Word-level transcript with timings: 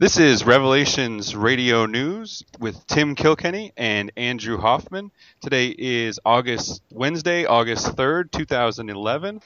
This 0.00 0.18
is 0.18 0.46
Revelations 0.46 1.36
Radio 1.36 1.84
News 1.84 2.42
with 2.58 2.86
Tim 2.86 3.14
Kilkenny 3.14 3.74
and 3.76 4.10
Andrew 4.16 4.56
Hoffman. 4.56 5.10
Today 5.42 5.74
is 5.76 6.18
August 6.24 6.80
Wednesday, 6.90 7.44
August 7.44 7.96
3rd, 7.96 8.30
2011. 8.32 9.42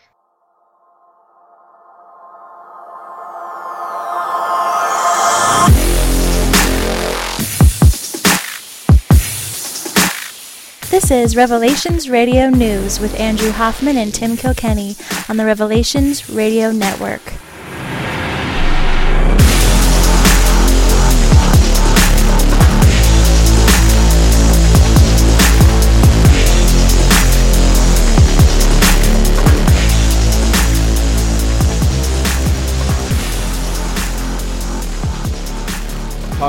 This 10.88 11.10
is 11.10 11.34
Revelations 11.34 12.08
Radio 12.08 12.48
News 12.48 13.00
with 13.00 13.18
Andrew 13.18 13.50
Hoffman 13.50 13.96
and 13.96 14.14
Tim 14.14 14.36
Kilkenny 14.36 14.94
on 15.28 15.36
the 15.36 15.44
Revelations 15.44 16.30
Radio 16.30 16.70
Network. 16.70 17.43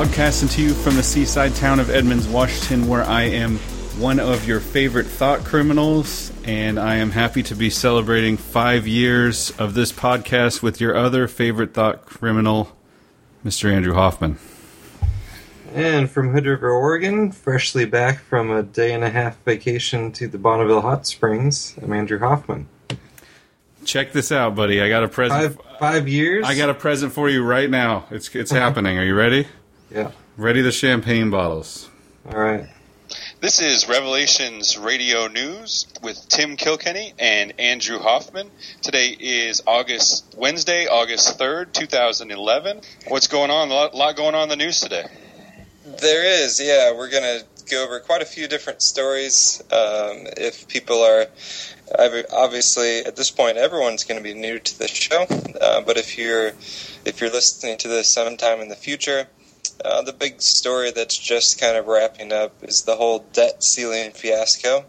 Podcasting 0.06 0.52
to 0.54 0.62
you 0.62 0.74
from 0.76 0.96
the 0.96 1.02
seaside 1.02 1.56
town 1.56 1.80
of 1.80 1.90
Edmonds, 1.90 2.28
Washington, 2.28 2.88
where 2.88 3.04
I 3.04 3.24
am 3.24 3.58
one 3.98 4.20
of 4.20 4.48
your 4.48 4.60
favorite 4.60 5.08
thought 5.08 5.44
criminals, 5.44 6.32
and 6.44 6.80
I 6.80 6.98
am 6.98 7.10
happy 7.10 7.42
to 7.42 7.56
be 7.56 7.72
celebrating 7.72 8.38
five 8.38 8.86
years 8.86 9.50
of 9.58 9.74
this 9.74 9.92
podcast 9.92 10.62
with 10.62 10.80
your 10.80 10.96
other 10.96 11.28
favorite 11.28 11.74
thought 11.74 12.06
criminal, 12.06 12.78
Mr. 13.44 13.74
Andrew 13.74 13.96
Hoffman. 13.96 14.38
And 15.74 16.10
from 16.10 16.32
Hood 16.34 16.46
River, 16.46 16.70
Oregon, 16.70 17.32
freshly 17.32 17.86
back 17.86 18.20
from 18.20 18.52
a 18.52 18.62
day 18.62 18.94
and 18.94 19.04
a 19.04 19.10
half 19.10 19.44
vacation 19.44 20.12
to 20.14 20.28
the 20.28 20.38
Bonneville 20.38 20.82
Hot 20.82 21.08
Springs, 21.08 21.76
I'm 21.82 21.92
Andrew 21.92 22.20
Hoffman. 22.20 22.70
Check 23.86 24.14
this 24.14 24.32
out, 24.32 24.54
buddy. 24.54 24.82
I 24.82 24.88
got 24.88 25.04
a 25.04 25.08
present. 25.08 25.56
Five 25.56 25.80
five 25.80 26.08
years. 26.08 26.46
I 26.46 26.56
got 26.56 26.70
a 26.70 26.76
present 26.76 27.12
for 27.12 27.28
you 27.28 27.44
right 27.44 27.70
now. 27.70 28.06
It's 28.12 28.34
it's 28.36 28.52
happening. 28.52 29.00
Are 29.00 29.04
you 29.04 29.16
ready? 29.16 29.48
Yeah. 29.90 30.12
Ready 30.38 30.62
the 30.62 30.72
champagne 30.72 31.30
bottles. 31.30 31.90
All 32.28 32.40
right. 32.40 32.68
This 33.40 33.62
is 33.62 33.88
Revelations 33.88 34.78
Radio 34.78 35.28
News 35.28 35.86
with 36.02 36.28
Tim 36.28 36.56
Kilkenny 36.58 37.14
and 37.20 37.54
Andrew 37.60 38.00
Hoffman. 38.00 38.50
Today 38.82 39.16
is 39.20 39.62
August 39.68 40.36
Wednesday, 40.38 40.88
August 40.88 41.38
3rd, 41.38 41.72
2011. 41.72 42.82
What's 43.08 43.28
going 43.28 43.52
on? 43.52 43.70
A 43.70 43.74
lot, 43.74 43.94
lot 43.94 44.16
going 44.16 44.34
on 44.34 44.44
in 44.44 44.50
the 44.50 44.56
news 44.56 44.80
today. 44.80 45.06
There 45.86 46.44
is, 46.44 46.60
yeah. 46.60 46.94
We're 46.94 47.12
going 47.12 47.40
to 47.40 47.46
go 47.70 47.84
over 47.84 48.00
quite 48.00 48.22
a 48.22 48.26
few 48.26 48.48
different 48.48 48.82
stories. 48.82 49.62
Um, 49.72 50.26
if 50.38 50.68
people 50.68 51.02
are 51.02 51.28
obviously 52.34 53.00
at 53.00 53.16
this 53.16 53.32
point, 53.32 53.58
everyone's 53.58 54.04
going 54.04 54.18
to 54.18 54.24
be 54.24 54.34
new 54.34 54.60
to 54.60 54.80
the 54.80 54.88
show, 54.88 55.26
uh, 55.62 55.82
but 55.82 55.98
if 55.98 56.18
you're 56.18 56.54
if 57.06 57.22
you're 57.22 57.30
listening 57.30 57.78
to 57.78 57.88
this 57.88 58.08
sometime 58.08 58.60
in 58.62 58.70
the 58.70 58.76
future, 58.76 59.28
uh, 59.84 60.02
the 60.04 60.14
big 60.14 60.42
story 60.42 60.92
that's 60.92 61.18
just 61.18 61.60
kind 61.60 61.76
of 61.78 61.88
wrapping 61.88 62.32
up 62.32 62.54
is 62.64 62.84
the 62.84 62.96
whole 62.96 63.20
debt 63.34 63.64
ceiling 63.64 64.12
fiasco. 64.12 64.86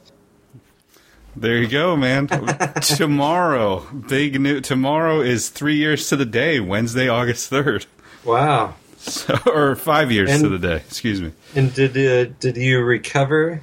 There 1.34 1.58
you 1.58 1.68
go, 1.68 1.96
man. 1.96 2.28
tomorrow, 2.82 3.80
big 4.08 4.40
new. 4.40 4.60
Tomorrow 4.60 5.20
is 5.20 5.50
three 5.50 5.76
years 5.76 6.08
to 6.08 6.16
the 6.16 6.24
day. 6.24 6.60
Wednesday, 6.60 7.08
August 7.08 7.48
third. 7.50 7.86
Wow. 8.24 8.74
So, 8.96 9.38
or 9.46 9.76
five 9.76 10.10
years 10.10 10.30
And- 10.30 10.42
to 10.44 10.48
the 10.48 10.58
day. 10.58 10.76
Excuse 10.76 11.20
me. 11.20 11.32
And 11.54 11.72
did 11.74 11.90
uh, 11.96 12.32
did 12.40 12.56
you 12.56 12.80
recover 12.82 13.62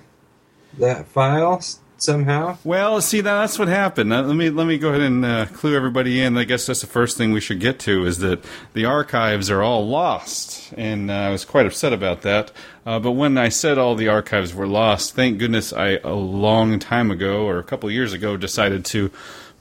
that 0.77 1.07
file 1.07 1.55
s- 1.57 1.79
somehow? 2.04 2.58
Well, 2.64 3.02
see, 3.02 3.22
that's 3.22 3.58
what 3.58 3.68
happened. 3.68 4.14
Uh, 4.14 4.24
let 4.24 4.36
me 4.36 4.50
let 4.50 4.68
me 4.68 4.78
go 4.78 4.90
ahead 4.90 5.02
and 5.02 5.25
uh, 5.25 5.46
clue 5.47 5.75
everybody 5.75 6.22
in. 6.22 6.38
I 6.38 6.44
guess 6.44 6.66
that's 6.66 6.81
the 6.81 6.88
first 6.88 7.18
thing 7.18 7.31
we 7.31 7.41
should 7.41 7.59
get 7.59 7.80
to 7.80 8.06
is 8.06 8.19
that 8.19 8.44
the 8.74 8.86
archives 8.86 9.50
are 9.50 9.62
all 9.62 9.88
lost, 9.88 10.74
and 10.78 11.09
uh, 11.09 11.13
I 11.13 11.30
was 11.30 11.46
quite 11.46 11.66
upset 11.66 11.94
about 11.94 12.22
that. 12.22 12.52
Uh, 12.86 13.00
but 13.00 13.12
when 13.12 13.38
I 13.38 13.50
said 13.50 13.78
all 13.78 13.96
the 13.96 14.09
archives 14.09 14.53
were 14.53 14.68
lost, 14.68 15.16
thank 15.16 15.40
goodness 15.40 15.72
I 15.72 16.00
a 16.03 16.13
long 16.13 16.80
time 16.80 17.09
ago 17.09 17.46
or 17.46 17.58
a 17.58 17.63
couple 17.63 17.90
years 17.90 18.13
ago 18.13 18.36
decided 18.38 18.84
to 18.86 19.09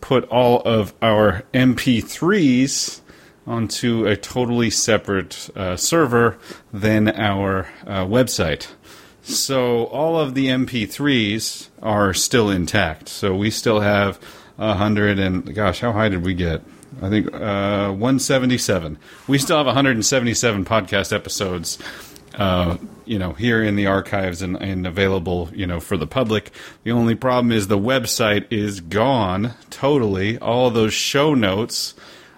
put 0.01 0.25
all 0.29 0.61
of 0.63 0.93
our 1.01 1.45
MP3s 1.55 3.01
onto 3.47 4.07
a 4.07 4.17
totally 4.17 4.71
separate 4.71 5.51
uh, 5.57 5.77
server 5.77 6.39
than 6.73 7.09
our 7.09 7.69
uh, 7.87 8.05
website. 8.05 8.69
So 9.23 9.85
all 9.85 10.19
of 10.19 10.35
the 10.35 10.47
MP3s 10.47 11.69
are 11.83 12.13
still 12.13 12.51
intact. 12.51 13.09
So 13.09 13.35
we 13.35 13.51
still 13.51 13.81
have 13.81 14.21
a 14.59 14.75
hundred 14.75 15.19
and 15.19 15.55
gosh, 15.55 15.81
how 15.81 15.93
high 15.93 16.09
did 16.09 16.25
we 16.25 16.35
get? 16.35 16.63
I 17.01 17.09
think 17.09 17.33
uh, 17.33 17.91
177. 17.91 18.99
We 19.27 19.39
still 19.39 19.57
have 19.57 19.67
177 19.67 20.65
podcast 20.65 21.13
episodes. 21.13 21.79
Uh, 22.35 22.79
you 23.05 23.19
know, 23.19 23.33
here 23.35 23.63
in 23.63 23.77
the 23.77 23.87
archives 23.87 24.41
and, 24.41 24.57
and 24.57 24.87
available, 24.87 25.51
you 25.53 25.67
know, 25.67 25.81
for 25.81 25.99
the 25.99 26.07
public. 26.07 26.51
The 26.83 26.93
only 26.93 27.15
problem 27.15 27.53
is 27.53 27.69
the 27.69 27.79
website 27.79 28.47
is 28.51 28.81
gone 28.81 29.53
totally. 29.69 30.39
All 30.39 30.71
those 30.71 30.95
show 30.95 31.35
notes, 31.35 31.95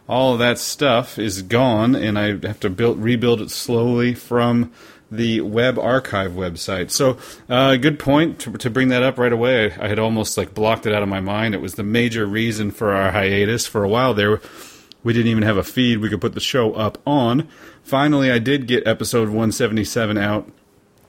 all 0.08 0.32
of 0.32 0.40
that 0.40 0.58
stuff 0.58 1.16
is 1.16 1.42
gone, 1.42 1.94
and 1.94 2.18
I 2.18 2.36
have 2.44 2.58
to 2.60 2.70
build 2.70 2.98
rebuild 2.98 3.40
it 3.40 3.50
slowly 3.50 4.14
from 4.14 4.72
the 5.16 5.40
web 5.40 5.78
archive 5.78 6.32
website. 6.32 6.90
So, 6.90 7.18
uh, 7.48 7.76
good 7.76 7.98
point 7.98 8.38
to, 8.40 8.52
to 8.52 8.70
bring 8.70 8.88
that 8.88 9.02
up 9.02 9.18
right 9.18 9.32
away. 9.32 9.72
I, 9.72 9.88
had 9.88 9.98
almost 9.98 10.36
like 10.36 10.54
blocked 10.54 10.86
it 10.86 10.94
out 10.94 11.02
of 11.02 11.08
my 11.08 11.20
mind. 11.20 11.54
It 11.54 11.60
was 11.60 11.74
the 11.74 11.82
major 11.82 12.26
reason 12.26 12.70
for 12.70 12.92
our 12.92 13.10
hiatus 13.10 13.66
for 13.66 13.84
a 13.84 13.88
while 13.88 14.14
there. 14.14 14.40
We 15.02 15.12
didn't 15.12 15.28
even 15.28 15.42
have 15.42 15.56
a 15.56 15.62
feed 15.62 15.98
we 15.98 16.08
could 16.08 16.20
put 16.20 16.34
the 16.34 16.40
show 16.40 16.72
up 16.72 16.98
on. 17.06 17.48
Finally, 17.82 18.30
I 18.30 18.38
did 18.38 18.66
get 18.66 18.86
episode 18.86 19.28
177 19.28 20.16
out 20.16 20.50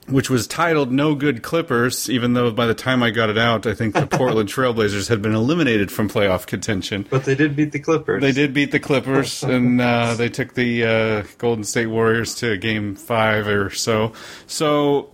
which 0.08 0.30
was 0.30 0.46
titled 0.46 0.92
No 0.92 1.14
Good 1.14 1.42
Clippers, 1.42 2.08
even 2.08 2.34
though 2.34 2.50
by 2.50 2.66
the 2.66 2.74
time 2.74 3.02
I 3.02 3.10
got 3.10 3.28
it 3.28 3.38
out, 3.38 3.66
I 3.66 3.74
think 3.74 3.94
the 3.94 4.06
Portland 4.10 4.48
Trailblazers 4.48 5.08
had 5.08 5.20
been 5.20 5.34
eliminated 5.34 5.90
from 5.90 6.08
playoff 6.08 6.46
contention. 6.46 7.06
But 7.10 7.24
they 7.24 7.34
did 7.34 7.56
beat 7.56 7.72
the 7.72 7.80
Clippers. 7.80 8.20
They 8.20 8.32
did 8.32 8.54
beat 8.54 8.70
the 8.70 8.80
Clippers, 8.80 9.42
and 9.42 9.80
uh, 9.80 10.14
they 10.14 10.28
took 10.28 10.54
the 10.54 10.84
uh, 10.84 11.24
Golden 11.38 11.64
State 11.64 11.86
Warriors 11.86 12.36
to 12.36 12.56
game 12.56 12.94
five 12.94 13.48
or 13.48 13.70
so. 13.70 14.12
So, 14.46 15.10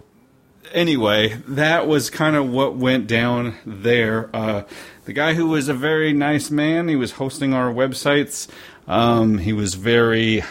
anyway, 0.72 1.40
that 1.48 1.86
was 1.86 2.10
kind 2.10 2.36
of 2.36 2.50
what 2.50 2.76
went 2.76 3.06
down 3.06 3.56
there. 3.64 4.34
Uh, 4.34 4.64
the 5.04 5.12
guy 5.12 5.34
who 5.34 5.48
was 5.48 5.68
a 5.68 5.74
very 5.74 6.12
nice 6.12 6.50
man, 6.50 6.88
he 6.88 6.96
was 6.96 7.12
hosting 7.12 7.54
our 7.54 7.72
websites. 7.72 8.48
Um, 8.86 9.38
he 9.38 9.52
was 9.52 9.74
very 9.74 10.42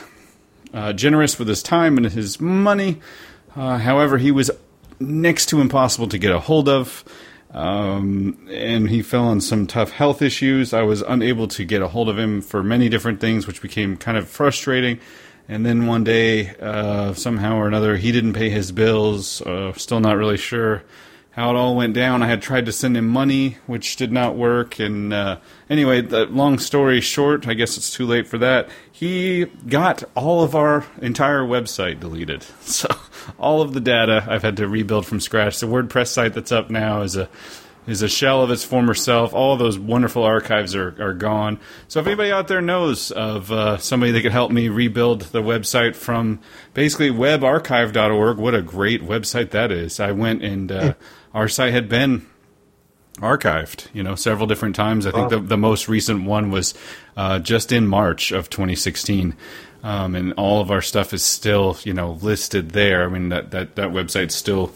uh, 0.73 0.94
generous 0.94 1.38
with 1.38 1.47
his 1.47 1.62
time 1.62 1.97
and 1.97 2.06
his 2.08 2.40
money. 2.40 3.02
Uh, 3.56 3.78
however, 3.78 4.17
he 4.17 4.31
was 4.31 4.51
next 5.00 5.47
to 5.47 5.62
impossible 5.62 6.07
to 6.07 6.17
get 6.17 6.31
a 6.31 6.39
hold 6.39 6.69
of. 6.69 7.03
Um, 7.53 8.47
and 8.50 8.89
he 8.89 9.01
fell 9.01 9.25
on 9.25 9.41
some 9.41 9.67
tough 9.67 9.91
health 9.91 10.22
issues. 10.22 10.73
I 10.73 10.84
was 10.84 11.01
unable 11.01 11.47
to 11.50 11.66
get 11.66 11.81
a 11.81 11.88
hold 11.88 12.07
of 12.07 12.17
him 12.17 12.41
for 12.41 12.63
many 12.63 12.88
different 12.88 13.19
things, 13.19 13.45
which 13.45 13.61
became 13.61 13.97
kind 13.97 14.17
of 14.17 14.29
frustrating. 14.29 15.00
And 15.50 15.66
then 15.66 15.85
one 15.85 16.06
day, 16.06 16.56
uh, 16.61 17.13
somehow 17.13 17.57
or 17.57 17.67
another, 17.67 17.97
he 17.97 18.13
didn't 18.13 18.34
pay 18.34 18.50
his 18.50 18.72
bills. 18.72 19.41
Uh, 19.41 19.73
still 19.73 20.00
not 20.00 20.16
really 20.16 20.38
sure 20.38 20.84
how 21.31 21.50
it 21.50 21.57
all 21.57 21.75
went 21.75 21.94
down. 21.94 22.22
I 22.22 22.28
had 22.28 22.41
tried 22.41 22.66
to 22.67 22.72
send 22.72 22.95
him 22.95 23.07
money, 23.07 23.57
which 23.66 23.95
did 23.95 24.11
not 24.11 24.35
work. 24.35 24.79
And 24.79 25.13
uh, 25.13 25.40
anyway, 25.69 26.01
the 26.01 26.25
long 26.25 26.59
story 26.59 27.01
short, 27.01 27.47
I 27.47 27.53
guess 27.53 27.78
it's 27.78 27.91
too 27.91 28.06
late 28.06 28.28
for 28.28 28.38
that. 28.38 28.69
He 28.91 29.45
got 29.67 30.03
all 30.16 30.44
of 30.44 30.56
our 30.56 30.85
entire 31.01 31.41
website 31.41 31.99
deleted. 31.99 32.46
So 32.61 32.87
all 33.38 33.62
of 33.62 33.73
the 33.73 33.79
data 33.79 34.26
I've 34.28 34.44
had 34.44 34.58
to 34.58 34.68
rebuild 34.68 35.06
from 35.06 35.20
scratch. 35.20 35.59
The 35.59 35.68
WordPress 35.68 36.08
site 36.08 36.34
that's 36.34 36.52
up 36.52 36.70
now 36.70 37.02
is 37.02 37.16
a 37.16 37.29
is 37.88 38.02
a 38.02 38.08
shell 38.08 38.44
of 38.44 38.52
its 38.52 38.64
former 38.64 38.94
self. 38.94 39.34
All 39.34 39.53
of 39.53 39.59
those 39.59 39.79
wonderful 39.79 40.23
archives 40.23 40.76
are, 40.76 40.96
are 41.03 41.14
gone. 41.14 41.59
So 41.88 42.00
if 42.00 42.08
anybody 42.08 42.32
out 42.32 42.47
there 42.47 42.62
knows 42.62 43.12
of 43.12 43.52
uh, 43.52 43.78
somebody 43.78 44.12
that 44.12 44.22
could 44.22 44.32
help 44.32 44.52
me 44.52 44.70
rebuild 44.70 45.22
the 45.22 45.41
website 45.41 45.96
from 45.96 46.40
basically 46.73 47.09
webarchive.org, 47.09 48.38
what 48.38 48.53
a 48.53 48.62
great 48.62 49.02
website 49.02 49.50
that 49.52 49.72
is. 49.72 50.00
I 50.00 50.12
went 50.12 50.44
and 50.44 50.72
uh, 50.72 50.94
our 51.34 51.47
site 51.47 51.74
had 51.74 51.90
been 51.90 52.28
archived, 53.17 53.88
you 53.94 54.03
know, 54.03 54.16
several 54.16 54.47
different 54.47 54.76
times. 54.76 55.06
I 55.06 55.12
think 55.12 55.29
the, 55.29 55.40
the 55.40 55.58
most 55.58 55.88
recent 55.88 56.26
one 56.26 56.52
was 56.52 56.74
uh, 57.17 57.40
just 57.40 57.72
in 57.72 57.88
March 57.88 58.32
of 58.32 58.50
2016. 58.50 59.35
Um, 59.83 60.16
and 60.16 60.33
all 60.33 60.61
of 60.61 60.69
our 60.69 60.81
stuff 60.81 61.13
is 61.13 61.23
still, 61.23 61.78
you 61.83 61.93
know, 61.93 62.13
listed 62.22 62.72
there. 62.72 63.03
I 63.03 63.07
mean, 63.07 63.29
that, 63.29 63.51
that, 63.51 63.75
that 63.75 63.89
website 63.89 64.31
still 64.31 64.73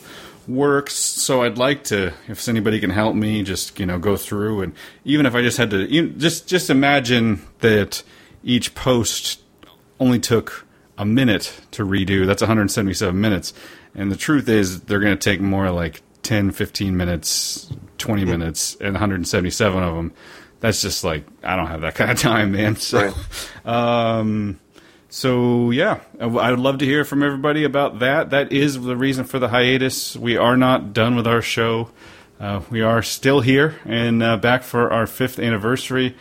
works. 0.48 0.96
So 0.96 1.44
I'd 1.44 1.58
like 1.58 1.84
to, 1.86 2.14
if 2.28 2.48
anybody 2.48 2.80
can 2.80 2.90
help 2.90 3.16
me, 3.16 3.44
just, 3.44 3.80
you 3.80 3.86
know, 3.86 4.00
go 4.00 4.18
through 4.18 4.62
and 4.62 4.74
even 5.04 5.26
if 5.26 5.36
I 5.36 5.42
just 5.42 5.58
had 5.58 5.70
to, 5.72 5.86
you 5.92 6.10
just, 6.10 6.48
just 6.48 6.70
imagine 6.70 7.42
that 7.60 8.02
each 8.44 8.74
post 8.74 9.42
only 10.00 10.20
took 10.20 10.66
a 10.98 11.06
minute 11.06 11.54
to 11.72 11.86
redo. 11.86 12.26
That's 12.26 12.42
177 12.42 13.20
minutes. 13.20 13.54
And 13.94 14.12
the 14.12 14.16
truth 14.16 14.50
is, 14.50 14.82
they're 14.82 15.00
going 15.00 15.18
to 15.18 15.30
take 15.30 15.40
more 15.40 15.72
like 15.72 16.02
10, 16.24 16.52
15 16.52 16.98
minutes, 16.98 17.72
20 17.98 18.26
minutes, 18.26 18.76
and 18.82 18.94
177 18.94 19.84
of 19.84 19.96
them. 19.96 20.14
That's 20.60 20.82
just 20.82 21.04
like 21.04 21.26
I 21.44 21.56
don't 21.56 21.68
have 21.68 21.82
that 21.82 21.96
kind 21.96 22.12
of 22.12 22.20
time, 22.20 22.52
man. 22.52 22.76
So, 22.76 23.14
um, 23.64 24.60
so 25.16 25.72
yeah, 25.72 26.02
I 26.20 26.52
would 26.52 26.60
love 26.60 26.80
to 26.80 26.86
hear 26.86 27.06
from 27.06 27.24
everybody 27.24 27.64
about 27.64 28.00
that. 28.00 28.32
That 28.32 28.52
is 28.52 28.82
the 28.82 28.98
reason 28.98 29.24
for 29.24 29.40
the 29.40 29.48
hiatus. 29.48 30.18
We 30.18 30.36
are 30.36 30.58
not 30.58 30.92
done 30.92 31.16
with 31.16 31.26
our 31.26 31.42
show. 31.42 31.92
Uh, 32.38 32.64
we 32.70 32.82
are 32.82 33.02
still 33.02 33.40
here 33.40 33.80
and 33.86 34.22
uh, 34.22 34.36
back 34.36 34.64
for 34.64 34.92
our 34.92 35.08
fifth 35.08 35.40
anniversary. 35.40 36.18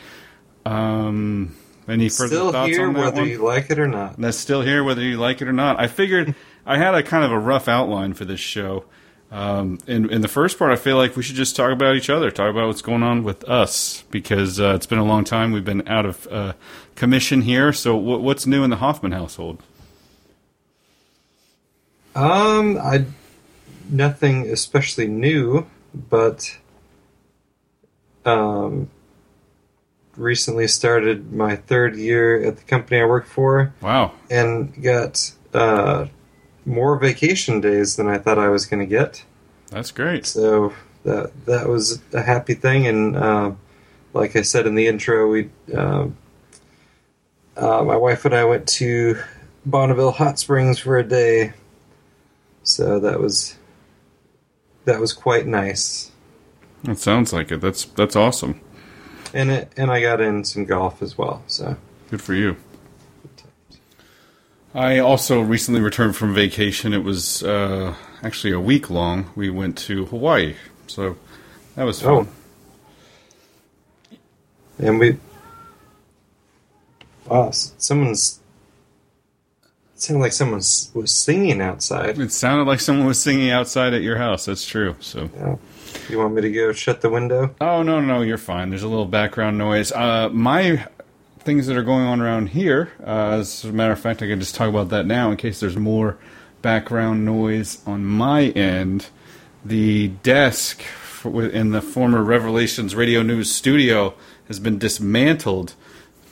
Um, 0.64 1.56
any 1.88 2.08
further 2.08 2.28
Still 2.36 2.52
thoughts 2.52 2.70
here, 2.70 2.86
on 2.86 2.94
that 2.94 3.00
whether 3.00 3.22
one? 3.22 3.28
you 3.30 3.44
like 3.44 3.68
it 3.68 3.80
or 3.80 3.88
not. 3.88 4.16
That's 4.16 4.38
still 4.38 4.62
here, 4.62 4.84
whether 4.84 5.02
you 5.02 5.16
like 5.16 5.42
it 5.42 5.48
or 5.48 5.52
not. 5.52 5.80
I 5.80 5.88
figured 5.88 6.36
I 6.64 6.78
had 6.78 6.94
a 6.94 7.02
kind 7.02 7.24
of 7.24 7.32
a 7.32 7.38
rough 7.38 7.66
outline 7.66 8.14
for 8.14 8.24
this 8.24 8.38
show. 8.38 8.84
Um, 9.34 9.78
in, 9.88 10.08
in 10.10 10.20
the 10.20 10.28
first 10.28 10.60
part, 10.60 10.70
I 10.70 10.76
feel 10.76 10.96
like 10.96 11.16
we 11.16 11.24
should 11.24 11.34
just 11.34 11.56
talk 11.56 11.72
about 11.72 11.96
each 11.96 12.08
other, 12.08 12.30
talk 12.30 12.50
about 12.50 12.68
what's 12.68 12.82
going 12.82 13.02
on 13.02 13.24
with 13.24 13.42
us, 13.48 14.04
because 14.12 14.60
uh, 14.60 14.74
it's 14.76 14.86
been 14.86 15.00
a 15.00 15.04
long 15.04 15.24
time. 15.24 15.50
We've 15.50 15.64
been 15.64 15.88
out 15.88 16.06
of 16.06 16.28
uh, 16.30 16.52
commission 16.94 17.42
here. 17.42 17.72
So, 17.72 17.96
what, 17.96 18.22
what's 18.22 18.46
new 18.46 18.62
in 18.62 18.70
the 18.70 18.76
Hoffman 18.76 19.10
household? 19.10 19.60
Um, 22.14 22.78
I 22.78 23.06
nothing 23.90 24.48
especially 24.50 25.08
new, 25.08 25.66
but 25.92 26.56
um, 28.24 28.88
recently 30.16 30.68
started 30.68 31.32
my 31.32 31.56
third 31.56 31.96
year 31.96 32.40
at 32.44 32.58
the 32.58 32.62
company 32.62 33.00
I 33.00 33.04
work 33.04 33.26
for, 33.26 33.74
Wow, 33.80 34.12
and 34.30 34.80
got 34.80 35.32
uh, 35.52 36.06
more 36.66 36.98
vacation 36.98 37.60
days 37.60 37.96
than 37.96 38.08
I 38.08 38.18
thought 38.18 38.38
I 38.38 38.48
was 38.48 38.66
going 38.66 38.80
to 38.80 38.86
get. 38.86 39.24
that's 39.70 39.90
great. 39.90 40.26
So 40.26 40.72
that 41.04 41.32
that 41.46 41.68
was 41.68 42.00
a 42.12 42.22
happy 42.22 42.54
thing, 42.54 42.86
and 42.86 43.16
uh, 43.16 43.52
like 44.12 44.36
I 44.36 44.42
said 44.42 44.66
in 44.66 44.74
the 44.74 44.86
intro, 44.86 45.28
we 45.30 45.50
um 45.74 46.16
uh, 47.56 47.84
my 47.84 47.96
wife 47.96 48.24
and 48.24 48.34
I 48.34 48.44
went 48.44 48.66
to 48.80 49.18
Bonneville 49.66 50.10
Hot 50.12 50.38
Springs 50.38 50.78
for 50.78 50.98
a 50.98 51.04
day. 51.04 51.52
So 52.62 52.98
that 53.00 53.20
was 53.20 53.56
that 54.86 55.00
was 55.00 55.12
quite 55.12 55.46
nice, 55.46 56.10
That 56.84 56.98
sounds 56.98 57.32
like 57.32 57.52
it. 57.52 57.60
That's 57.60 57.84
that's 57.84 58.16
awesome. 58.16 58.60
and 59.34 59.50
it 59.50 59.72
and 59.76 59.90
I 59.90 60.00
got 60.00 60.20
in 60.20 60.44
some 60.44 60.64
golf 60.64 61.02
as 61.02 61.16
well. 61.18 61.42
So 61.46 61.76
Good 62.10 62.22
for 62.22 62.34
you. 62.34 62.56
I 64.74 64.98
also 64.98 65.40
recently 65.40 65.80
returned 65.80 66.16
from 66.16 66.34
vacation. 66.34 66.92
It 66.92 67.04
was 67.04 67.44
uh, 67.44 67.94
actually 68.22 68.52
a 68.52 68.60
week 68.60 68.90
long. 68.90 69.30
We 69.36 69.48
went 69.48 69.78
to 69.78 70.06
Hawaii, 70.06 70.56
so 70.88 71.16
that 71.76 71.84
was 71.84 72.02
fun. 72.02 72.28
Oh. 74.10 74.16
and 74.78 74.98
we 74.98 75.18
wow, 77.26 77.50
someone's 77.52 78.40
it 79.94 80.00
sounded 80.00 80.22
like 80.22 80.32
someone 80.32 80.56
was 80.56 81.12
singing 81.12 81.60
outside. 81.60 82.18
It 82.18 82.32
sounded 82.32 82.64
like 82.64 82.80
someone 82.80 83.06
was 83.06 83.22
singing 83.22 83.50
outside 83.50 83.94
at 83.94 84.02
your 84.02 84.18
house. 84.18 84.46
That's 84.46 84.66
true. 84.66 84.96
So, 84.98 85.30
Yeah. 85.36 85.56
You 86.10 86.18
want 86.18 86.34
me 86.34 86.42
to 86.42 86.50
go 86.50 86.72
shut 86.72 87.00
the 87.00 87.08
window? 87.08 87.54
oh 87.60 87.84
no, 87.84 88.00
no, 88.00 88.22
you're 88.22 88.36
fine. 88.36 88.70
There's 88.70 88.82
a 88.82 88.88
little 88.88 89.06
background 89.06 89.56
noise. 89.56 89.92
Uh, 89.92 90.28
my 90.30 90.84
things 91.44 91.66
that 91.66 91.76
are 91.76 91.82
going 91.82 92.06
on 92.06 92.20
around 92.20 92.48
here. 92.48 92.92
Uh, 93.06 93.38
as 93.40 93.64
a 93.64 93.72
matter 93.72 93.92
of 93.92 94.00
fact, 94.00 94.22
I 94.22 94.26
can 94.26 94.40
just 94.40 94.54
talk 94.54 94.68
about 94.68 94.88
that 94.88 95.06
now 95.06 95.30
in 95.30 95.36
case 95.36 95.60
there's 95.60 95.76
more 95.76 96.16
background 96.62 97.24
noise 97.24 97.82
on 97.86 98.04
my 98.04 98.44
end. 98.48 99.08
The 99.64 100.08
desk 100.08 100.82
in 101.24 101.70
the 101.70 101.82
former 101.82 102.22
Revelations 102.22 102.94
Radio 102.94 103.22
News 103.22 103.50
studio 103.50 104.14
has 104.48 104.58
been 104.58 104.78
dismantled 104.78 105.74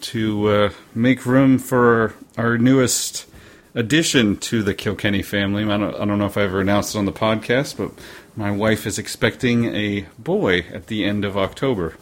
to 0.03 0.49
uh, 0.49 0.70
make 0.94 1.25
room 1.25 1.59
for 1.59 2.14
our 2.37 2.59
newest 2.59 3.26
addition 3.75 4.37
to 4.37 4.62
the 4.62 4.75
Kilkenny 4.75 5.23
family. 5.23 5.64
I 5.64 5.79
don't, 5.79 5.94
I 5.94 6.05
don't 6.05 6.19
know 6.19 6.26
if 6.26 6.37
I 6.37 6.43
ever 6.43 6.61
announced 6.61 6.94
it 6.94 6.99
on 6.99 7.06
the 7.06 7.12
podcast, 7.12 7.76
but 7.76 7.93
my 8.37 8.50
wife 8.50 8.87
is 8.87 8.99
expecting 8.99 9.75
a 9.75 10.06
boy 10.19 10.61
at 10.73 10.88
the 10.88 11.05
end 11.05 11.25
of 11.25 11.37
October. 11.37 11.94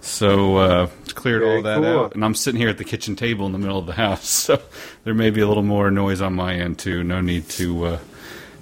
So 0.00 0.56
uh, 0.56 0.86
cleared 1.14 1.42
Very 1.42 1.56
all 1.56 1.62
that 1.62 1.76
cool. 1.76 2.04
out, 2.04 2.14
and 2.14 2.24
I'm 2.24 2.34
sitting 2.34 2.60
here 2.60 2.70
at 2.70 2.78
the 2.78 2.84
kitchen 2.84 3.16
table 3.16 3.46
in 3.46 3.52
the 3.52 3.58
middle 3.58 3.78
of 3.78 3.86
the 3.86 3.92
house, 3.92 4.28
so 4.28 4.60
there 5.04 5.14
may 5.14 5.30
be 5.30 5.40
a 5.40 5.48
little 5.48 5.62
more 5.62 5.90
noise 5.90 6.20
on 6.20 6.34
my 6.34 6.54
end 6.54 6.78
too. 6.78 7.04
No 7.04 7.20
need 7.20 7.48
to 7.50 7.84
uh, 7.84 7.98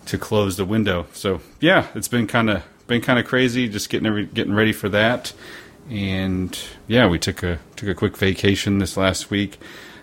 to 0.06 0.18
close 0.18 0.56
the 0.56 0.64
window. 0.64 1.06
So 1.12 1.40
yeah, 1.60 1.86
it's 1.94 2.08
been 2.08 2.26
kind 2.26 2.50
of 2.50 2.64
been 2.86 3.02
kind 3.02 3.18
of 3.18 3.26
crazy, 3.26 3.68
just 3.68 3.90
getting 3.90 4.06
every, 4.06 4.26
getting 4.26 4.54
ready 4.54 4.72
for 4.72 4.88
that. 4.88 5.32
And 5.88 6.58
yeah, 6.86 7.06
we 7.06 7.18
took 7.18 7.42
a 7.42 7.60
took 7.76 7.88
a 7.88 7.94
quick 7.94 8.16
vacation 8.16 8.78
this 8.78 8.96
last 8.96 9.30
week. 9.30 9.58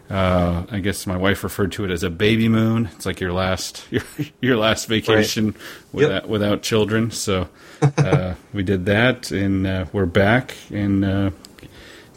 Uh, 0.10 0.66
I 0.69 0.80
guess 0.80 1.07
my 1.07 1.18
wife 1.18 1.44
referred 1.44 1.72
to 1.74 1.86
it 1.86 1.92
as 1.92 2.04
a 2.04 2.10
baby 2.10 2.48
moon. 2.48 2.90
It's 2.96 3.06
like 3.06 3.19
your 3.19 3.34
last 3.34 3.86
your, 3.92 4.04
your 4.42 4.57
last 4.57 4.88
vacation 4.88 5.56
without 5.92 6.30
without 6.30 6.62
children. 6.62 7.12
So 7.12 7.50
uh, 7.98 8.36
we 8.54 8.63
did 8.63 8.86
that, 8.86 9.31
and 9.31 9.66
uh, 9.66 9.86
we're 9.92 10.06
back 10.06 10.56
and 10.72 11.04
uh, 11.04 11.31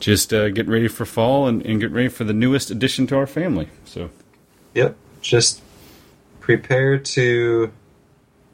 just 0.01 0.33
uh, 0.35 0.51
getting 0.51 0.73
ready 0.73 0.89
for 0.89 1.07
fall 1.07 1.47
and, 1.47 1.65
and 1.65 1.81
getting 1.81 1.97
ready 1.97 2.09
for 2.09 2.25
the 2.25 2.35
newest 2.35 2.71
addition 2.71 3.07
to 3.09 3.17
our 3.17 3.27
family. 3.27 3.69
So 3.85 4.11
Yep. 4.75 4.97
Just 5.21 5.63
prepare 6.41 6.99
to 6.99 7.73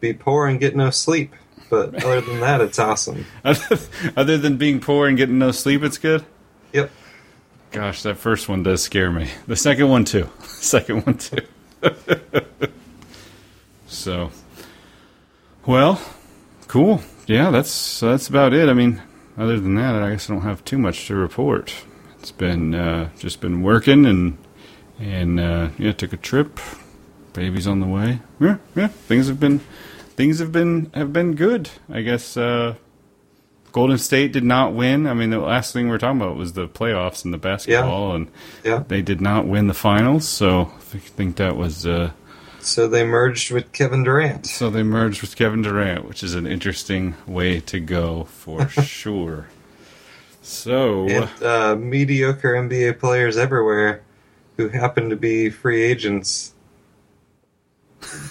be 0.01 0.13
poor 0.13 0.47
and 0.47 0.59
get 0.59 0.75
no 0.75 0.91
sleep. 0.91 1.35
But 1.71 2.03
other 2.05 2.21
than 2.21 2.41
that, 2.41 2.61
it's 2.61 2.79
awesome. 2.79 3.27
other 3.45 4.39
than 4.39 4.57
being 4.57 4.81
poor 4.81 5.09
and 5.09 5.17
getting 5.17 5.39
no 5.39 5.51
sleep, 5.51 5.83
it's 5.83 5.99
good. 5.99 6.25
Gosh, 7.75 8.05
that 8.05 8.19
first 8.19 8.49
one 8.49 8.63
does 8.63 8.85
scare 8.85 9.11
me. 9.11 9.29
The 9.49 9.57
second 9.57 9.89
one 9.89 10.05
too. 10.05 10.31
Second 10.45 11.05
one 11.05 11.19
too. 11.19 11.45
so, 13.89 14.31
well, 15.67 16.01
cool. 16.69 17.01
Yeah, 17.27 17.51
that's 17.51 17.99
that's 17.99 18.29
about 18.29 18.55
it. 18.55 18.69
I 18.69 18.75
mean, 18.75 19.03
other 19.37 19.59
than 19.59 19.75
that, 19.75 19.97
I 19.97 20.11
guess 20.11 20.31
I 20.31 20.35
don't 20.35 20.43
have 20.43 20.65
too 20.65 20.79
much 20.79 21.09
to 21.09 21.17
report. 21.17 21.75
It's 22.21 22.31
been 22.31 22.77
uh, 22.77 23.11
just 23.19 23.41
been 23.41 23.61
working 23.61 24.07
and 24.07 24.39
and 25.01 25.41
uh, 25.41 25.71
yeah, 25.77 25.91
took 25.91 26.13
a 26.13 26.17
trip. 26.17 26.61
Baby's 27.33 27.67
on 27.67 27.81
the 27.81 27.89
way. 27.89 28.21
Yeah, 28.39 28.59
yeah. 28.77 28.87
Things 28.87 29.27
have 29.27 29.41
been 29.41 29.59
things 30.15 30.39
have 30.39 30.53
been 30.53 30.93
have 30.95 31.13
been 31.13 31.35
good. 31.35 31.71
I 31.91 32.03
guess 32.03 32.37
uh, 32.37 32.77
Golden 33.75 33.99
State 33.99 34.31
did 34.33 34.45
not 34.45 34.73
win. 34.73 35.05
I 35.09 35.15
mean, 35.15 35.31
the 35.31 35.41
last 35.41 35.73
thing 35.73 35.87
we 35.87 35.91
were 35.91 35.99
talking 35.99 36.21
about 36.23 36.37
was 36.37 36.53
the 36.53 36.69
playoffs 36.69 37.25
and 37.25 37.35
the 37.35 37.39
basketball, 37.39 38.15
and 38.15 38.29
Yeah. 38.63 38.85
they 38.87 39.03
did 39.03 39.21
not 39.21 39.49
win 39.49 39.67
the 39.67 39.75
finals. 39.75 40.29
So 40.29 40.71
I 40.95 40.99
think 40.99 41.35
that 41.37 41.57
was 41.57 41.85
uh, 41.85 42.13
So 42.61 42.87
they 42.87 43.03
merged 43.05 43.51
with 43.51 43.73
Kevin 43.73 44.05
Durant. 44.05 44.47
so 44.47 44.71
they 44.71 44.85
merged 44.85 45.23
with 45.23 45.35
Kevin 45.35 45.63
Durant, 45.63 46.07
which 46.07 46.23
is 46.23 46.37
an 46.37 46.47
interesting 46.47 47.15
way 47.27 47.59
to 47.63 47.81
go 47.81 48.25
for 48.31 48.69
sure. 48.69 49.49
So 50.41 51.09
And 51.09 51.43
uh, 51.43 51.75
mediocre 51.75 52.53
NBA 52.55 53.01
players 53.01 53.37
everywhere 53.37 54.03
who 54.57 54.69
happen 54.69 55.11
to 55.11 55.17
be 55.17 55.51
free 55.51 55.83
agents. 55.83 56.55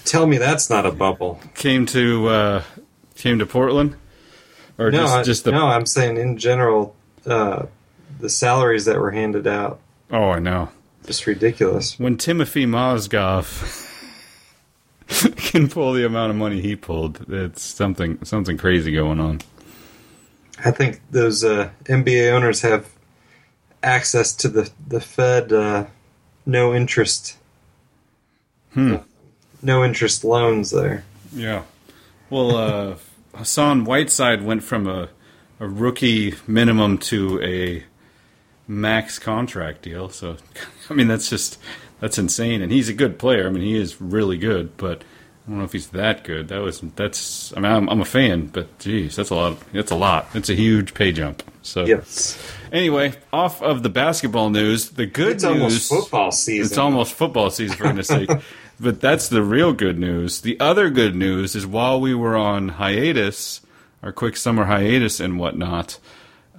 Tell 0.05 0.25
me 0.25 0.37
that's 0.37 0.69
not 0.69 0.85
a 0.85 0.91
bubble. 0.91 1.41
came 1.55 1.85
to 1.87 2.27
uh, 2.27 2.63
came 3.15 3.39
to 3.39 3.45
Portland, 3.45 3.95
or 4.77 4.91
no, 4.91 4.99
just 4.99 5.25
just 5.25 5.43
the 5.45 5.51
no, 5.51 5.67
I'm 5.67 5.85
saying 5.85 6.17
in 6.17 6.37
general, 6.37 6.95
uh, 7.25 7.65
the 8.19 8.29
salaries 8.29 8.85
that 8.85 8.97
were 8.99 9.11
handed 9.11 9.47
out 9.47 9.79
oh 10.11 10.29
I 10.31 10.39
know 10.39 10.69
just 11.05 11.25
ridiculous. 11.27 11.99
when 11.99 12.17
Timothy 12.17 12.65
Mozgov 12.65 13.79
can 15.35 15.67
pull 15.69 15.93
the 15.93 16.05
amount 16.05 16.29
of 16.31 16.35
money 16.37 16.61
he 16.61 16.75
pulled, 16.75 17.25
it's 17.29 17.61
something 17.61 18.23
something 18.23 18.57
crazy 18.57 18.91
going 18.93 19.19
on. 19.19 19.41
I 20.63 20.71
think 20.71 21.01
those 21.11 21.43
uh, 21.43 21.71
NBA 21.85 22.31
owners 22.31 22.61
have 22.61 22.89
access 23.81 24.33
to 24.37 24.47
the 24.47 24.69
the 24.87 25.01
Fed 25.01 25.51
uh, 25.51 25.85
no 26.45 26.73
interest, 26.73 27.37
Hmm. 28.73 28.97
no 29.61 29.83
interest 29.83 30.23
loans 30.23 30.71
there. 30.71 31.03
Yeah. 31.33 31.63
Well, 32.29 32.55
uh, 32.55 32.95
Hassan 33.33 33.85
Whiteside 33.85 34.43
went 34.43 34.63
from 34.63 34.87
a, 34.87 35.09
a 35.59 35.67
rookie 35.67 36.35
minimum 36.47 36.97
to 36.99 37.41
a 37.41 37.83
max 38.67 39.19
contract 39.19 39.81
deal. 39.81 40.09
So, 40.09 40.37
I 40.89 40.93
mean, 40.93 41.07
that's 41.07 41.29
just 41.29 41.59
that's 41.99 42.17
insane. 42.17 42.61
And 42.61 42.71
he's 42.71 42.89
a 42.89 42.93
good 42.93 43.17
player. 43.19 43.47
I 43.47 43.49
mean, 43.49 43.63
he 43.63 43.75
is 43.75 43.99
really 44.01 44.37
good. 44.37 44.75
But 44.77 45.03
I 45.45 45.49
don't 45.49 45.59
know 45.59 45.65
if 45.65 45.73
he's 45.73 45.87
that 45.89 46.23
good. 46.23 46.47
That 46.49 46.61
was 46.61 46.81
that's. 46.95 47.55
I 47.55 47.59
mean, 47.59 47.71
I'm, 47.71 47.89
I'm 47.89 48.01
a 48.01 48.05
fan, 48.05 48.47
but 48.47 48.77
geez, 48.79 49.15
that's 49.15 49.29
a 49.29 49.35
lot. 49.35 49.57
That's 49.73 49.91
a 49.91 49.95
lot. 49.95 50.27
It's 50.33 50.49
a 50.49 50.55
huge 50.55 50.93
pay 50.93 51.11
jump. 51.11 51.43
So 51.61 51.85
Yes. 51.85 52.37
anyway, 52.73 53.13
off 53.31 53.61
of 53.61 53.83
the 53.83 53.89
basketball 53.89 54.49
news, 54.49 54.89
the 54.91 55.05
good 55.05 55.33
It's 55.33 55.43
news. 55.43 55.53
almost 55.53 55.89
football 55.89 56.31
season. 56.31 56.65
It's 56.65 56.77
almost 56.77 57.13
football 57.13 57.49
season 57.49 57.77
for 57.77 57.83
goodness 57.83 58.07
sake. 58.09 58.29
But 58.83 58.99
that's 58.99 59.29
the 59.29 59.41
real 59.41 59.71
good 59.71 59.97
news. 59.97 60.41
The 60.41 60.59
other 60.59 60.89
good 60.89 61.15
news 61.15 61.55
is 61.55 61.65
while 61.65 62.01
we 62.01 62.13
were 62.13 62.35
on 62.35 62.67
hiatus, 62.67 63.61
our 64.03 64.11
quick 64.11 64.35
summer 64.35 64.65
hiatus 64.65 65.21
and 65.21 65.39
whatnot, 65.39 65.99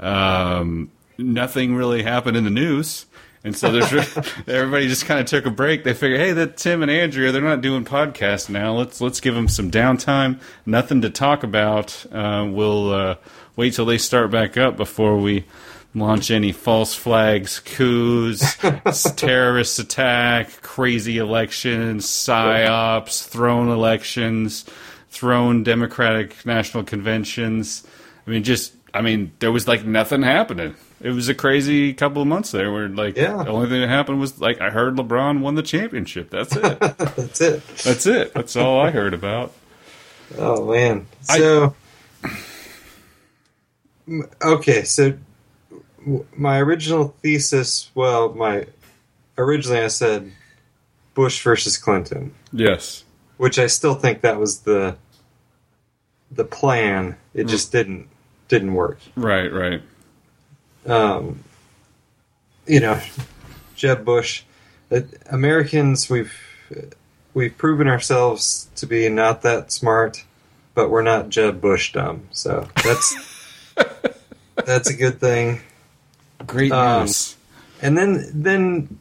um, 0.01 0.91
nothing 1.19 1.75
really 1.75 2.03
happened 2.03 2.39
in 2.39 2.45
the 2.45 2.51
news. 2.51 3.05
And 3.45 3.55
so 3.55 3.71
there's 3.71 3.93
everybody 4.49 4.89
just 4.89 5.05
kind 5.05 5.21
of 5.21 5.27
took 5.27 5.45
a 5.45 5.51
break. 5.51 5.85
They 5.85 5.93
figured, 5.93 6.19
hey, 6.19 6.33
that 6.33 6.57
Tim 6.57 6.81
and 6.81 6.91
Andrew, 6.91 7.31
they're 7.31 7.43
not 7.43 7.61
doing 7.61 7.85
podcasts 7.85 8.49
now. 8.49 8.73
Let's 8.73 9.03
let's 9.03 9.21
give 9.21 9.35
them 9.35 9.47
some 9.47 9.71
downtime. 9.71 10.41
Nothing 10.65 11.03
to 11.03 11.11
talk 11.11 11.43
about. 11.43 12.07
Uh, 12.11 12.49
we'll 12.51 12.91
uh, 12.91 13.17
wait 13.55 13.75
till 13.75 13.85
they 13.85 13.99
start 13.99 14.31
back 14.31 14.57
up 14.57 14.79
before 14.79 15.19
we 15.19 15.45
launch 15.95 16.31
any 16.31 16.53
false 16.53 16.95
flags, 16.95 17.61
coups, 17.61 18.57
terrorist 19.17 19.79
attack, 19.79 20.61
crazy 20.63 21.19
elections, 21.19 22.07
psyops, 22.07 23.27
thrown 23.27 23.69
elections, 23.69 24.65
thrown 25.11 25.63
Democratic 25.63 26.45
national 26.45 26.85
conventions. 26.85 27.87
I 28.27 28.31
mean, 28.31 28.43
just 28.43 28.73
I 28.93 29.01
mean, 29.01 29.33
there 29.39 29.53
was 29.53 29.67
like 29.69 29.85
nothing 29.85 30.23
happening. 30.23 30.75
It 31.01 31.11
was 31.11 31.29
a 31.29 31.35
crazy 31.35 31.93
couple 31.93 32.23
of 32.23 32.29
months 32.29 32.51
there 32.53 32.73
where 32.73 32.89
like 32.89 33.17
Yeah. 33.17 33.43
the 33.43 33.51
only 33.51 33.69
thing 33.69 33.81
that 33.81 33.89
happened 33.89 34.21
was 34.21 34.41
like 34.41 34.61
I 34.61 34.71
heard 34.71 34.97
LeBron 34.97 35.41
won 35.41 35.55
the 35.55 35.63
championship. 35.63 36.31
That's 36.31 36.57
it. 36.57 36.63
That's 36.81 37.41
it. 37.41 37.67
That's 37.85 38.07
it. 38.07 38.33
That's 38.35 38.57
all 38.57 38.81
I 38.81 38.91
heard 38.91 39.13
about. 39.15 39.53
Oh 40.39 40.73
man. 40.73 41.07
So 41.23 41.75
M- 44.09 44.29
okay, 44.43 44.85
so 44.85 45.13
my 46.37 46.59
original 46.61 47.15
thesis, 47.23 47.91
well, 47.95 48.33
my 48.35 48.67
originally 49.39 49.81
I 49.81 49.89
said 49.89 50.33
Bush 51.15 51.43
versus 51.43 51.77
Clinton, 51.77 52.35
Yes. 52.53 53.05
which 53.37 53.59
I 53.59 53.67
still 53.67 53.95
think 53.95 54.21
that 54.23 54.39
was 54.39 54.61
the 54.61 54.97
the 56.31 56.45
plan. 56.45 57.17
It 57.33 57.45
just 57.45 57.71
didn't 57.73 58.09
didn't 58.49 58.75
work. 58.75 58.99
Right, 59.17 59.53
right. 59.53 59.83
um, 60.87 61.43
you 62.67 62.81
know, 62.81 63.01
Jeb 63.77 64.05
Bush. 64.05 64.43
Uh, 64.91 65.01
Americans, 65.31 66.11
we've 66.11 66.35
we've 67.33 67.57
proven 67.57 67.89
ourselves 67.89 68.69
to 68.77 68.87
be 68.87 69.09
not 69.09 69.43
that 69.43 69.73
smart, 69.73 70.25
but 70.75 70.91
we're 70.91 71.03
not 71.03 71.29
Jeb 71.31 71.61
Bush 71.61 71.93
dumb. 71.93 72.29
So 72.33 72.69
that's 72.83 73.17
that's 74.65 74.91
a 74.91 74.95
good 74.95 75.21
thing. 75.21 75.61
Great 76.47 76.73
Um, 76.73 77.03
news. 77.03 77.37
And 77.83 77.97
then 77.97 78.31
then 78.33 78.99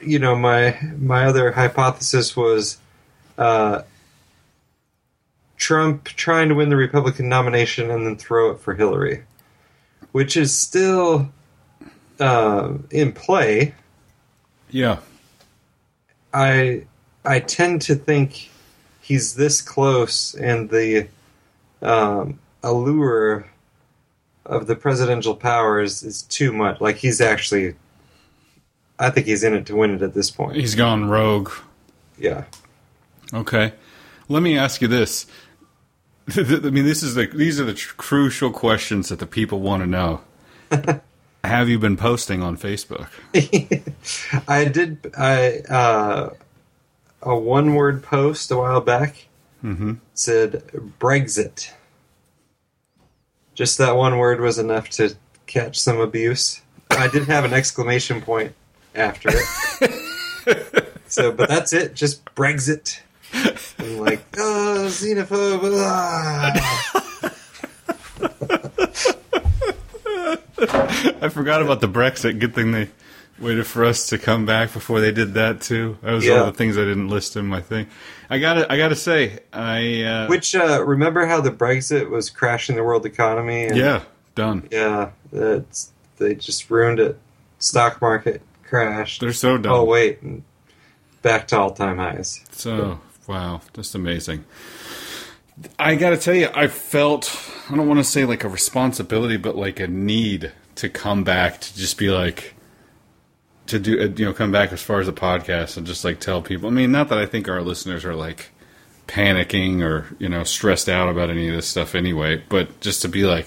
you 0.00 0.18
know 0.18 0.36
my 0.36 0.78
my 0.98 1.24
other 1.26 1.52
hypothesis 1.52 2.36
was 2.36 2.78
uh, 3.38 3.82
Trump 5.56 6.04
trying 6.04 6.48
to 6.48 6.54
win 6.54 6.68
the 6.68 6.76
Republican 6.76 7.28
nomination 7.28 7.90
and 7.90 8.06
then 8.06 8.16
throw 8.16 8.50
it 8.50 8.60
for 8.60 8.74
Hillary, 8.74 9.24
which 10.12 10.36
is 10.36 10.56
still 10.56 11.28
uh, 12.20 12.74
in 12.90 13.12
play. 13.12 13.74
yeah. 14.70 14.98
I 16.32 16.84
I 17.24 17.40
tend 17.40 17.82
to 17.82 17.94
think 17.94 18.50
he's 19.00 19.34
this 19.34 19.62
close, 19.62 20.34
and 20.34 20.68
the 20.68 21.08
um, 21.82 22.38
allure 22.62 23.46
of 24.46 24.66
the 24.66 24.76
presidential 24.76 25.34
powers 25.34 26.02
is 26.02 26.22
too 26.22 26.52
much. 26.52 26.80
Like 26.80 26.96
he's 26.96 27.20
actually, 27.20 27.74
I 28.98 29.10
think 29.10 29.26
he's 29.26 29.44
in 29.44 29.54
it 29.54 29.66
to 29.66 29.76
win 29.76 29.90
it 29.94 30.02
at 30.02 30.14
this 30.14 30.30
point. 30.30 30.56
He's 30.56 30.74
gone 30.74 31.08
rogue. 31.08 31.50
Yeah. 32.18 32.44
Okay. 33.34 33.72
Let 34.28 34.42
me 34.42 34.56
ask 34.56 34.80
you 34.80 34.88
this. 34.88 35.26
I 36.36 36.42
mean, 36.42 36.84
this 36.84 37.02
is 37.02 37.14
the 37.14 37.26
these 37.26 37.60
are 37.60 37.64
the 37.64 37.74
tr- 37.74 37.94
crucial 37.96 38.50
questions 38.50 39.08
that 39.10 39.18
the 39.18 39.26
people 39.26 39.60
want 39.60 39.82
to 39.82 39.86
know. 39.86 40.20
Have 41.44 41.68
you 41.68 41.78
been 41.78 41.96
posting 41.96 42.42
on 42.42 42.56
Facebook? 42.56 43.08
I 44.48 44.64
did 44.64 45.12
I 45.16 45.58
uh, 45.68 46.30
a 47.22 47.36
one 47.38 47.74
word 47.74 48.02
post 48.02 48.50
a 48.50 48.56
while 48.56 48.80
back 48.80 49.26
Mm-hmm. 49.64 49.94
said 50.14 50.62
Brexit. 51.00 51.70
Just 53.56 53.78
that 53.78 53.96
one 53.96 54.18
word 54.18 54.40
was 54.42 54.58
enough 54.58 54.90
to 54.90 55.16
catch 55.46 55.80
some 55.80 55.98
abuse. 55.98 56.60
I 56.90 57.08
did 57.08 57.24
have 57.24 57.46
an 57.46 57.54
exclamation 57.54 58.20
point 58.20 58.52
after 58.94 59.30
it. 59.32 60.92
so, 61.08 61.32
but 61.32 61.48
that's 61.48 61.72
it. 61.72 61.94
Just 61.94 62.22
Brexit. 62.34 63.00
I'm 63.32 63.98
like, 63.98 64.20
oh, 64.36 64.84
xenophobe. 64.88 65.72
ah." 65.74 66.52
I 71.22 71.28
forgot 71.30 71.62
about 71.62 71.80
the 71.80 71.88
Brexit. 71.88 72.38
Good 72.38 72.54
thing 72.54 72.72
they 72.72 72.90
waited 73.38 73.66
for 73.66 73.84
us 73.84 74.06
to 74.08 74.18
come 74.18 74.46
back 74.46 74.72
before 74.72 75.00
they 75.00 75.12
did 75.12 75.34
that 75.34 75.60
too. 75.60 75.98
That 76.02 76.12
was 76.12 76.24
Yeah. 76.24 76.40
all 76.40 76.46
the 76.46 76.52
things 76.52 76.76
I 76.78 76.82
didn't 76.82 77.08
list 77.08 77.36
in 77.36 77.46
my 77.46 77.60
thing. 77.60 77.86
I 78.30 78.38
gotta, 78.38 78.70
I 78.72 78.76
gotta 78.76 78.96
say, 78.96 79.40
I 79.52 80.02
uh, 80.02 80.26
Which 80.28 80.54
uh, 80.54 80.82
remember 80.84 81.26
how 81.26 81.40
the 81.40 81.50
Brexit 81.50 82.08
was 82.10 82.30
crashing 82.30 82.76
the 82.76 82.82
world 82.84 83.04
economy? 83.06 83.66
And, 83.66 83.76
yeah, 83.76 84.02
done. 84.34 84.68
yeah. 84.70 85.10
It's, 85.32 85.92
they 86.18 86.34
just 86.34 86.70
ruined 86.70 86.98
it. 86.98 87.18
Stock 87.58 88.00
market 88.00 88.42
crashed. 88.64 89.20
They're 89.20 89.32
so 89.32 89.58
done. 89.58 89.72
Oh 89.72 89.84
wait, 89.84 90.18
back 91.22 91.48
to 91.48 91.58
all 91.58 91.70
time 91.70 91.98
highs. 91.98 92.44
So 92.52 93.00
wow, 93.26 93.60
just 93.74 93.94
amazing. 93.94 94.44
I 95.78 95.94
got 95.94 96.10
to 96.10 96.16
tell 96.18 96.34
you, 96.34 96.48
I 96.54 96.66
felt 96.68 97.34
I 97.70 97.76
don't 97.76 97.88
want 97.88 97.98
to 98.00 98.04
say 98.04 98.24
like 98.24 98.44
a 98.44 98.48
responsibility, 98.48 99.36
but 99.36 99.56
like 99.56 99.80
a 99.80 99.86
need 99.86 100.52
to 100.76 100.88
come 100.90 101.24
back 101.24 101.60
to 101.62 101.76
just 101.76 101.96
be 101.96 102.10
like 102.10 102.54
to 103.66 103.78
do 103.78 104.00
uh, 104.00 104.04
you 104.16 104.24
know 104.24 104.32
come 104.32 104.52
back 104.52 104.72
as 104.72 104.82
far 104.82 105.00
as 105.00 105.06
the 105.06 105.12
podcast 105.12 105.76
and 105.76 105.86
just 105.86 106.04
like 106.04 106.20
tell 106.20 106.42
people. 106.42 106.68
I 106.68 106.72
mean, 106.72 106.92
not 106.92 107.08
that 107.08 107.18
I 107.18 107.26
think 107.26 107.48
our 107.48 107.62
listeners 107.62 108.04
are 108.04 108.14
like 108.14 108.50
panicking 109.06 109.82
or 109.82 110.06
you 110.18 110.28
know 110.28 110.44
stressed 110.44 110.88
out 110.88 111.08
about 111.08 111.30
any 111.30 111.48
of 111.48 111.54
this 111.54 111.66
stuff 111.66 111.94
anyway, 111.94 112.42
but 112.48 112.80
just 112.80 113.02
to 113.02 113.08
be 113.08 113.24
like, 113.24 113.46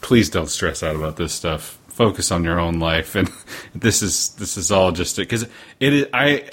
please 0.00 0.30
don't 0.30 0.48
stress 0.48 0.82
out 0.82 0.96
about 0.96 1.16
this 1.16 1.32
stuff. 1.32 1.78
Focus 1.88 2.30
on 2.32 2.42
your 2.42 2.58
own 2.58 2.80
life, 2.80 3.14
and 3.16 3.30
this 3.74 4.02
is 4.02 4.30
this 4.36 4.56
is 4.56 4.70
all 4.70 4.92
just 4.92 5.16
because 5.16 5.44
it 5.80 5.92
is. 5.92 6.06
I 6.12 6.48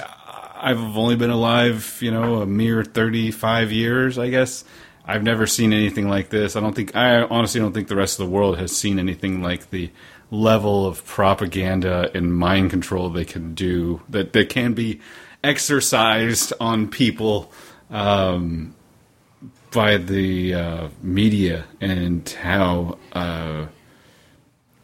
I've 0.62 0.98
only 0.98 1.15
been 1.15 1.29
alive, 1.29 1.98
you 2.01 2.12
know, 2.12 2.41
a 2.41 2.46
mere 2.46 2.84
35 2.84 3.72
years, 3.72 4.17
I 4.17 4.29
guess. 4.29 4.65
I've 5.05 5.24
never 5.24 5.48
seen 5.48 5.74
anything 5.74 6.08
like 6.10 6.29
this. 6.29 6.55
I 6.55 6.60
don't 6.60 6.75
think, 6.75 6.96
I 6.96 7.24
honestly 7.24 7.60
don't 7.62 7.74
think 7.74 7.88
the 7.88 7.96
rest 7.96 8.19
of 8.19 8.27
the 8.27 8.31
world 8.31 8.60
has 8.60 8.75
seen 8.75 9.00
anything 9.00 9.41
like 9.41 9.69
the 9.69 9.89
level 10.31 10.86
of 10.86 11.03
propaganda 11.05 12.12
and 12.13 12.33
mind 12.33 12.69
control 12.69 13.09
they 13.09 13.25
can 13.25 13.53
do, 13.53 14.01
that, 14.09 14.33
that 14.33 14.50
can 14.50 14.74
be 14.74 15.00
exercised 15.43 16.53
on 16.59 16.88
people 16.88 17.51
um, 17.89 18.75
by 19.71 19.98
the 19.98 20.53
uh, 20.53 20.88
media 21.01 21.65
and 21.81 22.27
how 22.29 22.98
uh, 23.13 23.65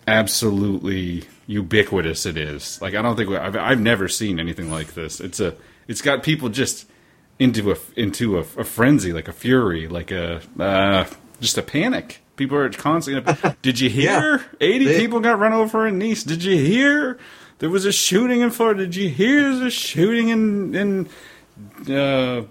absolutely 0.08 1.24
ubiquitous 1.48 2.26
it 2.26 2.38
is. 2.38 2.82
Like 2.82 2.96
I 2.96 3.02
don't 3.02 3.16
think 3.16 3.30
I've, 3.32 3.56
I've 3.56 3.80
never 3.80 4.08
seen 4.08 4.40
anything 4.40 4.72
like 4.72 4.94
this. 4.94 5.20
It's 5.20 5.40
a 5.40 5.56
it's 5.88 6.02
got 6.02 6.24
people 6.24 6.50
just 6.50 6.88
into 7.40 7.72
a 7.72 7.78
into 7.96 8.38
a, 8.38 8.42
a 8.42 8.64
frenzy, 8.64 9.14
like 9.14 9.28
a 9.28 9.34
fury, 9.34 9.88
like 9.88 10.12
a 10.12 10.42
uh, 10.60 11.06
just 11.40 11.58
a 11.58 11.62
panic. 11.62 12.22
People 12.36 12.58
are 12.58 12.70
constantly. 12.70 13.36
Did 13.62 13.80
you 13.80 13.90
hear? 14.02 14.44
Eighty 14.62 14.86
They- 14.86 15.00
people 15.00 15.20
got 15.20 15.40
run 15.40 15.54
over 15.54 15.88
in 15.88 15.98
Nice. 16.00 16.24
Did 16.24 16.44
you 16.44 16.58
hear? 16.58 17.18
There 17.60 17.70
was 17.70 17.86
a 17.86 17.92
shooting 17.92 18.42
in 18.42 18.52
Florida. 18.52 18.84
Did 18.84 18.96
you 18.98 19.10
hear? 19.10 19.42
There's 19.44 19.62
a 19.62 19.70
shooting 19.72 20.28
in 20.30 20.76
in 21.88 21.96
uh, 21.96 22.44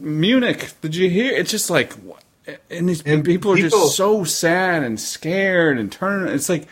Munich. 0.00 0.72
Did 0.80 0.96
you 0.96 1.08
hear? 1.08 1.32
It's 1.32 1.50
just 1.52 1.70
like, 1.70 1.92
and 2.68 2.88
these 2.88 3.02
And 3.02 3.24
people 3.24 3.52
are 3.52 3.56
people- 3.56 3.78
just 3.78 3.96
so 3.96 4.24
sad 4.24 4.82
and 4.82 4.98
scared 4.98 5.78
and 5.78 5.92
turning. 5.92 6.34
It's 6.34 6.48
like 6.48 6.66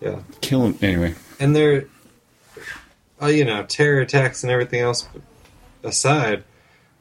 Yeah. 0.00 0.20
killing. 0.40 0.78
Anyway, 0.82 1.14
and 1.40 1.56
they're, 1.56 1.86
uh, 3.20 3.26
you 3.26 3.44
know, 3.44 3.64
terror 3.64 4.00
attacks 4.00 4.42
and 4.44 4.52
everything 4.52 4.80
else 4.80 5.08
aside, 5.82 6.44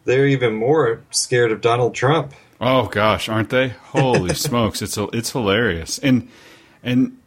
they're 0.06 0.28
even 0.28 0.56
more 0.56 1.02
scared 1.12 1.52
of 1.52 1.62
Donald 1.62 1.94
Trump. 1.94 2.34
Oh 2.62 2.88
gosh, 2.88 3.30
aren't 3.30 3.50
they? 3.50 3.70
Holy 3.70 4.34
smokes, 4.36 4.82
it's 4.82 4.98
it's 4.98 5.32
hilarious. 5.32 6.00
And 6.00 6.30
and 6.84 7.18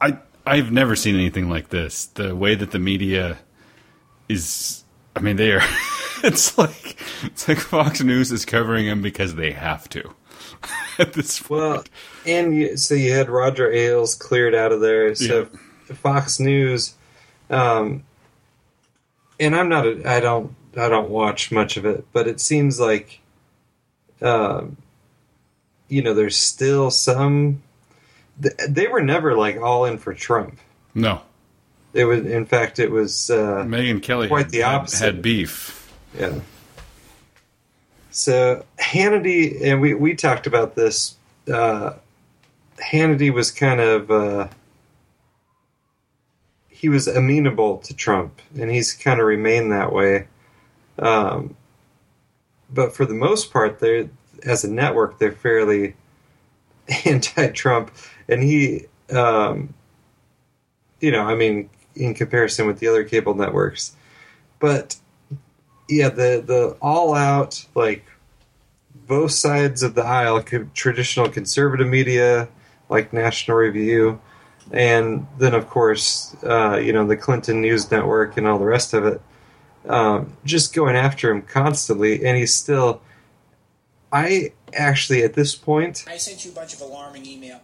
I 0.00 0.18
I've 0.46 0.72
never 0.72 0.96
seen 0.96 1.14
anything 1.14 1.48
like 1.48 1.68
this. 1.70 2.06
The 2.06 2.34
way 2.34 2.54
that 2.54 2.70
the 2.70 2.78
media 2.78 3.38
is 4.28 4.84
I 5.16 5.20
mean 5.20 5.36
they 5.36 5.52
are 5.52 5.62
it's 6.24 6.56
like 6.58 6.96
it's 7.24 7.48
like 7.48 7.58
Fox 7.58 8.02
News 8.02 8.32
is 8.32 8.44
covering 8.44 8.86
him 8.86 9.02
because 9.02 9.34
they 9.34 9.52
have 9.52 9.88
to. 9.90 10.14
At 10.98 11.12
this 11.12 11.40
point. 11.40 11.60
Well, 11.60 11.84
and 12.26 12.54
you, 12.54 12.76
so 12.76 12.94
you 12.94 13.12
had 13.12 13.28
Roger 13.28 13.70
Ailes 13.70 14.14
cleared 14.14 14.54
out 14.54 14.72
of 14.72 14.80
there. 14.80 15.14
So 15.14 15.48
Fox 15.86 16.40
News, 16.40 16.94
um, 17.50 18.04
and 19.38 19.54
I'm 19.54 19.68
not. 19.68 19.86
A, 19.86 20.08
I 20.08 20.20
don't. 20.20 20.54
I 20.76 20.88
don't 20.88 21.10
watch 21.10 21.50
much 21.50 21.76
of 21.76 21.84
it, 21.84 22.06
but 22.12 22.28
it 22.28 22.40
seems 22.40 22.78
like, 22.78 23.20
um, 24.22 24.76
you 25.88 26.02
know, 26.02 26.14
there's 26.14 26.36
still 26.36 26.90
some. 26.90 27.62
They 28.68 28.86
were 28.86 29.02
never 29.02 29.36
like 29.36 29.56
all 29.60 29.84
in 29.84 29.98
for 29.98 30.14
Trump. 30.14 30.58
no, 30.94 31.22
It 31.92 32.04
was, 32.04 32.24
in 32.24 32.46
fact, 32.46 32.78
it 32.78 32.90
was. 32.90 33.30
Uh, 33.30 33.64
Megyn 33.66 34.02
Kelly 34.02 34.28
Quite 34.28 34.44
had, 34.44 34.50
the 34.50 34.62
opposite. 34.62 35.04
had 35.04 35.22
beef. 35.22 35.92
Yeah. 36.18 36.40
So 38.10 38.64
Hannity, 38.78 39.62
and 39.64 39.80
we 39.80 39.94
we 39.94 40.14
talked 40.14 40.46
about 40.46 40.74
this. 40.74 41.16
Uh, 41.50 41.94
Hannity 42.92 43.32
was 43.32 43.50
kind 43.50 43.80
of 43.80 44.10
uh, 44.10 44.48
he 46.68 46.88
was 46.88 47.08
amenable 47.08 47.78
to 47.78 47.94
Trump, 47.94 48.40
and 48.58 48.70
he's 48.70 48.92
kind 48.92 49.20
of 49.20 49.26
remained 49.26 49.72
that 49.72 49.92
way. 49.92 50.26
Um, 50.98 51.56
but 52.72 52.94
for 52.94 53.04
the 53.04 53.14
most 53.14 53.52
part, 53.52 53.80
they're 53.80 54.08
as 54.44 54.64
a 54.64 54.70
network, 54.70 55.18
they're 55.18 55.32
fairly 55.32 55.94
anti-Trump, 57.04 57.90
and 58.28 58.42
he, 58.42 58.86
um, 59.10 59.74
you 61.00 61.10
know, 61.10 61.22
I 61.22 61.34
mean, 61.34 61.70
in 61.94 62.14
comparison 62.14 62.66
with 62.66 62.78
the 62.78 62.88
other 62.88 63.04
cable 63.04 63.34
networks, 63.34 63.96
but 64.58 64.96
yeah, 65.88 66.08
the 66.08 66.42
the 66.44 66.76
all 66.82 67.14
out 67.14 67.66
like 67.74 68.04
both 69.06 69.32
sides 69.32 69.82
of 69.82 69.94
the 69.94 70.04
aisle, 70.04 70.42
traditional 70.74 71.28
conservative 71.28 71.88
media 71.88 72.48
like 72.88 73.12
National 73.12 73.56
Review, 73.56 74.20
and 74.70 75.26
then 75.38 75.54
of 75.54 75.68
course 75.68 76.36
uh, 76.44 76.76
you 76.76 76.92
know 76.92 77.06
the 77.06 77.16
Clinton 77.16 77.60
News 77.60 77.90
Network 77.90 78.36
and 78.36 78.46
all 78.46 78.58
the 78.58 78.66
rest 78.66 78.92
of 78.92 79.04
it, 79.04 79.20
um, 79.86 80.32
just 80.44 80.74
going 80.74 80.96
after 80.96 81.30
him 81.30 81.42
constantly, 81.42 82.24
and 82.24 82.36
he's 82.36 82.54
still. 82.54 83.02
I 84.10 84.52
actually 84.74 85.22
at 85.22 85.34
this 85.34 85.54
point, 85.54 86.04
I 86.08 86.16
sent 86.16 86.44
you 86.44 86.50
a 86.50 86.54
bunch 86.54 86.74
of 86.74 86.80
alarming 86.80 87.26
email. 87.26 87.60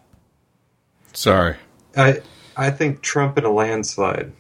Sorry. 1.13 1.57
I 1.97 2.21
I 2.57 2.71
think 2.71 3.01
Trump 3.03 3.39
in 3.39 3.45
a 3.45 3.51
landslide. 3.51 4.33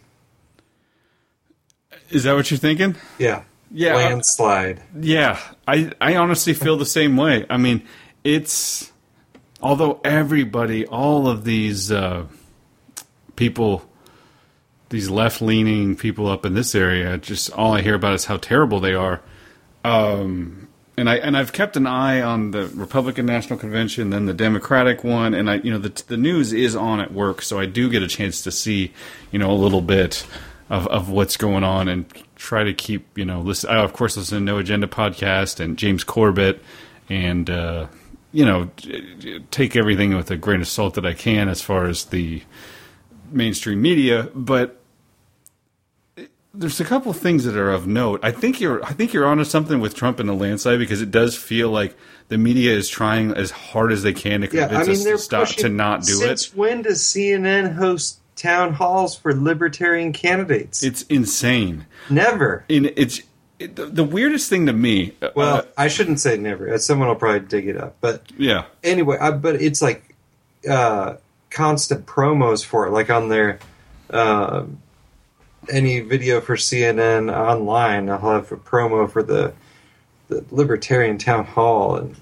Is 2.10 2.24
that 2.24 2.34
what 2.34 2.50
you're 2.50 2.58
thinking? 2.58 2.96
Yeah, 3.18 3.42
Yeah. 3.70 3.94
landslide. 3.96 4.82
Yeah, 4.98 5.40
I 5.66 5.90
I 6.00 6.16
honestly 6.16 6.54
feel 6.54 6.76
the 6.76 6.86
same 6.86 7.16
way. 7.16 7.46
I 7.48 7.56
mean, 7.56 7.82
it's 8.22 8.92
although 9.62 10.00
everybody, 10.04 10.86
all 10.86 11.26
of 11.26 11.44
these 11.44 11.90
uh, 11.90 12.26
people, 13.36 13.88
these 14.88 15.10
left 15.10 15.40
leaning 15.40 15.96
people 15.96 16.28
up 16.28 16.44
in 16.44 16.54
this 16.54 16.74
area, 16.74 17.18
just 17.18 17.50
all 17.52 17.72
I 17.72 17.82
hear 17.82 17.94
about 17.94 18.14
is 18.14 18.26
how 18.26 18.36
terrible 18.36 18.80
they 18.80 18.94
are. 18.94 19.20
Um, 19.84 20.68
and 20.96 21.10
I 21.10 21.16
and 21.16 21.36
I've 21.36 21.52
kept 21.52 21.76
an 21.76 21.86
eye 21.86 22.20
on 22.20 22.52
the 22.52 22.68
Republican 22.68 23.26
National 23.26 23.58
Convention, 23.58 24.10
then 24.10 24.26
the 24.26 24.34
Democratic 24.34 25.02
one, 25.02 25.34
and 25.34 25.50
I 25.50 25.56
you 25.56 25.70
know 25.70 25.78
the 25.78 26.02
the 26.06 26.16
news 26.16 26.52
is 26.52 26.76
on 26.76 27.00
at 27.00 27.12
work, 27.12 27.42
so 27.42 27.58
I 27.58 27.66
do 27.66 27.90
get 27.90 28.02
a 28.02 28.08
chance 28.08 28.42
to 28.42 28.50
see 28.50 28.92
you 29.32 29.38
know 29.38 29.50
a 29.50 29.54
little 29.54 29.80
bit 29.80 30.26
of 30.70 30.86
of 30.88 31.10
what's 31.10 31.36
going 31.36 31.64
on 31.64 31.88
and 31.88 32.06
try 32.36 32.62
to 32.62 32.72
keep 32.72 33.18
you 33.18 33.24
know 33.24 33.40
listen. 33.40 33.70
I 33.70 33.82
of 33.82 33.92
course 33.92 34.16
listen 34.16 34.38
to 34.38 34.44
No 34.44 34.58
Agenda 34.58 34.86
podcast 34.86 35.58
and 35.58 35.76
James 35.76 36.04
Corbett, 36.04 36.62
and 37.08 37.50
uh, 37.50 37.88
you 38.32 38.44
know 38.44 38.70
take 39.50 39.74
everything 39.74 40.14
with 40.14 40.30
a 40.30 40.36
grain 40.36 40.60
of 40.60 40.68
salt 40.68 40.94
that 40.94 41.06
I 41.06 41.14
can 41.14 41.48
as 41.48 41.60
far 41.60 41.86
as 41.86 42.04
the 42.06 42.42
mainstream 43.34 43.82
media, 43.82 44.30
but 44.34 44.80
there's 46.56 46.78
a 46.80 46.84
couple 46.84 47.12
things 47.12 47.44
that 47.44 47.56
are 47.56 47.70
of 47.72 47.86
note. 47.86 48.20
I 48.22 48.30
think 48.30 48.60
you're 48.60 48.82
I 48.84 48.92
think 48.92 49.12
you're 49.12 49.26
onto 49.26 49.44
something 49.44 49.80
with 49.80 49.94
Trump 49.94 50.20
and 50.20 50.28
the 50.28 50.34
landslide 50.34 50.78
because 50.78 51.02
it 51.02 51.10
does 51.10 51.36
feel 51.36 51.70
like 51.70 51.96
the 52.28 52.38
media 52.38 52.72
is 52.72 52.88
trying 52.88 53.32
as 53.32 53.50
hard 53.50 53.90
as 53.92 54.02
they 54.04 54.12
can 54.12 54.42
to 54.42 54.46
Yeah, 54.46 54.68
convince 54.68 54.88
I 54.88 54.92
mean 54.92 54.98
us 55.00 55.04
to 55.04 55.18
stop 55.18 55.46
pushing, 55.48 55.62
to 55.64 55.68
not 55.68 56.02
do 56.02 56.12
since 56.12 56.48
it. 56.48 56.54
when 56.56 56.82
does 56.82 57.02
CNN 57.02 57.74
host 57.74 58.20
town 58.36 58.72
halls 58.74 59.16
for 59.16 59.34
libertarian 59.34 60.12
candidates? 60.12 60.82
It's 60.84 61.02
insane. 61.02 61.86
Never. 62.08 62.64
And 62.70 62.86
it's 62.96 63.20
it, 63.58 63.74
the, 63.76 63.86
the 63.86 64.04
weirdest 64.04 64.48
thing 64.48 64.66
to 64.66 64.72
me. 64.72 65.14
uh, 65.22 65.30
Well, 65.34 65.56
uh, 65.56 65.62
I 65.76 65.88
shouldn't 65.88 66.20
say 66.20 66.36
never. 66.36 66.72
Uh, 66.72 66.78
Someone 66.78 67.08
will 67.08 67.14
probably 67.16 67.40
dig 67.48 67.66
it 67.68 67.76
up. 67.76 67.96
But 68.00 68.22
yeah, 68.38 68.66
anyway, 68.84 69.18
I, 69.20 69.32
but 69.32 69.56
it's 69.56 69.82
like 69.82 70.14
uh, 70.68 71.14
constant 71.54 72.04
promos 72.04 72.64
for 72.64 72.86
it, 72.86 72.90
like 72.90 73.08
on 73.08 73.28
their 73.28 73.58
uh, 74.10 74.64
any 75.70 76.00
video 76.00 76.40
for 76.40 76.56
CNN 76.56 77.34
online. 77.34 78.10
I'll 78.10 78.18
have 78.18 78.52
a 78.52 78.56
promo 78.56 79.10
for 79.10 79.22
the 79.22 79.54
the 80.28 80.44
Libertarian 80.50 81.16
Town 81.16 81.44
Hall, 81.44 81.96
and 81.96 82.16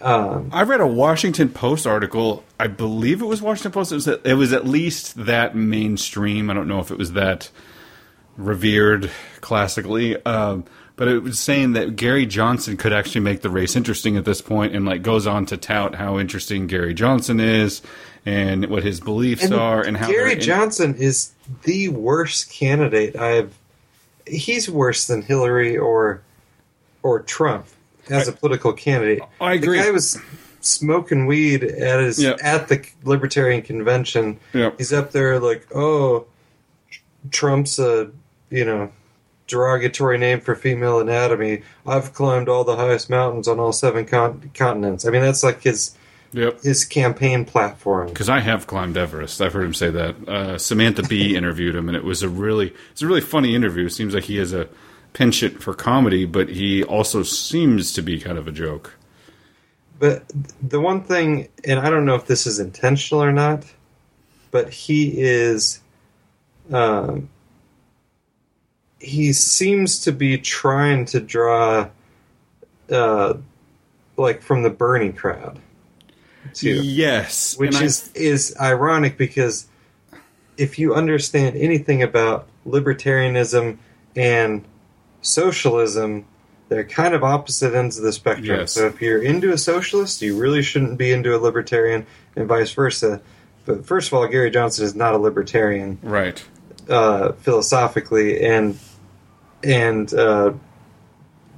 um, 0.00 0.50
I 0.52 0.62
read 0.62 0.80
a 0.80 0.86
Washington 0.86 1.50
Post 1.50 1.86
article. 1.86 2.44
I 2.58 2.68
believe 2.68 3.20
it 3.20 3.26
was 3.26 3.42
Washington 3.42 3.72
Post. 3.72 3.92
It 3.92 3.96
was 3.96 4.08
it 4.08 4.34
was 4.34 4.52
at 4.52 4.66
least 4.66 5.26
that 5.26 5.54
mainstream. 5.54 6.48
I 6.48 6.54
don't 6.54 6.68
know 6.68 6.80
if 6.80 6.90
it 6.90 6.98
was 6.98 7.12
that 7.12 7.50
revered 8.36 9.10
classically, 9.40 10.24
um, 10.24 10.64
but 10.96 11.08
it 11.08 11.22
was 11.22 11.38
saying 11.38 11.72
that 11.72 11.96
Gary 11.96 12.24
Johnson 12.24 12.76
could 12.76 12.92
actually 12.92 13.22
make 13.22 13.42
the 13.42 13.50
race 13.50 13.74
interesting 13.74 14.16
at 14.16 14.24
this 14.24 14.40
point, 14.40 14.74
and 14.74 14.86
like 14.86 15.02
goes 15.02 15.26
on 15.26 15.44
to 15.46 15.56
tout 15.56 15.96
how 15.96 16.18
interesting 16.18 16.68
Gary 16.68 16.94
Johnson 16.94 17.40
is 17.40 17.82
and 18.26 18.66
what 18.66 18.82
his 18.82 19.00
beliefs 19.00 19.44
and 19.44 19.54
are, 19.54 19.82
and 19.82 19.96
how 19.96 20.08
Gary 20.10 20.36
Johnson 20.36 20.94
is 20.96 21.32
the 21.64 21.88
worst 21.88 22.50
candidate 22.50 23.16
I've. 23.16 23.56
He's 24.26 24.68
worse 24.68 25.06
than 25.06 25.22
Hillary 25.22 25.76
or 25.76 26.22
or 27.02 27.20
Trump 27.20 27.66
as 28.08 28.28
a 28.28 28.32
political 28.32 28.72
candidate. 28.72 29.22
I 29.40 29.54
agree. 29.54 29.78
The 29.78 29.84
guy 29.84 29.90
was 29.90 30.18
smoking 30.60 31.26
weed 31.26 31.64
at 31.64 32.00
his 32.00 32.22
Yeah. 32.22 32.36
at 32.42 32.68
the 32.68 32.84
Libertarian 33.04 33.62
convention. 33.62 34.38
Yeah. 34.52 34.70
He's 34.76 34.92
up 34.92 35.12
there 35.12 35.38
like, 35.40 35.66
oh, 35.74 36.26
Trump's 37.30 37.78
a 37.78 38.10
you 38.50 38.64
know 38.64 38.92
derogatory 39.46 40.16
name 40.18 40.40
for 40.40 40.54
female 40.54 41.00
anatomy. 41.00 41.62
I've 41.86 42.12
climbed 42.14 42.48
all 42.48 42.62
the 42.64 42.76
highest 42.76 43.10
mountains 43.10 43.48
on 43.48 43.58
all 43.58 43.72
seven 43.72 44.04
con- 44.04 44.50
continents. 44.54 45.04
I 45.04 45.10
mean, 45.10 45.22
that's 45.22 45.42
like 45.42 45.62
his 45.62 45.96
Yep. 46.32 46.62
his 46.62 46.84
campaign 46.84 47.44
platform. 47.44 48.08
Because 48.08 48.28
I 48.28 48.40
have 48.40 48.66
climbed 48.66 48.96
Everest. 48.96 49.40
I've 49.40 49.52
heard 49.52 49.64
him 49.64 49.74
say 49.74 49.90
that. 49.90 50.28
Uh, 50.28 50.58
Samantha 50.58 51.02
Bee 51.02 51.36
interviewed 51.36 51.74
him, 51.74 51.88
and 51.88 51.96
it 51.96 52.04
was 52.04 52.22
a 52.22 52.28
really 52.28 52.72
it's 52.92 53.02
a 53.02 53.06
really 53.06 53.20
funny 53.20 53.54
interview. 53.54 53.86
It 53.86 53.90
seems 53.90 54.14
like 54.14 54.24
he 54.24 54.36
has 54.36 54.52
a 54.52 54.68
penchant 55.12 55.62
for 55.62 55.74
comedy, 55.74 56.24
but 56.24 56.48
he 56.48 56.84
also 56.84 57.22
seems 57.22 57.92
to 57.94 58.02
be 58.02 58.20
kind 58.20 58.38
of 58.38 58.46
a 58.46 58.52
joke. 58.52 58.96
But 59.98 60.24
the 60.62 60.80
one 60.80 61.02
thing, 61.02 61.48
and 61.64 61.78
I 61.78 61.90
don't 61.90 62.04
know 62.06 62.14
if 62.14 62.26
this 62.26 62.46
is 62.46 62.58
intentional 62.58 63.22
or 63.22 63.32
not, 63.32 63.64
but 64.50 64.70
he 64.70 65.12
is, 65.20 65.80
um, 66.72 67.28
he 68.98 69.32
seems 69.32 70.00
to 70.00 70.12
be 70.12 70.38
trying 70.38 71.04
to 71.06 71.20
draw, 71.20 71.90
uh, 72.90 73.34
like 74.16 74.42
from 74.42 74.62
the 74.62 74.70
Bernie 74.70 75.12
crowd, 75.12 75.58
too, 76.54 76.82
Yes, 76.82 77.56
which 77.56 77.74
and 77.74 77.78
I- 77.78 77.84
is 77.84 78.10
is 78.14 78.56
ironic 78.60 79.16
because 79.16 79.66
if 80.56 80.78
you 80.78 80.94
understand 80.94 81.56
anything 81.56 82.02
about 82.02 82.46
libertarianism 82.66 83.78
and 84.14 84.64
socialism, 85.22 86.24
they're 86.68 86.84
kind 86.84 87.14
of 87.14 87.24
opposite 87.24 87.74
ends 87.74 87.98
of 87.98 88.04
the 88.04 88.12
spectrum. 88.12 88.60
Yes. 88.60 88.72
So 88.72 88.86
if 88.86 89.00
you're 89.00 89.22
into 89.22 89.52
a 89.52 89.58
socialist, 89.58 90.22
you 90.22 90.38
really 90.38 90.62
shouldn't 90.62 90.98
be 90.98 91.12
into 91.12 91.34
a 91.36 91.38
libertarian, 91.38 92.06
and 92.36 92.46
vice 92.46 92.72
versa. 92.72 93.20
But 93.64 93.86
first 93.86 94.08
of 94.08 94.14
all, 94.14 94.26
Gary 94.26 94.50
Johnson 94.50 94.84
is 94.84 94.94
not 94.94 95.14
a 95.14 95.18
libertarian 95.18 95.98
right. 96.02 96.42
uh, 96.88 97.32
philosophically, 97.32 98.42
and 98.42 98.78
and 99.62 100.12
uh, 100.14 100.52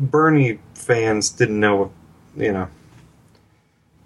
Bernie 0.01 0.59
fans 0.75 1.31
didn't 1.31 1.61
know, 1.61 1.93
you 2.37 2.53
know. 2.53 2.69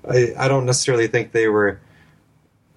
I 0.08 0.32
I 0.38 0.48
don't 0.48 0.66
necessarily 0.66 1.08
think 1.08 1.32
they 1.32 1.48
were 1.48 1.80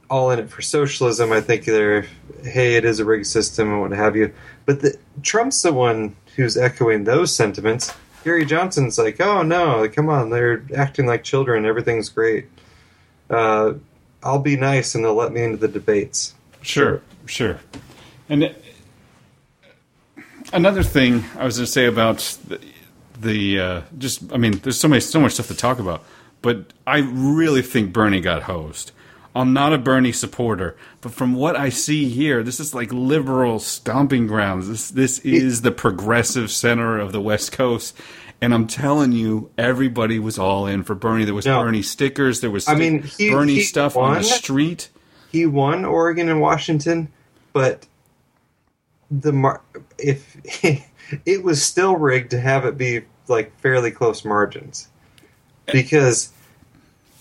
all 0.10 0.32
in 0.32 0.40
it 0.40 0.50
for 0.50 0.62
socialism. 0.62 1.32
I 1.32 1.42
think 1.42 1.66
they're 1.66 2.06
hey, 2.44 2.76
it 2.76 2.86
is 2.86 3.00
a 3.00 3.06
rigged 3.06 3.28
system 3.28 3.72
and 3.72 3.82
what 3.82 3.92
have 3.92 4.16
you. 4.16 4.34
But 4.66 4.82
the, 4.82 4.98
Trump's 5.22 5.62
the 5.62 5.74
one 5.74 6.16
who's 6.36 6.58
echoing 6.58 7.04
those 7.04 7.36
sentiments. 7.36 7.94
Gary 8.24 8.46
Johnson's 8.46 8.98
like, 8.98 9.20
oh 9.22 9.44
no, 9.44 9.88
come 9.90 10.10
on, 10.10 10.30
they're 10.30 10.64
acting 10.76 11.06
like 11.06 11.24
children. 11.24 11.66
Everything's 11.66 12.10
great. 12.10 12.48
Uh, 13.30 13.74
I'll 14.24 14.40
be 14.40 14.58
nice, 14.58 14.96
and 14.96 15.06
they'll 15.06 15.16
let 15.16 15.32
me 15.32 15.44
into 15.44 15.58
the 15.58 15.68
debates. 15.68 16.34
Sure, 16.62 17.02
sure. 17.26 17.60
And 18.28 18.54
another 20.52 20.84
thing 20.84 21.24
I 21.38 21.46
was 21.46 21.58
going 21.58 21.66
to 21.66 21.72
say 21.72 21.86
about 21.86 22.38
the, 22.48 22.60
the 23.22 23.60
uh, 23.60 23.82
just 23.98 24.32
I 24.34 24.38
mean, 24.38 24.60
there's 24.60 24.80
so 24.80 24.88
many 24.88 25.00
so 25.00 25.20
much 25.20 25.34
stuff 25.34 25.48
to 25.48 25.56
talk 25.56 25.80
about, 25.80 26.04
but 26.42 26.74
I 26.88 27.00
really 27.00 27.62
think 27.62 27.94
Bernie 27.94 28.22
got 28.22 28.44
hosed. 28.44 28.92
I'm 29.36 29.54
not 29.54 29.74
a 29.74 29.78
Bernie 29.78 30.12
supporter, 30.12 30.76
but 31.02 31.14
from 31.14 31.34
what 31.34 31.56
I 31.56 31.70
see 31.70 32.10
here, 32.10 32.42
this 32.44 32.60
is 32.60 32.74
like 32.74 32.92
liberal 32.92 33.60
stomping 33.60 34.26
grounds. 34.28 34.68
This 34.68 34.90
this 34.90 35.20
is 35.20 35.62
the 35.62 35.72
progressive 35.72 36.50
center 36.52 36.98
of 37.00 37.12
the 37.12 37.22
West 37.22 37.52
Coast. 37.52 37.96
And 38.42 38.54
I'm 38.54 38.68
telling 38.68 39.12
you, 39.12 39.52
everybody 39.58 40.18
was 40.18 40.40
all 40.40 40.66
in 40.66 40.84
for 40.84 40.96
Bernie. 40.96 41.26
There 41.26 41.34
was 41.34 41.46
No. 41.46 41.62
Bernie 41.62 41.82
stickers. 41.82 42.42
There 42.42 42.50
was 42.50 42.68
I 42.68 42.76
mean, 42.76 43.04
he- 43.04 43.30
Bernie 43.30 43.56
he 43.56 43.62
stuff 43.62 43.96
on 43.96 44.16
the 44.16 44.24
street. 44.24 44.90
he 45.32 45.46
won 45.46 45.86
Oregon 45.86 46.28
and 46.30 46.42
Washington, 46.42 47.10
but 47.54 47.86
the 49.12 49.32
mar- 49.32 49.62
if 49.98 50.36
it 51.26 51.44
was 51.44 51.62
still 51.64 51.96
rigged 51.98 52.32
to 52.32 52.40
have 52.40 52.66
it 52.66 52.78
be 52.78 53.02
like 53.28 53.58
fairly 53.62 53.92
close 53.92 54.26
margins 54.26 54.88
because 55.72 56.32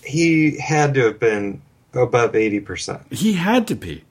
he 0.03 0.57
had 0.57 0.93
to 0.95 1.01
have 1.05 1.19
been 1.19 1.61
above 1.93 2.35
eighty 2.35 2.59
percent. 2.59 3.01
He 3.11 3.33
had 3.33 3.67
to 3.67 3.75
be. 3.75 4.03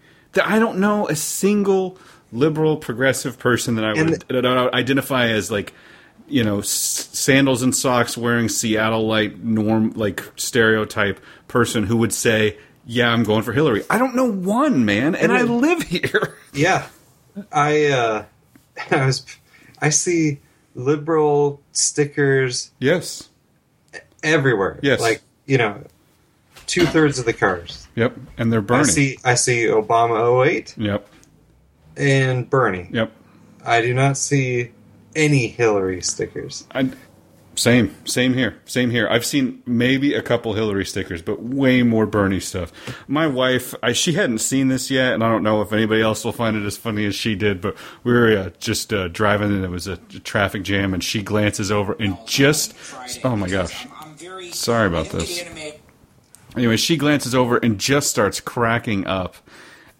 I 0.43 0.59
don't 0.59 0.79
know 0.79 1.09
a 1.09 1.17
single 1.17 1.99
liberal 2.33 2.77
progressive 2.77 3.39
person 3.39 3.77
that 3.77 3.85
I 3.85 3.93
And 3.93 4.11
would, 4.11 4.25
that 4.29 4.45
I 4.47 4.65
would 4.65 4.75
identify 4.75 5.29
as 5.29 5.51
like, 5.51 5.73
you 6.29 6.45
know, 6.45 6.59
s- 6.59 6.69
sandals 7.13 7.63
and 7.63 7.75
socks 7.75 8.17
wearing 8.17 8.49
Seattle 8.49 9.07
like 9.07 9.39
norm 9.39 9.93
like 9.97 10.23
stereotype 10.37 11.21
person 11.49 11.85
who 11.85 11.97
would 11.97 12.13
say, 12.13 12.59
"Yeah, 12.87 13.09
I'm 13.09 13.25
going 13.25 13.43
for 13.43 13.53
Hillary." 13.53 13.83
I 13.89 13.97
don't 13.99 14.15
know 14.15 14.31
one 14.31 14.85
man, 14.85 15.15
and 15.15 15.33
I 15.33 15.43
live 15.43 15.83
here. 15.83 16.37
Yeah, 16.55 16.87
I 17.53 17.87
uh, 17.87 18.25
I 18.91 19.07
was 19.07 19.25
I 19.81 19.91
see 19.91 20.41
liberal 20.75 21.61
stickers 21.73 22.71
Yes. 22.79 23.28
Everywhere. 24.23 24.79
Yes. 24.83 25.01
like 25.01 25.23
you 25.47 25.59
know, 25.59 25.83
two 26.67 26.87
thirds 26.87 27.19
of 27.19 27.25
the 27.25 27.33
cars. 27.33 27.87
Yep. 27.97 28.17
And 28.37 28.53
they're 28.53 28.65
I 28.71 28.83
see 28.83 29.19
I 29.25 29.35
see 29.35 29.65
Obama 29.65 30.47
08 30.47 30.75
Yep. 30.77 31.09
and 31.97 32.49
Bernie. 32.49 32.89
Yep. 32.93 33.13
I 33.65 33.81
do 33.81 33.93
not 33.95 34.17
see 34.17 34.71
any 35.17 35.49
Hillary 35.49 36.01
stickers. 36.01 36.67
I, 36.73 36.91
same, 37.55 37.93
same 38.07 38.35
here, 38.35 38.57
same 38.67 38.91
here. 38.91 39.09
I've 39.11 39.27
seen 39.27 39.65
maybe 39.67 40.15
a 40.15 40.23
couple 40.23 40.55
Hillary 40.55 40.87
stickers, 40.87 41.23
but 41.23 41.43
way 41.43 41.83
more 41.83 42.07
Bernie 42.07 42.39
stuff. 42.39 42.73
My 43.09 43.27
wife, 43.27 43.75
I, 43.83 43.93
she 43.95 44.13
hadn't 44.13 44.39
seen 44.39 44.69
this 44.69 44.93
yet, 44.93 45.13
and 45.15 45.25
I 45.25 45.29
don't 45.29 45.43
know 45.43 45.61
if 45.61 45.73
anybody 45.73 46.01
else 46.01 46.25
will 46.25 46.31
find 46.33 46.57
it 46.57 46.65
as 46.65 46.77
funny 46.77 47.05
as 47.05 47.17
she 47.17 47.35
did. 47.35 47.61
But 47.61 47.77
we 48.05 48.13
were 48.13 48.37
uh, 48.39 48.51
just 48.61 48.93
uh, 48.93 49.09
driving, 49.09 49.51
and 49.51 49.65
it 49.65 49.71
was 49.71 49.89
a 49.89 49.97
traffic 49.97 50.63
jam, 50.63 50.95
and 50.95 51.03
she 51.03 51.21
glances 51.21 51.73
over 51.73 51.97
and 51.99 52.17
just, 52.27 52.75
oh 53.25 53.35
my 53.35 53.49
gosh, 53.49 53.89
very 54.19 54.51
Sorry 54.51 54.87
about 54.87 55.11
this. 55.11 55.41
anime. 55.43 55.73
anyway, 56.57 56.77
she 56.77 56.97
glances 56.97 57.35
over 57.35 57.57
and 57.59 57.79
just 57.79 58.11
starts 58.11 58.41
cracking 58.41 59.07
up. 59.07 59.37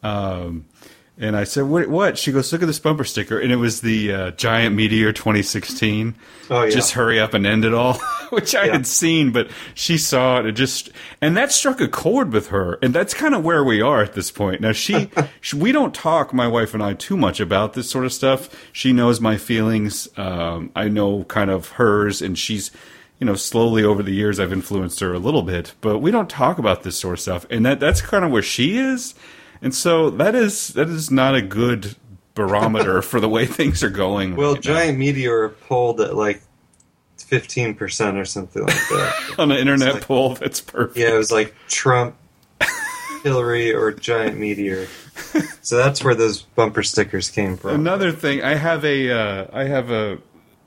Um, 0.03 0.67
and 1.21 1.37
I 1.37 1.43
said, 1.43 1.65
"What? 1.65 1.89
What?" 1.89 2.17
She 2.17 2.31
goes, 2.31 2.53
"Look 2.53 2.63
at 2.63 2.67
this 2.67 2.79
bumper 2.79 3.03
sticker," 3.03 3.41
and 3.41 3.51
it 3.51 3.57
was 3.57 3.81
the 3.81 4.13
uh, 4.13 4.31
Giant 4.33 4.77
Meteor 4.77 5.13
2016. 5.13 6.15
Oh, 6.49 6.63
yeah. 6.63 6.71
Just 6.71 6.93
hurry 6.93 7.19
up 7.19 7.35
and 7.35 7.45
end 7.45 7.65
it 7.65 7.75
all, 7.75 7.95
which 8.31 8.55
I 8.55 8.67
Yeah. 8.67 8.73
had 8.75 8.87
seen, 8.87 9.33
but 9.33 9.51
she 9.75 9.99
saw 9.99 10.39
it. 10.39 10.47
It 10.47 10.53
just 10.53 10.91
and 11.21 11.37
that 11.37 11.51
struck 11.51 11.81
a 11.81 11.89
chord 11.89 12.33
with 12.33 12.51
her, 12.51 12.79
and 12.83 12.95
that's 12.95 13.15
kind 13.15 13.35
of 13.35 13.43
where 13.45 13.65
we 13.65 13.83
are 13.83 14.01
at 14.01 14.13
this 14.13 14.31
point. 14.31 14.61
Now, 14.61 14.71
she, 14.71 15.11
she 15.41 15.57
we 15.57 15.73
don't 15.73 15.93
talk, 15.93 16.33
my 16.33 16.47
wife 16.47 16.73
and 16.73 16.85
I, 16.85 16.95
too 16.95 17.17
much 17.17 17.41
about 17.41 17.73
this 17.75 17.91
sort 17.91 18.05
of 18.05 18.13
stuff. 18.13 18.49
She 18.73 18.93
knows 18.93 19.21
my 19.21 19.37
feelings. 19.37 20.09
Um, 20.17 20.71
I 20.77 20.89
know 20.89 21.25
kind 21.25 21.51
of 21.51 21.71
hers, 21.71 22.23
and 22.23 22.39
she's 22.39 22.71
you 23.21 23.27
know, 23.27 23.35
slowly 23.35 23.83
over 23.85 24.03
the 24.03 24.13
years, 24.13 24.39
I've 24.39 24.53
influenced 24.53 25.01
her 25.01 25.13
a 25.13 25.19
little 25.19 25.43
bit, 25.43 25.75
but 25.81 25.99
we 25.99 26.11
don't 26.11 26.31
talk 26.31 26.59
about 26.59 26.83
this 26.85 26.99
sort 26.99 27.15
of 27.15 27.21
stuff, 27.21 27.47
and 27.51 27.65
that 27.67 27.81
that's 27.81 28.01
kind 28.01 28.25
of 28.25 28.31
where 28.31 28.43
she 28.43 28.79
is, 28.79 29.15
and 29.61 29.75
so 29.75 30.11
that 30.11 30.35
is 30.35 30.69
that 30.69 30.89
is 30.89 31.11
not 31.11 31.35
a 31.35 31.43
good 31.43 31.97
barometer 32.35 33.03
for 33.11 33.19
the 33.21 33.29
way 33.29 33.45
things 33.47 33.83
are 33.83 33.91
going. 33.91 34.37
Well, 34.37 34.55
right 34.55 34.65
now. 34.65 34.75
Giant 34.75 34.99
Meteor 34.99 35.49
pulled 35.49 36.01
at 36.01 36.15
like 36.15 36.43
fifteen 37.17 37.75
percent 37.75 38.17
or 38.17 38.25
something 38.25 38.63
like 38.63 38.75
that. 38.75 39.35
on 39.39 39.51
an 39.51 39.59
internet 39.59 39.95
like- 39.95 40.03
poll, 40.07 40.35
that's 40.37 40.61
perfect. 40.61 40.97
yeah, 40.99 41.13
it 41.15 41.19
was 41.19 41.33
like 41.33 41.55
Trump, 41.69 42.15
Hillary, 43.25 43.75
or 43.75 43.93
Giant 43.93 44.39
Meteor. 44.39 44.87
So 45.63 45.77
that's 45.77 46.03
where 46.05 46.15
those 46.15 46.43
bumper 46.43 46.83
stickers 46.85 47.29
came 47.31 47.57
from. 47.57 47.75
Another 47.75 48.13
thing, 48.13 48.43
I 48.43 48.55
have 48.55 48.85
a, 48.85 49.11
uh, 49.11 49.47
I 49.53 49.65
have 49.65 49.91
a, 49.91 50.19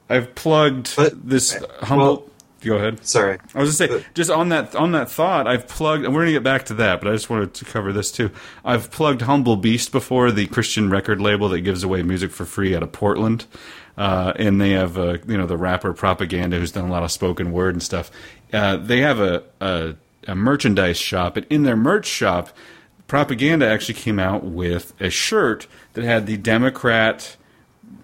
I've 0.09 0.35
plugged 0.35 0.95
But- 0.97 1.27
this 1.27 1.57
humble. 1.81 2.05
well- 2.05 2.23
go 2.63 2.75
ahead. 2.75 3.05
Sorry. 3.05 3.37
I 3.55 3.59
was 3.59 3.69
just 3.69 3.77
say, 3.77 3.87
But- 3.87 4.05
just 4.13 4.29
on 4.31 4.49
that 4.49 4.75
on 4.75 4.91
that 4.93 5.09
thought, 5.09 5.47
I've 5.47 5.67
plugged. 5.67 6.05
and 6.05 6.13
We're 6.13 6.21
gonna 6.21 6.31
get 6.33 6.43
back 6.43 6.65
to 6.65 6.73
that, 6.75 7.01
but 7.01 7.09
I 7.09 7.13
just 7.13 7.29
wanted 7.29 7.53
to 7.55 7.65
cover 7.65 7.91
this 7.93 8.11
too. 8.11 8.31
I've 8.63 8.91
plugged 8.91 9.21
Humble 9.21 9.55
Beast 9.57 9.91
before, 9.91 10.31
the 10.31 10.47
Christian 10.47 10.89
record 10.89 11.19
label 11.21 11.49
that 11.49 11.61
gives 11.61 11.83
away 11.83 12.03
music 12.03 12.31
for 12.31 12.45
free 12.45 12.75
out 12.75 12.83
of 12.83 12.91
Portland, 12.91 13.45
uh, 13.97 14.33
and 14.37 14.61
they 14.61 14.71
have 14.71 14.97
uh, 14.97 15.17
you 15.27 15.37
know 15.37 15.45
the 15.45 15.57
rapper 15.57 15.93
Propaganda 15.93 16.57
who's 16.59 16.71
done 16.71 16.85
a 16.85 16.91
lot 16.91 17.03
of 17.03 17.11
spoken 17.11 17.51
word 17.51 17.73
and 17.75 17.83
stuff. 17.83 18.09
Uh, 18.53 18.77
they 18.77 18.99
have 19.01 19.19
a, 19.19 19.43
a 19.59 19.95
a 20.27 20.35
merchandise 20.35 20.97
shop, 20.97 21.35
and 21.37 21.45
in 21.49 21.63
their 21.63 21.75
merch 21.75 22.05
shop, 22.05 22.49
Propaganda 23.07 23.67
actually 23.67 23.95
came 23.95 24.19
out 24.19 24.43
with 24.43 24.93
a 25.01 25.09
shirt 25.09 25.67
that 25.93 26.03
had 26.03 26.27
the 26.27 26.37
Democrat 26.37 27.35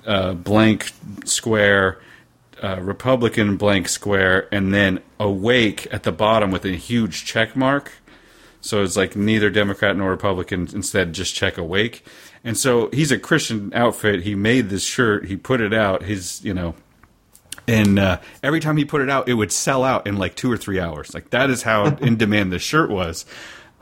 uh, 0.06 0.34
blank 0.34 0.91
square, 1.26 2.00
uh, 2.63 2.80
Republican 2.82 3.58
blank 3.58 3.88
square, 3.88 4.48
and 4.52 4.74
then 4.74 5.02
awake 5.20 5.88
at 5.91 6.04
the 6.04 6.12
bottom 6.12 6.52
with 6.52 6.65
a 6.65 6.72
huge 6.72 7.26
check 7.26 7.56
mark. 7.56 7.91
So 8.62 8.84
it's 8.84 8.98
like 8.98 9.15
neither 9.15 9.50
Democrat 9.50 9.96
nor 9.96 10.10
Republican, 10.10 10.67
instead 10.74 11.13
just 11.13 11.36
check 11.36 11.58
awake. 11.58 12.06
And 12.43 12.58
so 12.58 12.89
he's 12.91 13.12
a 13.12 13.20
Christian 13.20 13.72
outfit. 13.74 14.24
He 14.24 14.36
made 14.36 14.70
this 14.70 14.84
shirt. 14.84 15.26
He 15.26 15.36
put 15.36 15.62
it 15.62 15.74
out. 15.74 16.04
His, 16.04 16.43
you 16.43 16.54
know, 16.54 16.76
and 17.67 18.00
uh, 18.00 18.20
every 18.41 18.60
time 18.60 18.78
he 18.78 18.86
put 18.86 19.02
it 19.02 19.10
out, 19.10 19.28
it 19.28 19.34
would 19.34 19.52
sell 19.52 19.84
out 19.84 20.08
in 20.08 20.17
like 20.17 20.36
two 20.36 20.52
or 20.52 20.58
three 20.58 20.80
hours. 20.80 21.13
Like 21.13 21.30
that 21.32 21.50
is 21.50 21.63
how 21.63 21.86
in 22.02 22.17
demand 22.17 22.52
the 22.52 22.60
shirt 22.60 22.89
was. 22.89 23.26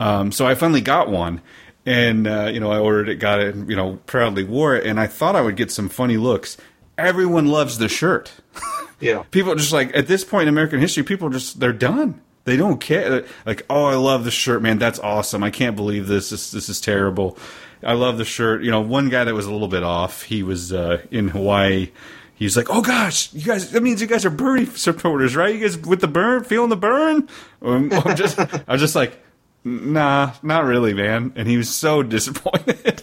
Um, 0.00 0.32
so 0.32 0.46
I 0.46 0.54
finally 0.54 0.80
got 0.80 1.08
one, 1.08 1.40
and 1.86 2.26
uh, 2.26 2.50
you 2.52 2.60
know 2.60 2.70
I 2.70 2.78
ordered 2.78 3.08
it, 3.08 3.16
got 3.16 3.40
it, 3.40 3.54
and, 3.54 3.70
you 3.70 3.76
know 3.76 3.98
proudly 4.06 4.44
wore 4.44 4.74
it, 4.74 4.84
and 4.84 4.98
I 5.00 5.06
thought 5.06 5.36
I 5.36 5.40
would 5.40 5.56
get 5.56 5.70
some 5.70 5.88
funny 5.88 6.16
looks. 6.16 6.56
Everyone 6.98 7.46
loves 7.46 7.78
the 7.78 7.88
shirt. 7.88 8.32
Yeah. 8.98 9.24
People 9.30 9.54
just 9.56 9.74
like 9.74 9.94
at 9.94 10.06
this 10.06 10.24
point 10.24 10.44
in 10.44 10.48
American 10.48 10.80
history, 10.80 11.02
people 11.02 11.28
just 11.28 11.60
they're 11.60 11.70
done. 11.70 12.18
They 12.44 12.56
don't 12.56 12.80
care. 12.80 13.26
Like, 13.44 13.66
oh, 13.68 13.84
I 13.84 13.96
love 13.96 14.24
the 14.24 14.30
shirt, 14.30 14.62
man. 14.62 14.78
That's 14.78 14.98
awesome. 14.98 15.42
I 15.42 15.50
can't 15.50 15.76
believe 15.76 16.06
this. 16.06 16.30
This 16.30 16.50
this 16.50 16.70
is 16.70 16.80
terrible. 16.80 17.36
I 17.82 17.92
love 17.92 18.16
the 18.16 18.24
shirt. 18.24 18.62
You 18.62 18.70
know, 18.70 18.80
one 18.80 19.10
guy 19.10 19.24
that 19.24 19.34
was 19.34 19.44
a 19.44 19.52
little 19.52 19.68
bit 19.68 19.82
off. 19.82 20.22
He 20.22 20.42
was 20.42 20.72
uh, 20.72 21.02
in 21.10 21.28
Hawaii. 21.28 21.90
He's 22.36 22.56
like, 22.56 22.68
oh 22.70 22.80
gosh, 22.80 23.32
you 23.34 23.42
guys. 23.42 23.70
That 23.72 23.82
means 23.82 24.00
you 24.00 24.06
guys 24.06 24.24
are 24.24 24.30
Bernie 24.30 24.64
supporters, 24.66 25.36
right? 25.36 25.54
You 25.54 25.60
guys 25.60 25.76
with 25.76 26.00
the 26.00 26.08
burn, 26.08 26.44
feeling 26.44 26.70
the 26.70 26.76
burn. 26.76 27.28
Um, 27.60 27.92
I'm 28.04 28.16
just, 28.16 28.38
I'm 28.66 28.78
just 28.78 28.94
like, 28.94 29.22
nah, 29.66 30.32
not 30.42 30.64
really, 30.64 30.94
man. 30.94 31.32
And 31.36 31.48
he 31.48 31.56
was 31.56 31.68
so 31.74 32.02
disappointed. 32.16 33.02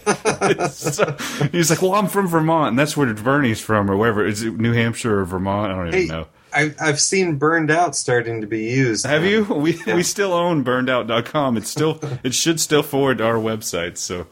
so, 0.70 1.16
he 1.52 1.58
was 1.58 1.70
like, 1.70 1.82
well, 1.82 1.94
I'm 1.94 2.08
from 2.08 2.26
Vermont, 2.26 2.70
and 2.70 2.78
that's 2.78 2.96
where 2.96 3.12
Bernie's 3.12 3.60
from, 3.60 3.90
or 3.90 3.96
wherever. 3.96 4.24
Is 4.26 4.42
it 4.42 4.58
New 4.58 4.72
Hampshire 4.72 5.20
or 5.20 5.24
Vermont? 5.24 5.70
I 5.72 5.76
don't 5.76 5.88
even 5.88 6.00
Hey, 6.00 6.06
know. 6.06 6.26
I, 6.52 6.72
I've 6.80 7.00
seen 7.00 7.36
burned 7.36 7.70
out 7.70 7.96
starting 7.96 8.40
to 8.40 8.46
be 8.46 8.62
used. 8.70 9.04
Have 9.06 9.22
now. 9.22 9.28
you? 9.28 9.42
We 9.44 9.74
Yeah. 9.86 9.96
we 9.96 10.02
still 10.04 10.32
own 10.32 10.64
burnedout.com. 10.64 11.56
It's 11.56 11.68
still 11.68 11.98
it 12.22 12.32
should 12.32 12.60
still 12.60 12.84
forward 12.84 13.18
to 13.18 13.24
our 13.26 13.34
website. 13.34 13.98
So 13.98 14.26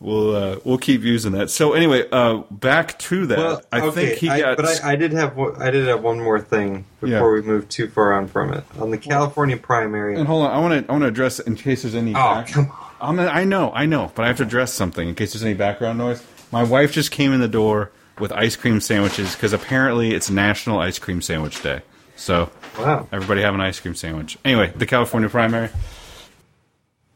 we'll 0.00 0.34
uh, 0.36 0.58
we'll 0.64 0.78
keep 0.78 1.02
using 1.02 1.32
that. 1.32 1.50
So 1.50 1.72
anyway, 1.72 2.04
uh, 2.12 2.38
back 2.50 2.98
to 3.00 3.26
that. 3.26 3.38
Well, 3.38 3.62
I 3.72 3.80
okay, 3.80 4.06
think 4.08 4.18
he 4.18 4.28
I- 4.30 4.40
got. 4.40 4.56
but 4.56 4.66
I, 4.84 4.92
I 4.92 4.96
did 4.96 5.12
have 5.12 5.36
one- 5.36 5.60
I 5.60 5.70
did 5.70 5.86
have 5.88 6.02
one 6.02 6.20
more 6.22 6.40
thing 6.40 6.84
before 7.00 7.36
Yeah. 7.36 7.42
we 7.42 7.46
move 7.46 7.68
too 7.68 7.88
far 7.88 8.12
on 8.14 8.26
from 8.28 8.52
it 8.52 8.64
on 8.78 8.90
the 8.90 8.98
California 8.98 9.56
primary. 9.56 10.16
and 10.16 10.26
hold 10.26 10.46
on, 10.46 10.50
I 10.52 10.58
want 10.60 10.84
to 10.86 10.90
I 10.90 10.92
want 10.92 11.02
to 11.02 11.08
address 11.08 11.38
in 11.40 11.56
case 11.56 11.82
there's 11.82 11.94
any. 11.94 12.10
Oh, 12.12 12.14
back- 12.14 12.48
come 12.48 12.72
I'm 13.00 13.20
I 13.20 13.44
know 13.44 13.72
I 13.74 13.86
know, 13.86 14.10
but 14.14 14.24
I 14.24 14.28
have 14.28 14.38
to 14.38 14.42
address 14.44 14.72
something 14.72 15.08
in 15.08 15.14
case 15.14 15.32
there's 15.34 15.44
any 15.44 15.54
background 15.54 15.98
noise. 15.98 16.22
My 16.52 16.62
wife 16.62 16.92
just 16.92 17.10
came 17.10 17.32
in 17.32 17.40
the 17.40 17.48
door 17.48 17.90
with 18.18 18.32
ice 18.32 18.56
cream 18.56 18.80
sandwiches 18.80 19.34
because 19.34 19.52
apparently 19.52 20.14
it's 20.14 20.30
National 20.30 20.78
Ice 20.78 20.98
Cream 20.98 21.20
Sandwich 21.20 21.62
Day. 21.62 21.82
So 22.14 22.48
Wow. 22.78 23.06
everybody 23.12 23.42
have 23.42 23.52
an 23.52 23.60
ice 23.60 23.78
cream 23.80 23.94
sandwich. 23.94 24.38
Anyway, 24.44 24.72
the 24.74 24.86
California 24.86 25.28
primary. 25.28 25.68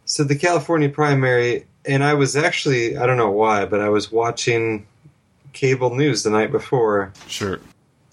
So 0.04 0.24
the 0.24 0.36
California 0.36 0.88
primary, 0.88 1.66
and 1.86 2.02
I 2.04 2.14
was 2.14 2.36
actually 2.36 2.96
I 2.96 3.06
don't 3.06 3.16
know 3.16 3.30
why, 3.30 3.64
but 3.64 3.80
I 3.80 3.88
was 3.88 4.10
watching 4.12 4.86
cable 5.52 5.94
news 5.94 6.22
the 6.22 6.30
night 6.30 6.52
before, 6.52 7.12
Sure. 7.26 7.58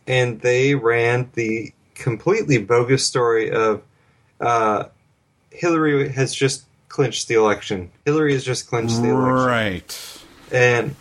and 0.08 0.42
they 0.42 0.76
ran 0.76 1.30
the 1.34 1.72
completely 1.96 2.58
bogus 2.58 3.06
story 3.06 3.52
of 3.52 3.82
uh, 4.40 4.86
Hillary 5.52 6.10
has 6.10 6.34
just 6.34 6.64
clinched 6.90 7.28
the 7.28 7.36
election. 7.36 7.92
Hillary 8.06 8.34
has 8.34 8.44
just 8.44 8.68
clinched 8.68 9.02
the 9.02 9.10
election. 9.10 9.46
Right. 9.46 10.20
and 10.52 10.96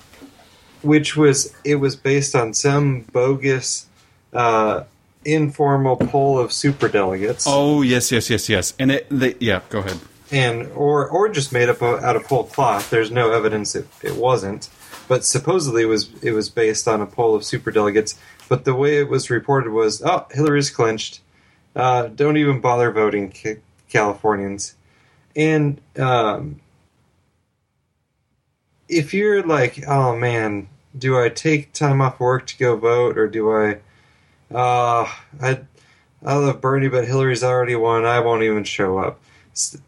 which 0.83 1.17
was 1.17 1.55
it 1.65 1.77
was 1.77 1.97
based 1.97 2.35
on 2.35 2.55
some 2.55 3.01
bogus 3.13 3.87
uh, 4.33 4.85
informal 5.25 5.97
poll 5.97 6.39
of 6.39 6.53
super 6.53 6.89
delegates, 6.89 7.45
Oh 7.49 7.83
yes, 7.83 8.13
yes, 8.13 8.31
yes, 8.31 8.49
yes. 8.49 8.75
And 8.79 8.91
it, 8.93 9.37
yeah, 9.41 9.61
go 9.71 9.79
ahead. 9.81 9.99
And 10.31 10.71
or 10.73 11.09
or 11.09 11.29
just 11.29 11.53
made 11.53 11.69
up 11.69 11.83
out 11.83 12.17
of 12.17 12.27
whole 12.27 12.45
cloth. 12.45 12.91
There's 12.91 13.11
no 13.11 13.33
evidence 13.33 13.75
it, 13.75 13.87
it 14.03 14.17
wasn't, 14.17 14.69
but 15.09 15.25
supposedly 15.25 15.83
it 15.83 15.87
was 15.87 16.11
it 16.23 16.33
was 16.33 16.49
based 16.49 16.89
on 16.89 17.01
a 17.01 17.07
poll 17.07 17.35
of 17.35 17.45
super 17.45 17.71
delegates. 17.71 18.19
But 18.49 18.65
the 18.65 18.75
way 18.75 18.99
it 18.99 19.09
was 19.09 19.29
reported 19.29 19.73
was, 19.73 20.03
oh, 20.03 20.27
Hillary's 20.31 20.71
clinched. 20.71 21.21
Uh, 21.75 22.07
don't 22.07 22.37
even 22.37 22.61
bother 22.61 22.93
voting, 22.93 23.35
Californians. 23.89 24.77
And 25.35 25.81
um, 25.99 26.61
if 28.89 29.13
you're 29.13 29.43
like, 29.43 29.85
oh 29.87 30.17
man, 30.17 30.69
do 30.97 31.21
I 31.21 31.29
take 31.29 31.73
time 31.73 32.01
off 32.01 32.21
work 32.21 32.47
to 32.47 32.59
go 32.59 32.77
vote, 32.77 33.19
or 33.19 33.29
do 33.29 33.53
I? 33.53 33.79
Uh, 34.55 35.11
I 35.41 35.61
I 36.25 36.35
love 36.35 36.61
Bernie, 36.61 36.89
but 36.89 37.07
Hillary's 37.07 37.45
already 37.45 37.77
won. 37.77 38.05
I 38.05 38.21
won't 38.21 38.43
even 38.43 38.65
show 38.65 38.99
up. 38.99 39.21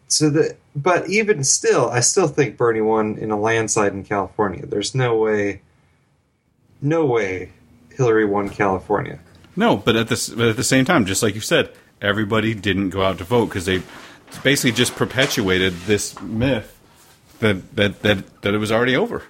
So 0.09 0.31
that, 0.31 0.57
but 0.75 1.09
even 1.11 1.45
still, 1.45 1.91
I 1.91 2.01
still 2.01 2.27
think 2.27 2.57
Bernie 2.57 2.81
won 2.81 3.19
in 3.19 3.31
a 3.31 3.39
landslide 3.39 3.93
in 3.93 4.03
California. 4.03 4.65
There's 4.65 4.95
no 4.95 5.19
way, 5.19 5.61
no 6.81 7.05
way, 7.05 7.51
Hillary 7.95 8.25
won 8.25 8.49
California. 8.49 9.19
No, 9.57 9.77
but 9.77 9.95
at 9.95 10.09
this, 10.09 10.31
but 10.31 10.49
at 10.49 10.57
the 10.57 10.65
same 10.65 10.87
time, 10.87 11.05
just 11.05 11.23
like 11.23 11.35
you 11.35 11.43
said, 11.43 11.71
everybody 12.01 12.55
didn't 12.55 12.91
go 12.91 13.03
out 13.03 13.19
to 13.19 13.25
vote 13.25 13.47
because 13.47 13.67
they 13.67 13.83
basically 14.43 14.73
just 14.73 14.97
perpetuated 14.97 15.75
this 15.81 16.19
myth 16.23 16.75
that 17.41 17.77
that 17.77 18.01
that 18.03 18.41
that 18.43 18.55
it 18.55 18.59
was 18.59 18.73
already 18.73 18.97
over, 18.97 19.25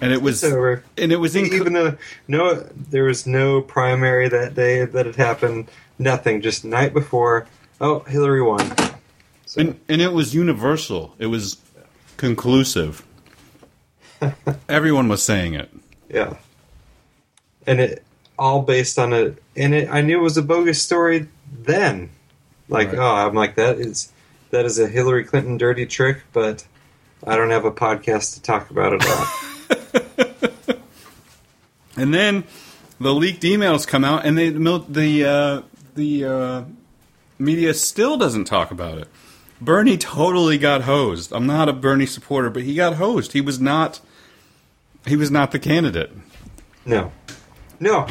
and 0.00 0.12
it 0.12 0.20
was 0.20 0.42
It's 0.42 0.52
over. 0.52 0.82
and 0.98 1.12
it 1.12 1.16
was 1.18 1.36
in 1.36 1.46
Even 1.46 1.74
though 1.74 1.96
no, 2.26 2.54
there 2.90 3.04
was 3.04 3.24
no 3.24 3.60
primary 3.60 4.28
that 4.28 4.54
day 4.56 4.84
that 4.84 5.06
it 5.06 5.14
happened. 5.14 5.70
Nothing. 5.96 6.40
Just 6.40 6.64
night 6.64 6.92
before. 6.92 7.46
Oh, 7.80 8.00
Hillary 8.00 8.42
won. 8.42 8.68
So, 9.50 9.60
and, 9.62 9.80
and 9.88 10.00
it 10.00 10.12
was 10.12 10.32
universal. 10.32 11.16
It 11.18 11.26
was 11.26 11.56
conclusive. 12.16 13.04
Everyone 14.68 15.08
was 15.08 15.24
saying 15.24 15.54
it. 15.54 15.68
Yeah. 16.08 16.36
And 17.66 17.80
it 17.80 18.04
all 18.38 18.62
based 18.62 18.96
on 18.96 19.12
a 19.12 19.34
and 19.56 19.74
it 19.74 19.88
I 19.90 20.02
knew 20.02 20.20
it 20.20 20.22
was 20.22 20.36
a 20.36 20.42
bogus 20.42 20.80
story 20.80 21.26
then. 21.52 22.10
Like, 22.68 22.92
Right. 22.92 22.98
oh, 22.98 23.26
I'm 23.26 23.34
like 23.34 23.56
that 23.56 23.80
is 23.80 24.12
that 24.50 24.64
is 24.66 24.78
a 24.78 24.86
Hillary 24.86 25.24
Clinton 25.24 25.56
dirty 25.56 25.84
trick, 25.84 26.18
but 26.32 26.64
I 27.26 27.34
don't 27.34 27.50
have 27.50 27.64
a 27.64 27.72
podcast 27.72 28.34
to 28.34 28.42
talk 28.42 28.70
about 28.70 28.92
it 28.92 29.04
on. 29.04 29.26
And 31.96 32.14
then 32.14 32.44
the 33.00 33.12
leaked 33.12 33.42
emails 33.42 33.84
come 33.86 34.04
out, 34.04 34.24
and 34.24 34.38
they, 34.38 34.50
the 34.50 34.84
the 34.88 35.24
uh, 35.24 35.62
the 35.96 36.24
uh, 36.24 36.64
media 37.36 37.74
still 37.74 38.16
doesn't 38.16 38.44
talk 38.44 38.70
about 38.70 38.96
it. 38.96 39.08
Bernie 39.60 39.98
totally 39.98 40.58
got 40.58 40.82
hosed. 40.82 41.32
I'm 41.32 41.46
not 41.46 41.68
a 41.68 41.72
Bernie 41.72 42.06
supporter, 42.06 42.50
but 42.50 42.62
he 42.62 42.74
got 42.74 42.94
hosed. 42.96 43.32
He 43.32 43.40
was 43.40 43.60
not. 43.60 44.00
He 45.06 45.16
was 45.16 45.30
not 45.30 45.52
the 45.52 45.58
candidate. 45.58 46.12
no. 46.84 47.12
No. 47.78 48.06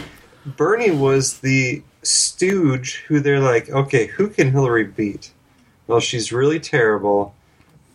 Bernie 0.45 0.89
was 0.89 1.39
the 1.39 1.83
stooge 2.01 3.03
who 3.07 3.19
they're 3.19 3.39
like, 3.39 3.69
okay, 3.69 4.07
who 4.07 4.29
can 4.29 4.51
Hillary 4.51 4.85
beat? 4.85 5.31
Well, 5.85 5.99
she's 5.99 6.31
really 6.31 6.59
terrible, 6.59 7.35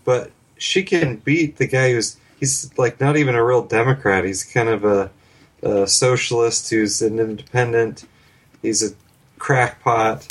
but 0.04 0.30
she 0.56 0.84
can 0.84 1.16
beat 1.16 1.56
the 1.56 1.66
guy 1.66 1.92
who's 1.92 2.16
he's 2.38 2.76
like 2.78 3.00
not 3.00 3.16
even 3.16 3.34
a 3.34 3.44
real 3.44 3.62
Democrat. 3.62 4.24
He's 4.24 4.44
kind 4.44 4.68
of 4.68 4.84
a, 4.84 5.10
a 5.62 5.86
socialist 5.86 6.70
who's 6.70 7.02
an 7.02 7.18
independent. 7.18 8.04
He's 8.62 8.82
a 8.82 8.94
crackpot, 9.38 10.28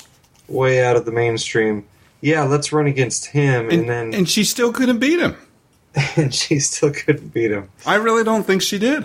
way 0.48 0.84
out 0.84 0.96
of 0.96 1.06
the 1.06 1.12
mainstream. 1.12 1.86
Yeah, 2.24 2.44
let's 2.44 2.72
run 2.72 2.88
against 2.88 3.26
him, 3.26 3.66
and, 3.70 3.82
And, 3.82 3.90
then 3.90 4.14
and 4.14 4.30
she 4.30 4.46
still 4.46 4.72
couldn't 4.72 5.00
beat 5.00 5.20
him. 5.20 5.36
and 6.16 6.34
she 6.34 6.58
still 6.60 6.90
couldn't 6.94 7.34
beat 7.34 7.52
him. 7.52 7.68
I 7.86 7.96
really 7.96 8.24
don't 8.24 8.44
think 8.46 8.62
she 8.62 8.80
did. 8.80 9.04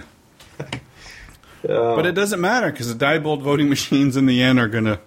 Uh, 0.60 0.64
But 1.62 2.06
it 2.06 2.12
doesn't 2.12 2.40
matter 2.40 2.70
because 2.70 2.94
the 2.96 3.04
Diebold 3.04 3.42
voting 3.42 3.68
machines 3.76 4.16
in 4.16 4.26
the 4.26 4.40
end 4.40 4.60
are 4.60 4.68
gonna. 4.68 5.00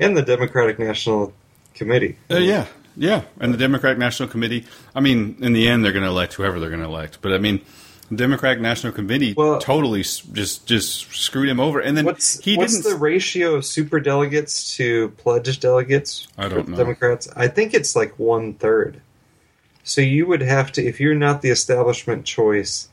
and 0.00 0.16
the 0.16 0.22
Democratic 0.22 0.80
National 0.80 1.32
Committee. 1.74 2.18
Uh, 2.28 2.38
yeah, 2.38 2.66
yeah, 2.96 3.22
and 3.38 3.54
the 3.54 3.58
Democratic 3.58 3.98
National 3.98 4.28
Committee. 4.28 4.64
I 4.92 4.98
mean, 4.98 5.36
in 5.40 5.52
the 5.52 5.68
end, 5.68 5.84
they're 5.84 5.92
going 5.92 6.02
to 6.04 6.10
elect 6.10 6.34
whoever 6.34 6.58
they're 6.58 6.70
going 6.70 6.82
to 6.82 6.86
elect. 6.88 7.18
But 7.22 7.32
I 7.32 7.38
mean, 7.38 7.60
Democratic 8.14 8.60
National 8.60 8.92
Committee 8.92 9.34
Well- 9.36 9.58
totally 9.60 10.02
just 10.02 10.66
just 10.66 11.12
screwed 11.14 11.48
him 11.48 11.60
over. 11.60 11.80
And 11.80 11.96
then 11.96 12.04
What's 12.04 12.38
he 12.40 12.56
what's 12.56 12.76
didn't. 12.76 12.90
the 12.92 12.96
ratio 12.98 13.54
of 13.54 13.64
super 13.64 14.00
delegates 14.00 14.76
to 14.76 15.08
pledged 15.16 15.60
delegates? 15.60 16.26
I 16.36 16.48
don't 16.48 16.68
know. 16.68 16.76
Democrats. 16.76 17.28
I 17.34 17.48
think 17.48 17.72
it's 17.74 17.96
like 17.96 18.18
one 18.18 18.54
third. 18.54 19.00
So 19.82 20.00
you 20.00 20.26
would 20.26 20.40
have 20.42 20.72
to, 20.72 20.82
if 20.84 20.98
you're 21.00 21.14
not 21.14 21.42
the 21.42 21.50
establishment 21.50 22.24
choice 22.24 22.88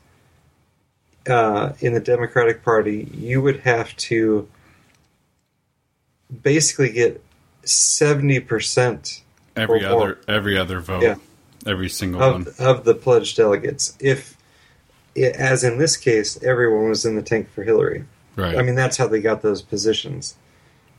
uh, 1.28 1.72
in 1.80 1.94
the 1.94 2.00
Democratic 2.00 2.62
Party, 2.64 3.08
you 3.14 3.40
would 3.40 3.60
have 3.60 3.96
to 3.96 4.48
basically 6.42 6.90
get 6.90 7.22
seventy 7.64 8.40
percent 8.40 9.22
every 9.56 9.84
or 9.84 9.90
more. 9.90 10.02
other 10.02 10.18
every 10.28 10.58
other 10.58 10.80
vote, 10.80 11.02
Yeah. 11.02 11.16
every 11.66 11.88
single 11.88 12.20
one. 12.20 12.42
of 12.42 12.60
of 12.60 12.84
the 12.84 12.94
pledged 12.94 13.36
delegates. 13.36 13.96
If, 14.00 14.36
as 15.16 15.64
in 15.64 15.78
this 15.78 15.96
case, 15.96 16.42
everyone 16.42 16.88
was 16.88 17.04
in 17.04 17.16
the 17.16 17.22
tank 17.22 17.50
for 17.50 17.62
Hillary. 17.62 18.04
Right. 18.36 18.56
I 18.56 18.62
mean, 18.62 18.74
that's 18.74 18.96
how 18.96 19.06
they 19.06 19.20
got 19.20 19.42
those 19.42 19.62
positions. 19.62 20.36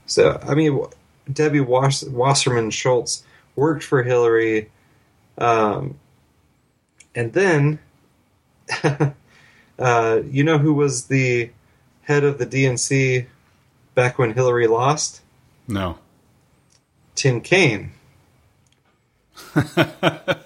So, 0.05 0.39
I 0.47 0.53
mean, 0.53 0.85
Debbie 1.31 1.61
Was- 1.61 2.07
Wasserman 2.07 2.69
Schultz 2.69 3.23
worked 3.55 3.83
for 3.83 4.03
Hillary, 4.03 4.69
um, 5.37 5.97
and 7.15 7.33
then, 7.33 7.79
uh, 9.79 10.21
you 10.25 10.43
know 10.43 10.57
who 10.57 10.73
was 10.73 11.05
the 11.05 11.51
head 12.03 12.23
of 12.23 12.37
the 12.37 12.45
DNC 12.45 13.27
back 13.95 14.17
when 14.17 14.33
Hillary 14.33 14.67
lost? 14.67 15.21
no. 15.67 15.97
Tim 17.15 17.41
Kaine. 17.41 17.91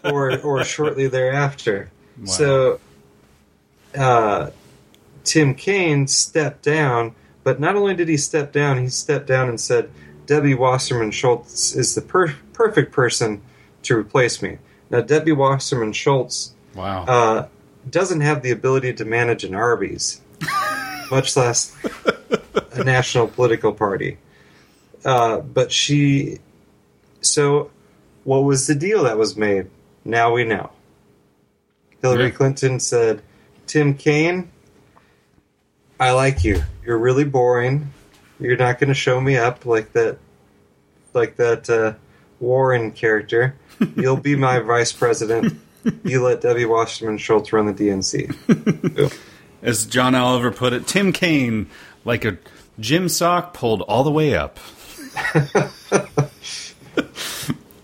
or 0.04 0.38
or 0.42 0.64
shortly 0.66 1.08
thereafter. 1.08 1.90
So 2.26 2.82
uh, 3.96 4.50
Tim 5.24 5.54
Kaine 5.56 6.08
stepped 6.08 6.64
down, 6.64 7.14
but 7.44 7.60
not 7.60 7.76
only 7.76 7.96
did 7.96 8.08
he 8.08 8.18
step 8.18 8.52
down, 8.52 8.78
he 8.82 8.90
stepped 8.90 9.28
down 9.28 9.50
and 9.50 9.60
said, 9.60 9.90
Debbie 10.26 10.56
Wasserman 10.56 11.12
Schultz 11.12 11.76
is 11.76 11.96
the 11.96 12.02
per- 12.02 12.36
perfect 12.54 12.92
person 12.92 13.42
to 13.84 13.96
replace 13.98 14.42
me. 14.42 14.58
Now, 14.90 15.02
Debbie 15.02 15.32
Wasserman 15.32 15.94
Schultz 15.94 16.54
Wow. 16.76 17.06
uh, 17.06 17.48
doesn't 17.90 18.22
have 18.22 18.42
the 18.42 18.52
ability 18.52 18.94
to 18.94 19.06
manage 19.06 19.44
an 19.44 19.56
Arby's, 19.56 20.22
much 21.12 21.36
less 21.38 21.76
a 22.74 22.84
national 22.84 23.28
political 23.28 23.74
party. 23.74 24.18
Uh, 25.06 25.40
but 25.40 25.72
she. 25.72 26.40
So, 27.22 27.72
what 28.26 28.40
was 28.40 28.68
the 28.68 28.76
deal 28.76 29.04
that 29.04 29.18
was 29.18 29.38
made? 29.38 29.70
Now 30.04 30.34
we 30.34 30.44
know. 30.44 30.72
Hillary 32.02 32.26
Yeah. 32.26 32.30
Clinton 32.32 32.80
said, 32.80 33.22
Tim 33.68 33.94
Kaine, 33.94 34.50
I 36.00 36.12
like 36.12 36.44
you. 36.44 36.64
You're 36.86 36.98
really 36.98 37.26
boring. 37.26 37.92
You're 38.40 38.58
not 38.58 38.80
going 38.80 38.88
to 38.88 38.94
show 38.94 39.20
me 39.20 39.36
up 39.38 39.66
like 39.66 39.94
that, 39.94 40.18
like 41.14 41.36
that 41.38 41.70
uh, 41.70 41.94
Warren 42.40 42.92
character. 42.92 43.56
You'll 43.96 44.18
be 44.18 44.36
my 44.36 44.60
vice 44.60 44.92
president. 44.92 45.60
You 46.04 46.22
let 46.22 46.42
Debbie 46.42 46.66
Wasserman 46.66 47.18
Schultz 47.18 47.54
run 47.54 47.66
the 47.66 47.74
DNC. 47.74 49.16
As 49.62 49.86
John 49.86 50.16
Oliver 50.16 50.52
put 50.52 50.74
it, 50.74 50.86
Tim 50.86 51.14
Kaine, 51.14 51.70
like 52.04 52.26
a 52.26 52.40
gym 52.78 53.08
sock 53.08 53.54
pulled 53.54 53.84
all 53.84 54.04
the 54.04 54.12
way 54.12 54.36
up. 54.36 54.60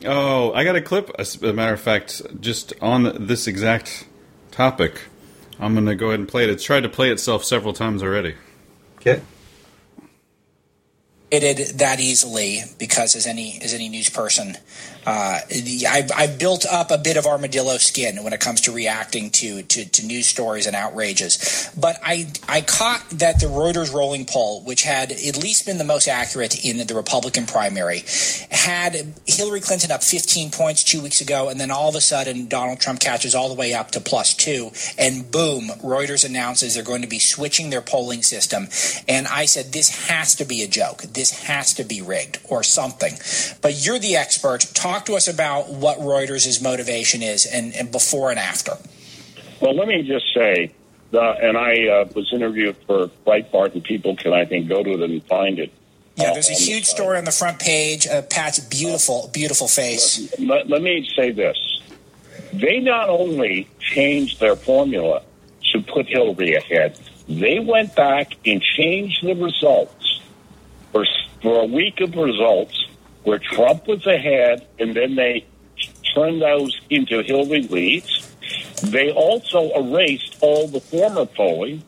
oh, 0.03 0.51
I 0.51 0.65
got 0.65 0.75
a 0.75 0.81
clip. 0.81 1.11
As 1.17 1.41
a 1.41 1.53
matter 1.53 1.71
of 1.71 1.79
fact, 1.79 2.21
just 2.41 2.73
on 2.81 3.25
this 3.25 3.47
exact 3.47 4.05
topic, 4.51 5.03
I'm 5.63 5.73
going 5.73 5.85
to 5.85 5.95
go 5.95 6.07
ahead 6.07 6.19
and 6.19 6.27
play 6.27 6.43
it. 6.43 6.49
It's 6.49 6.63
tried 6.63 6.81
to 6.81 6.89
play 6.89 7.09
itself 7.09 7.45
several 7.45 7.73
times 7.73 8.03
already. 8.03 8.35
Okay. 8.97 9.21
It 11.31 11.39
did 11.39 11.79
that 11.79 11.99
easily 11.99 12.61
because 12.77 13.15
as 13.15 13.25
any 13.25 13.59
as 13.61 13.73
any 13.73 13.89
news 13.89 14.09
person, 14.09 14.57
uh, 15.05 15.39
I, 15.49 16.07
I 16.15 16.27
built 16.27 16.65
up 16.69 16.91
a 16.91 16.97
bit 16.97 17.17
of 17.17 17.25
armadillo 17.25 17.77
skin 17.77 18.23
when 18.23 18.31
it 18.31 18.39
comes 18.39 18.61
to 18.61 18.71
reacting 18.71 19.31
to, 19.31 19.63
to, 19.63 19.89
to 19.89 20.05
news 20.05 20.27
stories 20.27 20.67
and 20.67 20.75
outrages. 20.75 21.71
But 21.77 21.97
I 22.03 22.31
I 22.47 22.61
caught 22.61 23.03
that 23.11 23.39
the 23.39 23.47
Reuters 23.47 23.93
rolling 23.93 24.25
poll, 24.25 24.61
which 24.61 24.83
had 24.83 25.11
at 25.11 25.37
least 25.37 25.65
been 25.65 25.79
the 25.79 25.83
most 25.83 26.07
accurate 26.07 26.63
in 26.63 26.85
the 26.85 26.95
Republican 26.95 27.45
primary, 27.45 28.03
had 28.51 29.13
Hillary 29.25 29.59
Clinton 29.59 29.91
up 29.91 30.03
15 30.03 30.51
points 30.51 30.83
two 30.83 31.01
weeks 31.01 31.21
ago, 31.21 31.49
and 31.49 31.59
then 31.59 31.71
all 31.71 31.89
of 31.89 31.95
a 31.95 32.01
sudden 32.01 32.47
Donald 32.47 32.79
Trump 32.79 32.99
catches 32.99 33.33
all 33.33 33.49
the 33.49 33.55
way 33.55 33.73
up 33.73 33.91
to 33.91 33.99
plus 33.99 34.35
two, 34.35 34.71
and 34.99 35.31
boom, 35.31 35.69
Reuters 35.81 36.23
announces 36.23 36.75
they're 36.75 36.83
going 36.83 37.01
to 37.01 37.07
be 37.07 37.19
switching 37.19 37.71
their 37.71 37.81
polling 37.81 38.21
system. 38.21 38.67
And 39.07 39.27
I 39.27 39.45
said 39.45 39.73
this 39.73 40.07
has 40.07 40.35
to 40.35 40.45
be 40.45 40.61
a 40.61 40.67
joke. 40.67 41.01
This 41.01 41.23
this 41.23 41.43
has 41.43 41.73
to 41.75 41.85
be 41.85 42.01
rigged 42.01 42.37
or 42.43 42.63
something. 42.63 43.13
But 43.61 43.85
you're 43.85 43.97
the 43.97 44.17
expert. 44.17 44.59
Talk 44.73 44.92
to 45.05 45.15
us 45.15 45.27
about 45.27 45.69
what 45.69 45.99
Reuters' 45.99 46.61
motivation 46.61 47.21
is 47.21 47.45
and, 47.45 47.73
and 47.75 47.91
before 47.91 48.29
and 48.29 48.39
after. 48.39 48.73
Well, 49.61 49.75
let 49.75 49.87
me 49.87 50.03
just 50.03 50.33
say, 50.33 50.71
uh, 51.13 51.19
and 51.19 51.57
I 51.57 51.87
uh, 51.87 52.05
was 52.15 52.31
interviewed 52.33 52.75
for 52.85 53.07
Breitbart, 53.25 53.73
and 53.73 53.83
people 53.83 54.15
can, 54.15 54.33
I 54.33 54.45
think, 54.45 54.67
go 54.67 54.83
to 54.83 54.91
it 54.91 55.01
and 55.01 55.23
find 55.25 55.59
it. 55.59 55.71
Yeah, 56.15 56.33
there's 56.33 56.49
a 56.49 56.53
huge 56.53 56.85
story 56.85 57.17
on 57.17 57.23
the 57.23 57.31
front 57.31 57.59
page. 57.59 58.05
Uh, 58.05 58.21
Pat's 58.21 58.59
beautiful, 58.59 59.29
beautiful 59.33 59.67
face. 59.67 60.31
Let, 60.39 60.69
let 60.69 60.81
me 60.81 61.09
say 61.15 61.31
this. 61.31 61.57
They 62.53 62.79
not 62.79 63.09
only 63.09 63.67
changed 63.79 64.39
their 64.39 64.55
formula 64.55 65.23
to 65.71 65.81
put 65.81 66.07
Hillary 66.07 66.55
ahead, 66.55 66.99
they 67.27 67.59
went 67.59 67.95
back 67.95 68.33
and 68.45 68.61
changed 68.61 69.25
the 69.25 69.33
results 69.33 70.19
for, 70.91 71.05
for 71.41 71.63
a 71.63 71.65
week 71.65 71.99
of 72.01 72.15
results 72.15 72.85
where 73.23 73.39
Trump 73.39 73.87
was 73.87 74.05
ahead, 74.05 74.67
and 74.79 74.95
then 74.95 75.15
they 75.15 75.45
turned 76.15 76.41
those 76.41 76.79
into 76.89 77.21
Hillary 77.23 77.63
leads. 77.63 78.35
They 78.81 79.11
also 79.11 79.71
erased 79.71 80.37
all 80.41 80.67
the 80.67 80.79
former 80.79 81.25
polling 81.25 81.83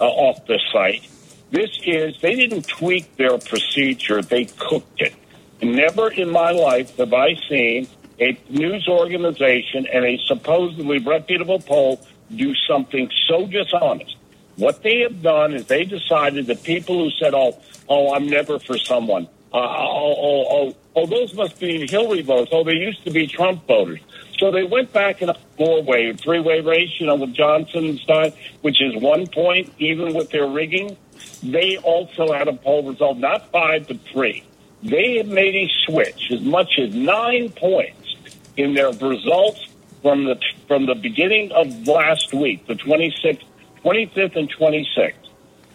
uh, 0.00 0.04
off 0.04 0.46
the 0.46 0.60
site 0.72 1.08
this 1.50 1.70
is, 1.84 2.20
they 2.20 2.34
didn't 2.34 2.66
tweak 2.66 3.16
their 3.16 3.38
procedure, 3.38 4.20
they 4.20 4.46
cooked 4.46 5.00
it. 5.00 5.14
Never 5.62 6.10
in 6.10 6.30
my 6.30 6.50
life 6.50 6.96
have 6.96 7.14
I 7.14 7.34
seen 7.48 7.88
a 8.20 8.38
news 8.48 8.88
organization 8.88 9.86
and 9.92 10.04
a 10.04 10.18
supposedly 10.26 10.98
reputable 10.98 11.60
poll 11.60 12.06
do 12.34 12.54
something 12.68 13.08
so 13.28 13.46
dishonest. 13.46 14.16
What 14.56 14.82
they 14.82 15.00
have 15.00 15.22
done 15.22 15.54
is 15.54 15.66
they 15.66 15.84
decided 15.84 16.46
that 16.46 16.62
people 16.62 17.04
who 17.04 17.10
said, 17.10 17.32
oh, 17.34 17.58
oh, 17.88 18.14
I'm 18.14 18.28
never 18.28 18.58
for 18.58 18.76
someone, 18.76 19.28
uh, 19.52 19.56
oh, 19.56 20.14
oh, 20.18 20.46
oh, 20.50 20.74
oh, 20.96 21.06
those 21.06 21.34
must 21.34 21.58
be 21.60 21.86
Hillary 21.86 22.22
votes. 22.22 22.50
Oh, 22.52 22.64
they 22.64 22.74
used 22.74 23.04
to 23.04 23.10
be 23.10 23.26
Trump 23.26 23.66
voters. 23.66 24.00
So 24.38 24.50
they 24.50 24.64
went 24.64 24.92
back 24.92 25.22
in 25.22 25.28
a 25.28 25.34
four-way, 25.56 26.12
three-way 26.12 26.60
race, 26.60 26.90
you 26.98 27.06
know, 27.06 27.14
with 27.14 27.32
Johnson's 27.32 28.02
side, 28.04 28.34
which 28.60 28.82
is 28.82 28.94
one 29.00 29.26
point, 29.28 29.72
even 29.78 30.14
with 30.14 30.30
their 30.30 30.46
rigging. 30.46 30.96
They 31.42 31.78
also 31.78 32.32
had 32.32 32.48
a 32.48 32.52
poll 32.52 32.82
result, 32.90 33.18
not 33.18 33.50
five, 33.50 33.88
but 33.88 34.00
three. 34.12 34.44
They 34.82 35.22
made 35.22 35.54
a 35.54 35.68
switch 35.86 36.30
as 36.30 36.42
much 36.42 36.78
as 36.78 36.94
nine 36.94 37.50
points 37.50 38.16
in 38.56 38.74
their 38.74 38.90
results 38.90 39.66
from 40.02 40.24
the 40.24 40.36
from 40.66 40.86
the 40.86 40.94
beginning 40.94 41.52
of 41.52 41.86
last 41.88 42.32
week, 42.34 42.66
the 42.66 42.74
26th, 42.74 43.42
25th, 43.84 44.36
and 44.36 44.52
26th. 44.52 45.14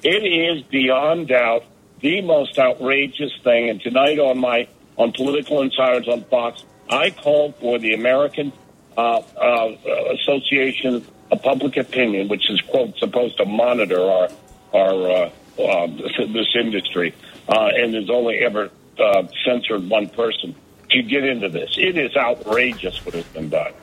It 0.04 0.24
is 0.24 0.64
beyond 0.64 1.28
doubt 1.30 1.64
the 2.02 2.22
most 2.22 2.58
outrageous 2.60 3.32
thing. 3.44 3.70
And 3.70 3.82
tonight 3.82 4.20
on 4.20 4.40
my 4.40 4.68
on 4.98 5.12
Political 5.14 5.62
Insiders 5.62 6.08
on 6.08 6.24
Fox, 6.26 6.64
I 6.90 7.12
called 7.12 7.56
for 7.56 7.80
the 7.80 7.94
American 7.94 8.52
uh, 8.98 9.20
uh, 9.20 9.76
Association 10.20 11.06
of 11.32 11.42
Public 11.42 11.78
Opinion, 11.78 12.28
which 12.28 12.50
is 12.50 12.60
quote 12.62 12.98
supposed 12.98 13.38
to 13.38 13.46
monitor 13.46 14.02
our 14.02 14.30
our 14.74 15.12
uh, 15.12 15.30
uh, 15.60 15.88
this 16.34 16.56
industry, 16.60 17.14
uh, 17.48 17.70
and 17.76 17.94
has 17.94 18.10
only 18.10 18.40
ever 18.40 18.70
uh, 19.00 19.24
censored 19.46 19.90
one 19.90 20.10
person 20.10 20.56
to 20.90 21.02
get 21.02 21.24
into 21.24 21.50
this. 21.50 21.76
It 21.78 21.98
is 21.98 22.16
outrageous 22.16 23.06
what 23.06 23.16
has 23.16 23.26
been 23.26 23.50
done. 23.50 23.74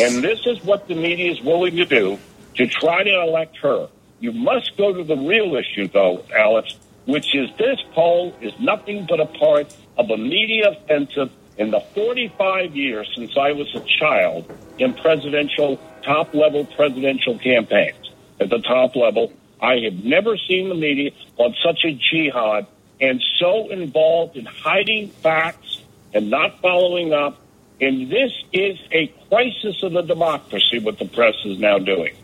And 0.00 0.24
this 0.24 0.40
is 0.46 0.62
what 0.64 0.88
the 0.88 0.94
media 0.94 1.30
is 1.30 1.40
willing 1.42 1.76
to 1.76 1.84
do 1.84 2.18
to 2.54 2.66
try 2.66 3.02
to 3.02 3.22
elect 3.22 3.58
her. 3.58 3.88
You 4.20 4.32
must 4.32 4.76
go 4.76 4.92
to 4.92 5.04
the 5.04 5.16
real 5.16 5.54
issue, 5.56 5.88
though, 5.88 6.24
Alex, 6.34 6.78
which 7.06 7.34
is 7.34 7.50
this 7.58 7.80
poll 7.92 8.34
is 8.40 8.52
nothing 8.60 9.06
but 9.08 9.20
a 9.20 9.26
part 9.26 9.74
of 9.96 10.10
a 10.10 10.16
media 10.16 10.70
offensive 10.70 11.30
in 11.56 11.70
the 11.70 11.80
45 11.94 12.74
years 12.74 13.10
since 13.14 13.36
I 13.36 13.52
was 13.52 13.72
a 13.74 13.80
child 13.80 14.50
in 14.78 14.94
presidential, 14.94 15.78
top 16.02 16.34
level 16.34 16.64
presidential 16.64 17.38
campaigns 17.38 18.10
at 18.40 18.50
the 18.50 18.58
top 18.58 18.96
level 18.96 19.32
I 19.64 19.78
have 19.84 20.04
never 20.04 20.36
seen 20.36 20.68
the 20.68 20.74
media 20.74 21.12
on 21.38 21.54
such 21.64 21.84
a 21.84 21.92
jihad 21.92 22.66
and 23.00 23.22
so 23.38 23.70
involved 23.70 24.36
in 24.36 24.44
hiding 24.44 25.08
facts 25.08 25.80
and 26.12 26.28
not 26.28 26.60
following 26.60 27.14
up. 27.14 27.40
And 27.80 28.10
this 28.10 28.30
is 28.52 28.78
a 28.92 29.06
crisis 29.28 29.82
of 29.82 29.92
the 29.92 30.02
democracy, 30.02 30.78
what 30.80 30.98
the 30.98 31.06
press 31.06 31.34
is 31.46 31.58
now 31.58 31.78
doing. 31.78 32.14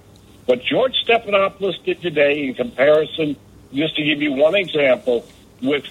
What 0.45 0.62
George 0.62 0.95
Stephanopoulos 1.07 1.83
did 1.83 2.03
today, 2.03 2.47
in 2.47 2.55
comparison, 2.55 3.37
just 3.73 3.97
to 3.97 4.05
give 4.05 4.23
you 4.23 4.33
one 4.33 4.55
example, 4.55 5.27
with 5.63 5.85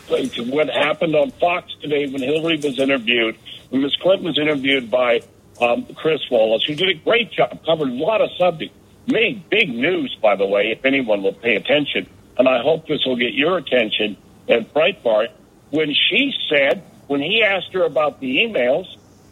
what 0.49 0.69
happened 0.69 1.15
on 1.15 1.31
Fox 1.31 1.71
today 1.81 2.07
when 2.07 2.21
Hillary 2.21 2.57
was 2.57 2.79
interviewed, 2.79 3.37
when 3.69 3.83
Ms. 3.83 3.95
Clinton 3.97 4.25
was 4.25 4.39
interviewed 4.39 4.89
by 4.89 5.21
um, 5.61 5.85
Chris 5.95 6.21
Wallace, 6.31 6.63
who 6.63 6.73
did 6.73 6.89
a 6.89 6.93
great 6.95 7.31
job, 7.31 7.63
covered 7.65 7.89
a 7.89 7.93
lot 7.93 8.21
of 8.21 8.29
subjects 8.37 8.75
made 9.11 9.49
big 9.49 9.69
news, 9.69 10.15
by 10.21 10.35
the 10.35 10.45
way, 10.45 10.71
if 10.71 10.85
anyone 10.85 11.23
will 11.23 11.33
pay 11.33 11.55
attention. 11.55 12.07
And 12.37 12.47
I 12.47 12.61
hope 12.61 12.87
this 12.87 13.03
will 13.05 13.15
get 13.15 13.33
your 13.33 13.57
attention 13.57 14.17
at 14.47 14.73
Breitbart. 14.73 15.29
When 15.71 15.93
she 15.93 16.33
said, 16.49 16.83
when 17.07 17.21
he 17.21 17.43
asked 17.43 17.73
her 17.73 17.83
about 17.83 18.19
the 18.19 18.37
emails, 18.37 18.85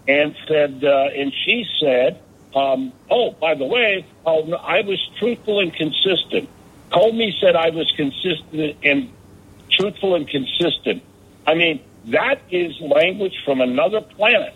and 0.07 0.35
said, 0.47 0.83
uh, 0.83 1.09
and 1.15 1.33
she 1.45 1.65
said, 1.81 2.21
um, 2.55 2.93
oh, 3.11 3.31
by 3.31 3.55
the 3.55 3.65
way, 3.65 4.05
I 4.25 4.81
was 4.81 4.99
truthful 5.19 5.59
and 5.59 5.73
consistent. 5.73 6.49
Comey 6.91 7.31
said 7.39 7.55
I 7.55 7.69
was 7.69 7.91
consistent 7.95 8.77
and 8.83 9.11
truthful 9.71 10.15
and 10.15 10.27
consistent. 10.27 11.03
I 11.45 11.55
mean, 11.55 11.81
that 12.05 12.41
is 12.49 12.79
language 12.79 13.35
from 13.45 13.61
another 13.61 14.01
planet. 14.01 14.55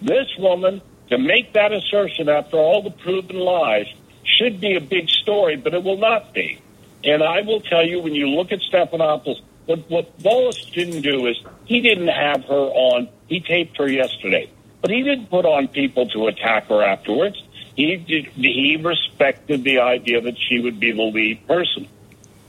This 0.00 0.28
woman, 0.38 0.80
to 1.10 1.18
make 1.18 1.52
that 1.54 1.72
assertion 1.72 2.28
after 2.28 2.56
all 2.56 2.82
the 2.82 2.90
proven 2.90 3.36
lies, 3.36 3.86
should 4.24 4.60
be 4.60 4.76
a 4.76 4.80
big 4.80 5.08
story, 5.08 5.56
but 5.56 5.74
it 5.74 5.82
will 5.82 5.98
not 5.98 6.32
be. 6.32 6.60
And 7.04 7.22
I 7.22 7.40
will 7.42 7.60
tell 7.60 7.84
you, 7.84 8.00
when 8.00 8.14
you 8.14 8.28
look 8.28 8.52
at 8.52 8.60
Stephanopoulos, 8.60 9.40
what, 9.66 9.90
what 9.90 10.10
Wallace 10.22 10.64
didn't 10.66 11.02
do 11.02 11.26
is 11.26 11.36
he 11.64 11.80
didn't 11.80 12.08
have 12.08 12.44
her 12.44 12.54
on. 12.54 13.08
He 13.26 13.40
taped 13.40 13.76
her 13.78 13.88
yesterday, 13.88 14.50
but 14.80 14.90
he 14.90 15.02
didn't 15.02 15.30
put 15.30 15.44
on 15.44 15.68
people 15.68 16.08
to 16.08 16.26
attack 16.26 16.66
her 16.68 16.82
afterwards. 16.82 17.42
He 17.76 17.96
did, 17.96 18.26
he 18.34 18.76
respected 18.76 19.64
the 19.64 19.80
idea 19.80 20.20
that 20.20 20.36
she 20.38 20.60
would 20.60 20.78
be 20.78 20.92
the 20.92 21.02
lead 21.02 21.46
person. 21.46 21.88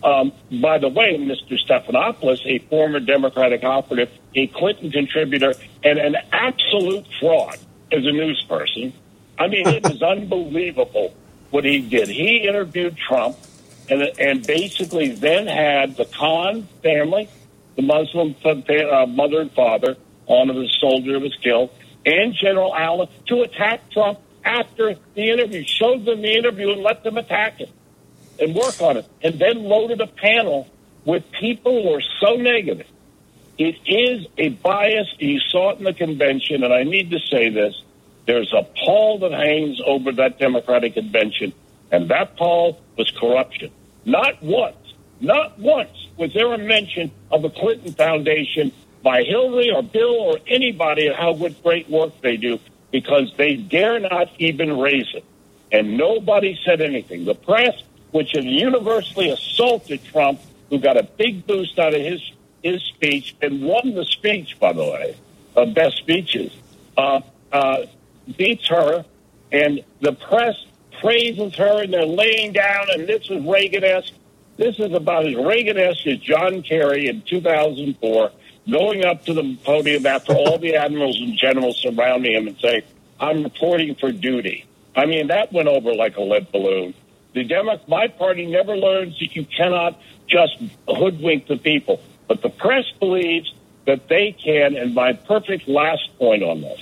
Um, 0.04 0.34
by 0.62 0.80
the 0.80 0.90
way, 0.90 1.18
Mr. 1.18 1.58
Stephanopoulos, 1.66 2.46
a 2.46 2.60
former 2.68 3.00
Democratic 3.00 3.64
operative, 3.64 4.12
a 4.36 4.48
Clinton 4.48 4.92
contributor, 4.92 5.54
and 5.84 5.98
an 5.98 6.18
absolute 6.32 7.06
fraud 7.20 7.58
as 7.92 8.06
a 8.06 8.12
news 8.12 8.46
person. 8.50 8.92
I 9.40 9.48
mean, 9.48 9.68
it 9.68 9.90
is 9.90 10.02
unbelievable 10.02 11.16
what 11.52 11.64
he 11.64 11.80
did. 11.80 12.10
He 12.10 12.40
interviewed 12.48 12.98
Trump 12.98 13.38
and, 13.90 14.02
and 14.20 14.46
basically 14.46 15.12
then 15.12 15.48
had 15.48 15.96
the 15.96 16.06
Khan 16.06 16.68
family, 16.82 17.30
the 17.76 17.82
Muslim 17.82 18.36
uh, 18.44 19.06
mother 19.06 19.42
and 19.42 19.52
father, 19.52 19.96
on 20.26 20.48
the 20.48 20.70
soldier 20.80 21.20
was 21.20 21.36
killed, 21.42 21.70
and 22.06 22.34
General 22.34 22.74
Allen 22.76 23.08
to 23.28 23.42
attack 23.42 23.90
Trump 23.92 24.20
after 24.44 24.96
the 25.16 25.30
interview, 25.30 25.64
showed 25.64 26.06
them 26.06 26.22
the 26.22 26.34
interview 26.34 26.72
and 26.72 26.82
let 26.82 27.04
them 27.04 27.18
attack 27.18 27.60
it 27.60 27.70
and 28.40 28.56
work 28.56 28.82
on 28.82 28.98
it, 28.98 29.06
and 29.22 29.40
then 29.40 29.64
loaded 29.64 30.02
a 30.02 30.08
panel 30.08 30.68
with 31.06 31.24
people 31.32 31.84
who 31.84 31.94
are 31.94 32.02
so 32.20 32.36
negative. 32.36 32.88
It 33.58 33.76
is 33.86 34.26
a 34.38 34.50
bias. 34.50 35.08
You 35.20 35.40
saw 35.40 35.72
it 35.72 35.78
in 35.78 35.84
the 35.84 35.94
convention, 35.94 36.64
and 36.64 36.74
I 36.74 36.84
need 36.84 37.12
to 37.12 37.20
say 37.20 37.50
this. 37.50 37.82
There's 38.26 38.52
a 38.54 38.64
pall 38.64 39.20
that 39.20 39.32
hangs 39.32 39.80
over 39.86 40.12
that 40.14 40.40
Democratic 40.40 40.96
convention, 40.96 41.54
and 41.92 42.10
that 42.10 42.36
pall 42.38 42.80
was 42.98 43.12
corruption. 43.12 43.72
Not 44.06 44.42
once, 44.42 44.78
not 45.20 45.60
once 45.60 46.08
was 46.18 46.34
there 46.34 46.54
a 46.54 46.58
mention 46.58 47.12
of 47.32 47.42
the 47.42 47.50
Clinton 47.50 47.94
Foundation 47.94 48.72
by 49.04 49.24
Hillary 49.24 49.72
or 49.72 49.84
Bill 49.84 50.16
or 50.20 50.40
anybody 50.48 51.08
of 51.08 51.16
how 51.16 51.34
good 51.34 51.62
great 51.62 51.90
work 51.90 52.20
they 52.22 52.38
do 52.38 52.60
because 52.94 53.34
they 53.38 53.56
dare 53.56 54.00
not 54.00 54.30
even 54.38 54.80
raise 54.80 55.12
it. 55.16 55.26
And 55.72 55.98
nobody 55.98 56.58
said 56.64 56.80
anything. 56.80 57.26
The 57.26 57.34
press, 57.34 57.74
which 58.12 58.34
has 58.36 58.46
universally 58.46 59.32
assaulted 59.32 60.06
Trump, 60.06 60.40
who 60.70 60.78
got 60.78 60.96
a 60.96 61.04
big 61.04 61.46
boost 61.46 61.78
out 61.80 61.94
of 61.94 62.02
his 62.02 62.22
his 62.62 62.82
speech 62.84 63.36
and 63.42 63.62
won 63.62 63.94
the 63.94 64.06
speech, 64.06 64.58
by 64.58 64.72
the 64.72 64.84
way, 64.84 65.18
of 65.58 65.74
best 65.74 65.98
speeches, 65.98 66.54
uh, 66.96 67.20
uh, 67.52 67.86
beats 68.38 68.70
her, 68.70 69.04
and 69.52 69.84
the 70.00 70.14
press 70.14 70.56
praises 71.02 71.54
her, 71.56 71.84
and 71.84 71.94
they're 71.94 72.06
laying 72.06 72.54
down, 72.54 72.86
and 72.94 73.06
this 73.06 73.30
is 73.30 73.44
Reagan-esque. 73.46 74.14
This 74.56 74.80
is 74.80 74.94
about 74.94 75.28
as 75.28 75.36
Reagan-esque 75.36 76.08
as 76.08 76.20
John 76.20 76.62
Kerry 76.62 77.08
in 77.08 77.22
2004 77.24 78.32
going 78.70 79.06
up 79.06 79.26
to 79.26 79.34
the 79.34 79.58
podium 79.64 80.06
after 80.06 80.34
all 80.34 80.58
the 80.58 80.76
admirals 80.76 81.20
and 81.20 81.38
generals 81.38 81.78
surrounding 81.82 82.34
him 82.34 82.48
and 82.48 82.58
saying, 82.58 82.82
I'm 83.20 83.44
reporting 83.44 83.96
for 83.96 84.12
duty. 84.12 84.66
I 84.96 85.06
mean, 85.06 85.28
that 85.28 85.52
went 85.52 85.68
over 85.68 85.94
like 85.94 86.18
a 86.18 86.22
lead 86.22 86.52
balloon. 86.52 86.94
The 87.34 87.44
Demo- 87.44 87.80
my 87.88 88.08
party 88.08 88.46
never 88.46 88.76
learns 88.76 89.18
that 89.20 89.36
you 89.36 89.46
cannot 89.46 90.00
just 90.28 90.58
hoodwink 90.88 91.48
the 91.48 91.58
people. 91.58 92.02
But 92.28 92.42
the 92.42 92.50
press 92.50 92.86
believes 93.00 93.54
that 93.86 94.08
they 94.08 94.32
can, 94.32 94.76
and 94.76 94.94
my 94.94 95.14
perfect 95.14 95.68
last 95.68 96.18
point 96.18 96.44
on 96.44 96.62
this 96.62 96.80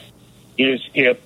is 0.57 0.81
if 0.93 1.17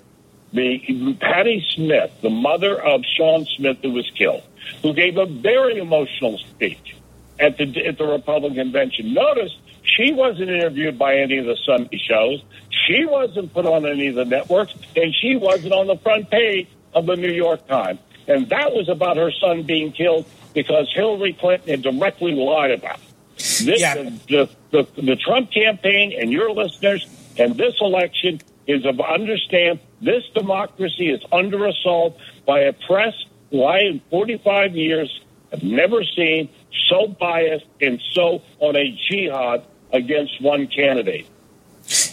the 0.53 1.17
Patty 1.19 1.65
Smith, 1.75 2.11
the 2.21 2.29
mother 2.29 2.81
of 2.81 3.01
Sean 3.17 3.45
Smith 3.45 3.77
who 3.81 3.91
was 3.91 4.09
killed, 4.11 4.43
who 4.81 4.93
gave 4.93 5.17
a 5.17 5.25
very 5.25 5.79
emotional 5.79 6.37
speech 6.37 6.95
at 7.39 7.57
the 7.57 7.85
at 7.85 7.97
the 7.97 8.05
Republican 8.05 8.55
convention. 8.55 9.13
Notice 9.13 9.57
she 9.85 10.11
wasn't 10.11 10.49
interviewed 10.49 10.97
by 10.97 11.17
any 11.17 11.37
of 11.37 11.45
the 11.45 11.57
Sunday 11.65 11.97
shows. 11.97 12.43
She 12.87 13.05
wasn't 13.05 13.53
put 13.53 13.65
on 13.65 13.85
any 13.85 14.07
of 14.07 14.15
the 14.15 14.25
networks, 14.25 14.73
and 14.95 15.13
she 15.15 15.35
wasn't 15.35 15.73
on 15.73 15.87
the 15.87 15.97
front 15.97 16.29
page 16.29 16.67
of 16.93 17.05
the 17.05 17.15
New 17.15 17.31
York 17.31 17.65
Times. 17.67 17.99
And 18.27 18.49
that 18.49 18.73
was 18.73 18.89
about 18.89 19.17
her 19.17 19.31
son 19.31 19.63
being 19.63 19.91
killed 19.91 20.25
because 20.53 20.91
Hillary 20.93 21.33
Clinton 21.33 21.69
had 21.69 21.81
directly 21.83 22.33
lied 22.33 22.71
about 22.71 22.97
it. 22.97 23.01
This, 23.37 23.81
Yeah. 23.81 23.95
the, 23.95 24.49
the, 24.71 24.83
the, 24.93 25.01
the 25.01 25.15
Trump 25.15 25.51
campaign 25.51 26.13
and 26.19 26.31
your 26.31 26.51
listeners 26.51 27.05
and 27.37 27.55
this 27.55 27.75
election 27.81 28.39
is 28.65 28.85
of 28.85 28.99
understand 29.01 29.79
this 30.01 30.23
democracy 30.33 31.09
is 31.09 31.21
under 31.31 31.65
assault 31.67 32.17
by 32.47 32.61
a 32.61 32.73
press 32.73 33.13
who 33.51 33.63
I 33.63 33.79
in 33.79 34.01
45 34.09 34.75
years 34.75 35.21
have 35.51 35.61
never 35.63 36.03
seen 36.03 36.49
so 36.89 37.07
biased 37.07 37.65
and 37.81 38.01
so 38.13 38.41
on 38.59 38.75
a 38.75 38.97
jihad 39.09 39.63
against 39.95 40.41
one 40.41 40.67
candidate. 40.67 41.27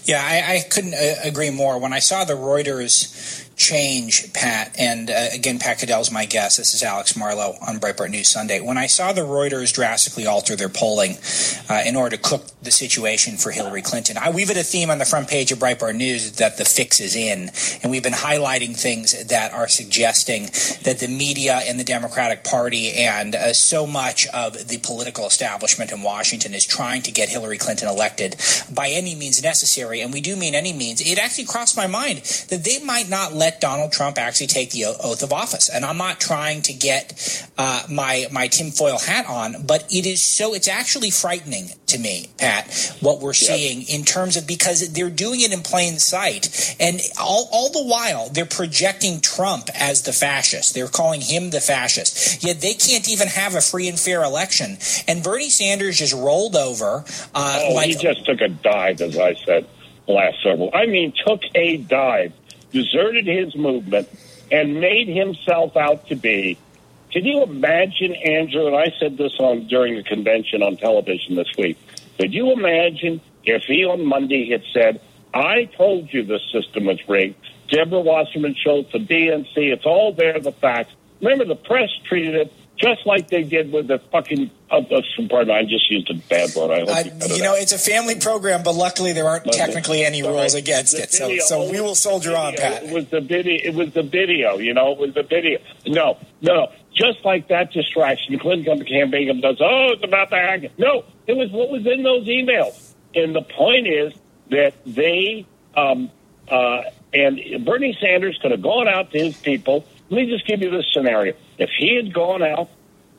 Yeah, 0.04 0.22
I, 0.22 0.56
I 0.56 0.60
couldn't 0.68 0.94
uh, 0.94 1.14
agree 1.24 1.50
more. 1.50 1.78
When 1.78 1.92
I 1.92 1.98
saw 1.98 2.24
the 2.24 2.34
Reuters 2.34 3.48
change, 3.62 4.32
Pat, 4.32 4.74
and 4.76 5.08
uh, 5.08 5.28
again, 5.32 5.60
Pat 5.60 5.78
Caddell's 5.78 6.10
my 6.10 6.24
guest. 6.24 6.58
This 6.58 6.74
is 6.74 6.82
Alex 6.82 7.16
Marlow 7.16 7.56
on 7.64 7.78
Breitbart 7.78 8.10
News 8.10 8.26
Sunday. 8.26 8.60
When 8.60 8.76
I 8.76 8.88
saw 8.88 9.12
the 9.12 9.20
Reuters 9.20 9.72
drastically 9.72 10.26
alter 10.26 10.56
their 10.56 10.68
polling 10.68 11.16
uh, 11.70 11.82
in 11.86 11.94
order 11.94 12.16
to 12.16 12.22
cook 12.22 12.44
the 12.62 12.72
situation 12.72 13.36
for 13.36 13.52
Hillary 13.52 13.80
Clinton, 13.80 14.16
I, 14.18 14.30
weave 14.30 14.50
it 14.50 14.56
a 14.56 14.64
theme 14.64 14.90
on 14.90 14.98
the 14.98 15.04
front 15.04 15.28
page 15.28 15.52
of 15.52 15.60
Breitbart 15.60 15.94
News 15.94 16.32
that 16.32 16.58
the 16.58 16.64
fix 16.64 16.98
is 16.98 17.14
in, 17.14 17.50
and 17.82 17.92
we've 17.92 18.02
been 18.02 18.12
highlighting 18.12 18.76
things 18.76 19.26
that 19.26 19.52
are 19.52 19.68
suggesting 19.68 20.46
that 20.82 20.98
the 20.98 21.06
media 21.06 21.60
and 21.64 21.78
the 21.78 21.84
Democratic 21.84 22.42
Party 22.42 22.92
and 22.94 23.36
uh, 23.36 23.52
so 23.52 23.86
much 23.86 24.26
of 24.34 24.66
the 24.66 24.78
political 24.78 25.24
establishment 25.24 25.92
in 25.92 26.02
Washington 26.02 26.52
is 26.52 26.66
trying 26.66 27.02
to 27.02 27.12
get 27.12 27.28
Hillary 27.28 27.58
Clinton 27.58 27.88
elected 27.88 28.34
by 28.74 28.88
any 28.88 29.14
means 29.14 29.40
necessary, 29.40 30.00
and 30.00 30.12
we 30.12 30.20
do 30.20 30.34
mean 30.34 30.56
any 30.56 30.72
means. 30.72 31.00
It 31.00 31.20
actually 31.20 31.44
crossed 31.44 31.76
my 31.76 31.86
mind 31.86 32.22
that 32.48 32.64
they 32.64 32.80
might 32.80 33.08
not 33.08 33.32
let 33.32 33.51
Donald 33.60 33.92
Trump 33.92 34.18
actually 34.18 34.46
take 34.48 34.70
the 34.70 34.84
oath 34.86 35.22
of 35.22 35.32
office, 35.32 35.68
and 35.68 35.84
I'm 35.84 35.98
not 35.98 36.20
trying 36.20 36.62
to 36.62 36.72
get 36.72 37.46
uh, 37.58 37.82
my 37.90 38.26
my 38.32 38.48
tinfoil 38.48 38.98
hat 38.98 39.26
on, 39.28 39.66
but 39.66 39.84
it 39.92 40.06
is 40.06 40.22
so. 40.22 40.54
It's 40.54 40.68
actually 40.68 41.10
frightening 41.10 41.68
to 41.86 41.98
me, 41.98 42.28
Pat, 42.38 42.96
what 43.00 43.20
we're 43.20 43.34
seeing 43.34 43.82
in 43.82 44.04
terms 44.04 44.36
of 44.36 44.46
because 44.46 44.92
they're 44.92 45.10
doing 45.10 45.40
it 45.40 45.52
in 45.52 45.60
plain 45.60 45.98
sight, 45.98 46.76
and 46.80 47.00
all 47.20 47.48
all 47.52 47.70
the 47.70 47.84
while 47.84 48.28
they're 48.30 48.46
projecting 48.46 49.20
Trump 49.20 49.68
as 49.74 50.02
the 50.02 50.12
fascist. 50.12 50.74
They're 50.74 50.88
calling 50.88 51.20
him 51.20 51.50
the 51.50 51.60
fascist. 51.60 52.42
Yet 52.42 52.60
they 52.60 52.74
can't 52.74 53.08
even 53.08 53.28
have 53.28 53.54
a 53.54 53.60
free 53.60 53.88
and 53.88 53.98
fair 53.98 54.22
election. 54.22 54.78
And 55.06 55.22
Bernie 55.22 55.50
Sanders 55.50 55.98
just 55.98 56.14
rolled 56.14 56.56
over. 56.56 57.04
Uh, 57.34 57.60
Oh, 57.62 57.74
like 57.74 57.88
he 57.88 57.94
just 57.94 58.24
took 58.24 58.40
a 58.40 58.48
dive, 58.48 59.00
as 59.00 59.18
I 59.18 59.34
said 59.34 59.66
last 60.08 60.42
several. 60.42 60.70
I 60.72 60.86
mean, 60.86 61.12
took 61.26 61.42
a 61.54 61.76
dive, 61.76 62.32
deserted 62.72 63.26
his 63.26 63.54
movement, 63.54 64.08
and 64.50 64.80
made 64.80 65.08
himself 65.08 65.76
out 65.76 66.08
to 66.08 66.16
be. 66.16 66.58
Can 67.12 67.24
you 67.24 67.42
imagine, 67.42 68.14
Andrew? 68.14 68.66
And 68.66 68.76
I 68.76 68.92
said 68.98 69.16
this 69.16 69.38
on 69.38 69.66
during 69.66 69.96
the 69.96 70.02
convention 70.02 70.62
on 70.62 70.76
television 70.76 71.36
this 71.36 71.48
week. 71.58 71.78
Could 72.18 72.32
you 72.32 72.52
imagine 72.52 73.20
if 73.44 73.62
he 73.64 73.84
on 73.84 74.04
Monday 74.04 74.50
had 74.50 74.62
said, 74.72 75.00
"I 75.34 75.64
told 75.64 76.12
you 76.12 76.22
the 76.22 76.40
system 76.52 76.86
was 76.86 76.98
rigged"? 77.08 77.36
Deborah 77.68 78.00
Wasserman 78.00 78.54
Schultz, 78.54 78.92
the 78.92 78.98
DNC, 78.98 79.72
it's 79.72 79.86
all 79.86 80.12
there, 80.12 80.38
the 80.38 80.52
facts. 80.52 80.92
Remember, 81.20 81.44
the 81.44 81.56
press 81.56 81.90
treated 82.04 82.34
it 82.34 82.52
just 82.82 83.06
like 83.06 83.28
they 83.28 83.44
did 83.44 83.72
with 83.72 83.88
the 83.88 83.98
fucking. 84.10 84.50
Uh, 84.70 84.80
pardon, 85.28 85.54
I 85.54 85.62
just 85.64 85.90
used 85.90 86.10
a 86.10 86.14
bad 86.14 86.54
word. 86.54 86.70
I 86.70 86.80
hope 86.80 86.88
Uh, 86.88 87.26
you 87.28 87.36
you 87.36 87.42
know, 87.42 87.54
it's 87.54 87.72
a 87.72 87.78
family 87.78 88.16
program, 88.18 88.62
but 88.62 88.74
luckily 88.74 89.12
there 89.12 89.26
aren't 89.26 89.44
But 89.44 89.54
technically 89.54 90.04
any 90.04 90.22
rules 90.22 90.54
right. 90.54 90.62
against 90.62 90.96
The 90.96 91.02
it. 91.02 91.12
So, 91.12 91.36
so 91.38 91.70
we 91.70 91.80
will 91.80 91.94
soldier 91.94 92.36
on, 92.36 92.54
Pat. 92.54 92.84
It 92.84 92.92
was 92.92 93.08
the 93.08 93.20
video. 93.20 93.58
It 93.62 93.74
was 93.74 93.92
the 93.92 94.02
video. 94.02 94.58
You 94.58 94.74
know, 94.74 94.92
it 94.92 94.98
was 94.98 95.14
the 95.14 95.22
video. 95.22 95.58
No, 95.86 96.18
no, 96.40 96.54
no. 96.54 96.72
Just 96.94 97.24
like 97.24 97.48
that 97.48 97.72
distraction, 97.72 98.38
Clinton 98.38 98.64
comes 98.64 98.80
to 98.80 98.86
campaign 98.86 99.30
and 99.30 99.40
does. 99.40 99.58
Oh, 99.60 99.92
it's 99.92 100.04
about 100.04 100.30
the 100.30 100.36
hack. 100.36 100.62
No, 100.78 101.04
it 101.26 101.36
was 101.36 101.50
what 101.50 101.70
was 101.70 101.86
in 101.86 102.02
those 102.02 102.26
emails. 102.26 102.92
And 103.14 103.34
the 103.34 103.42
point 103.42 103.86
is 103.86 104.12
that 104.50 104.74
they 104.86 105.46
um, 105.74 106.10
uh, 106.48 106.82
and 107.14 107.64
Bernie 107.64 107.96
Sanders 108.00 108.38
could 108.40 108.50
have 108.50 108.62
gone 108.62 108.88
out 108.88 109.10
to 109.12 109.18
his 109.18 109.36
people. 109.36 109.84
Let 110.10 110.26
me 110.26 110.30
just 110.30 110.46
give 110.46 110.60
you 110.60 110.70
this 110.70 110.86
scenario: 110.92 111.34
if 111.62 111.70
he 111.78 111.96
had 111.96 112.12
gone 112.12 112.42
out 112.42 112.68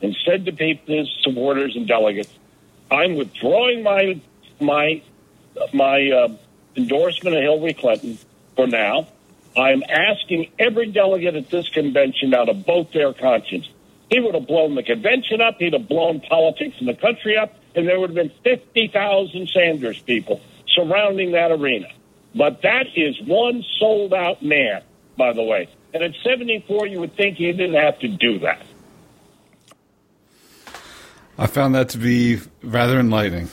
and 0.02 0.16
said 0.26 0.46
to 0.46 0.52
people, 0.52 0.96
his 0.96 1.10
supporters 1.22 1.76
and 1.76 1.88
delegates, 1.88 2.34
"I'm 2.92 3.16
withdrawing 3.16 3.84
my 3.84 4.20
my 4.60 5.02
my 5.74 6.10
uh, 6.10 6.28
endorsement 6.76 7.36
of 7.36 7.42
Hillary 7.42 7.74
Clinton 7.74 8.18
for 8.56 8.68
now. 8.68 9.08
I'm 9.56 9.84
asking 9.88 10.52
every 10.58 10.88
delegate 10.92 11.36
at 11.36 11.50
this 11.50 11.70
convention 11.70 12.32
now 12.32 12.46
to 12.46 12.54
vote 12.54 12.92
their 12.92 13.14
conscience. 13.14 13.70
He 14.10 14.20
would 14.20 14.36
have 14.36 14.48
blown 14.48 14.76
the 14.76 14.84
convention 14.84 15.42
up. 15.42 15.58
He'd 15.60 15.74
have 15.74 15.88
blown 15.88 16.20
politics 16.22 16.76
in 16.80 16.88
the 16.88 16.96
country 16.96 17.38
up, 17.38 17.54
and 17.76 17.88
there 17.88 18.00
would 18.00 18.10
have 18.10 18.16
been 18.16 18.32
50,000 18.44 19.50
Sanders 19.50 20.00
people 20.02 20.42
surrounding 20.68 21.32
that 21.32 21.52
arena. 21.52 21.88
But 22.36 22.64
that 22.64 22.88
is 22.96 23.22
one 23.22 23.64
sold 23.80 24.14
out 24.14 24.44
man, 24.44 24.82
by 25.18 25.34
the 25.34 25.44
way. 25.44 25.70
And 25.94 26.04
at 26.04 26.16
74, 26.24 26.88
you 26.88 27.00
would 27.00 27.16
think 27.16 27.38
he 27.38 27.52
didn't 27.52 27.76
have 27.76 28.00
to 28.00 28.08
do 28.08 28.40
that. 28.40 28.66
I 31.38 31.48
found 31.48 31.76
that 31.76 31.90
to 31.90 31.98
be 31.98 32.40
rather 32.64 33.00
enlightening. 33.00 33.50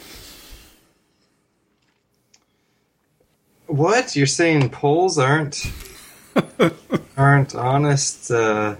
What 3.66 4.16
you're 4.16 4.26
saying? 4.26 4.70
Polls 4.70 5.18
aren't 5.18 5.70
aren't 7.16 7.54
honest, 7.54 8.30
uh, 8.30 8.76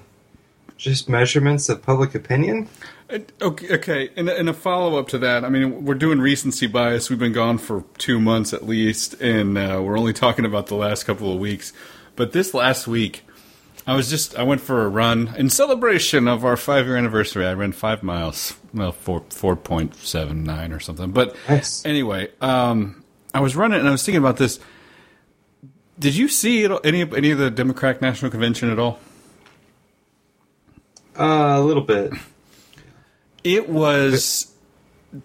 just 0.77 1.09
measurements 1.09 1.69
of 1.69 1.83
public 1.83 2.15
opinion. 2.15 2.69
Uh, 3.09 3.19
Okay, 3.43 3.75
okay. 3.75 4.11
And, 4.17 4.29
and 4.29 4.49
a 4.49 4.53
follow 4.53 4.99
up 4.99 5.09
to 5.09 5.19
that, 5.19 5.45
I 5.45 5.49
mean, 5.49 5.85
we're 5.85 5.95
doing 5.95 6.21
recency 6.21 6.67
bias. 6.67 7.11
We've 7.11 7.19
been 7.19 7.33
gone 7.33 7.59
for 7.59 7.85
two 7.99 8.21
months 8.21 8.53
at 8.53 8.67
least, 8.67 9.21
and 9.21 9.59
uh, 9.59 9.81
we're 9.83 9.99
only 9.99 10.13
talking 10.13 10.45
about 10.45 10.69
the 10.69 10.77
last 10.77 11.05
couple 11.05 11.33
of 11.33 11.39
weeks. 11.39 11.73
But 12.17 12.33
this 12.33 12.55
last 12.55 12.87
week, 12.87 13.25
I 13.87 13.95
was 13.95 14.11
just 14.11 14.37
I 14.37 14.43
went 14.43 14.61
for 14.61 14.85
a 14.85 14.89
run 14.89 15.35
in 15.37 15.51
celebration 15.51 16.29
of 16.29 16.45
our 16.45 16.57
five 16.57 16.87
year 16.87 16.97
anniversary. 16.97 17.47
I 17.47 17.55
ran 17.55 17.73
five 17.73 18.03
miles, 18.03 18.55
well, 18.75 18.93
four 18.93 19.25
four 19.31 19.57
point 19.57 19.95
seven 19.97 20.45
nine 20.45 20.73
or 20.73 20.81
something. 20.81 21.11
But 21.13 21.35
Nice. 21.49 21.85
anyway, 21.85 22.29
um, 22.41 23.03
I 23.35 23.41
was 23.41 23.57
running 23.57 23.81
and 23.81 23.89
I 23.89 23.91
was 23.93 24.05
thinking 24.05 24.23
about 24.23 24.37
this. 24.37 24.61
Did 25.99 26.17
you 26.17 26.29
see 26.29 26.63
it, 26.65 26.73
any 26.85 27.01
of 27.01 27.15
any 27.15 27.31
of 27.31 27.39
the 27.39 27.51
Democratic 27.51 28.01
National 28.01 28.31
Convention 28.31 28.71
at 28.71 28.79
all? 28.79 28.99
Uh, 31.19 31.57
a 31.59 31.61
little 31.61 31.83
bit. 31.83 32.13
It 33.45 33.69
was 33.69 34.53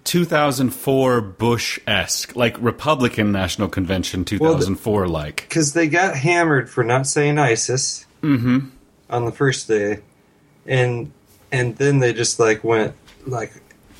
2004 0.05 1.21
Bush 1.21 1.79
esque, 1.85 2.35
like 2.35 2.55
Republican 2.59 3.31
National 3.31 3.67
Convention 3.67 4.25
2004 4.25 5.07
like. 5.07 5.35
because 5.47 5.73
they 5.73 5.87
got 5.87 6.15
hammered 6.15 6.69
for 6.69 6.83
not 6.83 7.05
saying 7.07 7.37
ISIS 7.37 8.04
Mm-hmm. 8.25 8.67
on 9.09 9.25
the 9.25 9.31
first 9.31 9.67
day, 9.67 9.99
and 10.65 11.11
and 11.51 11.75
then 11.77 11.99
they 11.99 12.11
just 12.11 12.39
like 12.39 12.63
went 12.63 12.95
like, 13.27 13.53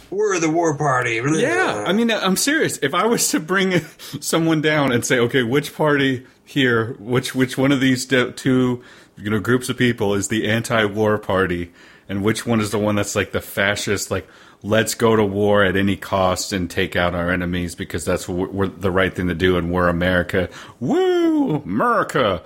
"We're 0.09 0.39
the 0.39 0.49
war 0.49 0.75
party." 0.75 1.21
Yeah, 1.23 1.83
I 1.85 1.93
mean, 1.93 2.09
I'm 2.09 2.35
serious. 2.35 2.77
If 2.81 2.93
I 2.93 3.05
was 3.05 3.29
to 3.29 3.39
bring 3.39 3.79
someone 4.19 4.61
down 4.61 4.91
and 4.91 5.05
say, 5.05 5.19
okay, 5.19 5.43
which 5.43 5.75
party 5.75 6.25
here, 6.43 6.93
which 6.99 7.35
which 7.35 7.57
one 7.57 7.71
of 7.71 7.79
these 7.79 8.05
two, 8.05 8.83
you 9.15 9.29
know, 9.29 9.39
groups 9.39 9.69
of 9.69 9.77
people 9.77 10.15
is 10.15 10.27
the 10.29 10.49
anti-war 10.49 11.17
party, 11.19 11.71
and 12.09 12.23
which 12.23 12.45
one 12.45 12.59
is 12.59 12.71
the 12.71 12.79
one 12.79 12.95
that's 12.95 13.15
like 13.15 13.31
the 13.31 13.41
fascist, 13.41 14.09
like 14.09 14.27
let's 14.63 14.95
go 14.95 15.15
to 15.15 15.23
war 15.23 15.63
at 15.63 15.75
any 15.75 15.95
cost 15.95 16.51
and 16.51 16.69
take 16.71 16.95
out 16.95 17.13
our 17.13 17.29
enemies 17.29 17.75
because 17.75 18.03
that's 18.03 18.27
what 18.27 18.51
we're, 18.51 18.67
the 18.67 18.89
right 18.89 19.13
thing 19.15 19.27
to 19.27 19.35
do, 19.35 19.55
and 19.57 19.71
we're 19.71 19.87
America. 19.87 20.49
Woo, 20.79 21.57
America! 21.57 22.41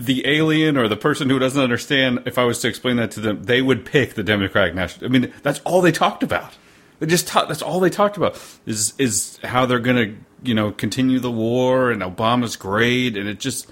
The 0.00 0.26
alien 0.26 0.76
or 0.76 0.88
the 0.88 0.96
person 0.96 1.28
who 1.30 1.38
doesn't 1.38 1.60
understand, 1.62 2.22
if 2.26 2.38
I 2.38 2.44
was 2.44 2.58
to 2.60 2.68
explain 2.68 2.96
that 2.96 3.10
to 3.12 3.20
them, 3.20 3.44
they 3.44 3.60
would 3.62 3.84
pick 3.84 4.14
the 4.14 4.22
Democratic 4.22 4.74
National. 4.74 5.06
I 5.06 5.08
mean, 5.08 5.32
that's 5.42 5.60
all 5.60 5.80
they 5.82 5.92
talked 5.92 6.22
about. 6.22 6.52
They 6.98 7.06
just 7.06 7.26
talk, 7.28 7.48
that's 7.48 7.62
all 7.62 7.80
they 7.80 7.90
talked 7.90 8.16
about 8.16 8.38
is 8.66 8.92
is 8.98 9.38
how 9.42 9.64
they're 9.66 9.78
going 9.78 9.96
to 9.96 10.16
you 10.42 10.54
know 10.54 10.70
continue 10.70 11.18
the 11.18 11.30
war 11.30 11.90
and 11.90 12.02
Obama's 12.02 12.56
great 12.56 13.16
and 13.16 13.28
it 13.28 13.38
just. 13.40 13.70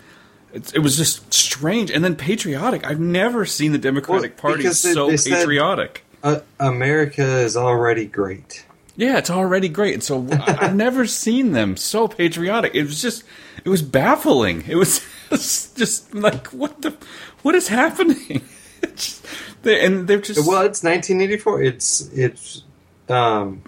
It 0.55 0.79
was 0.79 0.97
just 0.97 1.31
strange 1.33 1.91
and 1.91 2.03
then 2.03 2.17
patriotic. 2.17 2.87
I've 2.87 2.99
never 2.99 3.45
seen 3.45 3.73
the 3.73 3.79
Democratic 3.79 4.43
Well, 4.43 4.55
Party 4.55 4.71
so 4.71 5.09
they 5.11 5.19
said- 5.19 5.35
patriotic. 5.35 6.05
Uh, 6.23 6.41
America 6.59 7.23
is 7.23 7.55
already 7.55 8.07
great. 8.07 8.65
Yeah, 8.97 9.19
it's 9.19 9.29
already 9.31 9.69
great. 9.69 9.93
And 9.95 10.03
so 10.03 10.27
I've 10.33 10.75
never 10.75 11.07
seen 11.07 11.53
them 11.53 11.77
so 11.77 12.09
patriotic. 12.09 12.75
It 12.75 12.85
was 12.85 13.01
just, 13.03 13.25
it 13.63 13.69
was 13.69 13.83
baffling. 13.83 14.65
It 14.67 14.75
was 14.77 15.05
just 15.31 16.15
like, 16.15 16.49
what 16.49 16.83
the, 16.83 16.97
what 17.43 17.55
is 17.55 17.69
happening? 17.69 18.43
Just- 18.95 19.27
they, 19.63 19.85
and 19.85 20.07
they're 20.07 20.21
just 20.21 20.47
Well, 20.47 20.63
it's 20.63 20.83
1984. 20.83 21.63
It's 21.63 22.09
it's 22.13 22.63
um, 23.09 23.63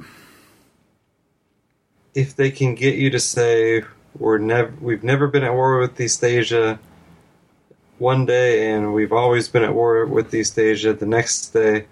if 2.15 2.37
they 2.37 2.51
can 2.51 2.75
get 2.75 2.95
you 2.95 3.11
to 3.11 3.21
say 3.21 3.83
we're 4.19 4.39
never 4.39 4.73
we've 4.81 5.05
never 5.05 5.27
been 5.27 5.43
at 5.45 5.53
war 5.53 5.79
with 5.79 6.01
East 6.01 6.23
Asia 6.23 6.79
one 7.99 8.25
day, 8.25 8.71
and 8.71 8.95
we've 8.95 9.13
always 9.13 9.49
been 9.49 9.63
at 9.65 9.75
war 9.75 10.07
with 10.07 10.33
East 10.33 10.59
Asia 10.59 10.93
the 10.93 11.07
next 11.07 11.49
day, 11.49 11.87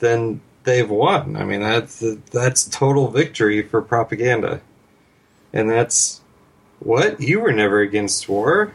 then 0.00 0.40
they've 0.64 0.90
won. 0.90 1.36
I 1.36 1.44
mean, 1.44 1.60
that's 1.60 2.04
that's 2.30 2.64
total 2.68 3.08
victory 3.08 3.62
for 3.62 3.80
propaganda, 3.80 4.60
and 5.52 5.70
that's 5.70 6.20
what 6.80 7.20
you 7.20 7.40
were 7.40 7.52
never 7.52 7.80
against 7.80 8.28
war, 8.28 8.72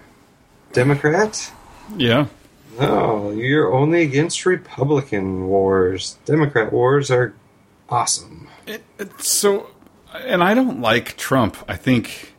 Democrat. 0.74 1.52
yeah. 1.96 2.28
No, 2.80 3.30
you're 3.30 3.72
only 3.72 4.02
against 4.02 4.46
Republican 4.46 5.46
wars. 5.48 6.18
Democrat 6.26 6.74
wars 6.74 7.12
are 7.12 7.36
awesome. 7.88 8.50
It, 8.66 8.84
it's 8.98 9.28
so, 9.30 9.70
and 10.16 10.44
I 10.44 10.56
don't 10.56 10.82
like 10.82 11.16
Trump. 11.16 11.56
I 11.68 11.76
think, 11.76 12.34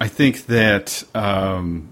I 0.00 0.06
think 0.06 0.46
that 0.46 1.02
um, 1.16 1.88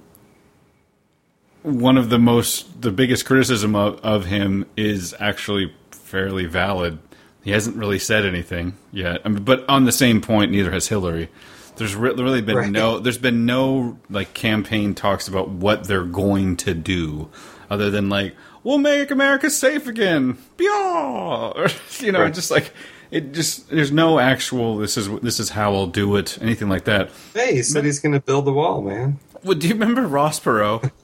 one 1.63 1.97
of 1.99 2.11
the 2.11 2.19
most, 2.19 2.81
the 2.81 2.93
biggest 2.93 3.27
criticism 3.27 3.75
of, 3.75 3.99
of 4.05 4.27
him 4.27 4.67
is 4.77 5.13
actually 5.19 5.75
fairly 5.91 6.47
valid. 6.47 7.01
He 7.43 7.51
hasn't 7.51 7.77
really 7.77 7.99
said 7.99 8.25
anything 8.25 8.75
yet, 8.93 9.21
I 9.25 9.29
mean, 9.31 9.43
but 9.43 9.69
on 9.69 9.85
the 9.85 9.93
same 9.93 10.21
point, 10.21 10.53
neither 10.53 10.71
has 10.71 10.87
Hillary. 10.89 11.29
There's 11.77 11.95
re- 11.97 12.13
really 12.13 12.41
been 12.43 12.57
Right. 12.57 12.71
no, 12.71 12.99
there's 12.99 13.19
been 13.19 13.47
no 13.47 13.99
like 14.09 14.33
campaign 14.35 14.95
talks 14.95 15.27
about 15.29 15.49
what 15.49 15.85
they're 15.85 16.05
going 16.05 16.57
to 16.59 16.75
do, 16.75 17.29
other 17.71 17.91
than 17.91 18.09
like 18.09 18.35
we'll 18.63 18.79
make 18.79 19.11
America 19.11 19.51
safe 19.51 19.87
again! 19.87 20.39
Or, 20.61 21.67
you 22.01 22.13
know, 22.13 22.21
Right. 22.23 22.35
just 22.35 22.51
like 22.51 22.73
it 23.11 23.33
just 23.33 23.69
there's 23.71 23.93
no 23.93 24.19
actual 24.19 24.79
this 24.79 24.97
is 24.97 25.09
this 25.21 25.39
is 25.41 25.51
how 25.51 25.75
I'll 25.75 25.87
do 25.87 26.17
it, 26.17 26.39
anything 26.41 26.69
like 26.69 26.85
that. 26.85 27.11
Hey, 27.35 27.55
he 27.57 27.63
said 27.63 27.85
he's 27.85 27.99
going 28.01 28.13
to 28.15 28.21
build 28.21 28.45
the 28.45 28.53
wall, 28.53 28.81
man. 28.83 29.19
Well, 29.43 29.59
do 29.59 29.67
you 29.69 29.75
remember 29.75 30.07
Ross 30.07 30.39
Perot? 30.41 30.91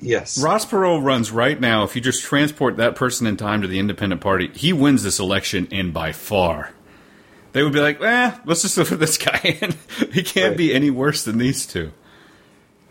Yes. 0.00 0.40
Ross 0.40 0.64
Perot 0.64 1.02
runs 1.02 1.32
right 1.32 1.60
now. 1.60 1.82
If 1.82 1.96
you 1.96 2.00
just 2.00 2.22
transport 2.22 2.76
that 2.76 2.94
person 2.94 3.26
in 3.26 3.36
time 3.36 3.62
to 3.62 3.66
the 3.68 3.80
Independent 3.80 4.20
Party, 4.20 4.48
he 4.54 4.72
wins 4.72 5.02
this 5.02 5.18
election 5.18 5.66
and 5.72 5.92
by 5.92 6.12
far. 6.12 6.72
They 7.52 7.62
would 7.62 7.72
be 7.72 7.80
like, 7.80 8.00
eh, 8.02 8.36
let's 8.44 8.62
just 8.62 8.76
look 8.76 8.92
at 8.92 8.98
this 8.98 9.16
guy 9.28 9.58
in. 9.60 9.74
he 10.12 10.22
can't 10.22 10.50
Right. 10.50 10.56
be 10.58 10.74
any 10.74 10.90
worse 10.90 11.24
than 11.24 11.38
these 11.38 11.66
two. 11.66 11.92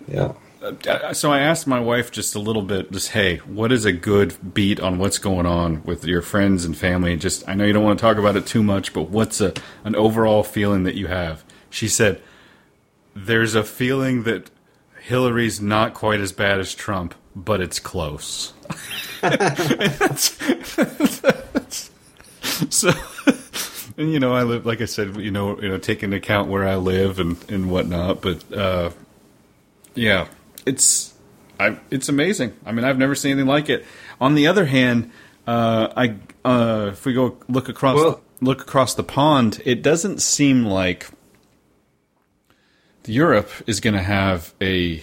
Yeah. 0.08 0.34
Uh, 0.62 1.14
So 1.14 1.32
I 1.32 1.40
asked 1.40 1.68
my 1.68 1.80
wife 1.80 2.12
just 2.12 2.34
a 2.36 2.40
little 2.40 2.64
bit, 2.64 2.92
just 2.92 3.10
hey, 3.10 3.38
what 3.38 3.72
is 3.72 3.86
a 3.86 3.92
good 3.92 4.54
beat 4.56 4.80
on 4.80 4.98
what's 4.98 5.20
going 5.20 5.46
on 5.46 5.84
with 5.84 6.04
your 6.06 6.22
friends 6.24 6.66
and 6.66 6.76
family? 6.76 7.16
Just 7.16 7.48
I 7.48 7.54
know 7.54 7.64
you 7.66 7.74
don't 7.74 7.84
want 7.84 8.00
to 8.00 8.02
talk 8.02 8.18
about 8.18 8.36
it 8.36 8.46
too 8.48 8.64
much, 8.64 8.92
but 8.94 9.04
what's 9.10 9.40
a 9.42 9.54
an 9.84 9.96
overall 9.96 10.44
feeling 10.44 10.84
that 10.84 10.96
you 10.96 11.08
have? 11.08 11.44
She 11.70 11.88
said, 11.88 12.22
"There's 13.16 13.54
a 13.54 13.64
feeling 13.64 14.24
that 14.24 14.50
Hillary's 15.02 15.62
not 15.62 15.94
quite 15.94 16.20
as 16.20 16.32
bad 16.32 16.60
as 16.60 16.74
Trump, 16.74 17.14
but 17.36 17.62
it's 17.62 17.80
close." 17.80 18.54
That's- 19.22 20.30
that's- 20.76 21.92
so, 22.70 22.92
and 23.98 24.12
you 24.14 24.20
know, 24.20 24.34
I 24.34 24.44
live 24.44 24.66
like 24.66 24.82
I 24.82 24.86
said, 24.86 25.18
you 25.18 25.32
know, 25.32 25.60
you 25.62 25.70
know, 25.70 25.78
take 25.78 26.04
into 26.04 26.18
account 26.18 26.50
where 26.50 26.68
I 26.68 26.76
live 26.76 27.20
and 27.20 27.38
and 27.50 27.70
whatnot, 27.72 28.22
but. 28.22 28.54
uh 28.54 28.92
yeah, 29.96 30.28
it's 30.64 31.16
I, 31.60 31.80
it's 31.90 32.08
amazing. 32.08 32.54
I 32.68 32.72
mean, 32.72 32.86
I've 32.86 33.00
never 33.00 33.16
seen 33.16 33.32
anything 33.32 33.48
like 33.48 33.68
it. 33.68 33.84
On 34.22 34.36
the 34.36 34.46
other 34.46 34.66
hand, 34.66 35.10
uh, 35.48 35.88
I 35.98 36.16
uh, 36.46 36.90
if 36.92 37.04
we 37.04 37.14
go 37.14 37.36
look 37.50 37.68
across 37.68 37.96
Well- 37.96 38.22
look 38.40 38.62
across 38.62 38.94
the 38.94 39.02
pond, 39.04 39.60
it 39.66 39.82
doesn't 39.82 40.22
seem 40.22 40.66
like 40.66 41.08
Europe 43.08 43.50
is 43.66 43.80
going 43.80 43.94
to 43.96 44.04
have 44.04 44.54
a 44.62 45.00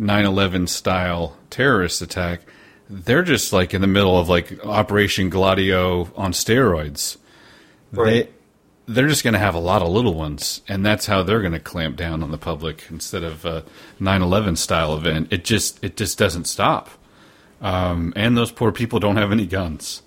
9/11 0.00 0.68
style 0.68 1.36
terrorist 1.50 2.00
attack. 2.02 2.42
They're 2.88 3.22
just 3.22 3.52
like 3.52 3.74
in 3.74 3.80
the 3.80 3.86
middle 3.86 4.18
of 4.18 4.28
like 4.28 4.64
Operation 4.64 5.30
Gladio 5.30 6.10
on 6.16 6.32
steroids. 6.32 7.16
Right. 7.92 8.26
They 8.26 8.92
they're 8.94 9.08
just 9.08 9.22
going 9.22 9.34
to 9.34 9.38
have 9.38 9.54
a 9.54 9.58
lot 9.60 9.82
of 9.82 9.88
little 9.88 10.14
ones, 10.14 10.62
and 10.66 10.84
that's 10.84 11.04
how 11.06 11.22
they're 11.22 11.40
going 11.42 11.52
to 11.52 11.60
clamp 11.60 11.96
down 11.96 12.22
on 12.22 12.30
the 12.30 12.38
public 12.38 12.84
instead 12.90 13.22
of 13.22 13.44
a 13.44 13.64
9/11 14.00 14.56
style 14.56 14.96
event. 14.96 15.28
It 15.30 15.44
just 15.44 15.82
it 15.84 15.96
just 15.96 16.16
doesn't 16.18 16.46
stop, 16.46 16.88
um, 17.60 18.12
and 18.16 18.34
those 18.36 18.50
poor 18.50 18.72
people 18.72 18.98
don't 18.98 19.16
have 19.16 19.30
any 19.30 19.44
guns. 19.46 20.00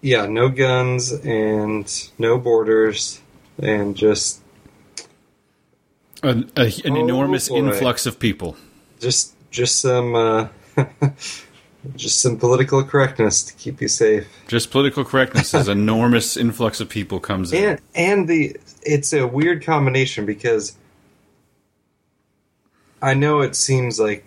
Yeah, 0.00 0.26
no 0.26 0.48
guns 0.48 1.12
and 1.12 2.10
no 2.18 2.36
borders 2.38 3.20
and 3.62 3.94
just 3.96 4.40
An, 6.24 6.50
a, 6.56 6.62
an 6.84 6.96
Oh, 6.96 7.04
enormous 7.04 7.48
boy. 7.48 7.58
influx 7.58 8.06
of 8.06 8.18
people. 8.18 8.56
just 8.98 9.34
just 9.52 9.80
some 9.80 10.14
uh, 10.16 10.48
just 11.96 12.20
some 12.20 12.38
political 12.38 12.82
correctness 12.84 13.42
to 13.44 13.54
keep 13.54 13.80
you 13.80 13.88
safe. 13.88 14.26
Just 14.48 14.70
political 14.70 15.04
correctness 15.04 15.54
as 15.54 15.68
enormous 15.68 16.36
influx 16.36 16.80
of 16.80 16.88
people 16.88 17.20
comes 17.20 17.52
in. 17.52 17.64
And 17.64 17.80
and 17.94 18.28
the 18.28 18.56
it's 18.82 19.12
a 19.12 19.26
weird 19.26 19.64
combination 19.64 20.26
because 20.26 20.76
I 23.00 23.14
know 23.14 23.40
it 23.40 23.56
seems 23.56 23.98
like 23.98 24.24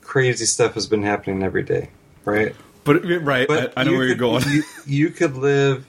crazy 0.00 0.46
stuff 0.46 0.74
has 0.74 0.86
been 0.86 1.02
happening 1.02 1.42
every 1.42 1.62
day, 1.62 1.90
right? 2.24 2.54
But 2.84 3.04
right, 3.04 3.48
But 3.48 3.72
I, 3.76 3.80
I 3.80 3.84
know 3.84 3.90
you 3.92 3.96
where 3.98 4.06
you're 4.06 4.16
going. 4.16 4.44
You, 4.48 4.62
you 4.86 5.10
could 5.10 5.36
live. 5.36 5.86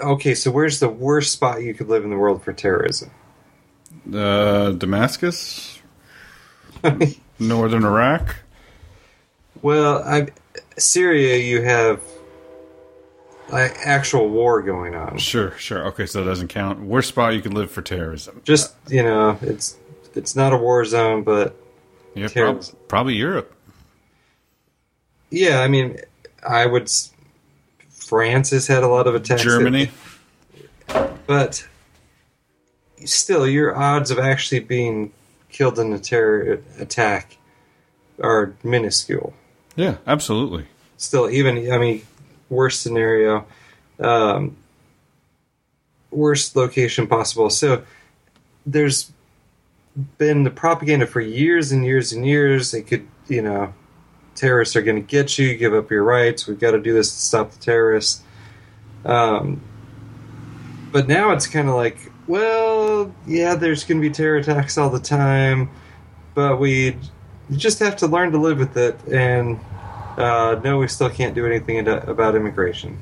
Okay, 0.00 0.34
so 0.34 0.50
where's 0.50 0.78
the 0.78 0.88
worst 0.88 1.32
spot 1.32 1.62
you 1.62 1.74
could 1.74 1.88
live 1.88 2.04
in 2.04 2.10
the 2.10 2.16
world 2.16 2.42
for 2.42 2.52
terrorism? 2.52 3.10
uh, 4.14 4.72
Damascus, 4.72 5.80
northern 7.38 7.84
Iraq. 7.84 8.36
Well, 9.66 10.00
I, 10.04 10.28
Syria, 10.78 11.38
you 11.38 11.60
have 11.62 12.00
like, 13.48 13.76
actual 13.84 14.28
war 14.28 14.62
going 14.62 14.94
on. 14.94 15.18
Sure, 15.18 15.58
sure. 15.58 15.84
Okay, 15.88 16.06
so 16.06 16.20
that 16.20 16.30
doesn't 16.30 16.46
count. 16.46 16.78
Worst 16.78 17.08
spot 17.08 17.34
you 17.34 17.40
could 17.40 17.52
live 17.52 17.68
for 17.68 17.82
terrorism. 17.82 18.42
Just 18.44 18.76
you 18.86 19.02
know, 19.02 19.36
it's 19.42 19.76
it's 20.14 20.36
not 20.36 20.52
a 20.52 20.56
war 20.56 20.84
zone, 20.84 21.24
but 21.24 21.56
Yeah, 22.14 22.28
prob- 22.28 22.62
probably 22.86 23.16
Europe. 23.16 23.52
yeah, 25.30 25.62
I 25.62 25.66
mean, 25.66 25.98
I 26.48 26.66
would. 26.66 26.88
France 27.90 28.50
has 28.50 28.68
had 28.68 28.84
a 28.84 28.88
lot 28.88 29.08
of 29.08 29.16
attacks. 29.16 29.42
Germany. 29.42 29.90
but 31.26 31.66
still, 33.04 33.48
your 33.48 33.76
odds 33.76 34.12
of 34.12 34.20
actually 34.20 34.60
being 34.60 35.12
killed 35.50 35.80
in 35.80 35.92
a 35.92 35.98
terror 35.98 36.62
attack 36.78 37.36
are 38.22 38.54
minuscule. 38.62 39.34
Yeah, 39.76 39.98
absolutely. 40.06 40.66
still 40.96 41.28
even 41.30 41.70
i 41.70 41.78
mean 41.78 42.02
worst 42.48 42.80
scenario 42.82 43.46
um 44.00 44.56
worst 46.16 46.56
location 46.56 47.06
possible. 47.06 47.50
So 47.50 47.82
there's 48.64 49.12
been 50.18 50.42
the 50.42 50.50
propaganda 50.50 51.06
for 51.06 51.20
years 51.20 51.72
and 51.72 51.84
years 51.84 52.12
and 52.12 52.26
years. 52.26 52.70
They 52.70 52.82
could 52.82 53.06
you 53.28 53.42
know 53.42 53.74
terrorists 54.34 54.76
are 54.76 54.82
going 54.82 54.96
to 54.96 55.06
get 55.06 55.38
you 55.38 55.56
give 55.56 55.74
up 55.74 55.90
your 55.90 56.02
rights. 56.02 56.46
We've 56.46 56.58
got 56.58 56.72
to 56.72 56.80
do 56.80 56.92
this 56.92 57.10
to 57.10 57.20
stop 57.20 57.52
the 57.52 57.58
terrorists. 57.58 58.22
Um 59.04 59.60
but 60.92 61.08
now 61.08 61.32
it's 61.32 61.46
kind 61.46 61.68
of 61.68 61.74
like 61.74 62.10
well 62.26 63.14
yeah 63.26 63.54
there's 63.54 63.84
going 63.84 64.00
to 64.00 64.08
be 64.08 64.12
terror 64.12 64.38
attacks 64.38 64.78
all 64.78 64.90
the 64.90 64.98
time 64.98 65.68
but 66.34 66.58
we 66.58 66.96
just 67.52 67.78
have 67.78 67.96
to 67.96 68.06
learn 68.06 68.32
to 68.32 68.38
live 68.38 68.58
with 68.58 68.76
it 68.76 68.98
and 69.08 69.60
uh, 70.16 70.58
no, 70.64 70.78
we 70.78 70.88
still 70.88 71.10
can't 71.10 71.34
do 71.34 71.46
anything 71.46 71.86
about 71.86 72.34
immigration. 72.34 72.98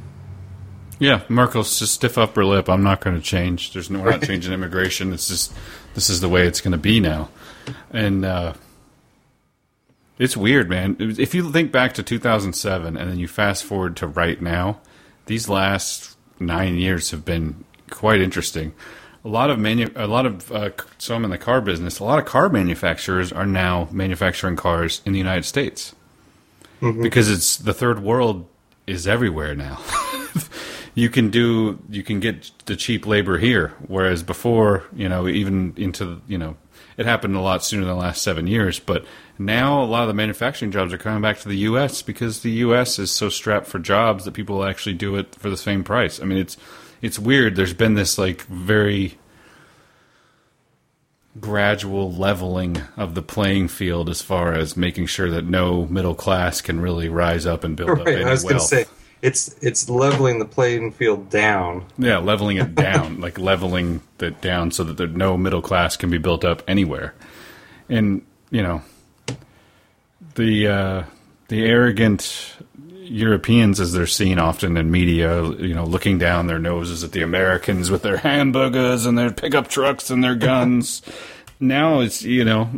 Yeah, 0.99 1.23
Merkel's 1.29 1.79
just 1.79 1.95
stiff 1.95 2.19
upper 2.19 2.45
lip. 2.45 2.69
I'm 2.69 2.83
not 2.83 3.01
going 3.01 3.17
to 3.17 3.23
change. 3.23 3.73
There's 3.73 3.91
no, 3.91 4.01
we're 4.01 4.13
not 4.13 4.23
changing 4.27 4.53
immigration. 4.53 5.13
It's 5.13 5.29
just 5.29 5.53
this 5.95 6.11
is 6.11 6.21
the 6.21 6.29
way 6.29 6.47
it's 6.47 6.61
going 6.61 6.73
to 6.73 6.79
be 6.79 7.01
now, 7.01 7.31
and 7.93 8.25
uh, 8.25 8.55
it's 10.19 10.37
weird, 10.37 10.69
man. 10.69 10.97
If 10.99 11.35
you 11.35 11.51
think 11.51 11.73
back 11.73 11.95
to 11.95 12.03
2007 12.03 12.97
and 12.97 13.11
then 13.11 13.19
you 13.19 13.27
fast 13.27 13.65
forward 13.65 13.97
to 13.97 14.07
right 14.07 14.41
now, 14.41 14.81
these 15.27 15.49
last 15.49 16.17
nine 16.39 16.77
years 16.77 17.11
have 17.11 17.25
been 17.25 17.65
quite 17.91 18.21
interesting. 18.21 18.73
A 19.25 19.29
lot 19.29 19.51
of 19.51 19.59
manu- 19.59 19.93
a 19.97 20.07
lot 20.07 20.27
of 20.27 20.53
uh, 20.53 20.71
so 20.99 21.15
I'm 21.15 21.25
in 21.25 21.31
the 21.31 21.39
car 21.39 21.61
business. 21.61 21.99
A 21.99 22.05
lot 22.05 22.19
of 22.19 22.27
car 22.27 22.49
manufacturers 22.49 23.33
are 23.33 23.47
now 23.47 23.89
manufacturing 23.91 24.57
cars 24.57 25.01
in 25.07 25.13
the 25.13 25.19
United 25.19 25.45
States 25.45 25.95
because 27.03 27.31
it's 27.31 27.57
the 27.57 27.73
third 27.73 28.03
world 28.03 28.47
is 28.87 29.07
everywhere 29.07 29.55
now. 29.55 29.81
you 30.95 31.09
can 31.09 31.31
do 31.31 31.79
you 31.89 32.03
can 32.03 32.21
get 32.21 32.51
the 32.67 32.77
cheap 32.77 33.07
labor 33.07 33.39
here, 33.39 33.69
whereas 33.87 34.23
before, 34.23 34.85
you 34.95 35.09
know, 35.09 35.27
even 35.27 35.73
into 35.77 36.21
you 36.29 36.37
know, 36.37 36.57
it 36.97 37.07
happened 37.07 37.35
a 37.35 37.41
lot 37.41 37.65
sooner 37.65 37.85
than 37.85 37.95
the 37.95 38.01
last 38.01 38.23
seven 38.23 38.47
years, 38.47 38.79
but 38.79 39.05
now 39.39 39.83
a 39.83 39.87
lot 39.87 40.03
of 40.03 40.09
the 40.09 40.15
manufacturing 40.15 40.71
jobs 40.71 40.93
are 40.93 40.99
coming 40.99 41.23
back 41.23 41.39
to 41.41 41.49
the 41.49 41.59
U.S. 41.59 42.03
because 42.03 42.43
the 42.43 42.53
U.S. 42.53 42.99
is 42.99 43.11
so 43.11 43.29
strapped 43.29 43.67
for 43.67 43.79
jobs 43.79 44.25
that 44.25 44.33
people 44.33 44.65
actually 44.65 44.95
do 44.95 45.17
it 45.17 45.35
for 45.35 45.51
the 45.51 45.57
same 45.57 45.83
price. 45.83 46.21
I 46.21 46.25
mean, 46.25 46.39
it's 46.39 46.57
it's 47.05 47.19
weird. 47.19 47.55
There's 47.55 47.75
been 47.75 47.95
this 47.95 48.17
like 48.17 48.43
very 48.43 49.19
gradual 51.41 52.13
leveling 52.13 52.81
of 52.97 53.15
the 53.15 53.23
playing 53.23 53.69
field 53.69 54.09
as 54.09 54.23
far 54.23 54.53
as 54.55 54.77
making 54.77 55.07
sure 55.07 55.29
that 55.31 55.45
no 55.45 55.85
middle 55.87 56.15
class 56.15 56.61
can 56.61 56.81
really 56.81 57.09
rise 57.09 57.45
up 57.45 57.65
and 57.65 57.77
build 57.77 57.91
up 57.91 58.07
Right. 58.07 58.15
any 58.17 58.25
I 58.25 58.31
was 58.31 58.43
going 58.43 58.55
to 58.55 58.59
wealth. 58.59 58.69
say 58.69 58.85
it's 59.21 59.55
it's 59.61 59.89
leveling 59.91 60.39
the 60.39 60.45
playing 60.45 60.93
field 60.93 61.31
down. 61.31 61.87
Yeah, 61.99 62.19
leveling 62.19 62.59
it 62.59 62.75
down, 62.87 63.21
like 63.21 63.39
leveling 63.39 64.01
it 64.21 64.41
down 64.41 64.71
so 64.71 64.85
that 64.85 64.97
there 64.97 65.07
no 65.09 65.37
middle 65.37 65.63
class 65.63 65.97
can 65.97 66.11
be 66.11 66.19
built 66.19 66.45
up 66.45 66.63
anywhere. 66.69 67.15
And 67.89 68.23
you 68.51 68.63
know, 68.63 68.83
the 70.37 70.69
uh, 70.69 71.03
the 71.49 71.65
arrogant 71.65 72.57
Europeans, 73.05 73.81
as 73.81 73.93
they're 73.93 74.07
seen 74.07 74.39
often 74.39 74.77
in 74.77 74.91
media, 74.91 75.43
you 75.53 75.75
know, 75.75 75.85
looking 75.85 76.19
down 76.19 76.47
their 76.47 76.59
noses 76.59 77.05
at 77.05 77.13
the 77.13 77.23
Americans 77.23 77.91
with 77.91 78.03
their 78.03 78.17
hamburgers 78.19 79.07
and 79.07 79.17
their 79.17 79.31
pickup 79.31 79.69
trucks 79.69 80.11
and 80.11 80.23
their 80.23 80.35
guns. 80.35 81.03
now 81.61 82.01
it's 82.01 82.23
you 82.23 82.45
know, 82.45 82.71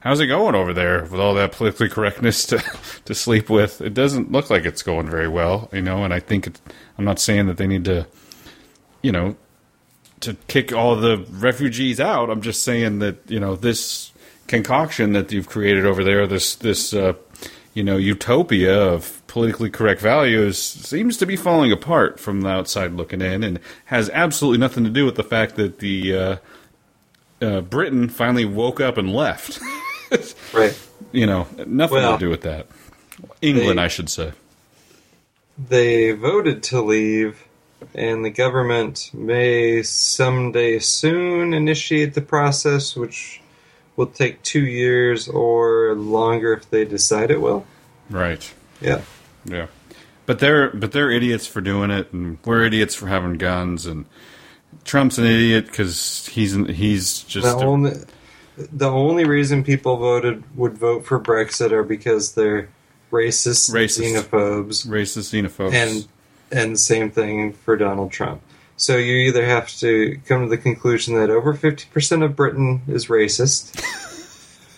how's 0.00 0.20
it 0.20 0.26
going 0.26 0.54
over 0.54 0.72
there 0.72 1.02
with 1.02 1.20
all 1.20 1.34
that 1.34 1.52
politically 1.52 1.88
correctness 1.88 2.46
to 2.46 2.58
to 3.04 3.14
sleep 3.14 3.50
with? 3.50 3.80
It 3.80 3.94
doesn't 3.94 4.32
look 4.32 4.50
like 4.50 4.64
it's 4.64 4.82
going 4.82 5.08
very 5.08 5.28
well, 5.28 5.68
you 5.72 5.82
know. 5.82 6.04
And 6.04 6.12
I 6.12 6.20
think 6.20 6.46
it, 6.46 6.60
I'm 6.98 7.04
not 7.04 7.20
saying 7.20 7.46
that 7.46 7.56
they 7.56 7.66
need 7.66 7.84
to, 7.84 8.06
you 9.02 9.12
know, 9.12 9.36
to 10.20 10.34
kick 10.48 10.72
all 10.72 10.96
the 10.96 11.26
refugees 11.30 12.00
out. 12.00 12.30
I'm 12.30 12.42
just 12.42 12.62
saying 12.62 12.98
that 13.00 13.18
you 13.30 13.40
know 13.40 13.56
this 13.56 14.12
concoction 14.46 15.12
that 15.12 15.30
you've 15.30 15.48
created 15.48 15.86
over 15.86 16.04
there, 16.04 16.26
this 16.26 16.56
this 16.56 16.92
uh, 16.92 17.14
you 17.74 17.82
know 17.84 17.96
utopia 17.96 18.76
of 18.92 19.22
politically 19.26 19.70
correct 19.70 20.00
values, 20.00 20.58
seems 20.58 21.16
to 21.18 21.26
be 21.26 21.36
falling 21.36 21.70
apart 21.72 22.18
from 22.18 22.40
the 22.40 22.48
outside 22.48 22.92
looking 22.94 23.20
in, 23.20 23.44
and 23.44 23.60
has 23.86 24.10
absolutely 24.10 24.58
nothing 24.58 24.84
to 24.84 24.90
do 24.90 25.04
with 25.04 25.14
the 25.16 25.22
fact 25.24 25.56
that 25.56 25.78
the 25.78 26.16
uh, 26.16 26.36
uh, 27.40 27.60
Britain 27.60 28.08
finally 28.08 28.44
woke 28.44 28.80
up 28.80 28.98
and 28.98 29.12
left. 29.12 29.60
Right. 30.52 30.76
you 31.12 31.24
know, 31.24 31.46
nothing 31.68 31.98
Well, 31.98 32.18
to 32.18 32.24
do 32.24 32.28
with 32.30 32.40
that. 32.42 32.66
England, 33.40 33.78
they- 33.78 33.82
I 33.84 33.86
should 33.86 34.10
say. 34.10 34.32
They 35.68 36.10
voted 36.10 36.64
to 36.64 36.80
leave, 36.82 37.44
and 37.94 38.24
the 38.24 38.30
government 38.30 39.10
may 39.14 39.82
someday 39.84 40.80
soon 40.80 41.54
initiate 41.54 42.14
the 42.14 42.22
process, 42.22 42.96
which 42.96 43.39
will 44.00 44.06
take 44.06 44.42
two 44.42 44.64
years 44.64 45.28
or 45.28 45.94
longer 45.94 46.54
if 46.54 46.70
they 46.70 46.86
decide 46.86 47.30
it 47.30 47.38
will. 47.40 47.66
Right. 48.08 48.50
Yeah. 48.80 49.02
Yeah, 49.44 49.66
but 50.26 50.38
they're 50.38 50.70
but 50.70 50.92
they're 50.92 51.10
idiots 51.10 51.46
for 51.46 51.60
doing 51.60 51.90
it, 51.90 52.12
and 52.12 52.38
we're 52.44 52.64
idiots 52.64 52.94
for 52.94 53.06
having 53.06 53.34
guns, 53.34 53.86
and 53.86 54.04
Trump's 54.84 55.18
an 55.18 55.24
idiot 55.24 55.66
because 55.66 56.26
he's 56.26 56.54
he's 56.68 57.22
just 57.22 57.58
the 57.58 57.64
only 57.64 57.92
the 58.56 58.90
only 58.90 59.24
reason 59.24 59.64
people 59.64 59.96
voted 59.96 60.44
would 60.56 60.76
vote 60.76 61.06
for 61.06 61.18
Brexit 61.18 61.72
are 61.72 61.82
because 61.82 62.34
they're 62.34 62.68
racist, 63.10 63.70
Racist. 63.72 64.28
xenophobes, 64.28 64.86
racist 64.86 65.32
xenophobes. 65.32 65.72
and 65.72 66.08
and 66.52 66.78
same 66.78 67.10
thing 67.10 67.54
for 67.54 67.78
Donald 67.78 68.12
Trump. 68.12 68.42
So 68.80 68.96
you 68.96 69.16
either 69.28 69.44
have 69.44 69.68
to 69.80 70.18
come 70.24 70.44
to 70.44 70.48
the 70.48 70.56
conclusion 70.56 71.14
that 71.16 71.28
over 71.28 71.52
fifty 71.52 71.84
percent 71.92 72.22
of 72.22 72.34
Britain 72.34 72.80
is 72.88 73.08
racist, 73.08 73.76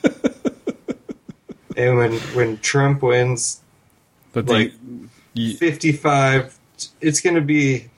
and 1.77 1.97
when 1.99 2.13
when 2.35 2.59
Trump 2.59 3.01
wins 3.03 3.61
but 4.33 4.47
like- 4.47 4.73
y- 5.37 5.55
fifty 5.57 5.93
five, 5.93 6.59
it's 7.01 7.21
going 7.21 7.37
to 7.37 7.41
be 7.43 7.91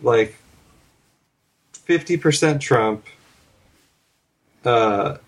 like 0.00 0.36
fifty 1.74 2.16
percent 2.16 2.62
Trump, 2.62 3.04
uh, 4.64 5.18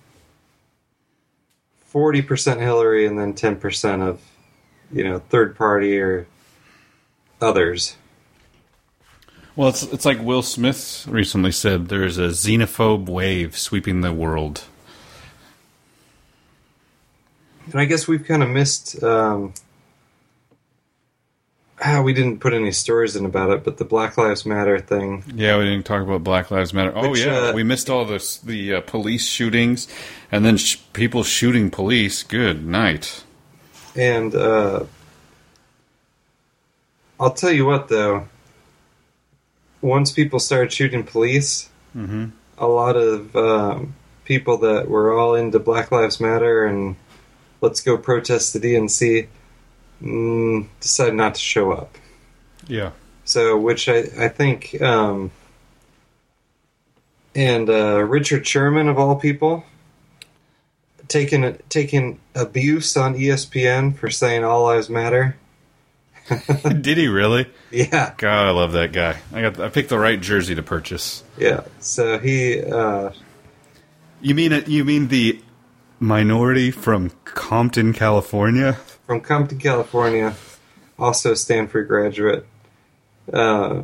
forty 1.85 2.23
percent 2.23 2.61
Hillary, 2.61 3.05
and 3.07 3.19
then 3.19 3.35
ten 3.35 3.57
percent 3.57 4.01
of 4.01 4.23
you 4.91 5.05
know 5.05 5.19
third 5.19 5.55
party 5.55 5.99
or 6.01 6.27
others. 7.43 7.99
Well, 9.57 9.69
it's 9.69 9.83
it's 9.85 10.05
like 10.05 10.21
Will 10.21 10.43
Smith 10.43 11.07
recently 11.09 11.53
said. 11.53 11.89
There's 11.89 12.19
a 12.19 12.29
xenophobe 12.29 13.09
wave 13.09 13.57
sweeping 13.57 14.01
the 14.01 14.13
world. 14.13 14.65
And 17.67 17.81
I 17.81 17.85
guess 17.85 18.07
we've 18.07 18.25
kind 18.25 18.43
of 18.43 18.49
missed. 18.49 19.03
Um, 19.03 19.55
ah, 21.83 22.03
we 22.03 22.13
didn't 22.13 22.41
put 22.41 22.53
any 22.53 22.73
stories 22.73 23.17
in 23.17 23.25
about 23.25 23.51
it, 23.51 23.65
but 23.65 23.79
the 23.79 23.85
Black 23.85 24.19
Lives 24.19 24.45
Matter 24.45 24.81
thing. 24.81 25.25
Yeah, 25.35 25.57
we 25.59 25.65
didn't 25.65 25.87
talk 25.87 26.03
about 26.03 26.25
Black 26.25 26.51
Lives 26.51 26.75
Matter. 26.75 26.93
Oh 26.95 27.15
yeah, 27.15 27.39
uh, 27.39 27.53
we 27.55 27.63
missed 27.63 27.89
all 27.89 28.05
this 28.05 28.39
the 28.39 28.75
uh, 28.75 28.81
police 28.83 29.27
shootings, 29.27 29.89
and 30.31 30.45
then 30.45 30.57
sh- 30.57 30.77
people 30.93 31.23
shooting 31.23 31.71
police. 31.71 32.23
Good 32.23 32.67
night. 32.67 33.25
And 33.97 34.35
uh, 34.35 34.85
I'll 37.21 37.33
tell 37.33 37.53
you 37.53 37.65
what, 37.65 37.89
though. 37.89 38.29
Once 39.85 40.11
people 40.11 40.39
started 40.39 40.73
shooting 40.73 41.05
police, 41.05 41.69
a 42.57 42.67
lot 42.67 42.97
of 42.97 43.37
um, 43.37 43.95
people 44.25 44.57
that 44.57 44.89
were 44.89 45.13
all 45.13 45.35
into 45.35 45.59
Black 45.59 45.93
Lives 45.93 46.21
Matter 46.21 46.65
and 46.65 46.97
let's 47.61 47.83
go 47.83 47.99
protest 47.99 48.55
the 48.55 48.61
DNC 48.61 49.29
mm, 50.03 50.67
decided 50.81 51.15
not 51.15 51.35
to 51.35 51.41
show 51.41 51.73
up. 51.73 51.99
Yeah. 52.67 52.93
So, 53.25 53.59
which 53.59 53.89
I, 53.89 54.05
I 54.19 54.29
think, 54.29 54.81
um, 54.81 55.31
and 57.35 57.69
uh, 57.69 58.03
Richard 58.05 58.47
Sherman 58.47 58.89
of 58.89 58.99
all 58.99 59.17
people, 59.17 59.65
taking 61.09 61.59
taking 61.69 62.21
abuse 62.35 62.97
on 62.97 63.15
ESPN 63.15 63.97
for 63.97 64.09
saying 64.11 64.45
all 64.45 64.65
lives 64.65 64.89
matter. 64.89 65.37
Did 66.81 66.97
he 66.99 67.09
really? 67.09 67.47
Yeah, 67.71 68.15
God, 68.17 68.47
I 68.47 68.51
love 68.51 68.73
that 68.73 68.93
guy. 68.93 69.19
I 69.33 69.43
got 69.43 69.61
I 69.61 69.69
picked 69.69 69.91
the 69.91 69.99
right 69.99 70.21
jersey 70.21 70.55
to 70.55 70.63
purchase. 70.63 71.23
yeah. 71.39 71.65
So 71.81 72.19
he, 72.19 72.63
uh, 72.63 73.11
You 74.21 74.35
mean 74.35 74.53
it? 74.53 74.69
You 74.69 74.85
mean 74.85 75.09
the 75.09 75.41
minority 76.01 76.71
from 76.71 77.11
Compton, 77.25 77.93
California? 77.93 78.75
from 79.07 79.21
Compton, 79.21 79.59
California, 79.59 80.35
also 80.99 81.33
a 81.33 81.37
Stanford 81.37 81.89
graduate. 81.89 82.47
Uh, 83.31 83.83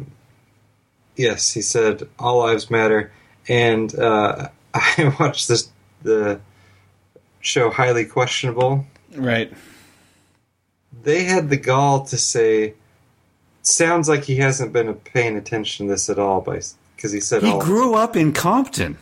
yes, 1.16 1.52
he 1.52 1.60
said 1.60 2.08
all 2.18 2.38
lives 2.38 2.70
matter, 2.70 3.12
and 3.48 3.94
uh, 3.98 4.48
I 4.74 5.14
watched 5.20 5.48
this 5.48 5.68
the 6.02 6.40
show 7.40 7.70
Highly 7.70 8.06
Questionable. 8.06 8.86
Right. 9.14 9.52
They 11.02 11.24
had 11.24 11.50
the 11.50 11.56
gall 11.56 12.04
to 12.06 12.16
say 12.16 12.74
sounds 13.62 14.08
like 14.08 14.24
he 14.24 14.36
hasn't 14.36 14.72
been 14.72 14.92
paying 14.94 15.36
attention 15.36 15.86
to 15.86 15.92
this 15.92 16.08
at 16.10 16.18
all 16.18 16.40
by 16.40 16.60
because 16.96 17.12
he 17.12 17.20
said 17.20 17.42
He 17.42 17.50
all 17.50 17.60
grew 17.60 17.94
up 17.94 18.16
in 18.16 18.32
Compton. 18.32 18.98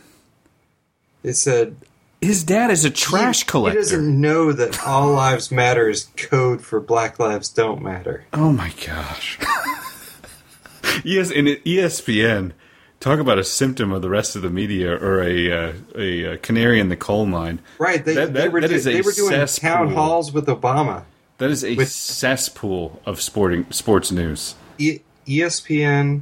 it 1.23 1.33
said 1.33 1.75
His 2.21 2.43
dad 2.43 2.69
is 2.71 2.85
a 2.85 2.89
trash 2.89 3.39
he, 3.41 3.45
collector. 3.45 3.79
he 3.79 3.83
doesn't 3.83 4.21
know 4.21 4.51
that 4.51 4.85
all 4.85 5.11
lives 5.13 5.51
matter 5.51 5.89
is 5.89 6.07
code 6.17 6.61
for 6.61 6.79
black 6.79 7.19
lives 7.19 7.49
don't 7.49 7.81
matter 7.81 8.25
Oh 8.33 8.51
my 8.51 8.71
gosh. 8.85 9.39
yes, 11.03 11.31
and 11.31 11.47
ESPN 11.47 12.51
talk 12.99 13.19
about 13.19 13.39
a 13.39 13.43
symptom 13.43 13.91
of 13.91 14.01
the 14.01 14.09
rest 14.09 14.35
of 14.35 14.41
the 14.41 14.49
media 14.49 14.91
or 14.93 15.21
a 15.23 15.51
uh, 15.51 15.73
a, 15.97 16.33
uh 16.33 16.37
canary 16.41 16.79
in 16.79 16.89
the 16.89 16.97
coal 16.97 17.25
mine. 17.25 17.59
right 17.77 18.03
they, 18.03 18.13
That- 18.15 18.33
they 18.33 18.41
that- 18.41 18.51
were 18.51 18.61
that 18.61 18.71
a 18.71 18.79
they 18.79 19.01
were 19.01 19.11
doing 19.11 19.29
cesspool. 19.31 19.69
town 19.69 19.93
halls 19.93 20.31
with 20.33 20.47
obama 20.47 21.03
That 21.39 21.49
is 21.49 21.63
a 21.63 21.75
With- 21.75 21.89
cesspool 21.89 23.01
of 23.05 23.21
sporting 23.21 23.65
sports 23.71 24.11
news. 24.11 24.55
e- 24.77 24.99
espn 25.27 26.21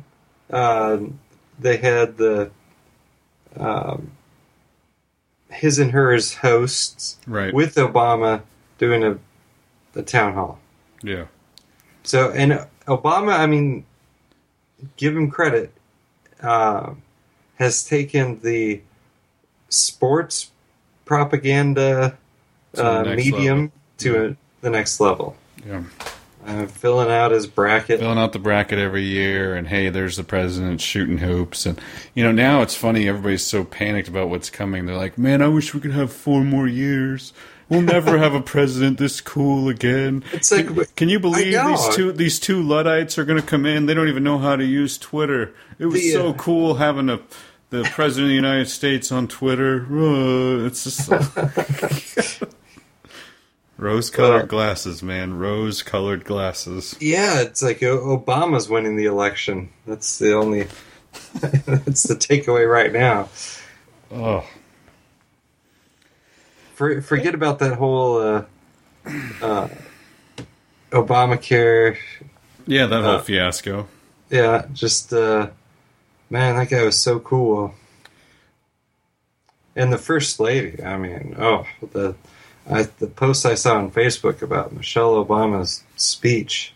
uh, 0.50 0.98
they 1.60 1.78
had 1.78 2.18
the 2.18 2.50
um, 3.58 4.12
his 5.50 5.80
and 5.80 5.92
hers 5.92 6.36
hosts 6.36 7.18
Right. 7.28 7.54
with 7.54 7.76
obama 7.76 8.42
doing 8.78 9.04
a, 9.04 9.18
a 9.96 10.04
town 10.04 10.34
hall 10.34 10.60
Yeah. 11.04 11.26
So, 12.04 12.32
and 12.32 12.66
Obama, 12.88 13.38
I 13.38 13.48
mean, 13.48 13.86
give 14.96 15.14
him 15.18 15.30
credit, 15.30 15.74
uh, 16.42 16.92
has 17.60 17.84
taken 17.86 18.40
the 18.40 18.82
sports 19.68 20.52
propaganda 21.04 22.18
To 22.76 22.82
the 22.82 23.12
uh, 23.12 23.16
medium 23.16 23.60
level. 23.60 23.72
to 23.98 24.26
a, 24.26 24.36
the 24.72 24.78
next 24.78 25.00
level. 25.00 25.36
Yeah. 25.66 25.84
uh, 26.46 26.66
filling 26.68 27.10
out 27.10 27.32
his 27.32 27.48
bracket. 27.48 28.00
filling 28.00 28.18
out 28.18 28.32
the 28.34 28.40
bracket 28.40 28.80
every 28.80 29.04
year 29.04 29.56
and 29.56 29.68
hey 29.68 29.90
there's 29.90 30.16
the 30.18 30.24
president 30.24 30.80
shooting 30.80 31.18
hoops 31.18 31.66
and 31.66 31.80
you 32.14 32.24
know 32.24 32.32
now 32.32 32.62
it's 32.62 32.76
funny 32.76 33.08
everybody's 33.10 33.46
so 33.46 33.64
panicked 33.64 34.08
about 34.08 34.30
what's 34.30 34.50
coming. 34.50 34.86
They're 34.86 34.96
like 34.96 35.18
man 35.18 35.42
i 35.42 35.48
wish 35.48 35.74
we 35.74 35.80
could 35.82 35.92
have 35.92 36.12
four 36.12 36.44
more 36.44 36.68
years. 36.68 37.34
We'll 37.70 37.82
never 37.82 38.18
have 38.18 38.34
a 38.34 38.40
president 38.42 38.98
this 38.98 39.20
cool 39.20 39.68
again. 39.68 40.24
It's 40.32 40.52
like- 40.52 40.68
can, 40.68 40.86
can 40.96 41.10
you 41.10 41.20
believe 41.20 41.52
these 41.66 41.96
two 41.96 42.12
these 42.14 42.40
two 42.40 42.62
luddites 42.62 43.18
are 43.18 43.26
going 43.26 43.42
to 43.42 43.46
come 43.46 43.66
in? 43.66 43.86
They 43.88 43.94
don't 43.94 44.08
even 44.10 44.24
know 44.24 44.38
how 44.38 44.56
to 44.56 44.64
use 44.64 44.98
twitter. 44.98 45.54
It 45.80 45.88
was 45.88 45.96
The, 46.02 46.12
so 46.12 46.30
uh, 46.30 46.34
cool 46.34 46.76
having 46.76 47.10
a 47.10 47.20
the 47.72 47.84
president 47.92 48.26
of 48.28 48.30
the 48.30 48.36
united 48.36 48.70
states 48.70 49.12
on 49.12 49.28
twitter. 49.28 49.86
Uh, 49.92 50.66
it's 50.68 50.86
just 50.86 51.10
rose 53.78 54.10
colored 54.10 54.44
Uh, 54.44 54.46
glasses 54.46 55.02
man 55.04 55.38
rose 55.38 55.84
colored 55.84 56.24
glasses 56.26 56.96
Yeah, 57.00 57.42
it's 57.42 57.62
like 57.62 57.80
Obama's 57.80 58.68
winning 58.70 58.96
the 58.96 59.06
election. 59.06 59.70
That's 59.86 60.18
the 60.18 60.34
only. 60.34 60.68
that's 61.42 62.04
the 62.04 62.16
takeaway 62.16 62.70
right 62.70 62.92
now. 62.92 63.30
oh 64.12 64.44
For, 66.76 67.02
forget 67.02 67.34
about 67.34 67.60
that 67.60 67.78
whole 67.78 68.18
uh, 68.20 68.44
uh, 69.42 69.68
Obamacare. 70.92 71.98
Yeah, 72.68 72.86
that 72.86 73.02
whole 73.04 73.16
Uh, 73.16 73.22
fiasco. 73.22 73.88
Yeah, 74.30 74.66
just 74.74 75.14
uh, 75.14 75.48
man, 76.30 76.56
that 76.58 76.70
guy 76.70 76.84
was 76.84 77.00
so 77.00 77.20
cool. 77.20 77.74
And 79.76 79.92
the 79.94 79.98
first 79.98 80.40
lady, 80.40 80.84
I 80.84 80.98
mean, 80.98 81.36
oh, 81.40 81.66
the 81.94 82.16
I, 82.70 82.84
the 82.84 83.08
post 83.08 83.46
I 83.46 83.56
saw 83.56 83.78
on 83.78 83.92
Facebook 83.92 84.42
about 84.42 84.74
Michelle 84.74 85.24
Obama's 85.24 85.84
speech. 85.96 86.74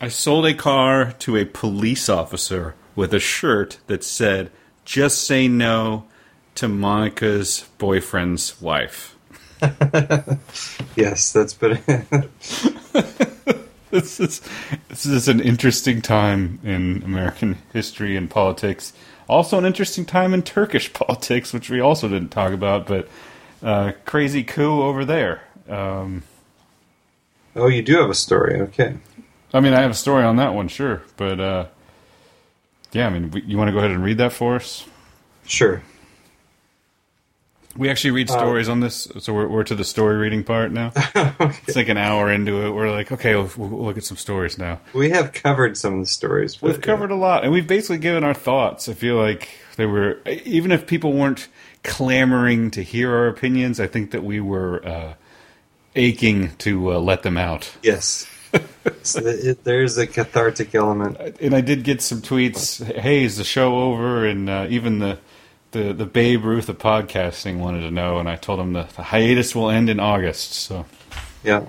I 0.00 0.08
sold 0.08 0.46
a 0.46 0.54
car 0.54 1.12
to 1.20 1.36
a 1.36 1.44
police 1.44 2.08
officer 2.08 2.74
with 2.94 3.14
a 3.14 3.20
shirt 3.20 3.78
that 3.86 4.04
said, 4.04 4.50
just 4.84 5.26
say 5.26 5.48
no 5.48 6.04
to 6.56 6.68
Monica's 6.68 7.68
boyfriend's 7.78 8.60
wife. 8.60 9.16
Yes, 10.96 11.30
that's 11.32 11.52
been. 11.54 11.78
This 13.90 14.18
is, 14.20 14.42
this 14.88 15.06
is 15.06 15.28
an 15.28 15.40
interesting 15.40 16.02
time 16.02 16.58
in 16.64 17.02
American 17.04 17.56
history 17.72 18.16
and 18.16 18.28
politics. 18.28 18.92
Also, 19.28 19.56
an 19.58 19.64
interesting 19.64 20.04
time 20.04 20.34
in 20.34 20.42
Turkish 20.42 20.92
politics, 20.92 21.52
which 21.52 21.70
we 21.70 21.80
also 21.80 22.08
didn't 22.08 22.30
talk 22.30 22.52
about, 22.52 22.86
but 22.86 23.08
uh, 23.66 23.92
crazy 24.04 24.44
coup 24.44 24.82
over 24.82 25.04
there. 25.04 25.42
Um, 25.68 26.22
oh, 27.56 27.66
you 27.68 27.82
do 27.82 27.98
have 28.00 28.08
a 28.10 28.14
story. 28.14 28.60
Okay. 28.62 28.96
I 29.52 29.60
mean, 29.60 29.72
I 29.74 29.80
have 29.82 29.90
a 29.90 29.94
story 29.94 30.24
on 30.24 30.36
that 30.36 30.54
one, 30.54 30.68
sure, 30.68 31.02
but 31.16 31.40
uh, 31.40 31.66
yeah, 32.92 33.06
I 33.06 33.10
mean, 33.10 33.30
we- 33.32 33.42
you 33.42 33.58
want 33.58 33.68
to 33.68 33.72
go 33.72 33.78
ahead 33.78 33.90
and 33.90 34.02
read 34.04 34.18
that 34.18 34.32
for 34.32 34.54
us? 34.56 34.86
Sure. 35.46 35.82
We 37.76 37.90
actually 37.90 38.12
read 38.12 38.30
Uh, 38.30 38.38
stories 38.38 38.68
on 38.70 38.80
this, 38.80 39.06
so 39.18 39.34
we're, 39.34 39.48
we're 39.48 39.64
to 39.64 39.74
the 39.74 39.84
story 39.84 40.16
reading 40.16 40.44
part 40.44 40.72
now. 40.72 40.92
It's 41.66 41.76
like 41.76 41.88
an 41.90 41.98
hour 41.98 42.32
into 42.32 42.64
it. 42.66 42.70
We're 42.70 42.90
like, 42.90 43.12
okay, 43.12 43.34
we'll, 43.34 43.50
we'll 43.56 43.84
look 43.84 43.98
at 43.98 44.04
some 44.04 44.16
stories 44.16 44.56
now. 44.56 44.80
We 44.94 45.10
have 45.10 45.32
covered 45.34 45.76
some 45.76 45.94
of 45.94 46.00
the 46.00 46.06
stories. 46.06 46.56
But, 46.56 46.68
We've 46.68 46.80
covered 46.80 47.10
a 47.10 47.14
lot, 47.16 47.44
and 47.44 47.52
we've 47.52 47.66
basically 47.66 47.98
given 47.98 48.24
our 48.24 48.32
thoughts. 48.34 48.88
I 48.88 48.94
feel 48.94 49.16
like 49.16 49.48
they 49.76 49.84
were, 49.84 50.20
even 50.26 50.72
if 50.72 50.86
people 50.86 51.12
weren't 51.12 51.48
clamoring 51.86 52.70
to 52.72 52.82
hear 52.82 53.14
our 53.14 53.28
opinions, 53.28 53.80
I 53.80 53.86
think 53.86 54.10
that 54.10 54.24
we 54.24 54.40
were 54.40 54.86
uh, 54.86 55.14
aching 55.94 56.54
to 56.56 56.92
uh, 56.92 56.98
let 56.98 57.22
them 57.22 57.36
out. 57.36 57.76
Yes. 57.82 58.26
so 59.02 59.20
it, 59.24 59.64
there's 59.64 59.98
a 59.98 60.06
cathartic 60.06 60.74
element. 60.74 61.16
And 61.40 61.54
I 61.54 61.60
did 61.60 61.84
get 61.84 62.02
some 62.02 62.20
tweets. 62.20 62.84
Hey, 62.84 63.24
is 63.24 63.36
the 63.36 63.44
show 63.44 63.78
over? 63.78 64.26
And 64.26 64.48
uh, 64.48 64.66
even 64.68 64.98
the, 64.98 65.18
the 65.72 65.92
the 65.92 66.06
Babe 66.06 66.44
Ruth 66.44 66.68
of 66.68 66.78
podcasting 66.78 67.58
wanted 67.58 67.80
to 67.80 67.90
know, 67.90 68.18
and 68.18 68.28
I 68.28 68.36
told 68.36 68.60
him 68.60 68.72
the, 68.72 68.84
the 68.96 69.02
hiatus 69.02 69.54
will 69.54 69.70
end 69.70 69.90
in 69.90 70.00
August. 70.00 70.52
So 70.52 70.86
Yeah. 71.42 71.66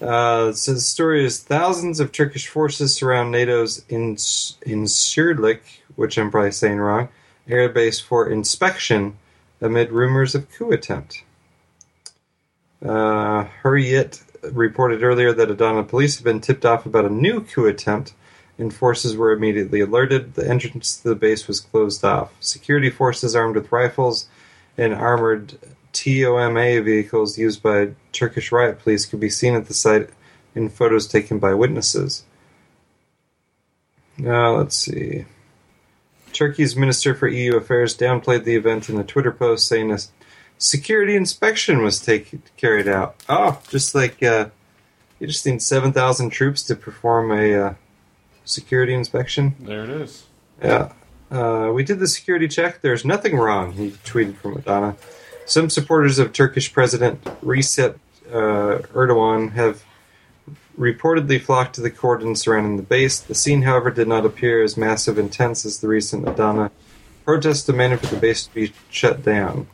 Uh, 0.00 0.52
so 0.52 0.72
the 0.72 0.80
story 0.80 1.24
is 1.24 1.40
thousands 1.40 2.00
of 2.00 2.10
Turkish 2.10 2.48
forces 2.48 2.94
surround 2.94 3.32
NATO's 3.32 3.84
in 3.88 4.16
in 4.62 4.84
Incirlik, 4.84 5.60
which 5.96 6.18
I'm 6.18 6.30
probably 6.30 6.52
saying 6.52 6.78
wrong, 6.78 7.10
air 7.50 7.68
base 7.68 8.00
for 8.00 8.28
inspection 8.28 9.16
amid 9.60 9.92
rumors 9.92 10.34
of 10.34 10.50
coup 10.50 10.72
attempt. 10.72 11.24
Uh, 12.82 13.44
Hurriyet 13.62 14.22
reported 14.52 15.02
earlier 15.02 15.32
that 15.32 15.50
Adana 15.50 15.82
police 15.82 16.16
had 16.16 16.24
been 16.24 16.40
tipped 16.40 16.64
off 16.64 16.86
about 16.86 17.04
a 17.04 17.10
new 17.10 17.42
coup 17.42 17.66
attempt, 17.66 18.14
and 18.58 18.72
forces 18.72 19.16
were 19.16 19.32
immediately 19.32 19.80
alerted. 19.80 20.34
The 20.34 20.48
entrance 20.48 20.96
to 20.98 21.10
the 21.10 21.14
base 21.14 21.46
was 21.46 21.60
closed 21.60 22.04
off. 22.04 22.32
Security 22.40 22.90
forces 22.90 23.36
armed 23.36 23.56
with 23.56 23.72
rifles 23.72 24.28
and 24.78 24.94
armored 24.94 25.58
TOMA 25.92 26.80
vehicles 26.82 27.38
used 27.38 27.62
by 27.62 27.90
Turkish 28.12 28.52
riot 28.52 28.78
police 28.78 29.06
could 29.06 29.20
be 29.20 29.30
seen 29.30 29.54
at 29.54 29.66
the 29.66 29.74
site 29.74 30.10
in 30.54 30.68
photos 30.68 31.06
taken 31.06 31.38
by 31.38 31.54
witnesses. 31.54 32.24
Now, 34.16 34.56
let's 34.56 34.76
see. 34.76 35.24
Turkey's 36.32 36.76
Minister 36.76 37.14
for 37.14 37.28
EU 37.28 37.56
Affairs 37.56 37.96
downplayed 37.96 38.44
the 38.44 38.56
event 38.56 38.88
in 38.88 38.98
a 38.98 39.04
Twitter 39.04 39.32
post, 39.32 39.68
saying 39.68 39.90
a 39.90 39.98
security 40.58 41.16
inspection 41.16 41.82
was 41.82 42.00
take, 42.00 42.38
carried 42.56 42.88
out. 42.88 43.16
Oh, 43.28 43.60
just 43.68 43.94
like 43.94 44.22
uh, 44.22 44.50
you 45.18 45.26
just 45.26 45.44
need 45.46 45.62
7,000 45.62 46.30
troops 46.30 46.62
to 46.64 46.74
perform 46.74 47.30
a 47.30 47.54
uh, 47.54 47.74
security 48.44 48.94
inspection? 48.94 49.54
there 49.60 49.84
it 49.84 49.90
is. 49.90 50.26
Yeah. 50.62 50.92
Uh, 51.30 51.70
we 51.72 51.84
did 51.84 52.00
the 52.00 52.08
security 52.08 52.48
check. 52.48 52.80
There's 52.80 53.04
nothing 53.04 53.36
wrong, 53.36 53.72
he 53.72 53.90
tweeted 53.90 54.36
from 54.36 54.56
Adana. 54.56 54.96
Some 55.46 55.70
supporters 55.70 56.18
of 56.18 56.32
Turkish 56.32 56.72
President 56.72 57.22
Recep 57.42 57.98
uh, 58.28 58.82
Erdogan 58.92 59.52
have 59.52 59.84
reportedly 60.80 61.40
flocked 61.40 61.74
to 61.76 61.80
the 61.82 61.90
cordon 61.90 62.34
surrounding 62.34 62.76
the 62.76 62.82
base. 62.82 63.20
The 63.20 63.34
scene, 63.34 63.62
however, 63.62 63.90
did 63.90 64.08
not 64.08 64.24
appear 64.26 64.64
as 64.64 64.76
massive 64.76 65.18
and 65.18 65.30
tense 65.32 65.64
as 65.66 65.78
the 65.80 65.86
recent 65.88 66.26
Adana 66.26 66.70
protests 67.24 67.64
demanded 67.64 68.00
for 68.00 68.06
the 68.14 68.20
base 68.20 68.46
to 68.46 68.54
be 68.54 68.72
shut 68.88 69.22
down. 69.22 69.66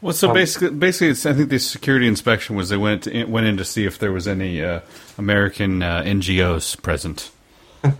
Well, 0.00 0.14
so 0.14 0.30
Um, 0.30 0.34
basically, 0.34 0.70
basically, 0.70 1.08
it's, 1.10 1.26
I 1.26 1.32
think 1.34 1.50
the 1.50 1.58
security 1.58 2.08
inspection 2.08 2.56
was 2.56 2.70
they 2.70 2.76
went 2.76 3.04
to, 3.04 3.24
went 3.26 3.46
in 3.46 3.56
to 3.58 3.64
see 3.64 3.84
if 3.84 3.98
there 4.00 4.10
was 4.10 4.26
any 4.26 4.60
uh, 4.64 4.80
American 5.18 5.80
uh, 5.82 6.02
NGOs 6.02 6.80
present. 6.82 7.30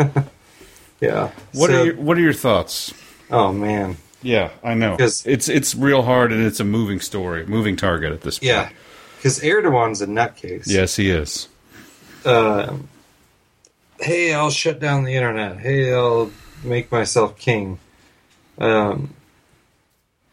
Yeah. 1.00 1.30
What 1.52 1.70
So- 1.70 1.80
are 1.82 1.84
your 1.86 1.96
What 1.96 2.16
are 2.16 2.20
your 2.20 2.32
thoughts? 2.32 2.94
Oh 3.30 3.52
man. 3.52 3.96
Yeah, 4.22 4.50
I 4.62 4.74
know 4.74 4.96
'Cause- 4.96 5.24
it's 5.26 5.48
it's 5.48 5.74
real 5.74 6.02
hard 6.02 6.32
and 6.32 6.44
it's 6.46 6.60
a 6.60 6.64
moving 6.64 7.00
story, 7.00 7.44
moving 7.44 7.74
target 7.76 8.12
at 8.12 8.20
this 8.20 8.38
point. 8.38 8.46
Yeah. 8.50 8.68
Because 9.16 9.40
Erdogan's 9.40 10.00
a 10.00 10.06
nutcase. 10.06 10.64
Yes, 10.66 10.94
he 10.94 11.10
is. 11.10 11.48
Uh, 12.24 12.76
hey, 14.00 14.32
I'll 14.34 14.50
shut 14.50 14.80
down 14.80 15.04
the 15.04 15.14
internet. 15.14 15.58
Hey, 15.58 15.92
I'll 15.92 16.30
make 16.64 16.90
myself 16.90 17.38
king. 17.38 17.78
Um, 18.58 19.14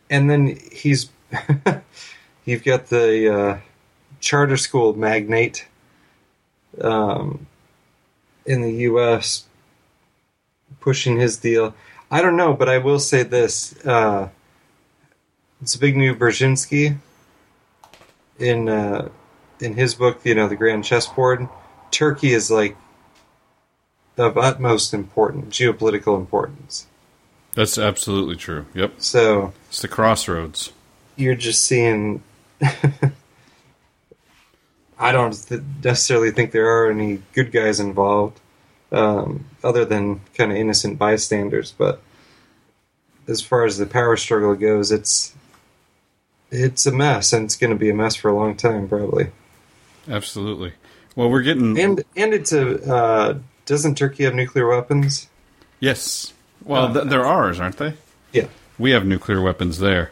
and 0.09 0.29
then 0.29 0.57
he's 0.71 1.09
you've 2.45 2.63
got 2.63 2.87
the 2.87 3.33
uh, 3.33 3.57
charter 4.19 4.57
school 4.57 4.93
magnate 4.93 5.67
um, 6.81 7.47
in 8.45 8.61
the 8.61 8.71
U.S. 8.71 9.45
pushing 10.79 11.17
his 11.17 11.37
deal. 11.37 11.73
I 12.11 12.21
don't 12.21 12.37
know, 12.37 12.53
but 12.53 12.69
I 12.69 12.79
will 12.79 12.99
say 12.99 13.23
this: 13.23 13.75
uh, 13.85 14.29
Zbigniew 15.63 16.17
Brzezinski 16.17 16.97
in 18.39 18.69
uh, 18.69 19.09
in 19.59 19.73
his 19.73 19.95
book, 19.95 20.21
you 20.23 20.35
know, 20.35 20.47
the 20.47 20.55
Grand 20.55 20.83
Chessboard. 20.83 21.47
Turkey 21.91 22.33
is 22.33 22.49
like 22.51 22.75
of 24.17 24.37
utmost 24.37 24.93
important 24.93 25.49
geopolitical 25.49 26.17
importance. 26.17 26.85
That's 27.53 27.77
absolutely 27.77 28.35
true. 28.35 28.65
Yep, 28.73 28.93
So 28.97 29.53
it's 29.69 29.81
the 29.81 29.87
crossroads. 29.87 30.71
you're 31.15 31.35
just 31.35 31.63
seeing. 31.63 32.21
I 35.01 35.11
don't 35.13 35.31
th- 35.31 35.61
necessarily 35.83 36.31
think 36.31 36.51
there 36.51 36.67
are 36.67 36.91
any 36.91 37.21
good 37.33 37.51
guys 37.53 37.79
involved, 37.79 38.39
um, 38.91 39.45
other 39.63 39.85
than 39.85 40.19
kind 40.35 40.51
of 40.51 40.57
innocent 40.57 40.97
bystanders. 40.99 41.71
But 41.71 42.01
as 43.27 43.41
far 43.41 43.63
as 43.65 43.77
the 43.77 43.85
power 43.85 44.17
struggle 44.17 44.55
goes, 44.55 44.91
it's 44.91 45.33
it's 46.51 46.85
a 46.85 46.91
mess, 46.91 47.31
and 47.31 47.45
it's 47.45 47.55
going 47.55 47.71
to 47.71 47.77
be 47.79 47.89
a 47.89 47.93
mess 47.93 48.15
for 48.15 48.29
a 48.29 48.35
long 48.35 48.55
time, 48.57 48.89
probably. 48.89 49.31
Absolutely. 50.07 50.73
Well, 51.19 51.29
we're 51.29 51.41
getting 51.41 51.77
And 51.77 52.01
and 52.15 52.33
it's 52.33 52.53
a 52.53 52.81
uh, 52.89 53.37
doesn't 53.65 53.95
Turkey 53.95 54.23
have 54.23 54.33
nuclear 54.33 54.69
weapons? 54.69 55.27
yes. 55.81 56.31
Well, 56.63 56.85
Uh, 56.85 56.93
th- 56.93 57.05
they're 57.07 57.25
ours, 57.25 57.59
aren't 57.59 57.75
they? 57.75 57.95
Yeah. 58.31 58.45
We 58.77 58.91
have 58.91 59.05
nuclear 59.05 59.41
weapons 59.41 59.79
there. 59.79 60.11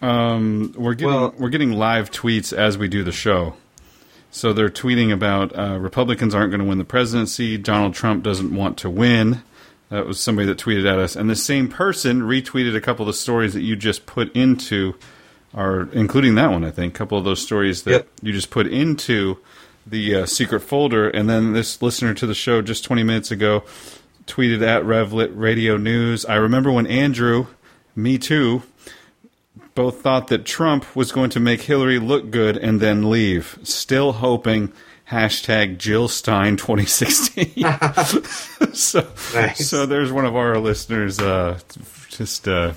Um, 0.00 0.72
we're 0.78 0.94
getting 0.94 1.12
Well- 1.14 1.34
we're 1.38 1.50
getting 1.50 1.72
live 1.72 2.10
tweets 2.10 2.54
as 2.56 2.78
we 2.78 2.88
do 2.88 3.02
the 3.04 3.12
show. 3.12 3.54
So 4.30 4.54
they're 4.54 4.70
tweeting 4.70 5.12
about 5.12 5.52
uh, 5.58 5.76
Republicans 5.78 6.34
aren't 6.34 6.52
going 6.52 6.62
to 6.62 6.66
win 6.66 6.78
the 6.78 6.84
presidency. 6.86 7.58
Donald 7.58 7.92
Trump 7.92 8.22
doesn't 8.24 8.54
want 8.54 8.78
to 8.78 8.88
win. 8.88 9.42
That 9.90 10.06
was 10.06 10.18
somebody 10.18 10.46
that 10.48 10.56
tweeted 10.56 10.90
at 10.90 10.98
us, 10.98 11.14
and 11.16 11.28
the 11.28 11.36
same 11.36 11.68
person 11.68 12.22
retweeted 12.22 12.74
a 12.74 12.80
couple 12.80 13.02
of 13.02 13.08
the 13.08 13.18
stories 13.18 13.52
that 13.52 13.60
you 13.60 13.76
just 13.76 14.06
put 14.06 14.34
into, 14.34 14.94
our, 15.52 15.86
including 15.92 16.34
that 16.36 16.50
one, 16.50 16.64
I 16.64 16.70
think, 16.70 16.94
a 16.94 16.96
couple 16.96 17.18
of 17.18 17.24
those 17.24 17.42
stories 17.42 17.82
that 17.82 17.90
Yep. 17.90 18.08
you 18.22 18.32
just 18.32 18.48
put 18.48 18.66
into 18.66 19.36
the 19.86 20.14
uh, 20.16 20.26
secret 20.26 20.60
folder, 20.60 21.08
and 21.08 21.28
then 21.28 21.52
this 21.52 21.82
listener 21.82 22.14
to 22.14 22.26
the 22.26 22.34
show 22.34 22.62
just 22.62 22.84
20 22.84 23.02
minutes 23.02 23.30
ago 23.30 23.64
tweeted 24.26 24.62
at 24.66 24.84
Revlit 24.84 25.32
Radio 25.34 25.76
News. 25.76 26.24
I 26.26 26.36
remember 26.36 26.70
when 26.70 26.86
Andrew, 26.86 27.46
me 27.96 28.18
too, 28.18 28.62
both 29.74 30.00
thought 30.00 30.28
that 30.28 30.44
Trump 30.44 30.94
was 30.94 31.10
going 31.12 31.30
to 31.30 31.40
make 31.40 31.62
Hillary 31.62 31.98
look 31.98 32.30
good 32.30 32.56
and 32.56 32.80
then 32.80 33.10
leave. 33.10 33.58
Still 33.62 34.12
hoping. 34.12 34.72
Hashtag 35.10 35.76
Jill 35.78 36.08
Stein 36.08 36.56
2016. 36.56 37.52
so, 38.74 39.06
Nice. 39.34 39.68
so 39.68 39.84
there's 39.84 40.10
one 40.10 40.24
of 40.24 40.36
our 40.36 40.56
listeners 40.58 41.18
uh, 41.18 41.58
just 42.08 42.48
uh, 42.48 42.72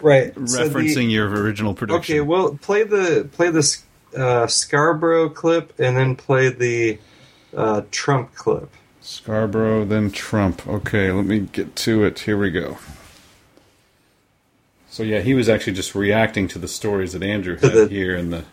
Right. 0.00 0.32
So 0.48 0.66
the- 0.68 0.78
referencing 0.78 1.10
your 1.10 1.28
original 1.28 1.74
prediction. 1.74 2.14
Okay, 2.16 2.20
well, 2.22 2.56
play 2.62 2.84
the 2.84 3.28
play 3.32 3.50
the 3.50 3.62
uh, 4.16 4.46
Scarborough 4.46 5.28
clip 5.28 5.78
and 5.78 5.96
then 5.96 6.16
play 6.16 6.48
the 6.48 6.98
uh, 7.56 7.82
Trump 7.90 8.34
clip. 8.34 8.70
Scarborough, 9.00 9.84
then 9.84 10.10
Trump. 10.10 10.66
Okay, 10.66 11.10
let 11.10 11.24
me 11.26 11.40
get 11.40 11.74
to 11.76 12.04
it. 12.04 12.20
Here 12.20 12.38
we 12.38 12.50
go. 12.50 12.78
So 14.88 15.02
yeah, 15.02 15.20
he 15.20 15.34
was 15.34 15.48
actually 15.48 15.72
just 15.72 15.94
reacting 15.94 16.48
to 16.48 16.58
the 16.58 16.68
stories 16.68 17.12
that 17.14 17.22
Andrew 17.22 17.56
had 17.56 17.72
the- 17.72 17.88
here 17.88 18.14
in 18.14 18.30
the 18.30 18.44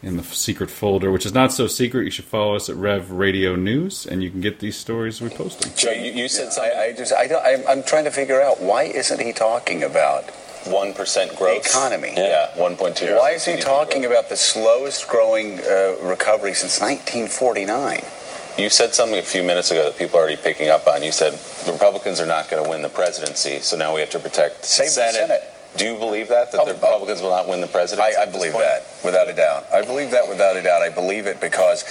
in 0.00 0.16
the 0.16 0.22
secret 0.22 0.70
folder, 0.70 1.10
which 1.10 1.26
is 1.26 1.34
not 1.34 1.52
so 1.52 1.66
secret. 1.66 2.04
You 2.04 2.10
should 2.12 2.24
follow 2.24 2.54
us 2.54 2.68
at 2.68 2.76
Rev 2.76 3.10
Radio 3.10 3.56
News, 3.56 4.06
and 4.06 4.22
you 4.22 4.30
can 4.30 4.40
get 4.40 4.60
these 4.60 4.76
stories 4.76 5.20
we 5.20 5.28
post 5.28 5.60
them. 5.60 5.72
Joe, 5.76 5.90
you, 5.90 6.12
you 6.12 6.28
said. 6.28 6.52
I, 6.60 6.84
I 6.84 6.92
just, 6.92 7.12
I 7.12 7.26
don't, 7.26 7.44
I'm, 7.44 7.66
I'm 7.66 7.82
trying 7.82 8.04
to 8.04 8.12
figure 8.12 8.40
out 8.40 8.60
why 8.60 8.84
isn't 8.84 9.20
he 9.20 9.32
talking 9.32 9.82
about 9.82 10.30
One 10.70 10.92
percent 10.94 11.34
growth. 11.36 11.66
economy? 11.66 12.12
Yeah, 12.16 12.50
one 12.56 12.76
point 12.76 12.96
two. 12.96 13.14
Why 13.16 13.30
is 13.32 13.44
he 13.44 13.56
talking 13.56 14.04
about 14.04 14.28
the 14.28 14.36
slowest 14.36 15.08
growing 15.08 15.60
uh, 15.60 15.96
recovery 16.02 16.54
since 16.54 16.80
1949? 16.80 18.00
You 18.58 18.68
said 18.70 18.92
something 18.92 19.18
a 19.18 19.22
few 19.22 19.42
minutes 19.44 19.70
ago 19.70 19.84
that 19.84 19.96
people 19.98 20.18
are 20.18 20.22
already 20.22 20.36
picking 20.36 20.68
up 20.68 20.86
on. 20.88 21.02
You 21.02 21.12
said 21.12 21.32
the 21.64 21.72
Republicans 21.72 22.20
are 22.20 22.26
not 22.26 22.50
going 22.50 22.62
to 22.62 22.68
win 22.68 22.82
the 22.82 22.88
presidency, 22.88 23.60
so 23.60 23.76
now 23.76 23.94
we 23.94 24.00
have 24.00 24.10
to 24.10 24.18
protect 24.18 24.62
the 24.62 24.66
Save 24.66 24.86
the 24.86 24.92
Senate. 24.92 25.14
Senate. 25.14 25.42
Do 25.76 25.84
you 25.84 25.96
believe 25.96 26.28
that 26.28 26.50
that 26.50 26.60
Oh, 26.62 26.64
the 26.64 26.72
oh. 26.72 26.74
Republicans 26.74 27.22
will 27.22 27.30
not 27.30 27.46
win 27.48 27.60
the 27.60 27.68
presidency? 27.68 28.16
I, 28.16 28.22
I 28.22 28.26
believe 28.26 28.52
that 28.54 28.82
without 29.04 29.28
a 29.28 29.32
doubt. 29.34 29.66
I 29.72 29.82
believe 29.84 30.10
that 30.10 30.28
without 30.28 30.56
a 30.56 30.62
doubt. 30.62 30.82
I 30.82 30.88
believe 30.88 31.26
it 31.26 31.40
because 31.40 31.84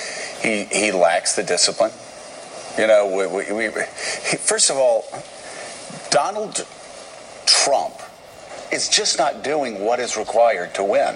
he 0.44 0.66
he 0.66 0.92
lacks 0.92 1.36
the 1.36 1.44
discipline. 1.44 1.92
You 2.78 2.86
know, 2.88 3.08
we, 3.08 3.54
we, 3.54 3.70
we, 3.70 3.84
first 4.44 4.70
of 4.70 4.76
all, 4.78 5.06
Donald 6.12 6.66
Trump 7.46 7.94
is 8.72 8.90
just 8.90 9.18
not 9.18 9.44
doing 9.44 9.84
what 9.84 10.00
is 10.00 10.18
required 10.18 10.74
to 10.76 10.84
win. 10.84 11.16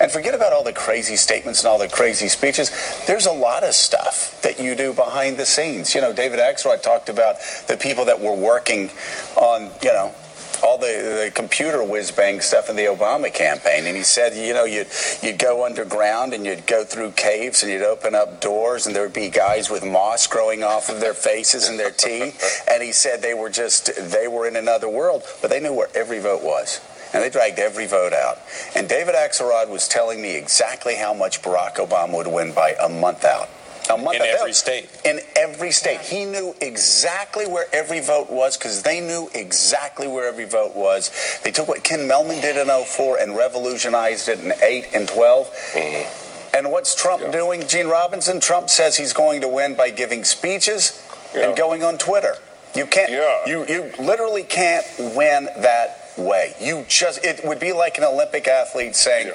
And 0.00 0.10
forget 0.10 0.34
about 0.34 0.52
all 0.52 0.64
the 0.64 0.72
crazy 0.72 1.16
statements 1.16 1.60
and 1.60 1.68
all 1.68 1.78
the 1.78 1.88
crazy 1.88 2.28
speeches. 2.28 2.70
There's 3.06 3.26
a 3.26 3.32
lot 3.32 3.64
of 3.64 3.74
stuff 3.74 4.40
that 4.42 4.58
you 4.58 4.74
do 4.74 4.92
behind 4.92 5.36
the 5.36 5.46
scenes. 5.46 5.94
You 5.94 6.00
know, 6.00 6.12
David 6.12 6.38
Axelrod 6.38 6.82
talked 6.82 7.08
about 7.08 7.36
the 7.68 7.76
people 7.76 8.04
that 8.06 8.20
were 8.20 8.34
working 8.34 8.90
on, 9.36 9.70
you 9.82 9.92
know, 9.92 10.14
all 10.62 10.78
the, 10.78 11.24
the 11.24 11.32
computer 11.34 11.82
whiz 11.82 12.10
bang 12.10 12.40
stuff 12.40 12.68
in 12.68 12.76
the 12.76 12.84
Obama 12.84 13.32
campaign. 13.32 13.86
And 13.86 13.96
he 13.96 14.02
said, 14.02 14.34
you 14.36 14.52
know, 14.52 14.64
you'd, 14.64 14.88
you'd 15.22 15.38
go 15.38 15.64
underground 15.64 16.32
and 16.32 16.44
you'd 16.44 16.66
go 16.66 16.84
through 16.84 17.12
caves 17.12 17.62
and 17.62 17.72
you'd 17.72 17.82
open 17.82 18.14
up 18.14 18.40
doors 18.40 18.86
and 18.86 18.94
there 18.94 19.02
would 19.02 19.12
be 19.12 19.30
guys 19.30 19.70
with 19.70 19.84
moss 19.84 20.26
growing 20.26 20.62
off 20.62 20.88
of 20.88 21.00
their 21.00 21.14
faces 21.14 21.68
and 21.68 21.78
their 21.78 21.90
teeth. 21.90 22.62
And 22.70 22.82
he 22.82 22.92
said 22.92 23.22
they 23.22 23.34
were 23.34 23.50
just, 23.50 23.90
they 24.10 24.28
were 24.28 24.46
in 24.46 24.56
another 24.56 24.88
world, 24.88 25.22
but 25.40 25.50
they 25.50 25.60
knew 25.60 25.72
where 25.72 25.88
every 25.94 26.20
vote 26.20 26.42
was. 26.42 26.80
And 27.12 27.22
they 27.22 27.30
dragged 27.30 27.58
every 27.58 27.86
vote 27.86 28.12
out. 28.12 28.38
And 28.74 28.88
David 28.88 29.14
Axelrod 29.14 29.68
was 29.68 29.88
telling 29.88 30.22
me 30.22 30.36
exactly 30.36 30.94
how 30.94 31.12
much 31.12 31.42
Barack 31.42 31.76
Obama 31.76 32.16
would 32.16 32.28
win 32.28 32.52
by 32.52 32.74
a 32.80 32.88
month 32.88 33.24
out. 33.24 33.48
A 33.90 33.96
month 33.96 34.16
In 34.16 34.22
out. 34.22 34.28
every 34.28 34.52
state. 34.52 34.88
In 35.04 35.20
every 35.36 35.72
state. 35.72 36.00
He 36.00 36.24
knew 36.24 36.54
exactly 36.60 37.46
where 37.46 37.66
every 37.72 38.00
vote 38.00 38.30
was 38.30 38.56
because 38.56 38.82
they 38.82 39.00
knew 39.00 39.28
exactly 39.34 40.06
where 40.06 40.28
every 40.28 40.44
vote 40.44 40.76
was. 40.76 41.10
They 41.42 41.50
took 41.50 41.66
what 41.66 41.82
Ken 41.82 42.00
Mehlman 42.00 42.40
did 42.40 42.56
in 42.56 42.68
04 42.68 43.18
and 43.18 43.36
revolutionized 43.36 44.28
it 44.28 44.38
in 44.40 44.52
8 44.62 44.86
and 44.94 45.08
12. 45.08 45.46
Mm-hmm. 45.72 46.56
And 46.56 46.70
what's 46.70 46.94
Trump 46.94 47.32
doing, 47.32 47.66
Gene 47.66 47.86
Robinson? 47.86 48.40
Trump 48.40 48.70
says 48.70 48.96
he's 48.96 49.12
going 49.12 49.40
to 49.40 49.48
win 49.48 49.74
by 49.74 49.90
giving 49.90 50.24
speeches 50.24 51.04
and 51.34 51.56
going 51.56 51.82
on 51.82 51.96
Twitter. 51.96 52.34
You 52.74 52.86
can't. 52.86 53.10
Yeah. 53.10 53.46
You 53.46 53.66
you 53.66 53.92
literally 53.98 54.42
can't 54.42 54.86
win 54.98 55.48
that 55.58 55.99
way. 56.16 56.54
You 56.60 56.84
just 56.88 57.24
it 57.24 57.40
would 57.44 57.60
be 57.60 57.72
like 57.72 57.98
an 57.98 58.04
Olympic 58.04 58.46
athlete 58.48 58.96
saying, 58.96 59.28
Yeah. 59.28 59.34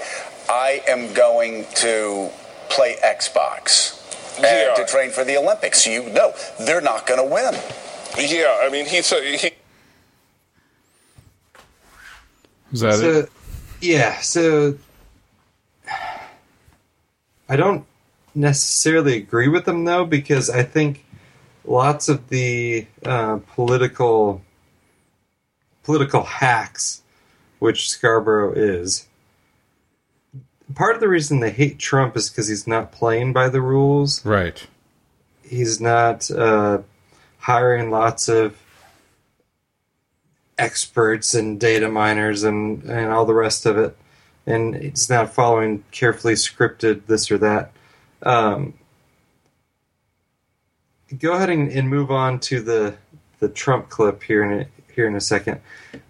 "I 0.50 0.82
am 0.88 1.14
going 1.14 1.66
to 1.76 2.30
play 2.70 2.98
Xbox." 3.04 4.02
And 4.38 4.46
Yeah. 4.46 4.74
to 4.76 4.86
train 4.86 5.12
for 5.12 5.24
the 5.24 5.38
Olympics, 5.38 5.86
you 5.86 6.04
know 6.10 6.34
they're 6.60 6.82
not 6.82 7.08
going 7.08 7.20
to 7.20 7.26
win. 7.26 7.56
Yeah, 8.18 8.60
I 8.62 8.70
mean, 8.70 8.86
he's 8.86 9.10
he, 9.10 9.52
Is 12.74 12.80
that 12.82 12.96
so, 12.96 13.10
it? 13.20 13.30
yeah, 13.82 14.20
so 14.22 14.78
I 17.50 17.56
don't 17.56 17.86
necessarily 18.34 19.16
agree 19.18 19.48
with 19.48 19.66
them 19.66 19.86
though 19.86 20.06
because 20.06 20.50
I 20.50 20.64
think 20.64 21.06
lots 21.64 22.10
of 22.10 22.28
the 22.30 22.86
uh, 23.06 23.40
political 23.54 24.42
political 25.86 26.24
hacks, 26.24 27.04
which 27.60 27.90
Scarborough 27.90 28.54
is, 28.54 29.08
part 30.74 30.96
of 30.96 31.02
the 31.02 31.08
reason 31.08 31.40
they 31.40 31.52
hate 31.52 31.78
Trump 31.78 32.18
is 32.18 32.30
because 32.30 32.48
he's 32.48 32.68
not 32.68 32.92
playing 32.92 33.34
by 33.34 33.50
the 33.50 33.62
rules. 33.62 34.26
Right. 34.26 34.66
He's 35.48 35.80
not 35.80 36.30
uh, 36.32 36.80
hiring 37.38 37.92
lots 37.92 38.28
of 38.28 38.58
experts 40.58 41.36
and 41.36 41.60
data 41.60 41.88
miners 41.90 42.44
and, 42.44 42.84
and 42.84 43.12
all 43.12 43.26
the 43.26 43.36
rest 43.36 43.68
of 43.68 43.78
it. 43.78 43.96
And 44.48 44.76
he's 44.76 45.10
not 45.10 45.34
following 45.34 45.84
carefully 45.92 46.34
scripted 46.34 47.06
this 47.06 47.30
or 47.30 47.38
that. 47.40 47.72
Um, 48.24 48.74
go 51.20 51.34
ahead 51.34 51.50
and, 51.50 51.72
and 51.72 51.90
move 51.90 52.10
on 52.10 52.40
to 52.42 52.62
the 52.62 52.96
the 53.40 53.50
Trump 53.50 53.90
clip 53.90 54.24
here 54.24 54.44
in 54.44 54.66
here 54.96 55.08
in 55.08 55.16
a 55.16 55.22
second. 55.22 55.62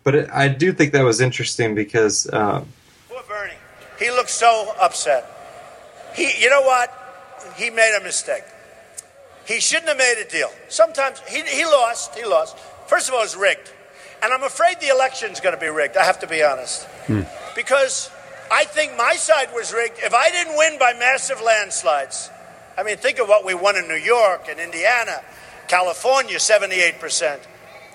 But 0.04 0.16
it, 0.16 0.30
I 0.32 0.48
do 0.48 0.72
think 0.72 0.94
that 0.94 1.04
was 1.04 1.20
interesting 1.20 1.76
because 1.76 2.32
um, 2.32 2.68
Poor 3.10 3.22
Bernie. 3.28 3.54
He 4.00 4.12
looked 4.12 4.30
so 4.30 4.74
upset. 4.80 5.26
He, 6.16 6.32
you 6.42 6.50
know 6.50 6.62
what? 6.62 6.94
He 7.58 7.70
made 7.70 7.98
a 8.00 8.04
mistake. 8.04 8.44
He 9.46 9.60
shouldn't 9.60 9.90
have 9.90 9.98
made 9.98 10.24
a 10.26 10.30
deal. 10.30 10.50
Sometimes 10.70 11.20
he, 11.28 11.42
he 11.42 11.66
lost. 11.66 12.16
He 12.16 12.26
lost. 12.26 12.58
First 12.88 13.10
of 13.10 13.16
all, 13.16 13.24
it's 13.24 13.36
rigged, 13.36 13.72
and 14.22 14.34
I'm 14.34 14.44
afraid 14.44 14.80
the 14.80 14.90
election's 14.90 15.40
going 15.40 15.56
to 15.56 15.62
be 15.62 15.68
rigged. 15.68 15.98
I 15.98 16.04
have 16.04 16.20
to 16.20 16.28
be 16.28 16.44
honest, 16.44 16.88
because 17.56 18.12
I 18.52 18.66
think 18.66 18.96
my 18.98 19.16
side 19.16 19.50
was 19.54 19.74
rigged. 19.74 20.00
If 20.00 20.14
I 20.14 20.30
didn't 20.30 20.58
win 20.58 20.78
by 20.78 20.94
massive 20.94 21.42
landslides, 21.42 22.30
I 22.78 22.84
mean, 22.84 22.98
think 22.98 23.20
of 23.20 23.28
what 23.28 23.46
we 23.46 23.54
won 23.54 23.76
in 23.76 23.88
New 23.88 23.96
York 23.96 24.48
and 24.50 24.60
Indiana, 24.60 25.22
California, 25.68 26.40
78 26.40 27.00
percent. 27.00 27.42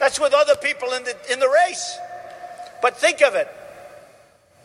That's 0.01 0.19
with 0.19 0.33
other 0.35 0.57
people 0.57 0.93
in 0.93 1.05
the 1.05 1.15
in 1.31 1.39
the 1.39 1.49
race. 1.49 1.97
But 2.83 2.97
think 2.97 3.23
of 3.23 3.35
it. 3.37 3.49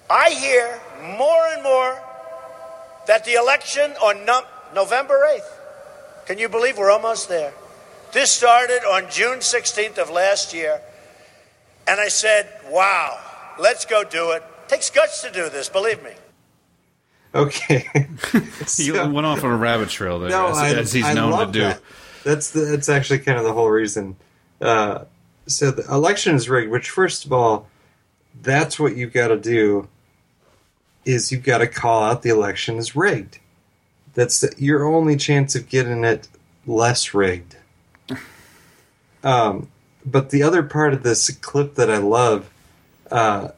I 0.10 0.30
hear 0.32 0.80
more 1.18 1.46
and 1.54 1.62
more 1.62 2.02
that 3.08 3.26
the 3.26 3.34
election 3.34 3.92
on 4.02 4.26
no- 4.26 4.46
November 4.74 5.28
8th, 5.28 6.26
can 6.26 6.38
you 6.38 6.48
believe 6.50 6.78
we're 6.78 6.92
almost 6.92 7.28
there? 7.30 7.54
This 8.14 8.32
started 8.32 8.82
on 8.88 9.10
June 9.12 9.40
16th 9.40 9.98
of 9.98 10.10
last 10.10 10.54
year. 10.54 10.80
And 11.88 12.00
I 12.00 12.08
said, 12.08 12.48
wow, 12.70 13.20
let's 13.60 13.86
go 13.86 14.04
do 14.04 14.32
it. 14.32 14.44
Takes 14.68 14.90
guts 14.90 15.22
to 15.24 15.32
do 15.32 15.50
this, 15.50 15.70
believe 15.70 16.02
me. 16.02 16.12
okay, 17.34 17.86
He 18.78 18.92
went 18.92 19.26
off 19.26 19.44
on 19.44 19.52
a 19.52 19.58
rabbit 19.58 19.90
trail 19.90 20.20
there, 20.20 20.30
no, 20.30 20.50
as, 20.50 20.58
I, 20.58 20.74
as 20.76 20.94
he's 20.94 21.06
I 21.06 21.14
known 21.14 21.32
to 21.32 21.36
love 21.36 21.52
do. 21.52 21.60
That. 21.62 21.82
That's 22.24 22.52
the, 22.52 22.62
that's 22.62 22.90
actually 22.90 23.20
kind 23.20 23.38
of 23.38 23.44
the 23.44 23.54
whole 23.54 23.70
reason. 23.70 24.16
Uh, 24.62 25.04
so 25.48 25.72
the 25.72 25.86
election 25.92 26.36
is 26.36 26.50
rigged. 26.50 26.72
Which, 26.72 26.90
first 26.90 27.26
of 27.26 27.34
all, 27.34 27.68
that's 28.42 28.80
what 28.80 28.96
you've 28.96 29.14
got 29.14 29.30
to 29.30 29.38
do. 29.38 29.88
Is 31.06 31.32
you've 31.32 31.44
got 31.44 31.60
to 31.60 31.68
call 31.68 32.04
out 32.04 32.24
the 32.24 32.30
election 32.30 32.78
is 32.78 32.96
rigged. 32.96 33.40
That's 34.16 34.42
the, 34.42 34.54
your 34.58 34.86
only 34.86 35.18
chance 35.18 35.56
of 35.56 35.70
getting 35.70 36.04
it 36.04 36.28
less 36.66 37.14
rigged. 37.14 37.58
Um, 39.24 39.70
but 40.06 40.30
the 40.30 40.44
other 40.44 40.62
part 40.62 40.94
of 40.94 41.02
this 41.02 41.32
clip 41.32 41.74
that 41.76 41.90
I 41.90 41.98
love, 41.98 42.48
uh, 43.10 43.50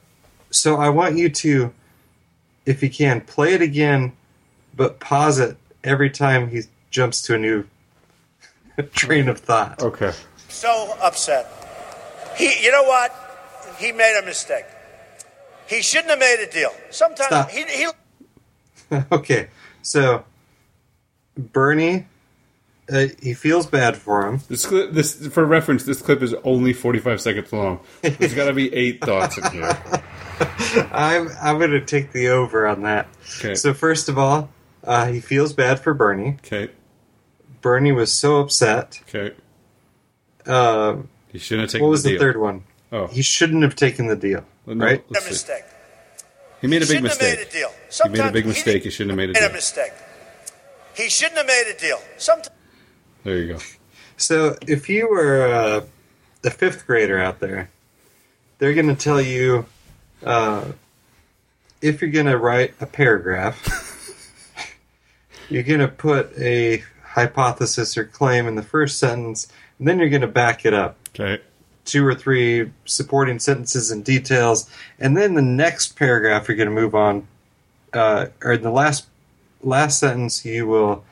so 0.50 0.78
I 0.78 0.88
want 0.88 1.18
you 1.18 1.28
to, 1.30 1.74
if 2.66 2.82
you 2.82 2.90
can, 2.90 3.20
play 3.20 3.54
it 3.54 3.62
again, 3.62 4.14
but 4.74 5.02
pause 5.02 5.40
it 5.40 5.58
every 5.84 6.10
time 6.10 6.50
he 6.50 6.62
jumps 6.90 7.22
to 7.24 7.36
a 7.36 7.38
new 7.38 7.66
train 8.94 9.28
of 9.28 9.40
thought. 9.40 9.82
Okay. 9.82 10.14
So 10.48 10.96
upset. 11.02 11.57
He, 12.38 12.64
you 12.64 12.72
know 12.72 12.84
what? 12.84 13.14
He 13.80 13.92
made 13.92 14.20
a 14.22 14.26
mistake. 14.26 14.66
He 15.68 15.82
shouldn't 15.82 16.10
have 16.10 16.20
made 16.20 16.44
a 16.48 16.52
deal. 16.52 16.72
Sometimes 16.90 17.28
Stop. 17.28 17.50
he, 17.50 17.64
he 17.64 17.88
okay, 19.12 19.50
so 19.82 20.24
Bernie, 21.38 22.08
uh, 22.92 23.08
he 23.22 23.34
feels 23.34 23.68
bad 23.68 23.98
for 23.98 24.26
him. 24.26 24.40
This 24.48 24.66
clip, 24.66 24.94
this 24.94 25.28
for 25.28 25.46
reference, 25.46 25.84
this 25.84 26.02
clip 26.02 26.22
is 26.22 26.34
only 26.44 26.74
45 26.74 27.20
seconds 27.20 27.52
long. 27.52 27.82
There's 28.02 28.34
got 28.34 28.46
to 28.46 28.54
be 28.54 28.74
eight 28.74 29.02
thoughts 29.04 29.38
in 29.38 29.52
here. 29.52 29.78
I'm 30.92 31.30
I'm 31.42 31.58
going 31.58 31.72
to 31.72 31.84
take 31.84 32.14
the 32.14 32.30
over 32.30 32.66
on 32.68 32.84
that. 32.84 33.08
Okay. 33.40 33.56
So 33.56 33.74
first 33.74 34.08
of 34.08 34.18
all, 34.18 34.50
uh, 34.84 35.08
he 35.08 35.20
feels 35.20 35.54
bad 35.54 35.80
for 35.80 35.94
Bernie. 35.94 36.38
Okay. 36.46 36.72
Bernie 37.62 37.92
was 37.92 38.12
so 38.12 38.40
upset. 38.40 39.02
Okay. 39.10 39.36
Um, 40.46 41.10
He 41.32 41.40
shouldn't 41.40 41.64
have 41.64 41.72
taken 41.72 41.86
what 41.86 41.92
was 41.92 42.04
the 42.04 42.14
the, 42.14 42.18
third 42.18 42.38
one? 42.38 42.64
Oh. 42.92 43.08
He 43.08 43.22
shouldn't 43.22 43.64
have 43.64 43.76
taken 43.76 44.08
the 44.08 44.16
deal, 44.16 44.46
Well, 44.66 44.76
no, 44.76 44.86
right? 44.86 45.04
a 45.10 45.14
mistake. 45.14 45.64
He 46.62 46.68
made 46.68 46.84
a 46.84 46.88
big 46.88 47.04
mistake. 47.04 47.38
made 47.38 47.48
a 47.48 47.52
deal. 47.52 47.72
He 48.04 48.10
made 48.10 48.20
a 48.20 48.32
big 48.32 48.44
he 48.46 48.50
mistake. 48.50 48.84
He 48.84 48.90
shouldn't 48.90 49.12
have 49.12 49.18
made 49.18 49.30
a 49.30 49.34
made 49.34 49.50
a 49.50 49.54
mistake. 49.54 49.94
He 50.96 51.10
shouldn't 51.10 51.38
have 51.38 51.46
made 51.48 51.74
a 51.76 51.80
deal. 51.80 52.00
Sometimes 52.18 52.56
There 53.24 53.38
you 53.38 53.54
go. 53.54 53.60
So 54.16 54.58
if 54.66 54.90
you 54.90 55.08
were 55.10 55.48
uh, 55.48 55.82
a 56.44 56.50
fifth 56.50 56.88
grader 56.88 57.20
out 57.20 57.40
there, 57.40 57.70
they're 58.58 58.74
going 58.74 58.88
to 58.88 58.96
tell 58.96 59.22
you 59.22 59.66
uh, 60.26 60.72
if 61.82 62.02
you're 62.02 62.10
going 62.10 62.26
to 62.26 62.38
write 62.38 62.74
a 62.82 62.88
paragraph, 62.88 64.76
you're 65.50 65.64
going 65.64 65.80
to 65.82 65.88
put 65.88 66.36
a 66.38 66.84
hypothesis 67.04 67.98
or 67.98 68.06
claim 68.06 68.48
in 68.48 68.56
the 68.56 68.64
first 68.64 68.98
sentence, 68.98 69.48
and 69.78 69.88
then 69.88 70.00
you're 70.00 70.10
going 70.10 70.22
to 70.22 70.28
back 70.28 70.66
it 70.66 70.74
up. 70.74 70.98
Okay. 71.20 71.42
Two 71.86 72.06
or 72.06 72.14
three 72.14 72.72
supporting 72.86 73.40
sentences 73.40 73.92
and 73.92 74.04
details, 74.04 74.70
and 75.00 75.16
then 75.16 75.36
the 75.36 75.42
next 75.42 75.96
paragraph 75.96 76.48
you're 76.48 76.58
going 76.58 76.68
to 76.70 76.76
move 76.76 76.94
on, 76.94 77.28
uh, 77.94 78.28
or 78.44 78.54
in 78.54 78.62
the 78.62 78.72
last 78.72 79.08
last 79.64 80.00
sentence 80.00 80.44
you 80.46 80.68
will 80.68 81.06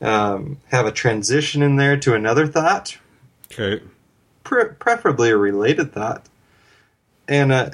um, 0.00 0.58
have 0.70 0.86
a 0.86 0.92
transition 0.92 1.60
in 1.62 1.76
there 1.76 1.96
to 1.96 2.14
another 2.14 2.46
thought, 2.46 2.96
Okay. 3.52 3.82
pre- 4.44 4.70
preferably 4.78 5.30
a 5.30 5.36
related 5.36 5.92
thought, 5.92 6.24
and 7.26 7.50
uh, 7.50 7.70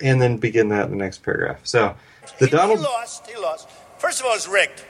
and 0.00 0.20
then 0.20 0.38
begin 0.38 0.68
that 0.70 0.86
in 0.86 0.90
the 0.90 0.96
next 0.96 1.22
paragraph. 1.22 1.60
So 1.62 1.94
the 2.40 2.46
he, 2.46 2.50
Donald 2.50 2.80
he 2.80 2.84
lost. 2.84 3.26
He 3.28 3.36
lost. 3.40 3.68
First 3.98 4.18
of 4.18 4.26
all, 4.26 4.34
it's 4.34 4.48
rigged, 4.48 4.84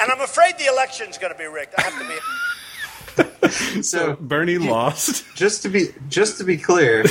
and 0.00 0.12
I'm 0.12 0.20
afraid 0.20 0.58
the 0.58 0.66
election's 0.66 1.16
going 1.16 1.32
to 1.32 1.38
be 1.38 1.46
rigged. 1.46 1.72
I 1.78 1.82
have 1.82 1.98
to 1.98 2.06
be. 2.06 2.18
so 3.82 4.16
Bernie 4.20 4.58
lost. 4.58 5.24
just 5.34 5.62
to 5.62 5.68
be 5.68 5.88
just 6.08 6.38
to 6.38 6.44
be 6.44 6.56
clear, 6.56 7.04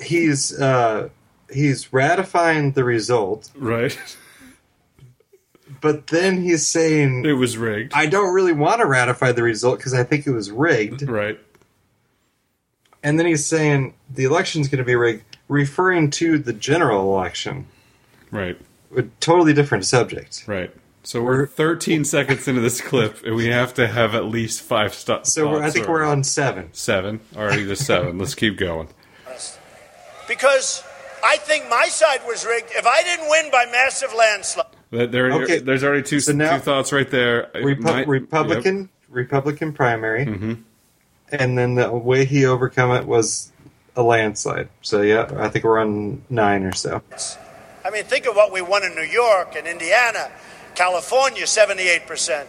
he's 0.00 0.58
uh, 0.58 1.08
he's 1.52 1.92
ratifying 1.92 2.72
the 2.72 2.84
result, 2.84 3.50
Right. 3.56 3.98
but 5.80 6.08
then 6.08 6.42
he's 6.42 6.66
saying 6.66 7.24
It 7.24 7.32
was 7.32 7.56
rigged. 7.56 7.92
I 7.94 8.06
don't 8.06 8.34
really 8.34 8.52
want 8.52 8.80
to 8.80 8.86
ratify 8.86 9.32
the 9.32 9.42
result 9.42 9.78
because 9.78 9.94
I 9.94 10.04
think 10.04 10.26
it 10.26 10.30
was 10.32 10.50
rigged. 10.50 11.02
Right. 11.08 11.38
And 13.02 13.18
then 13.18 13.26
he's 13.26 13.46
saying 13.46 13.94
the 14.12 14.24
election's 14.24 14.68
going 14.68 14.78
to 14.78 14.84
be 14.84 14.96
rigged, 14.96 15.36
referring 15.48 16.10
to 16.12 16.38
the 16.38 16.52
general 16.52 17.14
election, 17.16 17.66
Right. 18.32 18.58
a 18.96 19.02
totally 19.20 19.52
different 19.52 19.84
subject. 19.84 20.42
Right. 20.48 20.72
So 21.06 21.22
we're 21.22 21.46
13 21.46 22.04
seconds 22.04 22.48
into 22.48 22.60
this 22.60 22.80
clip, 22.80 23.22
and 23.24 23.36
we 23.36 23.46
have 23.46 23.72
to 23.74 23.86
have 23.86 24.16
at 24.16 24.24
least 24.24 24.60
five 24.62 24.92
stops. 24.92 25.32
So 25.32 25.48
we're, 25.48 25.62
I 25.62 25.70
think 25.70 25.86
we're 25.86 26.02
on 26.02 26.24
seven. 26.24 26.70
seven. 26.72 27.20
Already 27.36 27.64
to 27.66 27.76
seven. 27.76 28.18
Let's 28.18 28.34
keep 28.34 28.58
going. 28.58 28.88
because 30.26 30.82
I 31.22 31.36
think 31.36 31.70
my 31.70 31.86
side 31.86 32.22
was 32.26 32.44
rigged. 32.44 32.70
If 32.72 32.88
I 32.88 33.04
didn't 33.04 33.30
win 33.30 33.52
by 33.52 33.66
massive 33.70 34.12
landslide, 34.14 34.66
There, 34.90 35.06
there- 35.06 35.32
Okay. 35.44 35.58
There's 35.60 35.84
already 35.84 36.02
two, 36.02 36.18
So 36.18 36.32
now- 36.32 36.56
two 36.56 36.62
thoughts 36.64 36.92
right 36.92 37.08
there. 37.08 37.50
Repu- 37.54 37.78
My- 37.78 38.02
Republican, 38.02 38.88
Republican 39.08 39.72
primary, 39.74 40.26
Mm-hmm. 40.26 40.54
and 41.30 41.56
then 41.56 41.76
the 41.76 41.88
way 41.92 42.24
he 42.24 42.44
overcome 42.46 42.90
it 42.90 43.06
was 43.06 43.52
a 43.94 44.02
landslide. 44.02 44.70
So 44.82 45.02
yeah, 45.02 45.30
I 45.36 45.50
think 45.50 45.64
we're 45.64 45.78
on 45.78 46.22
nine 46.28 46.64
or 46.64 46.72
so. 46.72 47.00
I 47.84 47.90
mean, 47.90 48.02
think 48.02 48.26
of 48.26 48.34
what 48.34 48.52
we 48.52 48.60
won 48.60 48.82
in 48.82 48.96
New 48.96 49.02
York 49.02 49.54
and 49.56 49.68
Indiana, 49.68 50.32
California, 50.76 51.46
seventy-eight 51.46 52.06
percent. 52.06 52.48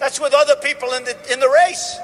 That's 0.00 0.18
with 0.20 0.32
other 0.34 0.56
people 0.56 0.92
in 0.94 1.04
the 1.04 1.16
in 1.32 1.40
the 1.40 1.48
race. 1.48 1.98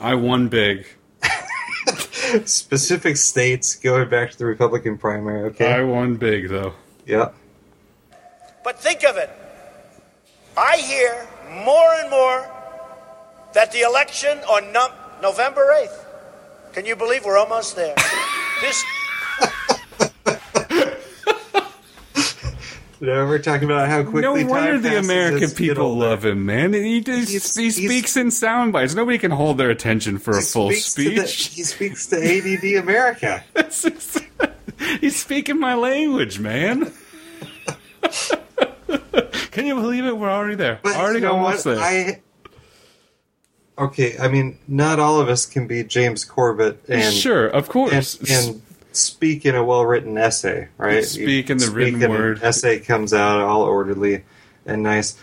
I 0.00 0.14
won 0.14 0.48
big. 0.48 0.86
Specific 2.44 3.16
states 3.16 3.74
going 3.76 4.08
back 4.08 4.30
to 4.32 4.38
the 4.38 4.46
Republican 4.46 4.98
primary. 4.98 5.44
Okay. 5.50 5.72
I 5.72 5.82
won 5.82 6.16
big, 6.16 6.48
though. 6.48 6.74
yeah. 7.06 7.30
But 8.64 8.78
think 8.78 9.04
of 9.04 9.16
it. 9.16 9.30
I 10.56 10.76
hear 10.76 11.26
more 11.64 11.92
and 12.00 12.10
more 12.10 12.48
that 13.54 13.72
the 13.72 13.80
election 13.80 14.38
on 14.48 14.72
no- 14.72 14.92
November 15.20 15.74
8th. 15.74 16.04
Can 16.72 16.86
you 16.86 16.94
believe 16.96 17.24
we're 17.24 17.38
almost 17.38 17.74
there? 17.76 17.94
This 18.60 18.82
No, 23.02 23.26
we're 23.26 23.40
talking 23.40 23.64
about 23.64 23.88
how 23.88 24.04
quickly. 24.04 24.44
No 24.44 24.48
wonder 24.48 24.78
the 24.78 24.96
American 24.96 25.42
as 25.42 25.50
we 25.50 25.66
get 25.66 25.74
people 25.74 25.96
love 25.98 26.24
him, 26.24 26.46
man. 26.46 26.72
He, 26.72 27.00
just, 27.00 27.30
He's- 27.32 27.56
he 27.56 27.64
he's- 27.64 27.74
speaks 27.74 28.16
in 28.16 28.30
sound 28.30 28.72
bites. 28.72 28.94
Nobody 28.94 29.18
can 29.18 29.32
hold 29.32 29.58
their 29.58 29.70
attention 29.70 30.18
for 30.18 30.38
a 30.38 30.40
full 30.40 30.68
to 30.68 30.74
the- 30.76 30.80
speech. 30.80 31.46
he 31.56 31.64
speaks 31.64 32.06
to 32.06 32.16
ADD 32.16 32.80
America. 32.80 33.42
He's 35.00 35.16
speaking 35.20 35.58
my 35.58 35.74
language, 35.74 36.38
man. 36.38 36.92
Can 39.50 39.66
you 39.66 39.74
believe 39.74 40.04
it? 40.04 40.16
We're 40.16 40.30
already 40.30 40.54
there. 40.54 40.78
But 40.82 40.94
already 40.96 41.18
you 41.18 41.24
know 41.26 41.32
almost 41.36 41.66
what? 41.66 41.74
there. 41.76 42.20
I 43.78 43.82
okay. 43.84 44.16
I 44.18 44.28
mean, 44.28 44.58
not 44.68 44.98
all 45.00 45.20
of 45.20 45.28
us 45.28 45.44
can 45.44 45.66
be 45.66 45.82
James 45.84 46.24
Corbett 46.24 46.80
and 46.88 47.12
sure, 47.12 47.48
of 47.48 47.68
course. 47.68 48.14
and, 48.20 48.30
and 48.30 48.62
speak 48.96 49.44
in 49.46 49.54
a 49.54 49.64
well-written 49.64 50.16
essay, 50.18 50.68
right? 50.78 51.04
Speak 51.04 51.50
in 51.50 51.58
the 51.58 51.64
speak 51.64 51.74
written 51.74 52.10
word. 52.10 52.42
Essay 52.42 52.80
comes 52.80 53.12
out 53.12 53.40
all 53.40 53.62
orderly 53.62 54.24
and 54.66 54.82
nice. 54.82 55.18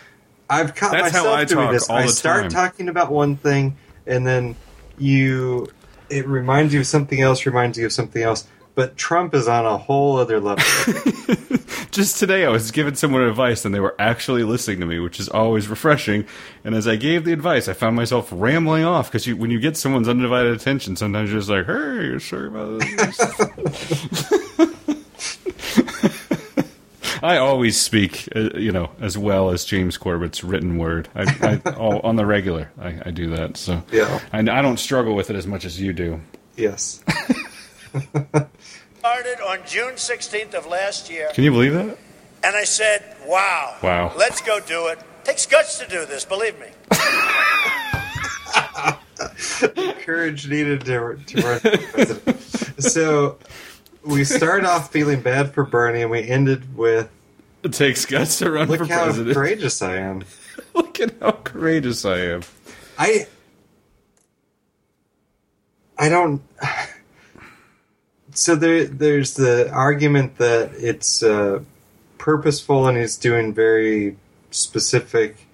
I've 0.48 0.74
caught 0.74 0.92
That's 0.92 1.12
myself 1.12 1.48
doing 1.48 1.70
this. 1.72 1.88
I 1.88 2.06
start 2.06 2.42
time. 2.42 2.50
talking 2.50 2.88
about 2.88 3.12
one 3.12 3.36
thing, 3.36 3.76
and 4.06 4.26
then 4.26 4.56
you 4.98 5.68
it 6.08 6.26
reminds 6.26 6.74
you 6.74 6.80
of 6.80 6.86
something 6.86 7.20
else. 7.20 7.46
Reminds 7.46 7.78
you 7.78 7.86
of 7.86 7.92
something 7.92 8.22
else. 8.22 8.46
But 8.74 8.96
Trump 8.96 9.34
is 9.34 9.48
on 9.48 9.66
a 9.66 9.76
whole 9.76 10.16
other 10.16 10.40
level. 10.40 10.64
Just 11.90 12.18
today, 12.18 12.44
I 12.44 12.48
was 12.50 12.70
giving 12.70 12.94
someone 12.94 13.22
advice, 13.22 13.64
and 13.64 13.74
they 13.74 13.80
were 13.80 13.96
actually 13.98 14.44
listening 14.44 14.80
to 14.80 14.86
me, 14.86 15.00
which 15.00 15.18
is 15.18 15.28
always 15.28 15.68
refreshing. 15.68 16.24
And 16.64 16.74
as 16.74 16.86
I 16.86 16.96
gave 16.96 17.24
the 17.24 17.32
advice, 17.32 17.68
I 17.68 17.72
found 17.72 17.96
myself 17.96 18.28
rambling 18.32 18.84
off 18.84 19.10
because 19.10 19.26
you, 19.26 19.36
when 19.36 19.50
you 19.50 19.58
get 19.60 19.76
someone's 19.76 20.08
undivided 20.08 20.52
attention, 20.52 20.96
sometimes 20.96 21.30
you're 21.30 21.40
just 21.40 21.50
like, 21.50 21.66
"Hey, 21.66 22.06
you're 22.06 22.20
sorry 22.20 22.46
about 22.46 22.80
this." 22.80 24.80
I 27.22 27.36
always 27.36 27.78
speak, 27.78 28.28
uh, 28.34 28.48
you 28.54 28.72
know, 28.72 28.90
as 29.00 29.18
well 29.18 29.50
as 29.50 29.64
James 29.66 29.98
Corbett's 29.98 30.42
written 30.42 30.78
word. 30.78 31.08
I, 31.14 31.60
I 31.64 31.70
all, 31.72 32.00
on 32.00 32.16
the 32.16 32.24
regular, 32.24 32.70
I, 32.80 32.98
I 33.06 33.10
do 33.10 33.28
that. 33.36 33.58
So 33.58 33.82
Yeah. 33.92 34.20
I, 34.32 34.38
I 34.38 34.62
don't 34.62 34.78
struggle 34.78 35.14
with 35.14 35.28
it 35.28 35.36
as 35.36 35.46
much 35.46 35.64
as 35.66 35.78
you 35.80 35.92
do. 35.92 36.20
yes. 36.56 37.04
started 39.04 39.40
on 39.40 39.60
June 39.66 39.94
16th 39.94 40.52
of 40.54 40.66
last 40.66 41.08
year, 41.10 41.28
Can 41.32 41.42
you 41.44 41.50
believe 41.50 41.72
that? 41.72 41.96
and 42.44 42.54
I 42.56 42.64
said, 42.64 43.02
"Wow, 43.26 43.76
Wow. 43.82 44.12
let's 44.16 44.40
go 44.42 44.60
do 44.60 44.86
it." 44.88 44.98
Takes 45.24 45.46
guts 45.46 45.78
to 45.78 45.86
do 45.86 46.04
this, 46.06 46.24
believe 46.26 46.58
me. 46.58 46.66
courage 50.04 50.48
needed 50.48 50.80
to, 50.82 51.18
to 51.26 51.40
run 51.42 51.60
for 51.60 51.78
president. 51.92 52.40
So 52.82 53.38
we 54.04 54.24
start 54.24 54.64
off 54.64 54.90
feeling 54.92 55.20
bad 55.22 55.52
for 55.54 55.64
Bernie, 55.64 56.02
and 56.02 56.10
we 56.10 56.26
ended 56.28 56.76
with 56.76 57.08
It 57.62 57.72
takes 57.72 58.04
guts 58.06 58.38
to 58.38 58.50
run 58.50 58.68
look 58.68 58.78
for 58.78 58.86
how 58.86 59.04
president. 59.04 59.34
courageous 59.34 59.80
I 59.82 59.96
am. 59.96 60.24
Look 60.74 61.00
at 61.00 61.14
how 61.20 61.32
courageous 61.32 62.04
I 62.04 62.18
am. 62.18 62.42
I 62.98 63.26
I 65.98 66.08
don't. 66.10 66.42
So 68.40 68.56
there, 68.56 68.84
there's 68.84 69.34
the 69.34 69.70
argument 69.70 70.38
that 70.38 70.72
it's 70.72 71.22
uh, 71.22 71.60
purposeful 72.16 72.88
and 72.88 72.96
he's 72.96 73.18
doing 73.18 73.52
very 73.52 74.16
specific 74.50 75.46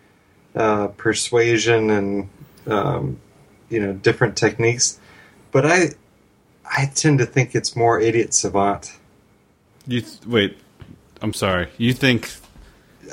uh, 0.55 0.87
persuasion 0.97 1.91
and 1.91 2.29
um, 2.69 3.19
you 3.71 3.81
know 3.81 3.93
different 3.93 4.37
techniques, 4.37 5.01
but 5.51 5.67
I 5.67 5.89
I 6.65 6.87
tend 6.95 7.19
to 7.19 7.27
think 7.27 7.57
it's 7.57 7.75
more 7.75 7.99
idiot 7.99 8.33
savant. 8.33 8.97
You 9.89 10.03
th- 10.03 10.25
wait. 10.25 10.57
I'm 11.21 11.33
sorry. 11.33 11.71
You 11.79 11.93
think 11.93 12.31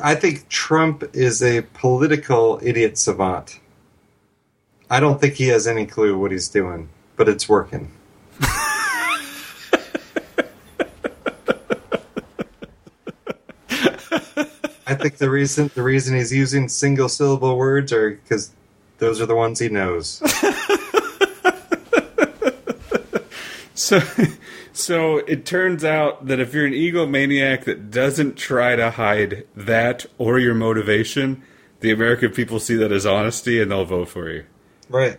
I 0.03 0.13
think 0.13 0.49
Trump 0.49 1.03
is 1.13 1.41
a 1.41 1.63
political 1.73 2.59
idiot 2.61 2.99
savant. 2.99 3.59
I 4.87 4.99
don't 4.99 5.19
think 5.19 5.33
he 5.33 5.47
has 5.47 5.65
any 5.65 5.87
clue 5.87 6.15
what 6.15 6.31
he's 6.31 6.47
doing, 6.47 6.89
but 7.15 7.27
it's 7.27 7.49
working. 7.49 7.91
I 14.93 14.95
think 14.95 15.17
the 15.17 15.29
reason 15.29 15.71
the 15.73 15.83
reason 15.83 16.15
he's 16.15 16.31
using 16.31 16.69
single 16.69 17.09
syllable 17.09 17.57
words 17.57 17.91
are 17.91 18.11
because 18.11 18.51
those 18.99 19.19
are 19.19 19.25
the 19.25 19.35
ones 19.35 19.59
he 19.59 19.69
knows. 19.69 20.21
So, 23.75 23.99
so 24.71 25.17
it 25.17 25.45
turns 25.45 25.83
out 25.83 26.27
that 26.27 26.39
if 26.39 26.53
you're 26.53 26.65
an 26.65 26.73
egomaniac 26.73 27.65
that 27.65 27.91
doesn't 27.91 28.37
try 28.37 28.75
to 28.75 28.91
hide 28.91 29.45
that 29.55 30.05
or 30.17 30.39
your 30.39 30.53
motivation, 30.53 31.43
the 31.79 31.91
American 31.91 32.31
people 32.31 32.59
see 32.59 32.75
that 32.75 32.91
as 32.91 33.05
honesty 33.05 33.61
and 33.61 33.71
they'll 33.71 33.83
vote 33.83 34.09
for 34.09 34.29
you. 34.31 34.45
Right. 34.89 35.17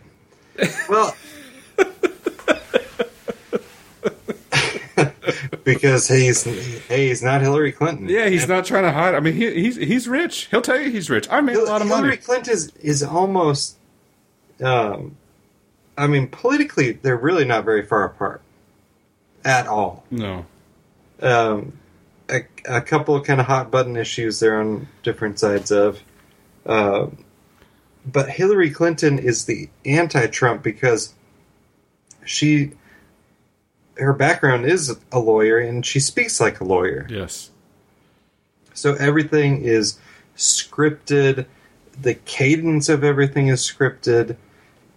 Well, 0.89 1.16
because 5.64 6.09
he's 6.09 6.45
hey, 6.45 7.09
he's 7.09 7.22
not 7.22 7.41
Hillary 7.41 7.72
Clinton. 7.72 8.09
Yeah, 8.09 8.29
he's 8.29 8.49
not 8.49 8.64
trying 8.64 8.85
to 8.85 8.93
hide. 8.93 9.14
I 9.14 9.20
mean, 9.20 9.35
he, 9.35 9.53
he's 9.55 9.77
he's 9.77 10.09
rich. 10.09 10.47
He'll 10.51 10.62
tell 10.62 10.81
you 10.81 10.91
he's 10.91 11.11
rich. 11.11 11.29
I 11.31 11.41
made 11.41 11.57
a 11.57 11.64
lot 11.64 11.83
of 11.83 11.89
money. 11.89 12.03
Hillary. 12.03 12.16
Clinton 12.18 12.53
is, 12.53 12.72
is 12.77 13.03
almost. 13.03 13.77
Um, 14.62 15.16
I 15.97 16.07
mean, 16.07 16.29
politically, 16.29 16.93
they're 16.93 17.16
really 17.16 17.45
not 17.45 17.64
very 17.64 17.85
far 17.85 18.05
apart 18.05 18.43
at 19.45 19.66
all. 19.66 20.05
No. 20.11 20.47
Um, 21.20 21.79
a, 22.29 22.41
a 22.66 22.81
couple 22.81 23.14
of 23.14 23.25
kind 23.25 23.41
of 23.41 23.47
hot 23.47 23.70
button 23.70 23.97
issues 23.97 24.41
they're 24.41 24.59
on 24.59 24.89
different 25.03 25.39
sides 25.39 25.70
of. 25.70 26.03
Uh, 26.66 27.09
but 28.07 28.29
Hillary 28.29 28.70
Clinton 28.70 29.18
is 29.18 29.45
the 29.45 29.68
anti-Trump 29.85 30.62
because 30.62 31.14
she 32.25 32.72
her 33.97 34.13
background 34.13 34.67
is 34.67 34.97
a 35.13 35.19
lawyer 35.19 35.59
and 35.59 35.85
she 35.87 36.01
speaks 36.01 36.41
like 36.41 36.61
a 36.61 36.65
lawyer. 36.65 37.07
Yes. 37.09 37.51
So 38.75 38.95
everything 38.95 39.63
is 39.63 39.99
scripted, 40.37 41.47
the 42.01 42.15
cadence 42.15 42.89
of 42.89 43.05
everything 43.05 43.49
is 43.49 43.61
scripted, 43.61 44.37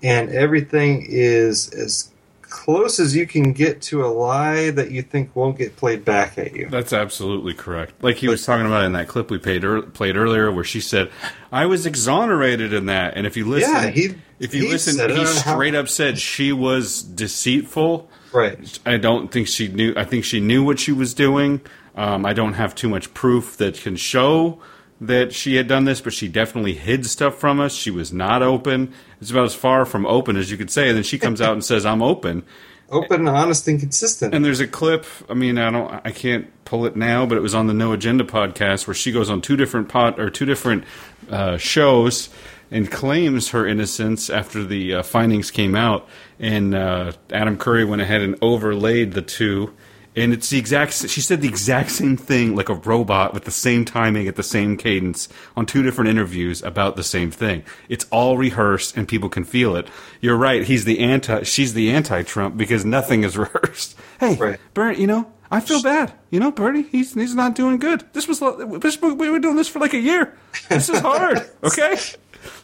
and 0.01 0.29
everything 0.29 1.05
is 1.07 1.69
as 1.73 2.09
close 2.41 2.99
as 2.99 3.15
you 3.15 3.27
can 3.27 3.51
get 3.51 3.81
to 3.81 4.05
a 4.05 4.07
lie 4.07 4.69
that 4.71 4.89
you 4.89 5.01
think 5.01 5.35
won't 5.35 5.57
get 5.57 5.75
played 5.75 6.05
back 6.05 6.37
at 6.37 6.55
you. 6.55 6.67
That's 6.69 6.93
absolutely 6.93 7.53
correct. 7.53 8.01
Like 8.01 8.15
he 8.15 8.27
was 8.29 8.45
talking 8.45 8.65
about 8.65 8.85
in 8.85 8.93
that 8.93 9.07
clip 9.07 9.29
we 9.29 9.37
played, 9.37 9.63
ear- 9.63 9.81
played 9.81 10.15
earlier, 10.15 10.49
where 10.51 10.63
she 10.63 10.79
said, 10.79 11.11
"I 11.51 11.65
was 11.65 11.85
exonerated 11.85 12.73
in 12.73 12.85
that." 12.87 13.15
And 13.17 13.27
if 13.27 13.35
you 13.35 13.45
listen, 13.45 13.73
Yeah, 13.73 13.87
he- 13.89 14.15
if 14.39 14.55
you 14.55 14.63
he 14.63 14.69
listen, 14.69 15.09
he 15.09 15.17
how- 15.17 15.25
straight 15.25 15.75
up 15.75 15.89
said 15.89 16.17
she 16.19 16.51
was 16.53 17.01
deceitful. 17.03 18.09
Right. 18.33 18.79
I 18.85 18.97
don't 18.97 19.31
think 19.31 19.47
she 19.47 19.67
knew. 19.67 19.93
I 19.95 20.03
think 20.03 20.25
she 20.25 20.39
knew 20.39 20.63
what 20.63 20.79
she 20.79 20.91
was 20.91 21.13
doing. 21.13 21.61
Um, 21.95 22.25
I 22.25 22.33
don't 22.33 22.53
have 22.53 22.75
too 22.75 22.89
much 22.89 23.13
proof 23.13 23.57
that 23.57 23.75
can 23.79 23.95
show 23.95 24.59
that 24.99 25.33
she 25.33 25.55
had 25.55 25.67
done 25.67 25.85
this, 25.85 26.01
but 26.01 26.13
she 26.13 26.27
definitely 26.27 26.73
hid 26.73 27.05
stuff 27.05 27.35
from 27.35 27.59
us. 27.59 27.73
She 27.73 27.91
was 27.91 28.11
not 28.11 28.41
open. 28.41 28.93
It's 29.21 29.31
about 29.31 29.45
as 29.45 29.55
far 29.55 29.85
from 29.85 30.05
open 30.05 30.35
as 30.37 30.51
you 30.51 30.57
could 30.57 30.71
say. 30.71 30.89
And 30.89 30.97
then 30.97 31.03
she 31.03 31.17
comes 31.19 31.41
out 31.41 31.53
and 31.53 31.63
says, 31.63 31.85
"I'm 31.85 32.01
open." 32.01 32.43
Open, 32.89 33.27
honest, 33.27 33.67
and 33.67 33.79
consistent. 33.79 34.33
And 34.33 34.45
there's 34.45 34.61
a 34.61 34.67
clip. 34.67 35.05
I 35.29 35.33
mean, 35.33 35.57
I 35.57 35.69
don't, 35.71 35.93
I 36.05 36.11
can't 36.11 36.47
pull 36.63 36.85
it 36.85 36.95
now, 36.95 37.25
but 37.25 37.37
it 37.37 37.41
was 37.41 37.53
on 37.53 37.67
the 37.67 37.73
No 37.73 37.91
Agenda 37.91 38.23
podcast 38.23 38.87
where 38.87 38.93
she 38.93 39.11
goes 39.11 39.29
on 39.29 39.41
two 39.41 39.57
different 39.57 39.89
pot 39.89 40.19
or 40.19 40.29
two 40.29 40.45
different 40.45 40.85
uh, 41.29 41.57
shows 41.57 42.29
and 42.71 42.91
claims 42.91 43.49
her 43.49 43.65
innocence 43.65 44.29
after 44.29 44.63
the 44.63 44.95
uh, 44.95 45.03
findings 45.03 45.51
came 45.51 45.75
out. 45.75 46.07
And 46.39 46.75
uh, 46.75 47.13
Adam 47.31 47.57
Curry 47.57 47.85
went 47.85 48.01
ahead 48.01 48.21
and 48.21 48.37
overlaid 48.41 49.13
the 49.13 49.21
two. 49.21 49.73
And 50.15 50.33
it's 50.33 50.49
the 50.49 50.57
exact. 50.57 50.93
She 50.93 51.21
said 51.21 51.41
the 51.41 51.47
exact 51.47 51.91
same 51.91 52.17
thing, 52.17 52.55
like 52.55 52.69
a 52.69 52.73
robot, 52.73 53.35
with 53.35 53.43
the 53.43 53.51
same 53.51 53.85
timing 53.85 54.27
at 54.27 54.35
the 54.35 54.41
same 54.41 54.75
cadence 54.75 55.29
on 55.55 55.67
two 55.67 55.83
different 55.83 56.09
interviews 56.09 56.63
about 56.63 56.95
the 56.95 57.03
same 57.03 57.29
thing. 57.29 57.63
It's 57.87 58.07
all 58.09 58.35
rehearsed, 58.35 58.97
and 58.97 59.07
people 59.07 59.29
can 59.29 59.43
feel 59.43 59.75
it. 59.75 59.87
You're 60.19 60.35
right. 60.35 60.63
He's 60.63 60.85
the 60.85 60.99
anti. 61.01 61.43
She's 61.43 61.75
the 61.75 61.91
anti-Trump 61.91 62.57
because 62.57 62.83
nothing 62.83 63.23
is 63.23 63.37
rehearsed. 63.37 63.95
Hey, 64.19 64.57
Bernie, 64.73 64.99
you 64.99 65.05
know, 65.05 65.31
I 65.49 65.59
feel 65.59 65.81
bad. 65.81 66.13
You 66.29 66.39
know, 66.39 66.51
Bernie, 66.51 66.81
he's 66.81 67.13
he's 67.13 67.35
not 67.35 67.55
doing 67.55 67.77
good. 67.77 68.03
This 68.13 68.27
was 68.27 68.39
this, 68.81 68.99
we 69.01 69.29
were 69.29 69.39
doing 69.39 69.55
this 69.55 69.67
for 69.67 69.79
like 69.79 69.93
a 69.93 69.99
year. 69.99 70.35
This 70.69 70.89
is 70.89 70.99
hard. 70.99 71.47
Okay, 71.63 71.97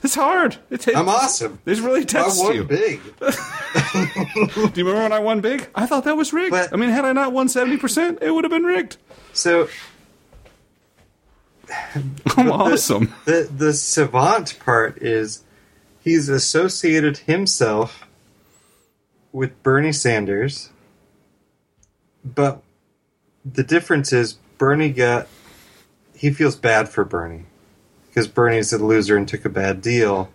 it's 0.03 0.15
hard. 0.15 0.57
It, 0.69 0.87
it, 0.87 0.95
I'm 0.95 1.09
awesome. 1.09 1.59
This 1.65 1.79
really 1.79 2.05
tests 2.05 2.41
I 2.41 2.43
won 2.43 2.55
you. 2.55 2.63
big. 2.63 3.01
Do 3.19 4.71
you 4.75 4.85
remember 4.85 5.03
when 5.03 5.13
I 5.13 5.19
won 5.19 5.41
big? 5.41 5.69
I 5.75 5.85
thought 5.85 6.03
that 6.05 6.17
was 6.17 6.33
rigged. 6.33 6.55
I 6.55 6.75
mean, 6.75 6.89
had 6.89 7.05
I 7.05 7.13
not 7.13 7.31
won 7.33 7.49
seventy 7.49 7.77
percent, 7.77 8.19
it 8.21 8.31
would 8.31 8.43
have 8.43 8.51
been 8.51 8.63
rigged. 8.63 8.97
So 9.33 9.67
I'm 12.37 12.51
awesome. 12.51 13.13
The 13.25 13.49
the 13.55 13.73
savant 13.73 14.59
part 14.59 15.01
is 15.01 15.43
he's 16.01 16.29
associated 16.29 17.17
himself 17.19 18.07
with 19.31 19.61
Bernie 19.63 19.91
Sanders, 19.93 20.69
but 22.23 22.61
the 23.45 23.63
difference 23.63 24.13
is 24.13 24.33
Bernie 24.57 24.91
got 24.91 25.27
he 26.15 26.31
feels 26.31 26.55
bad 26.55 26.89
for 26.89 27.03
Bernie 27.03 27.45
because 28.13 28.27
Bernie's 28.27 28.71
a 28.71 28.77
loser 28.77 29.17
and 29.17 29.27
took 29.27 29.43
a 29.43 29.49
bad 29.49 29.81
deal. 29.81 30.29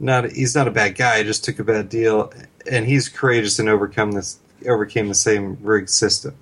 Not 0.00 0.30
he's 0.32 0.54
not 0.54 0.66
a 0.66 0.70
bad 0.70 0.94
guy, 0.96 1.18
he 1.18 1.24
just 1.24 1.44
took 1.44 1.58
a 1.58 1.64
bad 1.64 1.88
deal, 1.88 2.32
and 2.70 2.86
he's 2.86 3.08
courageous 3.08 3.58
and 3.58 3.68
overcome 3.68 4.12
this 4.12 4.38
overcame 4.66 5.08
the 5.08 5.14
same 5.14 5.58
rigged 5.60 5.90
system. 5.90 6.34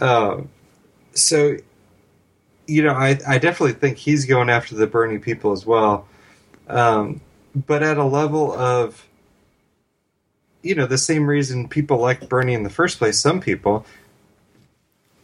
Uh, 0.00 0.42
so 1.12 1.56
you 2.66 2.82
know, 2.82 2.94
I, 2.94 3.18
I 3.28 3.38
definitely 3.38 3.74
think 3.74 3.96
he's 3.98 4.24
going 4.24 4.50
after 4.50 4.74
the 4.74 4.86
Bernie 4.88 5.18
people 5.18 5.52
as 5.52 5.64
well. 5.64 6.08
Um, 6.68 7.20
but 7.54 7.84
at 7.84 7.96
a 7.96 8.02
level 8.04 8.52
of, 8.52 9.06
you 10.62 10.74
know, 10.74 10.86
the 10.86 10.98
same 10.98 11.28
reason 11.28 11.68
people 11.68 11.98
like 11.98 12.28
Bernie 12.28 12.54
in 12.54 12.64
the 12.64 12.70
first 12.70 12.98
place, 12.98 13.20
some 13.20 13.40
people, 13.40 13.86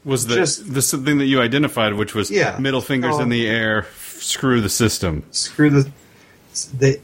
Was 0.05 0.27
the 0.27 0.37
Just- 0.37 0.73
the 0.73 0.83
something 0.83 1.19
that 1.19 1.25
you 1.27 1.41
identified, 1.41 1.95
which 1.95 2.15
was 2.15 2.31
Yeah. 2.31 2.57
middle 2.61 2.81
fingers 2.81 3.17
Oh. 3.17 3.23
in 3.23 3.29
the 3.29 3.47
air, 3.49 3.87
screw 4.23 4.61
the 4.61 4.69
system. 4.69 5.25
screw 5.31 5.71
the, 5.71 5.91
they, 6.77 7.01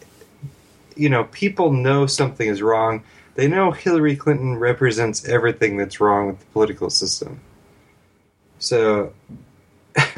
you 0.96 1.08
know, 1.08 1.24
people 1.24 1.72
know 1.72 2.06
something 2.06 2.48
is 2.48 2.62
wrong. 2.62 3.02
They 3.34 3.46
know 3.46 3.70
Hillary 3.70 4.16
Clinton 4.16 4.56
represents 4.56 5.24
everything 5.26 5.76
that's 5.76 6.00
wrong 6.00 6.26
with 6.26 6.40
the 6.40 6.46
political 6.46 6.90
system. 6.90 7.40
So, 8.58 9.12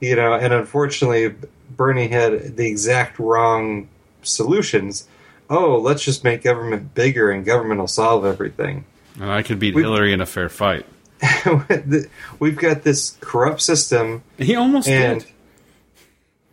you 0.00 0.16
know, 0.16 0.34
and 0.34 0.52
unfortunately, 0.52 1.34
Bernie 1.76 2.08
had 2.08 2.56
the 2.56 2.66
exact 2.66 3.18
wrong 3.18 3.88
solutions. 4.22 5.06
Oh, 5.50 5.76
let's 5.76 6.02
just 6.02 6.24
make 6.24 6.42
government 6.42 6.94
bigger 6.94 7.30
and 7.30 7.44
government 7.44 7.80
will 7.80 7.88
solve 7.88 8.24
everything. 8.24 8.84
And 9.20 9.30
I 9.30 9.42
could 9.42 9.58
beat 9.58 9.74
We- 9.74 9.82
Hillary 9.82 10.12
in 10.12 10.20
a 10.20 10.26
fair 10.26 10.48
fight. 10.48 10.86
We've 12.40 12.56
got 12.56 12.82
this 12.82 13.16
corrupt 13.20 13.60
system. 13.60 14.22
He 14.38 14.56
almost 14.56 14.88
and, 14.88 15.20
did. 15.20 15.31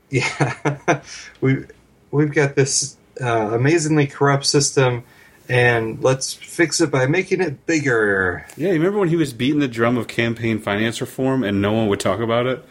Yeah, 0.10 1.02
we 1.42 1.66
we've 2.12 2.32
got 2.34 2.56
this 2.56 2.98
uh, 3.22 3.52
amazingly 3.54 4.08
corrupt 4.08 4.46
system, 4.46 5.04
and 5.48 6.04
let's 6.04 6.34
fix 6.34 6.82
it 6.82 6.90
by 6.92 7.06
making 7.06 7.42
it 7.42 7.66
bigger. 7.66 8.46
Yeah, 8.58 8.70
you 8.70 8.74
remember 8.74 9.00
when 9.00 9.10
he 9.10 9.16
was 9.16 9.34
beating 9.34 9.60
the 9.60 9.68
drum 9.68 9.98
of 9.98 10.08
campaign 10.08 10.60
finance 10.60 11.00
reform 11.02 11.44
and 11.44 11.62
no 11.62 11.72
one 11.74 11.88
would 11.88 12.00
talk 12.00 12.20
about 12.20 12.48
it? 12.48 12.66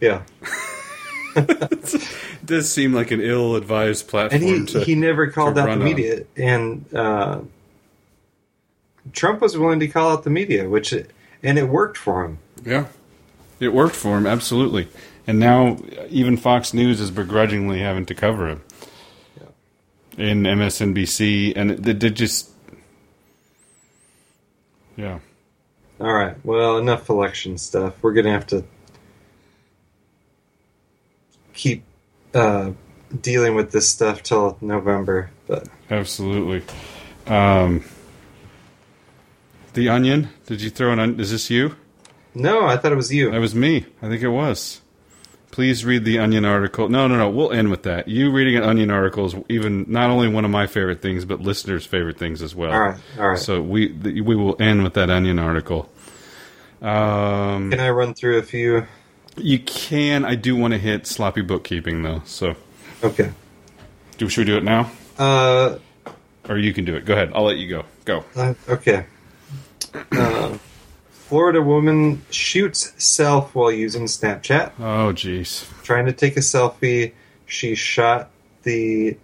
Yeah, 0.00 0.22
It 1.36 2.08
does 2.44 2.70
seem 2.70 2.92
like 2.92 3.10
an 3.10 3.20
ill-advised 3.20 4.08
platform. 4.08 4.42
and 4.42 4.68
he 4.68 4.72
to 4.74 4.84
he 4.84 4.94
never 4.94 5.28
called 5.28 5.58
out 5.58 5.66
the 5.66 5.72
on. 5.72 5.84
media, 5.84 6.24
and 6.36 6.84
uh, 6.94 7.40
Trump 9.12 9.40
was 9.40 9.56
willing 9.56 9.80
to 9.80 9.88
call 9.88 10.10
out 10.12 10.24
the 10.24 10.30
media, 10.30 10.68
which 10.68 10.92
and 10.92 11.58
it 11.58 11.68
worked 11.68 11.96
for 11.96 12.24
him. 12.24 12.38
Yeah, 12.64 12.86
it 13.60 13.72
worked 13.72 13.96
for 13.96 14.16
him 14.18 14.26
absolutely, 14.26 14.88
and 15.28 15.38
now 15.38 15.76
even 16.08 16.38
Fox 16.38 16.72
News 16.72 17.00
is 17.00 17.10
begrudgingly 17.10 17.80
having 17.80 18.06
to 18.06 18.14
cover 18.14 18.48
him 18.48 18.62
in 20.16 20.42
MSNBC, 20.42 21.52
and 21.54 21.70
it, 21.70 21.86
it, 21.86 22.02
it 22.02 22.10
just 22.14 22.50
yeah. 24.96 25.20
All 26.00 26.12
right, 26.12 26.34
well, 26.44 26.78
enough 26.78 27.10
election 27.10 27.58
stuff. 27.58 27.94
We're 28.00 28.14
gonna 28.14 28.32
have 28.32 28.46
to 28.48 28.64
keep 31.52 31.84
uh, 32.34 32.70
dealing 33.20 33.54
with 33.54 33.70
this 33.70 33.86
stuff 33.86 34.22
till 34.22 34.56
November, 34.62 35.30
but. 35.46 35.68
Absolutely. 35.90 36.62
Um, 37.26 37.84
the 39.74 39.90
onion? 39.90 40.30
Did 40.46 40.62
you 40.62 40.70
throw 40.70 40.92
an? 40.92 40.98
On- 40.98 41.20
is 41.20 41.32
this 41.32 41.50
you? 41.50 41.76
No, 42.34 42.64
I 42.64 42.78
thought 42.78 42.92
it 42.92 42.96
was 42.96 43.12
you. 43.12 43.30
That 43.30 43.40
was 43.40 43.54
me. 43.54 43.84
I 44.00 44.08
think 44.08 44.22
it 44.22 44.28
was. 44.28 44.80
Please 45.50 45.84
read 45.84 46.04
the 46.04 46.18
Onion 46.18 46.44
article. 46.44 46.88
No, 46.88 47.08
no, 47.08 47.16
no. 47.16 47.30
We'll 47.30 47.52
end 47.52 47.70
with 47.70 47.82
that. 47.84 48.06
You 48.06 48.30
reading 48.30 48.56
an 48.56 48.62
Onion 48.62 48.90
article 48.90 49.26
is 49.26 49.34
even 49.48 49.86
not 49.88 50.10
only 50.10 50.28
one 50.28 50.44
of 50.44 50.50
my 50.50 50.66
favorite 50.66 51.02
things, 51.02 51.24
but 51.24 51.40
listeners' 51.40 51.84
favorite 51.86 52.18
things 52.18 52.42
as 52.42 52.54
well. 52.54 52.70
All 52.72 52.78
right, 52.80 52.98
all 53.18 53.28
right. 53.30 53.38
So 53.38 53.60
we 53.62 53.88
we 53.92 54.36
will 54.36 54.60
end 54.60 54.84
with 54.84 54.94
that 54.94 55.10
Onion 55.10 55.38
article. 55.38 55.90
Um, 56.80 57.70
Can 57.72 57.80
I 57.80 57.90
run 57.90 58.14
through 58.14 58.38
a 58.38 58.42
few? 58.42 58.86
you 59.36 59.58
can. 59.58 60.24
I 60.24 60.34
do 60.36 60.54
want 60.54 60.72
to 60.74 60.78
hit 60.78 61.06
sloppy 61.06 61.40
bookkeeping 61.42 62.02
though. 62.02 62.22
So 62.24 62.54
Okay. 63.02 63.30
do 64.18 64.28
should 64.28 64.46
we 64.46 64.52
do 64.52 64.58
it 64.58 64.64
now, 64.64 64.90
Uh, 65.18 65.78
or 66.48 66.58
you 66.58 66.72
can 66.72 66.84
do 66.84 66.94
it? 66.94 67.04
Go 67.04 67.14
ahead. 67.14 67.32
I'll 67.34 67.44
let 67.44 67.56
you 67.56 67.68
go. 67.68 67.84
Go. 68.04 68.24
uh, 68.36 68.54
okay. 68.68 69.06
Uh, 70.12 70.56
Florida 71.28 71.60
woman 71.60 72.22
shoots 72.30 72.92
self 73.02 73.54
while 73.54 73.70
using 73.70 74.04
Snapchat. 74.04 74.72
Oh, 74.78 75.12
jeez. 75.12 75.66
Trying 75.82 76.06
to 76.06 76.12
take 76.12 76.36
a 76.36 76.40
selfie, 76.40 77.12
she 77.44 77.74
shot 77.74 78.30
the 78.62 79.16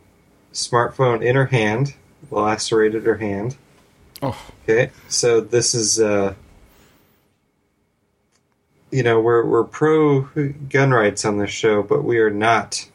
smartphone 0.53 1.25
in 1.25 1.35
her 1.35 1.47
hand, 1.47 1.95
lacerated 2.31 3.05
her 3.05 3.17
hand. 3.17 3.57
Oh, 4.23 4.39
Okay, 4.65 4.91
so 5.09 5.41
this 5.41 5.75
is, 5.75 5.99
uh, 6.01 6.35
you 8.91 9.03
know, 9.03 9.21
we're 9.21 9.45
we're 9.45 9.65
pro 9.65 10.23
gun 10.71 10.91
rights 10.91 11.25
on 11.25 11.39
this 11.39 11.51
show, 11.51 11.83
but 11.83 12.05
we 12.05 12.19
are 12.19 12.31
not 12.31 12.87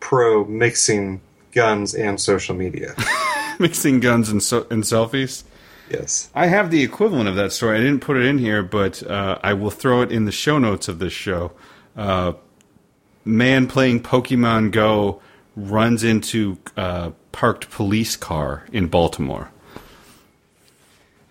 pro 0.00 0.44
mixing 0.44 1.20
guns 1.52 1.94
and 1.94 2.20
social 2.20 2.54
media. 2.54 2.94
mixing 3.58 3.98
guns 4.00 4.28
and 4.28 4.42
so- 4.42 4.66
and 4.70 4.82
selfies. 4.84 5.42
Yes. 5.90 6.30
I 6.34 6.46
have 6.46 6.70
the 6.70 6.82
equivalent 6.82 7.28
of 7.28 7.36
that 7.36 7.52
story. 7.52 7.78
I 7.78 7.80
didn't 7.80 8.00
put 8.00 8.16
it 8.16 8.24
in 8.24 8.38
here, 8.38 8.62
but 8.62 9.02
uh, 9.02 9.38
I 9.42 9.54
will 9.54 9.70
throw 9.70 10.02
it 10.02 10.12
in 10.12 10.24
the 10.24 10.32
show 10.32 10.58
notes 10.58 10.88
of 10.88 10.98
this 10.98 11.12
show. 11.12 11.52
Uh, 11.96 12.34
man 13.24 13.66
playing 13.66 14.02
Pokemon 14.02 14.70
Go 14.72 15.20
runs 15.56 16.04
into 16.04 16.58
uh, 16.76 17.10
parked 17.32 17.70
police 17.70 18.16
car 18.16 18.64
in 18.72 18.86
Baltimore. 18.86 19.50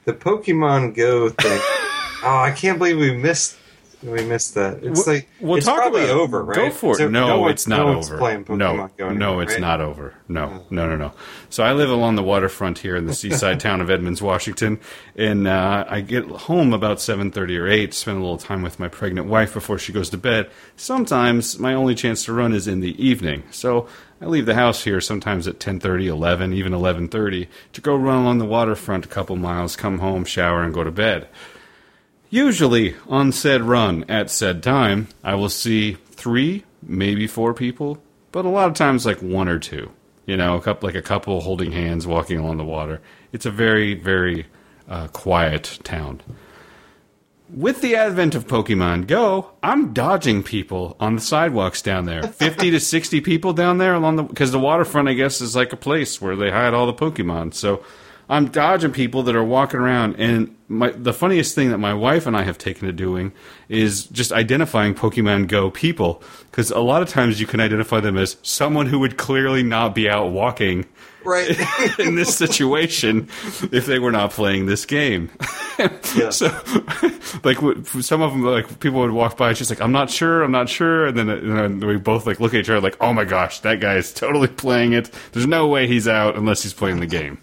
The 0.05 0.13
Pokemon 0.13 0.95
Go 0.95 1.29
thing. 1.29 1.59
oh, 2.23 2.41
I 2.43 2.51
can't 2.51 2.77
believe 2.77 2.97
we 2.97 3.15
missed 3.15 3.57
we 4.03 4.23
missed 4.25 4.53
that. 4.55 4.83
It's 4.83 5.05
We'll- 5.05 5.15
like 5.15 5.29
we'll 5.41 5.55
it's 5.57 5.65
talk 5.65 5.77
probably 5.77 6.03
about 6.03 6.15
over, 6.17 6.43
right? 6.43 6.55
Go 6.55 6.69
for 6.69 6.93
it. 6.93 6.97
So 6.97 7.09
no, 7.09 7.39
one- 7.41 7.51
it's 7.51 7.67
not 7.67 7.77
no 7.87 7.97
over. 7.99 8.17
Playing 8.17 8.45
Pokemon 8.45 8.57
no, 8.99 9.09
no, 9.13 9.39
it's 9.39 9.53
right? 9.53 9.61
not 9.61 9.81
over. 9.81 10.13
No, 10.27 10.63
no, 10.69 10.87
no, 10.87 10.95
no. 10.95 11.11
So 11.49 11.63
I 11.63 11.73
live 11.73 11.89
along 11.89 12.15
the 12.15 12.23
waterfront 12.23 12.79
here 12.79 12.95
in 12.95 13.05
the 13.07 13.15
seaside 13.15 13.59
town 13.61 13.81
of 13.81 13.89
Edmonds, 13.89 14.21
Washington, 14.21 14.79
and 15.15 15.47
uh, 15.47 15.85
I 15.87 16.01
get 16.01 16.25
home 16.25 16.73
about 16.73 17.01
seven 17.01 17.31
thirty 17.31 17.57
or 17.57 17.67
eight. 17.67 17.93
Spend 17.93 18.17
a 18.17 18.21
little 18.21 18.37
time 18.37 18.61
with 18.61 18.79
my 18.79 18.87
pregnant 18.87 19.27
wife 19.27 19.53
before 19.53 19.79
she 19.79 19.91
goes 19.93 20.09
to 20.11 20.17
bed. 20.17 20.49
Sometimes 20.75 21.59
my 21.59 21.73
only 21.73 21.95
chance 21.95 22.23
to 22.25 22.33
run 22.33 22.53
is 22.53 22.67
in 22.67 22.79
the 22.81 23.03
evening, 23.03 23.43
so 23.51 23.87
I 24.21 24.25
leave 24.25 24.45
the 24.45 24.55
house 24.55 24.83
here 24.83 25.01
sometimes 25.01 25.47
at 25.47 25.59
10:30, 25.59 26.05
11, 26.07 26.53
even 26.53 26.71
11:30 26.73 27.47
to 27.73 27.81
go 27.81 27.95
run 27.95 28.21
along 28.23 28.37
the 28.37 28.45
waterfront 28.45 29.05
a 29.05 29.07
couple 29.09 29.35
miles, 29.35 29.75
come 29.75 29.99
home, 29.99 30.23
shower, 30.23 30.61
and 30.63 30.73
go 30.73 30.83
to 30.83 30.91
bed. 30.91 31.27
Usually, 32.29 32.95
on 33.07 33.31
said 33.31 33.61
run 33.61 34.03
at 34.09 34.29
said 34.29 34.61
time, 34.61 35.07
I 35.23 35.35
will 35.35 35.49
see 35.49 35.93
three, 36.11 36.65
maybe 36.81 37.25
four 37.25 37.53
people, 37.53 37.99
but 38.31 38.45
a 38.45 38.49
lot 38.49 38.67
of 38.67 38.73
times 38.73 39.05
like 39.05 39.21
one 39.21 39.47
or 39.47 39.59
two. 39.59 39.91
You 40.25 40.35
know, 40.35 40.55
a 40.55 40.61
couple 40.61 40.87
like 40.87 40.95
a 40.95 41.01
couple 41.01 41.39
holding 41.39 41.71
hands 41.71 42.05
walking 42.05 42.37
along 42.37 42.57
the 42.57 42.65
water. 42.65 43.01
It's 43.31 43.45
a 43.45 43.51
very, 43.51 43.93
very 43.93 44.47
uh, 44.89 45.07
quiet 45.07 45.79
town. 45.83 46.21
With 47.49 47.79
the 47.79 47.95
advent 47.95 48.35
of 48.35 48.45
Pokemon 48.45 49.07
Go, 49.07 49.51
I'm 49.63 49.93
dodging 49.93 50.43
people 50.43 50.97
on 50.99 51.15
the 51.15 51.21
sidewalks 51.21 51.81
down 51.81 52.03
there. 52.03 52.23
50 52.27 52.71
to 52.71 52.79
60 52.81 53.21
people 53.21 53.53
down 53.53 53.77
there 53.77 53.93
along 53.93 54.17
the 54.17 54.23
because 54.23 54.51
the 54.51 54.59
waterfront 54.59 55.07
I 55.07 55.13
guess 55.13 55.39
is 55.39 55.55
like 55.55 55.71
a 55.71 55.77
place 55.77 56.21
where 56.21 56.35
they 56.35 56.51
hide 56.51 56.73
all 56.73 56.87
the 56.87 56.93
Pokemon. 56.93 57.53
So 57.53 57.85
I'm 58.29 58.47
dodging 58.47 58.91
people 58.91 59.23
that 59.23 59.35
are 59.35 59.43
walking 59.43 59.79
around 59.79 60.15
and 60.15 60.53
my 60.67 60.91
the 60.91 61.13
funniest 61.13 61.55
thing 61.55 61.69
that 61.71 61.77
my 61.77 61.93
wife 61.93 62.25
and 62.25 62.35
I 62.35 62.43
have 62.43 62.57
taken 62.57 62.87
to 62.87 62.93
doing 62.93 63.31
is 63.69 64.05
just 64.07 64.33
identifying 64.33 64.95
Pokemon 64.95 65.47
Go 65.47 65.69
people 65.71 66.21
cuz 66.51 66.71
a 66.71 66.79
lot 66.79 67.01
of 67.01 67.07
times 67.09 67.39
you 67.39 67.47
can 67.47 67.59
identify 67.61 67.99
them 68.01 68.17
as 68.17 68.35
someone 68.43 68.87
who 68.87 68.99
would 68.99 69.17
clearly 69.17 69.63
not 69.63 69.95
be 69.95 70.09
out 70.09 70.31
walking 70.31 70.85
Right. 71.23 71.57
in 71.99 72.15
this 72.15 72.35
situation 72.37 73.27
if 73.71 73.85
they 73.85 73.99
were 73.99 74.11
not 74.13 74.31
playing 74.31 74.65
this 74.65 74.85
game. 74.85 75.29
So, 76.31 76.47
like, 77.43 77.57
some 78.01 78.23
of 78.23 78.31
them, 78.31 78.43
like, 78.43 78.79
people 78.79 79.01
would 79.01 79.11
walk 79.11 79.37
by, 79.37 79.53
she's 79.53 79.69
like, 79.69 79.79
I'm 79.79 79.91
not 79.91 80.09
sure, 80.09 80.41
I'm 80.41 80.51
not 80.51 80.69
sure. 80.69 81.05
And 81.05 81.15
then, 81.15 81.29
and 81.29 81.79
then 81.79 81.87
we 81.87 81.97
both, 81.97 82.25
like, 82.25 82.39
look 82.39 82.55
at 82.55 82.61
each 82.61 82.69
other, 82.71 82.81
like, 82.81 82.97
oh 82.99 83.13
my 83.13 83.25
gosh, 83.25 83.59
that 83.59 83.79
guy 83.79 83.93
is 83.93 84.11
totally 84.11 84.47
playing 84.47 84.93
it. 84.93 85.11
There's 85.33 85.45
no 85.45 85.67
way 85.67 85.85
he's 85.85 86.07
out 86.07 86.35
unless 86.35 86.63
he's 86.63 86.73
playing 86.73 86.99
the 86.99 87.05
game. 87.05 87.37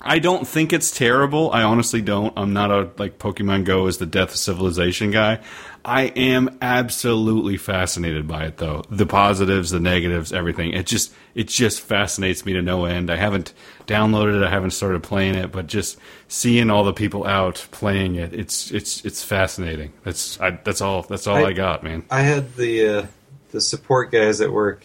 I 0.00 0.18
don't 0.18 0.46
think 0.46 0.72
it's 0.72 0.90
terrible. 0.90 1.50
I 1.52 1.62
honestly 1.62 2.02
don't. 2.02 2.32
I'm 2.36 2.52
not 2.52 2.70
a 2.70 2.90
like 2.98 3.18
Pokemon 3.18 3.64
Go 3.64 3.86
is 3.86 3.98
the 3.98 4.06
death 4.06 4.30
of 4.30 4.36
civilization 4.36 5.10
guy. 5.10 5.40
I 5.84 6.04
am 6.08 6.58
absolutely 6.60 7.56
fascinated 7.56 8.26
by 8.28 8.44
it 8.46 8.58
though. 8.58 8.82
The 8.90 9.06
positives, 9.06 9.70
the 9.70 9.80
negatives, 9.80 10.32
everything. 10.32 10.72
It 10.72 10.86
just 10.86 11.14
it 11.34 11.48
just 11.48 11.80
fascinates 11.80 12.44
me 12.44 12.52
to 12.52 12.62
no 12.62 12.84
end. 12.84 13.10
I 13.10 13.16
haven't 13.16 13.52
downloaded 13.86 14.40
it, 14.40 14.46
I 14.46 14.50
haven't 14.50 14.72
started 14.72 15.02
playing 15.02 15.36
it, 15.36 15.50
but 15.52 15.66
just 15.66 15.98
seeing 16.28 16.70
all 16.70 16.84
the 16.84 16.92
people 16.92 17.26
out 17.26 17.66
playing 17.70 18.16
it, 18.16 18.34
it's 18.34 18.70
it's 18.72 19.04
it's 19.04 19.22
fascinating. 19.24 19.92
That's 20.04 20.38
I, 20.40 20.50
that's 20.62 20.80
all 20.80 21.02
that's 21.02 21.26
all 21.26 21.36
I, 21.36 21.48
I- 21.48 21.52
got, 21.52 21.82
man. 21.82 22.04
I 22.10 22.20
had 22.22 22.54
the 22.56 22.86
uh, 22.86 23.06
the 23.52 23.60
support 23.60 24.10
guys 24.12 24.40
at 24.40 24.52
work 24.52 24.84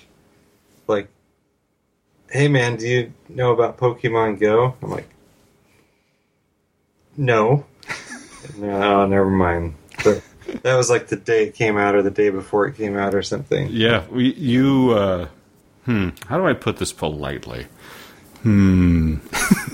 like, 0.87 1.07
"Hey 2.31 2.47
man, 2.47 2.77
do 2.77 2.87
you 2.87 3.13
know 3.29 3.51
about 3.51 3.77
Pokemon 3.77 4.39
Go?" 4.39 4.75
I'm 4.81 4.89
like, 4.89 5.09
"No." 7.17 7.65
no, 8.57 9.05
never 9.05 9.29
mind. 9.29 9.75
But 10.03 10.21
that 10.63 10.75
was 10.75 10.89
like 10.89 11.07
the 11.07 11.15
day 11.15 11.43
it 11.43 11.55
came 11.55 11.77
out, 11.77 11.95
or 11.95 12.01
the 12.01 12.11
day 12.11 12.29
before 12.29 12.65
it 12.67 12.75
came 12.75 12.97
out, 12.97 13.13
or 13.13 13.21
something. 13.21 13.67
Yeah, 13.69 14.05
we, 14.09 14.33
you. 14.33 14.91
Uh, 14.91 15.27
hmm. 15.85 16.09
How 16.27 16.37
do 16.37 16.47
I 16.47 16.53
put 16.53 16.77
this 16.77 16.93
politely? 16.93 17.67
Hmm. 18.43 19.17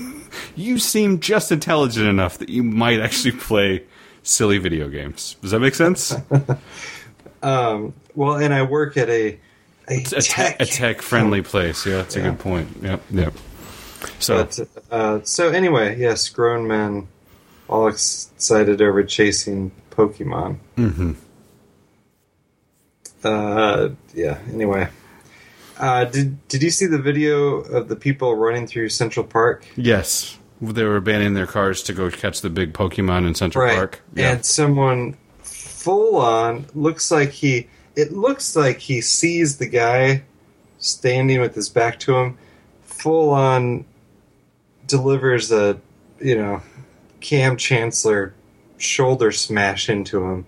you 0.56 0.78
seem 0.78 1.20
just 1.20 1.50
intelligent 1.52 2.06
enough 2.06 2.38
that 2.38 2.48
you 2.48 2.62
might 2.62 3.00
actually 3.00 3.32
play 3.32 3.84
silly 4.22 4.58
video 4.58 4.88
games. 4.88 5.36
Does 5.40 5.52
that 5.52 5.60
make 5.60 5.74
sense? 5.74 6.14
Um, 7.42 7.94
well, 8.14 8.36
and 8.36 8.52
I 8.52 8.62
work 8.62 8.96
at 8.96 9.08
a 9.08 9.38
a, 9.90 9.96
a 10.16 10.22
tech, 10.22 10.60
a 10.60 10.66
tech 10.66 11.02
friendly 11.02 11.42
place. 11.42 11.86
Yeah, 11.86 11.96
that's 11.96 12.16
a 12.16 12.20
good 12.22 12.38
point. 12.38 12.68
Yep, 12.82 13.02
yep. 13.10 13.34
So 14.18 14.44
But, 14.44 14.68
uh, 14.90 15.20
so 15.24 15.50
anyway, 15.50 15.98
yes, 15.98 16.28
grown 16.28 16.66
men 16.68 17.08
all 17.68 17.88
excited 17.88 18.80
over 18.80 19.02
chasing 19.02 19.72
Pokemon. 19.90 20.58
hmm 20.76 21.12
Uh, 23.24 23.90
yeah. 24.14 24.38
Anyway, 24.52 24.88
uh, 25.78 26.04
did 26.04 26.46
did 26.48 26.62
you 26.62 26.70
see 26.70 26.86
the 26.86 26.98
video 26.98 27.56
of 27.56 27.88
the 27.88 27.96
people 27.96 28.36
running 28.36 28.66
through 28.66 28.88
Central 28.90 29.26
Park? 29.26 29.66
yes, 29.76 30.38
they 30.60 30.84
were 30.84 30.96
abandoning 30.96 31.34
their 31.34 31.46
cars 31.46 31.82
to 31.84 31.92
go 31.92 32.10
catch 32.10 32.40
the 32.40 32.50
big 32.50 32.72
Pokemon 32.72 33.26
in 33.26 33.34
Central 33.34 33.68
Park. 33.74 34.00
Yeah. 34.14 34.32
And 34.32 34.44
someone 34.44 35.16
full 35.42 36.16
on 36.16 36.66
looks 36.74 37.10
like 37.10 37.30
he. 37.30 37.68
It 37.98 38.12
looks 38.12 38.54
like 38.54 38.78
he 38.78 39.00
sees 39.00 39.58
the 39.58 39.66
guy 39.66 40.22
standing 40.78 41.40
with 41.40 41.56
his 41.56 41.68
back 41.68 41.98
to 42.00 42.16
him. 42.16 42.38
Full 42.82 43.30
on 43.30 43.86
delivers 44.86 45.50
a 45.50 45.80
you 46.20 46.36
know 46.36 46.62
Kam 47.20 47.56
Chancellor 47.56 48.34
shoulder 48.76 49.32
smash 49.32 49.88
into 49.88 50.24
him, 50.24 50.46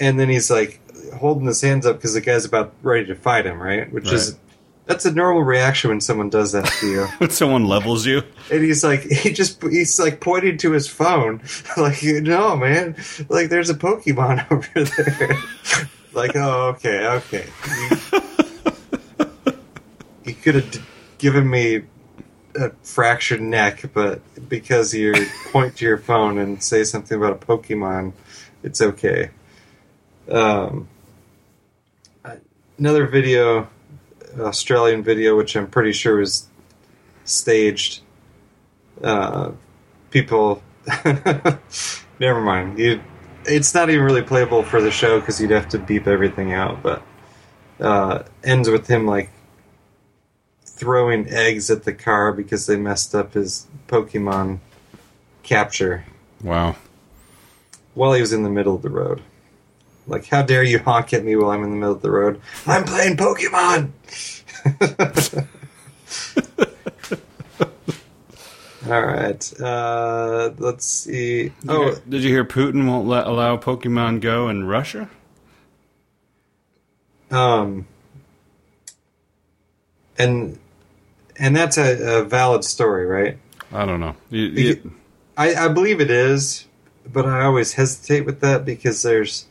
and 0.00 0.18
then 0.18 0.30
he's 0.30 0.50
like 0.50 0.80
holding 1.12 1.46
his 1.46 1.60
hands 1.60 1.84
up 1.84 1.96
because 1.96 2.14
the 2.14 2.22
guy's 2.22 2.46
about 2.46 2.72
ready 2.82 3.04
to 3.04 3.14
fight 3.14 3.44
him, 3.44 3.60
right? 3.60 3.92
Which 3.92 4.10
is 4.10 4.38
that's 4.86 5.04
a 5.04 5.12
normal 5.12 5.42
reaction 5.42 5.90
when 5.90 6.00
someone 6.00 6.30
does 6.30 6.52
that 6.52 6.64
to 6.80 6.86
you. 6.86 7.04
when 7.18 7.28
someone 7.28 7.66
levels 7.66 8.06
you, 8.06 8.22
and 8.50 8.64
he's 8.64 8.82
like 8.82 9.02
he 9.10 9.30
just 9.30 9.62
he's 9.62 10.00
like 10.00 10.22
pointing 10.22 10.56
to 10.56 10.72
his 10.72 10.88
phone 10.88 11.42
like 11.76 12.02
no 12.02 12.56
man 12.56 12.96
like 13.28 13.50
there's 13.50 13.68
a 13.68 13.74
pokemon 13.74 14.50
over 14.50 14.84
there 14.84 15.90
like 16.16 16.34
oh 16.34 16.68
okay 16.68 17.06
okay 17.06 17.46
you, 20.24 20.34
could 20.34 20.56
have 20.56 20.70
d- 20.70 20.80
given 21.18 21.48
me 21.48 21.82
a 22.56 22.70
fractured 22.82 23.40
neck 23.40 23.84
but 23.92 24.20
because 24.48 24.94
you 24.94 25.14
point 25.52 25.76
to 25.76 25.84
your 25.84 25.98
phone 25.98 26.38
and 26.38 26.62
say 26.62 26.82
something 26.82 27.16
about 27.18 27.32
a 27.32 27.46
pokemon 27.46 28.12
it's 28.62 28.80
okay 28.80 29.30
um 30.30 30.88
another 32.78 33.06
video 33.06 33.68
australian 34.40 35.02
video 35.02 35.36
which 35.36 35.56
i'm 35.56 35.66
pretty 35.66 35.92
sure 35.92 36.16
was 36.16 36.48
staged 37.24 38.00
uh, 39.02 39.52
people. 40.10 40.62
never 42.18 42.40
mind. 42.40 42.78
You, 42.78 43.00
it's 43.46 43.74
not 43.74 43.90
even 43.90 44.04
really 44.04 44.22
playable 44.22 44.62
for 44.62 44.80
the 44.80 44.90
show 44.90 45.20
because 45.20 45.40
you'd 45.40 45.50
have 45.50 45.68
to 45.70 45.78
beep 45.78 46.06
everything 46.06 46.52
out. 46.52 46.82
But 46.82 47.02
uh, 47.80 48.22
ends 48.44 48.68
with 48.68 48.86
him 48.86 49.06
like 49.06 49.30
throwing 50.64 51.28
eggs 51.30 51.70
at 51.70 51.84
the 51.84 51.92
car 51.94 52.32
because 52.32 52.66
they 52.66 52.76
messed 52.76 53.14
up 53.14 53.34
his 53.34 53.66
Pokemon 53.88 54.58
capture 55.42 56.04
Wow. 56.42 56.76
while 57.94 58.12
he 58.12 58.20
was 58.20 58.32
in 58.32 58.42
the 58.42 58.50
middle 58.50 58.74
of 58.74 58.82
the 58.82 58.90
road. 58.90 59.22
Like, 60.08 60.26
how 60.26 60.42
dare 60.42 60.62
you 60.62 60.78
honk 60.78 61.12
at 61.14 61.24
me 61.24 61.34
while 61.34 61.50
I'm 61.50 61.64
in 61.64 61.70
the 61.70 61.76
middle 61.76 61.94
of 61.94 62.02
the 62.02 62.10
road? 62.10 62.40
I'm 62.66 62.84
playing 62.84 63.16
Pokemon. 63.16 63.90
All 68.88 69.02
right. 69.04 69.60
Uh, 69.60 70.50
let's 70.58 70.84
see. 70.86 71.52
Oh, 71.68 71.90
Oh, 71.90 71.98
did 72.08 72.22
you 72.22 72.30
hear 72.30 72.44
Putin 72.44 72.86
won't 72.86 73.08
let, 73.08 73.26
allow 73.26 73.56
Pokemon 73.56 74.20
Go 74.20 74.48
in 74.48 74.64
Russia? 74.64 75.08
um, 77.30 77.86
and 80.18 80.58
and 81.38 81.56
that's 81.56 81.76
a, 81.76 82.20
a 82.20 82.24
valid 82.24 82.64
story, 82.64 83.04
right? 83.06 83.36
I 83.72 83.84
don't 83.84 84.00
know. 84.00 84.14
You, 84.30 84.42
You- 84.44 84.92
I, 85.36 85.54
I 85.54 85.68
believe 85.68 86.00
it 86.00 86.10
is, 86.10 86.66
but 87.12 87.26
I 87.26 87.44
always 87.44 87.74
hesitate 87.74 88.22
with 88.24 88.40
that 88.40 88.64
because 88.64 89.02
there's 89.02 89.46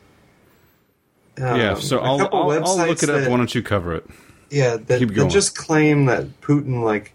um, 1.37 1.59
yeah, 1.59 1.75
so 1.75 1.99
I'll, 1.99 2.21
I'll, 2.33 2.51
I'll 2.65 2.77
look 2.87 3.03
it 3.03 3.09
up. 3.09 3.21
that- 3.21 3.29
Why 3.29 3.37
don't 3.37 3.53
you 3.53 3.61
cover 3.61 3.93
it? 3.93 4.05
Yeah, 4.49 4.77
that, 4.77 4.99
Keep 4.99 5.15
that 5.15 5.29
just 5.29 5.55
claim 5.57 6.05
that 6.05 6.39
Putin 6.41 6.81
like 6.83 7.11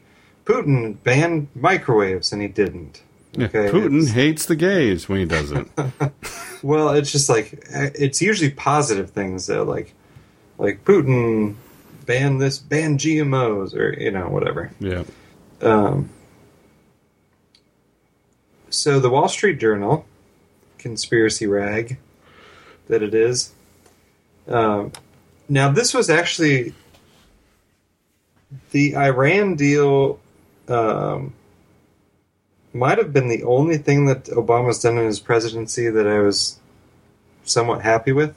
Putin 0.51 1.03
banned 1.05 1.49
microwaves 1.55 2.33
and 2.33 2.43
he 2.43 2.49
didn't. 2.49 3.03
Yeah, 3.33 3.47
Okay, 3.47 3.69
Putin 3.69 4.11
hates 4.11 4.47
the 4.47 4.57
gays 4.57 5.09
when 5.09 5.21
he 5.21 5.25
does 5.25 5.53
it. 5.53 5.67
Well, 6.63 6.91
it's 6.91 7.11
just 7.11 7.31
like 7.31 7.65
it's 7.71 8.21
usually 8.21 8.51
positive 8.51 9.11
things 9.11 9.47
though, 9.47 9.63
like 9.63 9.95
like 10.59 10.85
Putin 10.85 11.55
banned 12.05 12.39
this, 12.39 12.59
ban 12.59 12.99
GMOs, 12.99 13.75
or 13.75 13.99
you 13.99 14.11
know 14.11 14.29
whatever. 14.29 14.71
yeah. 14.79 15.05
Um, 15.63 16.11
so 18.69 19.01
the 19.01 19.09
Wall 19.09 19.29
Street 19.29 19.59
Journal, 19.59 20.05
conspiracy 20.77 21.47
rag 21.47 21.97
that 22.89 23.03
it 23.03 23.15
is. 23.15 23.53
Um, 24.47 24.93
now 25.49 25.71
this 25.71 25.95
was 25.95 26.11
actually 26.11 26.75
the 28.73 28.97
Iran 28.97 29.55
deal. 29.55 30.21
Um, 30.71 31.35
might 32.73 32.99
have 32.99 33.13
been 33.13 33.29
the 33.29 33.43
only 33.43 33.79
thing 33.79 34.07
that 34.07 34.25
Obama's 34.27 34.81
done 34.81 34.97
in 34.99 35.05
his 35.07 35.19
presidency 35.19 35.89
that 35.91 36.07
I 36.07 36.21
was 36.21 36.59
somewhat 37.45 37.83
happy 37.83 38.13
with. 38.13 38.35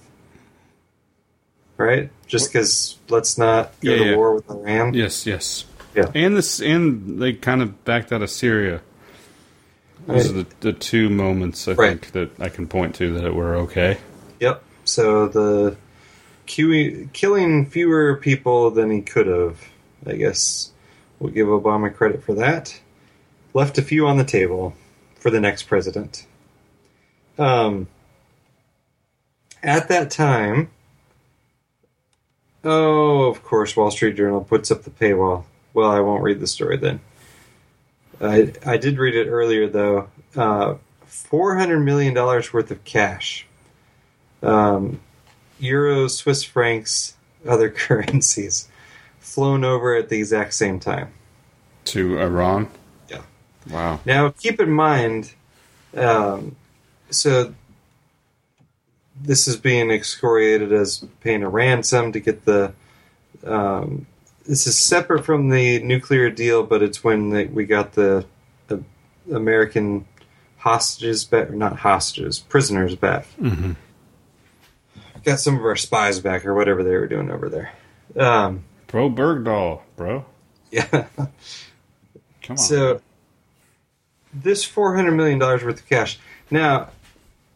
Right? 1.78 2.10
Just 2.28 2.52
because 2.52 2.98
let's 3.10 3.38
not 3.38 3.74
go 3.82 3.92
Yeah, 3.92 3.98
to 3.98 4.06
yeah. 4.12 4.16
war 4.16 4.36
with 4.36 4.50
Iran. 4.50 4.94
Yes, 4.94 5.26
yes. 5.28 5.66
Yeah. 5.96 6.10
And 6.16 6.36
this, 6.36 6.60
and 6.62 7.22
they 7.22 7.34
kind 7.34 7.62
of 7.62 7.86
backed 7.86 8.12
out 8.12 8.22
of 8.24 8.30
Syria. 8.30 8.82
Those 10.08 10.30
are 10.30 10.34
the, 10.34 10.48
the 10.62 10.74
two 10.74 11.10
moments 11.10 11.68
I 11.68 11.74
Right. 11.74 12.00
think 12.02 12.12
that 12.14 12.44
I 12.44 12.50
can 12.50 12.68
point 12.68 12.96
to 12.96 13.14
that 13.20 13.34
were 13.36 13.56
okay. 13.58 13.98
Yep. 14.40 14.64
So 14.86 15.28
the 15.28 15.78
killing 16.46 17.66
fewer 17.68 18.16
people 18.18 18.70
than 18.72 18.90
he 18.92 19.02
could 19.02 19.28
have, 19.28 19.62
I 20.06 20.14
guess 20.16 20.72
we'll 21.24 21.32
give 21.32 21.48
Obama 21.48 21.94
credit 21.94 22.22
for 22.22 22.34
that. 22.34 22.82
Left 23.54 23.78
a 23.78 23.82
few 23.82 24.06
on 24.06 24.18
the 24.18 24.26
table 24.26 24.74
for 25.16 25.30
the 25.30 25.40
next 25.40 25.64
president. 25.64 26.28
Um, 27.38 27.88
at 29.64 29.88
that 29.88 30.12
time, 30.12 30.70
oh, 32.66 33.24
of 33.30 33.42
course, 33.42 33.78
Wall 33.78 33.90
Street 33.90 34.18
Journal 34.18 34.44
puts 34.44 34.70
up 34.70 34.84
the 34.84 34.90
paywall. 34.90 35.46
Well, 35.74 35.90
I 35.90 36.02
won't 36.02 36.24
read 36.24 36.42
the 36.42 36.48
story 36.48 36.78
then. 36.78 37.00
I 38.20 38.54
I 38.66 38.78
did 38.78 38.98
read 38.98 39.16
it 39.16 39.28
earlier 39.28 39.68
though. 39.68 40.10
Uh, 40.36 40.76
Four 41.06 41.56
hundred 41.58 41.82
million 41.82 42.16
dollars 42.16 42.52
worth 42.52 42.72
of 42.72 42.84
cash 42.84 43.46
um, 44.42 45.00
euros, 45.62 46.12
Swiss 46.12 46.44
francs, 46.44 47.16
other 47.48 47.70
currencies 47.72 48.68
flown 49.24 49.64
over 49.64 49.96
at 49.96 50.10
the 50.10 50.20
exact 50.20 50.54
same 50.54 50.80
time. 50.80 51.12
To 51.86 52.20
Iran? 52.20 52.70
Yeah. 53.10 53.22
Wow. 53.70 54.00
Now, 54.06 54.30
keep 54.30 54.60
in 54.60 54.70
mind, 54.70 55.34
um, 55.96 56.56
so 57.10 57.54
this 59.22 59.48
is 59.48 59.58
being 59.58 59.92
excoriated 59.92 60.72
as 60.72 61.06
paying 61.22 61.44
a 61.44 61.50
ransom 61.50 62.12
to 62.12 62.20
get 62.20 62.46
the. 62.46 62.74
Um, 63.46 64.08
this 64.46 64.68
is 64.68 64.78
separate 64.78 65.24
from 65.24 65.50
the 65.50 65.82
nuclear 65.84 66.30
deal, 66.30 66.64
but 66.64 66.82
it's 66.82 67.04
when 67.04 67.30
the, 67.30 67.46
we 67.46 67.66
got 67.66 67.94
the, 67.94 68.26
the 68.68 68.84
American 69.32 70.06
hostages 70.58 71.24
back, 71.24 71.52
not 71.52 71.78
hostages, 71.78 72.40
prisoners 72.40 72.96
back. 72.96 73.26
Mhm. 73.42 73.76
Got 75.24 75.40
some 75.40 75.58
of 75.58 75.64
our 75.64 75.78
spies 75.78 76.20
back, 76.20 76.46
or 76.46 76.54
whatever 76.54 76.84
they 76.84 76.96
were 76.96 77.08
doing 77.08 77.32
over 77.32 77.48
there. 77.48 77.72
Um, 78.18 78.66
Pro 78.94 79.10
Bergdahl, 79.10 79.82
bro. 79.96 80.24
yeah. 80.70 80.86
Come 80.86 81.28
on. 82.52 82.58
So 82.58 83.02
this 84.32 84.64
four 84.64 84.96
hundred 84.96 85.14
million 85.14 85.40
dollars 85.40 85.64
worth 85.64 85.80
of 85.80 85.90
cash. 85.90 86.20
Now, 86.52 86.90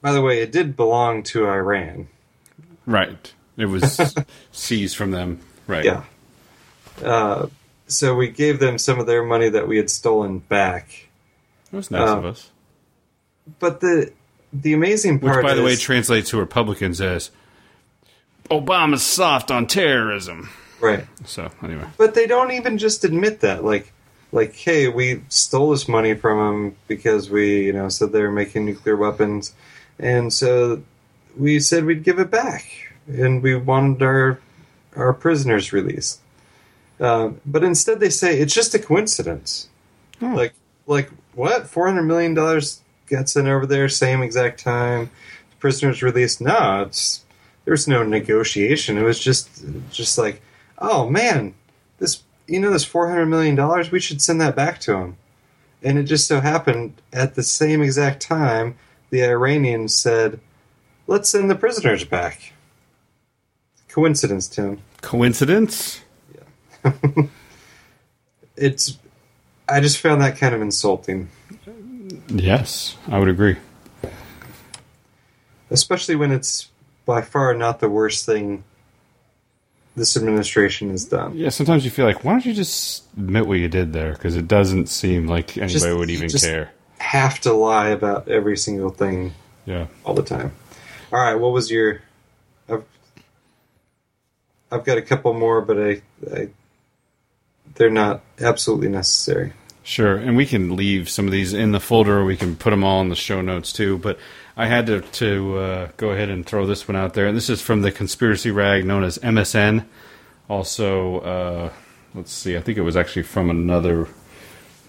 by 0.01 0.13
the 0.13 0.21
way, 0.23 0.41
it 0.41 0.51
did 0.51 0.75
belong 0.75 1.21
to 1.23 1.45
Iran. 1.47 2.07
right. 2.87 3.31
It 3.55 3.67
was 3.67 4.01
seized 4.51 4.97
from 4.97 5.11
them. 5.11 5.39
Right. 5.67 5.85
Yeah. 5.85 6.05
Uh, 7.03 7.49
so 7.85 8.15
we 8.15 8.29
gave 8.29 8.59
them 8.59 8.79
some 8.79 8.99
of 8.99 9.05
their 9.05 9.23
money 9.23 9.49
that 9.49 9.67
we 9.67 9.77
had 9.77 9.91
stolen 9.91 10.39
back. 10.39 11.07
It 11.71 11.75
was 11.75 11.91
nice 11.91 12.09
Uh, 12.09 12.17
of 12.17 12.25
us. 12.25 12.49
But 13.59 13.79
the 13.81 14.11
the 14.51 14.73
amazing 14.73 15.19
part, 15.19 15.35
Which, 15.35 15.43
part, 15.43 15.43
by 15.43 15.53
the 15.53 15.61
way, 15.63 15.75
translates 15.75 16.31
to 16.31 16.37
Republicans 16.39 16.99
as 16.99 17.29
Obama's 18.49 19.03
soft 19.03 19.51
on 19.51 19.67
terrorism. 19.67 20.49
Right? 20.79 21.05
So, 21.25 21.49
anyway. 21.63 21.85
But 21.97 22.13
they 22.13 22.27
don't 22.27 22.51
even 22.51 22.77
just 22.77 23.03
admit 23.03 23.41
that. 23.41 23.63
Like, 23.63 23.91
like, 24.31 24.55
hey, 24.55 24.87
we 24.87 25.21
stole 25.29 25.71
this 25.71 25.87
money 25.87 26.13
from 26.13 26.37
them 26.37 26.75
because 26.87 27.29
we, 27.29 27.65
you 27.65 27.73
know, 27.73 27.89
said 27.89 28.11
they 28.11 28.21
were 28.21 28.31
making 28.31 28.65
nuclear 28.65 28.95
weapons, 28.95 29.53
and 29.99 30.31
so 30.31 30.83
we 31.37 31.59
said 31.59 31.85
we'd 31.85 32.03
give 32.03 32.19
it 32.19 32.29
back, 32.29 32.65
and 33.07 33.41
we 33.41 33.55
wanted 33.55 34.01
our 34.01 34.39
our 34.95 35.13
prisoners 35.13 35.71
released. 35.71 36.19
Um, 36.99 37.39
but 37.45 37.63
instead, 37.63 37.99
they 37.99 38.09
say 38.09 38.39
it's 38.39 38.53
just 38.53 38.73
a 38.73 38.79
coincidence. 38.79 39.69
Like, 40.19 40.53
like 40.87 41.09
what? 41.33 41.67
Four 41.67 41.87
hundred 41.87 42.03
million 42.03 42.33
dollars 42.33 42.81
gets 43.07 43.35
in 43.35 43.47
over 43.47 43.65
there, 43.65 43.87
same 43.87 44.21
exact 44.21 44.59
time. 44.59 45.09
Prisoners 45.59 46.03
released. 46.03 46.41
No, 46.41 46.83
it's 46.83 47.23
there 47.65 47.71
was 47.71 47.87
no 47.87 48.01
negotiation. 48.01 48.97
It 48.97 49.03
was 49.03 49.19
just, 49.19 49.63
just 49.91 50.17
like, 50.17 50.41
oh 50.77 51.09
man, 51.09 51.53
this 51.99 52.23
you 52.47 52.59
know 52.59 52.71
this 52.71 52.85
four 52.85 53.09
hundred 53.09 53.27
million 53.27 53.55
dollars. 53.55 53.91
We 53.91 53.99
should 53.99 54.21
send 54.21 54.39
that 54.41 54.55
back 54.55 54.79
to 54.81 54.95
him. 54.95 55.17
And 55.83 55.97
it 55.99 56.03
just 56.03 56.27
so 56.27 56.39
happened 56.39 56.93
at 57.13 57.35
the 57.35 57.43
same 57.43 57.81
exact 57.83 58.21
time, 58.21 58.75
the 59.11 59.23
Iranians 59.23 59.95
said, 59.95 60.39
"Let's 61.05 61.29
send 61.29 61.49
the 61.49 61.55
prisoners 61.55 62.03
back." 62.03 62.53
Coincidence, 63.89 64.47
Tim. 64.47 64.79
Coincidence? 65.01 66.01
Yeah. 66.83 66.91
it's. 68.55 68.97
I 69.69 69.79
just 69.81 69.97
found 69.99 70.21
that 70.21 70.37
kind 70.37 70.55
of 70.55 70.61
insulting, 70.61 71.27
Yes, 72.29 72.95
I 73.09 73.19
would 73.19 73.27
agree. 73.27 73.57
especially 75.69 76.15
when 76.15 76.31
it's 76.31 76.69
by 77.05 77.21
far 77.21 77.53
not 77.53 77.79
the 77.81 77.89
worst 77.89 78.25
thing 78.25 78.63
this 79.97 80.15
administration 80.15 80.91
has 80.91 81.03
done. 81.05 81.35
Yeah, 81.35 81.49
sometimes 81.49 81.83
you 81.83 81.89
feel 81.91 82.05
like, 82.05 82.23
why 82.23 82.31
don't 82.31 82.45
you 82.45 82.53
just 82.53 83.03
admit 83.17 83.47
what 83.47 83.55
you 83.57 83.67
did 83.67 83.91
there? 83.93 84.13
Because 84.13 84.35
it 84.37 84.47
doesn't 84.47 84.87
seem 84.87 85.27
like 85.27 85.57
anybody 85.57 85.73
Just- 85.73 85.97
would 85.97 86.09
even 86.11 86.29
just 86.29 86.45
care. 86.45 86.71
Have 86.99 87.39
to 87.41 87.51
lie 87.53 87.89
about 87.89 88.27
every 88.29 88.57
single 88.57 88.89
thing 88.91 89.33
Yeah. 89.65 89.87
all 90.05 90.13
the 90.13 90.23
time. 90.23 90.51
All 91.11 91.19
right, 91.19 91.35
what 91.35 91.51
was 91.51 91.69
your? 91.71 92.01
I've, 92.69 92.83
I've 94.71 94.83
got 94.85 94.97
a 94.97 95.01
couple 95.01 95.33
more, 95.33 95.61
but 95.61 95.77
I, 95.79 96.01
I 96.33 96.49
they're 97.75 97.89
not 97.89 98.21
absolutely 98.39 98.89
necessary. 98.89 99.53
Sure, 99.83 100.15
and 100.17 100.35
we 100.35 100.45
can 100.45 100.75
leave 100.75 101.09
some 101.09 101.25
of 101.27 101.31
these 101.31 101.53
in 101.53 101.71
the 101.71 101.79
folder. 101.79 102.19
or 102.19 102.25
We 102.25 102.35
can 102.37 102.55
put 102.55 102.71
them 102.71 102.83
all 102.83 102.99
in 103.01 103.09
the 103.09 103.15
show 103.15 103.41
notes 103.41 103.71
too. 103.71 103.97
But 103.97 104.19
I 104.59 104.65
had 104.65 104.87
to 104.87 105.01
to 105.01 105.57
uh, 105.57 105.89
go 105.97 106.09
ahead 106.09 106.29
and 106.29 106.43
throw 106.43 106.65
this 106.65 106.87
one 106.87 106.95
out 106.95 107.13
there. 107.13 107.27
And 107.27 107.37
this 107.37 107.49
is 107.49 107.61
from 107.61 107.83
the 107.83 107.91
conspiracy 107.91 108.49
rag 108.49 108.85
known 108.85 109.03
as 109.03 109.19
MSN. 109.19 109.85
Also, 110.49 111.19
uh, 111.19 111.69
let's 112.15 112.31
see. 112.31 112.57
I 112.57 112.61
think 112.61 112.79
it 112.79 112.81
was 112.81 112.97
actually 112.97 113.21
from 113.21 113.51
another. 113.51 114.07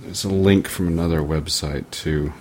There's 0.01 0.25
a 0.25 0.31
link 0.31 0.69
from 0.69 0.89
another 0.89 1.21
website 1.21 1.91
too. 1.91 2.33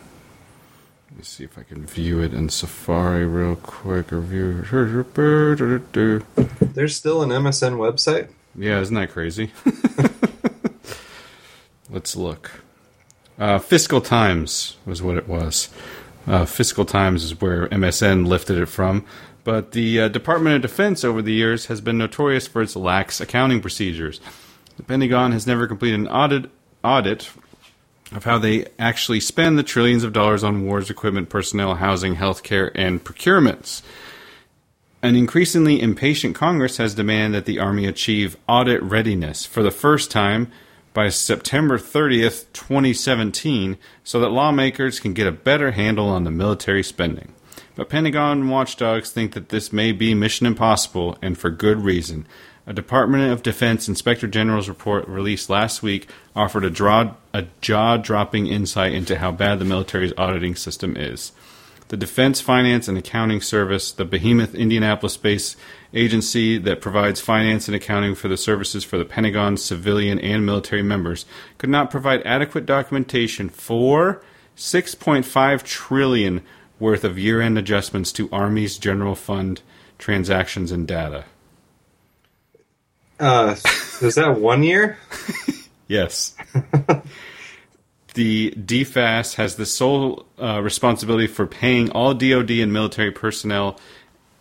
Let 1.09 1.17
me 1.17 1.23
see 1.23 1.43
if 1.43 1.57
I 1.57 1.63
can 1.63 1.85
view 1.85 2.21
it 2.21 2.33
in 2.33 2.47
Safari 2.47 3.25
real 3.25 3.57
quick. 3.57 4.11
Review. 4.11 4.63
There's 6.61 6.95
still 6.95 7.23
an 7.23 7.29
MSN 7.29 7.73
website. 7.73 8.29
Yeah, 8.55 8.79
isn't 8.79 8.95
that 8.95 9.11
crazy? 9.11 9.51
Let's 11.89 12.15
look. 12.15 12.63
Uh, 13.37 13.59
Fiscal 13.59 13.99
Times 13.99 14.77
was 14.85 15.01
what 15.01 15.17
it 15.17 15.27
was. 15.27 15.69
Uh, 16.27 16.45
Fiscal 16.45 16.85
Times 16.85 17.23
is 17.23 17.39
where 17.39 17.67
MSN 17.69 18.27
lifted 18.27 18.57
it 18.57 18.65
from. 18.67 19.05
But 19.43 19.71
the 19.71 20.01
uh, 20.01 20.07
Department 20.09 20.57
of 20.57 20.61
Defense 20.61 21.05
over 21.05 21.21
the 21.21 21.31
years 21.31 21.67
has 21.67 21.79
been 21.79 21.97
notorious 21.97 22.47
for 22.47 22.61
its 22.61 22.75
lax 22.75 23.21
accounting 23.21 23.61
procedures. 23.61 24.19
The 24.75 24.83
Pentagon 24.83 25.31
has 25.31 25.47
never 25.47 25.67
completed 25.67 26.01
an 26.01 26.07
audit 26.07 26.51
audit 26.83 27.31
of 28.11 28.23
how 28.23 28.37
they 28.37 28.65
actually 28.77 29.19
spend 29.19 29.57
the 29.57 29.63
trillions 29.63 30.03
of 30.03 30.13
dollars 30.13 30.43
on 30.43 30.65
wars, 30.65 30.89
equipment, 30.89 31.29
personnel, 31.29 31.75
housing, 31.75 32.15
healthcare, 32.15 32.71
and 32.75 33.03
procurements. 33.03 33.81
An 35.01 35.15
increasingly 35.15 35.81
impatient 35.81 36.35
Congress 36.35 36.77
has 36.77 36.95
demanded 36.95 37.37
that 37.37 37.45
the 37.45 37.59
Army 37.59 37.85
achieve 37.85 38.37
audit 38.47 38.81
readiness 38.81 39.45
for 39.45 39.63
the 39.63 39.71
first 39.71 40.11
time 40.11 40.51
by 40.93 41.09
September 41.09 41.77
30th, 41.77 42.45
2017, 42.53 43.77
so 44.03 44.19
that 44.19 44.29
lawmakers 44.29 44.99
can 44.99 45.13
get 45.13 45.27
a 45.27 45.31
better 45.31 45.71
handle 45.71 46.09
on 46.09 46.23
the 46.23 46.31
military 46.31 46.83
spending. 46.83 47.33
But 47.75 47.89
Pentagon 47.89 48.49
watchdogs 48.49 49.11
think 49.11 49.33
that 49.33 49.49
this 49.49 49.71
may 49.71 49.91
be 49.91 50.15
mission 50.15 50.47
impossible, 50.47 51.17
and 51.21 51.37
for 51.37 51.51
good 51.51 51.81
reason. 51.81 52.25
A 52.65 52.73
Department 52.73 53.31
of 53.31 53.43
Defense 53.43 53.87
Inspector 53.87 54.27
General's 54.27 54.67
report 54.67 55.07
released 55.07 55.49
last 55.49 55.81
week 55.81 56.09
offered 56.35 56.65
a, 56.65 56.69
draw, 56.69 57.13
a 57.33 57.45
jaw-dropping 57.61 58.47
insight 58.47 58.93
into 58.93 59.19
how 59.19 59.31
bad 59.31 59.59
the 59.59 59.65
military's 59.65 60.11
auditing 60.17 60.55
system 60.55 60.97
is. 60.97 61.31
The 61.89 61.95
Defense 61.95 62.41
Finance 62.41 62.89
and 62.89 62.97
Accounting 62.97 63.39
Service, 63.39 63.93
the 63.93 64.03
behemoth 64.03 64.53
Indianapolis-based 64.53 65.55
agency 65.93 66.57
that 66.57 66.81
provides 66.81 67.21
finance 67.21 67.67
and 67.67 67.75
accounting 67.75 68.15
for 68.15 68.27
the 68.27 68.37
services 68.37 68.83
for 68.83 68.97
the 68.97 69.05
Pentagon's 69.05 69.63
civilian 69.63 70.19
and 70.19 70.45
military 70.45 70.83
members, 70.83 71.25
could 71.57 71.69
not 71.69 71.91
provide 71.91 72.21
adequate 72.23 72.65
documentation 72.65 73.49
for 73.49 74.21
6.5 74.55 75.63
trillion 75.63 76.41
worth 76.79 77.03
of 77.03 77.17
year-end 77.17 77.57
adjustments 77.57 78.11
to 78.11 78.29
Army's 78.31 78.77
general 78.77 79.15
fund 79.15 79.61
transactions 79.97 80.71
and 80.71 80.87
data. 80.87 81.25
Uh, 83.19 83.55
is 84.01 84.15
that 84.15 84.39
one 84.39 84.63
year? 84.63 84.97
Yes. 85.87 86.35
the 88.13 88.51
DFAS 88.51 89.35
has 89.35 89.55
the 89.55 89.65
sole 89.65 90.25
uh, 90.37 90.61
responsibility 90.61 91.27
for 91.27 91.47
paying 91.47 91.91
all 91.91 92.13
DoD 92.13 92.51
and 92.51 92.73
military 92.73 93.11
personnel, 93.11 93.79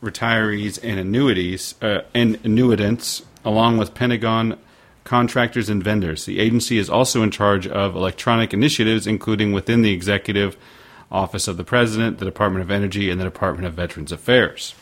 retirees, 0.06 0.78
and 0.82 0.98
annuities 0.98 1.74
uh, 1.82 2.00
and 2.14 2.42
annuitants, 2.42 3.22
along 3.44 3.78
with 3.78 3.94
Pentagon 3.94 4.58
contractors 5.04 5.68
and 5.68 5.82
vendors. 5.82 6.24
The 6.24 6.40
agency 6.40 6.78
is 6.78 6.90
also 6.90 7.22
in 7.22 7.30
charge 7.30 7.66
of 7.66 7.94
electronic 7.94 8.52
initiatives, 8.52 9.06
including 9.06 9.52
within 9.52 9.82
the 9.82 9.92
Executive 9.92 10.56
Office 11.10 11.46
of 11.46 11.56
the 11.56 11.64
President, 11.64 12.18
the 12.18 12.24
Department 12.24 12.62
of 12.62 12.70
Energy, 12.70 13.08
and 13.08 13.20
the 13.20 13.24
Department 13.24 13.66
of 13.66 13.74
Veterans 13.74 14.12
Affairs. 14.12 14.74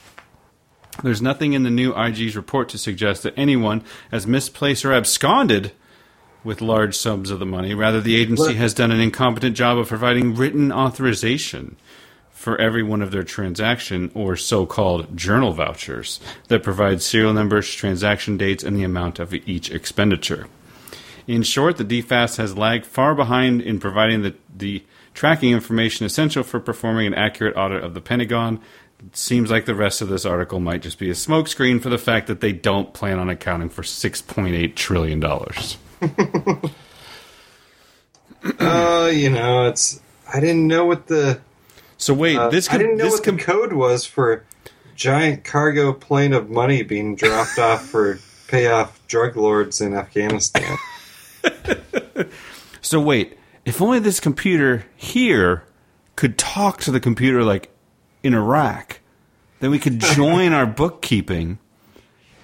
There's 1.03 1.21
nothing 1.21 1.53
in 1.53 1.65
the 1.65 1.71
new 1.71 1.95
IG's 1.95 2.37
report 2.37 2.69
to 2.71 2.79
suggest 2.79 3.23
that 3.25 3.35
anyone 3.37 3.83
has 4.11 4.27
misplaced 4.27 4.85
or 4.85 4.93
absconded 4.93 5.73
with 6.45 6.61
large 6.61 6.97
sums 6.97 7.31
of 7.31 7.39
the 7.39 7.47
money. 7.47 7.75
Rather, 7.75 8.01
the 8.01 8.21
agency 8.21 8.55
has 8.55 8.75
done 8.75 8.93
an 8.93 9.01
incompetent 9.01 9.57
job 9.57 9.79
of 9.79 9.89
providing 9.89 10.35
written 10.35 10.71
authorization 10.71 11.77
for 12.45 12.61
every 12.61 12.83
one 12.83 13.01
of 13.01 13.11
their 13.11 13.25
transaction 13.25 14.13
or 14.15 14.37
so-called 14.37 15.17
journal 15.17 15.53
vouchers 15.53 16.21
that 16.49 16.63
provide 16.63 17.01
serial 17.01 17.33
numbers, 17.33 17.75
transaction 17.75 18.37
dates, 18.37 18.63
and 18.63 18.77
the 18.77 18.85
amount 18.85 19.19
of 19.19 19.33
each 19.33 19.71
expenditure. 19.71 20.47
In 21.27 21.43
short, 21.43 21.79
the 21.79 21.85
DFAS 21.87 22.37
has 22.37 22.59
lagged 22.59 22.85
far 22.85 23.15
behind 23.15 23.63
in 23.63 23.81
providing 23.81 24.21
the, 24.21 24.35
the 24.55 24.85
tracking 25.15 25.53
information 25.53 26.05
essential 26.05 26.43
for 26.43 26.61
performing 26.61 27.07
an 27.07 27.15
accurate 27.15 27.57
audit 27.57 27.83
of 27.83 27.95
the 27.95 28.03
Pentagon. 28.03 28.61
It 28.99 29.17
seems 29.17 29.51
like 29.51 29.65
the 29.65 29.75
rest 29.75 30.03
of 30.03 30.09
this 30.09 30.27
article 30.27 30.61
might 30.61 30.83
just 30.83 30.99
be 30.99 31.09
a 31.09 31.15
smokescreen 31.15 31.81
for 31.81 31.89
the 31.89 31.97
fact 31.97 32.27
that 32.27 32.43
they 32.43 32.53
don't 32.53 32.93
plan 32.93 33.19
on 33.19 33.31
accounting 33.31 33.71
for 33.71 33.81
$6.8 33.81 34.75
trillion. 34.75 35.25
Oh, 38.61 39.07
you 39.15 39.31
know, 39.31 39.69
it's. 39.69 39.99
I 40.33 40.41
didn't 40.41 40.67
know 40.67 40.85
what 40.85 41.07
the. 41.07 41.41
So 42.05 42.13
wait, 42.13 42.37
uh, 42.37 42.51
this 42.51 42.69
I 42.69 42.73
could, 42.73 42.79
didn't 42.79 42.99
know 42.99 43.05
this 43.05 43.15
what 43.15 43.25
com- 43.25 43.37
the 43.37 43.43
code 43.43 43.73
was 43.73 44.05
for 44.05 44.45
giant 44.95 45.43
cargo 45.43 45.93
plane 45.93 46.35
of 46.35 46.51
money 46.51 46.83
being 46.83 47.17
dropped 47.17 47.59
off 47.59 47.87
for 47.87 48.19
pay 48.47 48.67
off 48.67 49.05
drug 49.07 49.37
lords 49.37 49.81
in 49.81 49.95
Afghanistan. 49.95 50.77
So 52.85 53.01
wait, 53.01 53.39
if 53.65 53.81
only 53.81 53.99
this 53.99 54.21
computer 54.21 54.85
here 54.95 55.65
could 56.17 56.37
talk 56.37 56.81
to 56.83 56.91
the 56.91 57.01
computer 57.01 57.43
like 57.43 57.71
in 58.23 58.35
Iraq, 58.35 59.01
then 59.61 59.71
we 59.71 59.79
could 59.79 60.01
join 60.15 60.53
our 60.53 60.67
bookkeeping, 60.67 61.59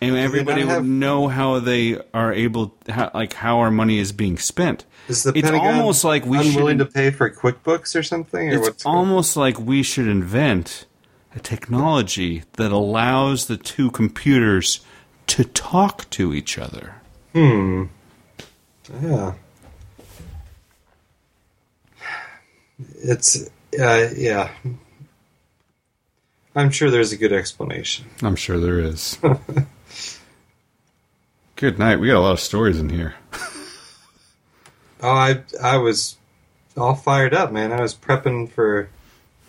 and 0.00 0.16
everybody 0.16 0.64
not 0.64 0.70
have- 0.76 0.86
know 0.86 1.28
how 1.28 1.58
they 1.60 2.00
are 2.14 2.32
able, 2.32 2.74
how, 2.88 3.10
like 3.14 3.32
how 3.34 3.58
our 3.60 3.70
money 3.70 3.98
is 3.98 4.12
being 4.12 4.38
spent. 4.38 4.84
Is 5.08 5.22
the 5.24 5.30
it's 5.30 5.42
Pentagon 5.42 5.74
almost 5.76 6.04
like 6.04 6.24
we 6.24 6.38
unwilling 6.38 6.78
should. 6.78 6.86
to 6.88 6.92
pay 6.92 7.10
for 7.10 7.30
QuickBooks 7.30 7.98
or 7.98 8.02
something? 8.02 8.48
Or 8.50 8.52
it's 8.58 8.60
what's 8.68 8.82
going- 8.84 8.96
almost 8.96 9.36
like 9.36 9.58
we 9.58 9.82
should 9.82 10.06
invent 10.08 10.86
a 11.34 11.40
technology 11.40 12.42
that 12.54 12.72
allows 12.72 13.46
the 13.46 13.56
two 13.56 13.90
computers 13.90 14.80
to 15.28 15.44
talk 15.44 16.08
to 16.10 16.34
each 16.34 16.58
other. 16.58 16.94
Hmm. 17.34 17.84
Yeah. 19.02 19.34
It's 23.02 23.48
uh, 23.78 24.08
yeah. 24.16 24.50
I'm 26.56 26.70
sure 26.70 26.90
there's 26.90 27.12
a 27.12 27.16
good 27.16 27.32
explanation. 27.32 28.06
I'm 28.22 28.34
sure 28.36 28.58
there 28.58 28.80
is. 28.80 29.18
Good 31.60 31.78
night. 31.78 32.00
We 32.00 32.06
got 32.06 32.16
a 32.16 32.20
lot 32.20 32.32
of 32.32 32.40
stories 32.40 32.80
in 32.80 32.88
here. 32.88 33.16
Oh, 35.02 35.10
I 35.10 35.42
I 35.62 35.76
was 35.76 36.16
all 36.74 36.94
fired 36.94 37.34
up, 37.34 37.52
man. 37.52 37.70
I 37.70 37.82
was 37.82 37.94
prepping 37.94 38.50
for 38.50 38.88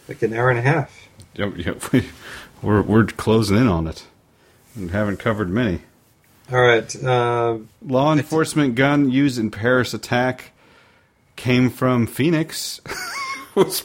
like 0.10 0.22
an 0.22 0.34
hour 0.34 0.50
and 0.50 0.60
a 0.60 0.62
half. 0.62 1.08
Yep, 1.36 1.54
yep. 1.56 1.82
We, 1.94 2.10
we're 2.62 2.82
we're 2.82 3.06
closing 3.06 3.56
in 3.56 3.70
on 3.70 3.88
it, 3.88 4.08
and 4.76 4.92
haven't 4.92 5.20
covered 5.20 5.50
many. 5.50 5.84
All 6.52 6.62
right. 6.62 6.94
Uh, 7.02 7.60
Law 7.82 8.12
enforcement 8.12 8.76
gun 8.76 9.10
used 9.10 9.40
in 9.40 9.50
Paris 9.50 9.94
attack 9.94 10.52
came 11.38 11.70
from 11.70 12.08
Phoenix. 12.08 12.82
Was 13.56 13.80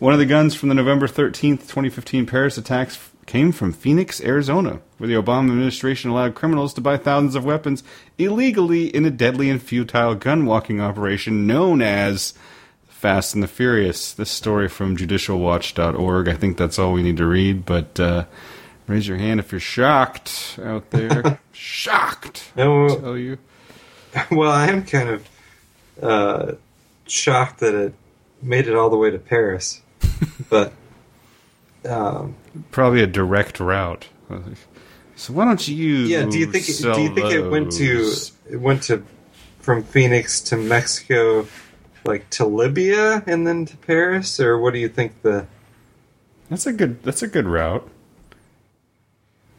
One 0.00 0.12
of 0.12 0.18
the 0.18 0.26
guns 0.26 0.54
from 0.54 0.68
the 0.68 0.74
November 0.74 1.08
13th, 1.08 1.60
2015 1.60 2.26
Paris 2.26 2.58
attacks 2.58 3.07
came 3.28 3.52
from 3.52 3.72
Phoenix, 3.72 4.22
Arizona, 4.22 4.80
where 4.96 5.06
the 5.06 5.14
Obama 5.14 5.50
administration 5.50 6.10
allowed 6.10 6.34
criminals 6.34 6.72
to 6.72 6.80
buy 6.80 6.96
thousands 6.96 7.34
of 7.34 7.44
weapons 7.44 7.84
illegally 8.16 8.86
in 8.86 9.04
a 9.04 9.10
deadly 9.10 9.50
and 9.50 9.62
futile 9.62 10.14
gun 10.14 10.46
walking 10.46 10.80
operation 10.80 11.46
known 11.46 11.82
as 11.82 12.32
Fast 12.88 13.34
and 13.34 13.42
the 13.42 13.46
Furious. 13.46 14.14
This 14.14 14.30
story 14.30 14.66
from 14.66 14.96
judicialwatch.org. 14.96 16.26
I 16.26 16.34
think 16.34 16.56
that's 16.56 16.78
all 16.78 16.94
we 16.94 17.02
need 17.02 17.18
to 17.18 17.26
read, 17.26 17.66
but 17.66 18.00
uh, 18.00 18.24
raise 18.86 19.06
your 19.06 19.18
hand 19.18 19.40
if 19.40 19.52
you're 19.52 19.60
shocked 19.60 20.58
out 20.64 20.90
there. 20.90 21.38
shocked! 21.52 22.50
No. 22.56 22.86
I 22.86 22.96
tell 22.96 23.18
you. 23.18 23.38
well, 24.30 24.50
I 24.50 24.68
am 24.68 24.86
kind 24.86 25.10
of 25.10 25.28
uh, 26.02 26.52
shocked 27.06 27.60
that 27.60 27.74
it 27.74 27.94
made 28.40 28.68
it 28.68 28.74
all 28.74 28.88
the 28.88 28.96
way 28.96 29.10
to 29.10 29.18
Paris, 29.18 29.82
but 30.48 30.72
um, 31.84 32.34
Probably 32.70 33.02
a 33.02 33.06
direct 33.06 33.60
route. 33.60 34.08
So 35.16 35.32
why 35.32 35.44
don't 35.44 35.66
you? 35.66 35.94
yeah. 35.96 36.24
Do 36.24 36.38
you 36.38 36.46
think 36.46 36.66
do 36.66 37.02
you 37.02 37.14
think 37.14 37.32
it 37.32 37.48
went 37.50 37.72
to 37.72 38.12
it 38.50 38.56
went 38.56 38.82
to 38.84 39.02
from 39.60 39.82
Phoenix 39.82 40.40
to 40.42 40.56
Mexico, 40.56 41.46
like 42.04 42.28
to 42.30 42.46
Libya 42.46 43.22
and 43.26 43.46
then 43.46 43.66
to 43.66 43.76
Paris, 43.78 44.38
or 44.40 44.58
what 44.58 44.72
do 44.72 44.78
you 44.78 44.88
think 44.88 45.22
the 45.22 45.46
That's 46.48 46.66
a 46.66 46.72
good. 46.72 47.02
That's 47.02 47.22
a 47.22 47.28
good 47.28 47.46
route. 47.46 47.88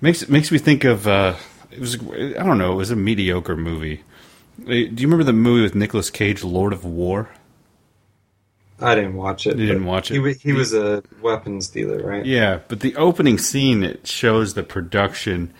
Makes 0.02 0.30
makes 0.30 0.52
me 0.52 0.58
think 0.58 0.84
of. 0.86 1.08
Uh, 1.08 1.36
it 1.72 1.80
was. 1.80 1.96
I 2.02 2.44
don't 2.44 2.58
know. 2.58 2.72
It 2.72 2.78
was 2.78 2.92
a 2.92 2.96
mediocre 2.96 3.58
movie. 3.58 4.04
Uh, 4.62 4.66
Do 4.66 4.74
you 4.74 5.08
remember 5.08 5.24
the 5.26 5.34
movie 5.34 5.62
with 5.62 5.76
Nicolas 5.76 6.10
Cage, 6.10 6.44
Lord 6.44 6.74
of 6.74 6.86
War? 6.86 7.30
I 8.82 8.96
didn't 8.96 9.16
watch 9.16 9.46
it. 9.46 9.58
You 9.58 9.68
didn't 9.68 9.86
watch 9.86 10.12
it? 10.12 10.24
He, 10.24 10.34
he 10.34 10.54
was 10.54 10.74
a 10.74 11.04
weapons 11.22 11.68
dealer, 11.68 12.02
right? 12.02 12.26
Yeah, 12.26 12.60
but 12.68 12.80
the 12.80 12.96
opening 12.96 13.38
scene 13.38 13.84
it 13.84 14.08
shows 14.08 14.54
the 14.54 14.64
production 14.64 15.54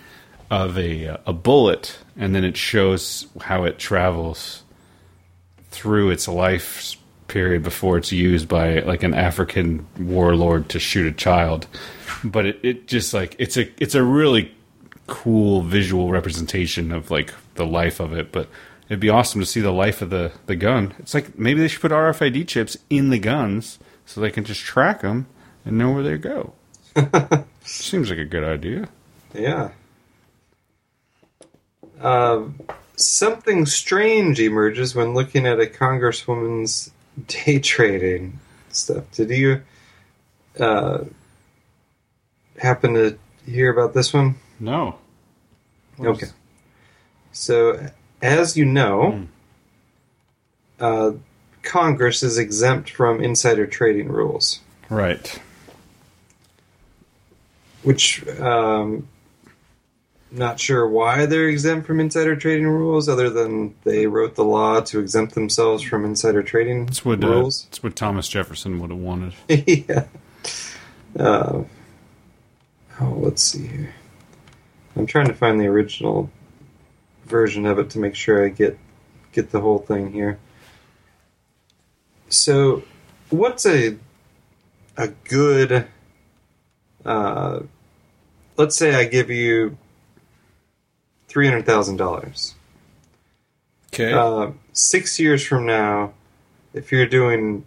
of 0.50 0.78
a 0.78 1.18
a 1.26 1.32
bullet, 1.32 1.98
and 2.16 2.34
then 2.34 2.44
it 2.44 2.56
shows 2.56 3.26
how 3.42 3.64
it 3.64 3.78
travels 3.78 4.64
through 5.70 6.10
its 6.10 6.26
life 6.26 6.96
period 7.28 7.62
before 7.62 7.96
it's 7.96 8.10
used 8.10 8.48
by 8.48 8.80
like 8.80 9.02
an 9.02 9.14
African 9.14 9.86
warlord 9.98 10.68
to 10.70 10.80
shoot 10.80 11.06
a 11.06 11.12
child. 11.12 11.66
But 12.24 12.46
it, 12.46 12.60
it 12.62 12.88
just 12.88 13.14
like 13.14 13.36
it's 13.38 13.56
a 13.56 13.70
it's 13.82 13.94
a 13.94 14.02
really 14.02 14.52
cool 15.06 15.62
visual 15.62 16.10
representation 16.10 16.92
of 16.92 17.10
like 17.10 17.32
the 17.54 17.66
life 17.66 18.00
of 18.00 18.12
it. 18.12 18.32
But 18.32 18.48
it'd 18.90 19.00
be 19.00 19.08
awesome 19.08 19.40
to 19.40 19.46
see 19.46 19.60
the 19.60 19.72
life 19.72 20.02
of 20.02 20.10
the 20.10 20.32
the 20.44 20.56
gun. 20.56 20.92
It's 20.98 21.14
like 21.14 21.38
maybe 21.38 21.60
they 21.60 21.68
should 21.68 21.80
put 21.80 21.92
RFID 21.92 22.46
chips 22.46 22.76
in 22.90 23.08
the 23.08 23.18
guns 23.18 23.78
so 24.04 24.20
they 24.20 24.30
can 24.30 24.44
just 24.44 24.60
track 24.60 25.00
them 25.00 25.26
and 25.64 25.78
know 25.78 25.92
where 25.92 26.02
they 26.02 26.18
go. 26.18 26.52
Seems 27.64 28.10
like 28.10 28.18
a 28.18 28.24
good 28.24 28.44
idea. 28.44 28.88
Yeah. 29.32 29.70
Uh, 32.00 32.44
something 32.96 33.64
strange 33.66 34.40
emerges 34.40 34.94
when 34.94 35.14
looking 35.14 35.46
at 35.46 35.60
a 35.60 35.66
congresswoman's 35.66 36.90
day 37.28 37.60
trading 37.60 38.40
stuff. 38.70 39.04
Did 39.12 39.30
you 39.30 39.62
uh, 40.58 41.04
happen 42.58 42.94
to 42.94 43.18
hear 43.46 43.70
about 43.70 43.94
this 43.94 44.12
one? 44.12 44.36
No. 44.58 44.96
Okay. 46.00 46.28
So, 47.32 47.86
as 48.22 48.56
you 48.56 48.64
know, 48.64 49.26
uh, 50.78 51.12
Congress 51.62 52.22
is 52.22 52.38
exempt 52.38 52.90
from 52.90 53.22
insider 53.22 53.66
trading 53.66 54.08
rules. 54.08 54.60
Right. 54.88 55.40
which 57.82 58.26
um, 58.40 59.06
not 60.32 60.58
sure 60.60 60.86
why 60.88 61.26
they're 61.26 61.48
exempt 61.48 61.86
from 61.86 62.00
insider 62.00 62.36
trading 62.36 62.66
rules, 62.66 63.08
other 63.08 63.30
than 63.30 63.74
they 63.84 64.06
wrote 64.06 64.34
the 64.34 64.44
law 64.44 64.80
to 64.80 65.00
exempt 65.00 65.34
themselves 65.34 65.82
from 65.82 66.04
insider 66.04 66.42
trading 66.42 66.86
That's 66.86 67.04
what 67.04 67.22
uh, 67.22 67.28
rules. 67.28 67.64
that's 67.64 67.82
what 67.82 67.96
Thomas 67.96 68.28
Jefferson 68.28 68.80
would 68.80 68.90
have 68.90 68.98
wanted. 68.98 69.34
yeah. 69.48 70.06
Uh, 71.18 71.64
oh, 73.00 73.14
let's 73.18 73.42
see 73.42 73.66
here. 73.66 73.94
I'm 74.96 75.06
trying 75.06 75.26
to 75.28 75.34
find 75.34 75.60
the 75.60 75.66
original 75.66 76.30
version 77.30 77.64
of 77.64 77.78
it 77.78 77.90
to 77.90 77.98
make 77.98 78.14
sure 78.14 78.44
I 78.44 78.48
get 78.48 78.78
get 79.32 79.50
the 79.50 79.60
whole 79.60 79.78
thing 79.78 80.12
here. 80.12 80.38
So, 82.28 82.82
what's 83.30 83.64
a 83.66 83.96
a 84.96 85.08
good? 85.08 85.86
Uh, 87.04 87.60
let's 88.56 88.76
say 88.76 88.94
I 88.94 89.04
give 89.04 89.30
you 89.30 89.78
three 91.28 91.46
hundred 91.46 91.66
thousand 91.66 91.96
dollars. 91.96 92.54
Okay. 93.92 94.12
Uh, 94.12 94.52
six 94.72 95.18
years 95.18 95.44
from 95.44 95.66
now, 95.66 96.12
if 96.74 96.92
you're 96.92 97.06
doing 97.06 97.64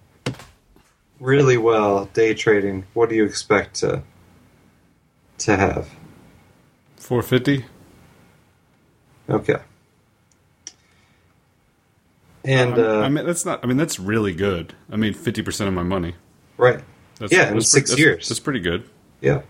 really 1.20 1.58
well 1.58 2.06
day 2.14 2.34
trading, 2.34 2.86
what 2.94 3.10
do 3.10 3.16
you 3.16 3.26
expect 3.26 3.76
to 3.78 4.04
to 5.40 5.58
have? 5.58 5.90
Four 6.96 7.22
fifty. 7.22 7.66
Okay. 9.30 9.56
And 12.46 12.78
uh, 12.78 13.00
I 13.00 13.10
mean, 13.10 13.26
that's 13.26 13.46
not. 13.46 13.64
I 13.64 13.68
mean, 13.68 13.78
that's 13.78 14.00
really 14.00 14.34
good. 14.34 14.74
I 14.92 14.98
made 14.98 15.16
fifty 15.16 15.42
percent 15.42 15.68
of 15.70 15.74
my 15.74 15.84
money. 15.84 16.16
right, 16.58 16.82
That's, 17.20 17.32
yeah, 17.32 17.52
in 17.52 17.62
six 17.62 17.92
pretty- 17.92 18.02
years. 18.02 18.16
That's, 18.18 18.30
that's 18.30 18.40
pretty 18.42 18.60
good. 18.60 18.90
yeah. 19.22 19.42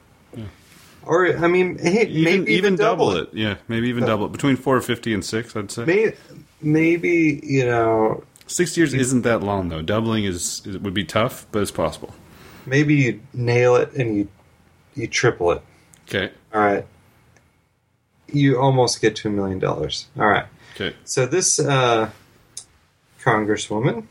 Or 1.06 1.28
I 1.36 1.48
mean, 1.50 1.80
hey, 1.80 2.06
Even, 2.06 2.24
maybe 2.24 2.54
even, 2.54 2.76
double, 2.78 3.12
double 3.12 3.24
it. 3.24 3.34
Yeah, 3.34 3.56
maybe 3.68 3.90
even 3.90 4.04
Yeah. 4.04 4.10
double 4.12 4.28
it. 4.28 4.32
Between 4.32 4.56
four 4.56 4.80
fifty 4.80 5.14
and 5.14 5.26
six, 5.26 5.54
I'd 5.56 5.70
say. 5.70 5.84
May, 5.86 6.14
maybe 6.62 7.42
you 7.44 7.66
know, 7.66 8.24
Six 8.48 8.78
years 8.78 8.94
isn't 8.94 9.24
that 9.24 9.42
long 9.44 9.68
though. 9.70 9.82
Doubling 9.82 10.24
is, 10.24 10.62
is 10.66 10.78
would 10.78 10.94
be 10.94 11.04
tough, 11.04 11.46
but 11.52 11.62
it's 11.62 11.72
possible. 11.72 12.14
maybe 12.66 12.94
you 12.96 13.20
nail 13.34 13.76
it 13.76 13.92
and 13.94 14.16
you 14.16 14.28
you 14.96 15.08
triple 15.08 15.52
it. 15.52 15.62
Okay. 16.08 16.32
All 16.54 16.62
right, 16.62 16.86
you 18.34 18.60
almost 18.60 19.02
get 19.02 19.16
to 19.18 19.28
a 19.28 19.32
million 19.32 19.60
dollars. 19.60 20.08
All 20.18 20.28
right. 20.28 20.46
Okay. 20.76 20.96
So 21.06 21.26
this 21.26 21.60
uh, 21.60 22.10
congresswoman, 23.22 24.06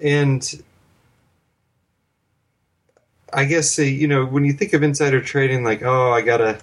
and 0.00 0.62
I 3.32 3.44
guess 3.44 3.78
uh, 3.78 3.82
you 3.82 4.08
know 4.08 4.24
when 4.24 4.44
you 4.44 4.52
think 4.52 4.72
of 4.72 4.82
insider 4.82 5.20
trading, 5.20 5.64
like 5.64 5.82
oh, 5.82 6.10
I 6.12 6.22
gotta 6.22 6.58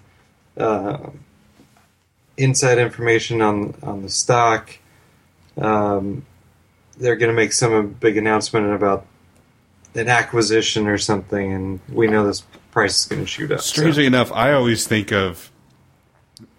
uh, 0.58 1.10
inside 2.38 2.78
information 2.78 3.42
on 3.42 3.76
on 3.84 4.02
the 4.04 4.10
stock. 4.10 4.78
Um, 5.58 6.26
they're 6.98 7.16
going 7.16 7.30
to 7.30 7.36
make 7.36 7.52
some 7.54 7.90
big 7.90 8.18
announcement 8.18 8.74
about 8.74 9.06
an 9.96 10.08
acquisition 10.10 10.88
or 10.88 10.98
something, 10.98 11.52
and 11.54 11.80
we 11.90 12.08
know 12.08 12.26
this 12.28 12.42
price 12.72 13.02
is 13.02 13.06
going 13.06 13.22
to 13.22 13.28
shoot 13.28 13.52
up. 13.52 13.60
so- 13.62 13.80
Strangely 13.82 14.06
enough, 14.06 14.32
I 14.34 14.52
always 14.54 14.86
think 14.88 15.12
of 15.14 15.50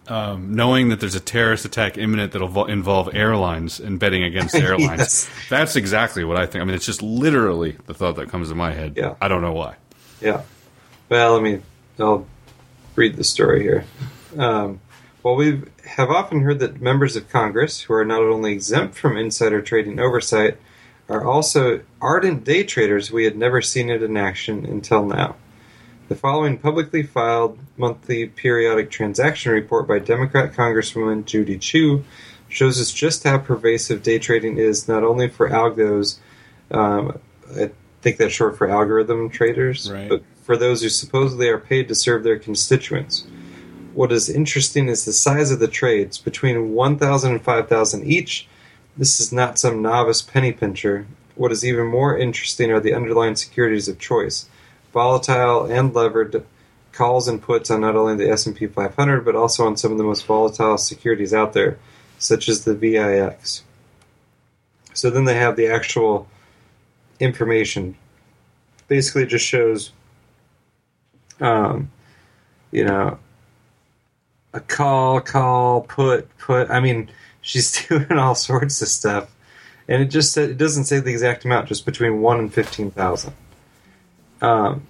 um, 0.09 0.55
knowing 0.55 0.89
that 0.89 1.01
there's 1.01 1.15
a 1.15 1.21
terrorist 1.21 1.65
attack 1.65 1.99
imminent 1.99 2.33
that'll 2.33 2.49
vo- 2.49 2.65
involve 2.67 3.15
airlines 3.15 3.81
and 3.81 3.99
betting 3.99 4.23
against 4.23 4.55
airlines. 4.57 4.99
Yes. 4.99 5.31
That's 5.49 5.77
exactly 5.77 6.25
what 6.25 6.37
I 6.37 6.47
think. 6.47 6.63
I 6.63 6.65
mean, 6.65 6.75
it's 6.75 6.87
just 6.87 7.03
literally 7.03 7.77
the 7.87 7.95
thought 7.95 8.17
that 8.17 8.29
comes 8.29 8.49
to 8.49 8.55
my 8.55 8.73
head. 8.73 8.95
Yeah. 8.97 9.15
I 9.21 9.29
don't 9.29 9.43
know 9.43 9.53
why. 9.53 9.77
Yeah. 10.21 10.43
Well, 11.09 11.35
let 11.35 11.43
me. 11.43 11.61
I'll 11.99 12.27
read 12.95 13.17
the 13.17 13.25
story 13.25 13.63
here. 13.63 13.85
Um, 14.37 14.81
well, 15.23 15.35
we 15.35 15.63
have 15.85 16.11
often 16.11 16.43
heard 16.43 16.59
that 16.61 16.81
members 16.81 17.17
of 17.17 17.29
Congress, 17.29 17.81
who 17.83 17.95
are 17.95 18.05
not 18.05 18.21
only 18.21 18.53
exempt 18.53 18.97
from 18.97 19.17
insider 19.17 19.61
trading 19.63 19.99
oversight, 19.99 20.59
are 21.09 21.25
also 21.25 21.81
ardent 22.01 22.45
day 22.45 22.65
traders 22.65 23.11
we 23.11 23.25
had 23.25 23.37
never 23.37 23.63
seen 23.63 23.89
it 23.91 24.03
in 24.03 24.17
action 24.17 24.65
until 24.67 25.05
now. 25.05 25.37
The 26.09 26.15
following 26.15 26.59
publicly 26.59 27.03
filed 27.03 27.59
monthly 27.77 28.27
periodic 28.27 28.91
transaction 28.91 29.51
report 29.51 29.89
by 29.89 29.99
Democrat 29.99 30.53
Congresswoman 30.53 31.25
Judy 31.25 31.59
Chu 31.59 32.05
shows 32.49 32.81
us 32.81 32.93
just 32.93 33.25
how 33.25 33.39
pervasive 33.39 34.05
day 34.05 34.21
trading 34.21 34.57
is, 34.57 34.87
not 34.87 35.03
only 35.03 35.29
for 35.29 35.51
algos, 35.51 36.19
um, 36.71 37.19
I 37.57 37.71
think 38.03 38.19
that's 38.19 38.33
short 38.33 38.57
for 38.57 38.71
algorithm 38.71 39.29
traders, 39.31 39.91
Right. 39.91 40.09
but 40.09 40.23
for 40.45 40.57
those 40.57 40.83
who 40.83 40.89
supposedly 40.89 41.49
are 41.49 41.59
paid 41.59 41.89
to 41.89 41.95
serve 41.97 42.23
their 42.23 42.39
constituents. 42.39 43.25
What 43.93 44.13
is 44.13 44.29
interesting 44.29 44.89
is 44.89 45.05
the 45.05 45.13
size 45.13 45.51
of 45.51 45.59
the 45.59 45.67
trades, 45.67 46.19
between 46.19 46.73
1,000 46.73 47.33
and 47.33 47.43
5,000 47.43 48.05
each. 48.05 48.47
This 48.97 49.19
is 49.19 49.33
not 49.33 49.59
some 49.59 49.83
novice 49.83 50.23
penny 50.23 50.53
pincher. 50.53 51.07
What 51.35 51.51
is 51.51 51.65
even 51.65 51.87
more 51.87 52.17
interesting 52.17 52.71
are 52.71 52.79
the 52.81 52.95
underlying 52.95 53.35
securities 53.35 53.89
of 53.89 53.99
choice, 53.99 54.47
volatile 54.97 55.67
and 55.67 55.95
levered 55.95 56.43
calls 56.93 57.29
and 57.29 57.43
puts 57.43 57.71
on 57.71 57.83
not 57.83 57.95
only 57.95 58.17
the 58.17 58.31
S&P 58.31 58.67
500 58.67 59.27
but 59.27 59.37
also 59.37 59.67
on 59.67 59.77
some 59.77 59.93
of 59.93 59.99
the 59.99 60.05
most 60.05 60.25
volatile 60.25 60.79
securities 60.79 61.35
out 61.35 61.53
there, 61.53 61.79
such 62.19 62.49
as 62.49 62.65
the 62.65 62.75
VIX. 62.75 63.63
So 64.95 65.11
then 65.11 65.27
they 65.27 65.35
have 65.35 65.57
the 65.57 65.67
actual 65.67 66.27
information. 67.21 67.95
Basically, 68.89 69.25
it 69.25 69.29
just 69.29 69.45
shows, 69.45 69.93
um, 71.43 71.91
you 72.71 72.87
know, 72.87 73.19
a 74.55 74.61
call, 74.61 75.21
call, 75.21 75.83
put, 75.83 76.35
put. 76.39 76.71
I 76.71 76.81
mean, 76.81 77.11
she's 77.43 77.87
doing 77.87 78.13
all 78.13 78.35
sorts 78.35 78.81
of 78.81 78.89
stuff, 78.89 79.31
and 79.89 80.01
it 80.01 80.07
just 80.07 80.39
it 80.39 80.57
doesn't 80.57 80.85
say 80.85 81.01
the 81.01 81.11
exact 81.11 81.45
amount, 81.45 81.69
just 81.69 81.85
between 81.85 82.23
one 82.23 82.39
and 82.39 82.55
fifteen 82.55 82.91
thousand. 82.91 83.35
Um, 84.41 84.87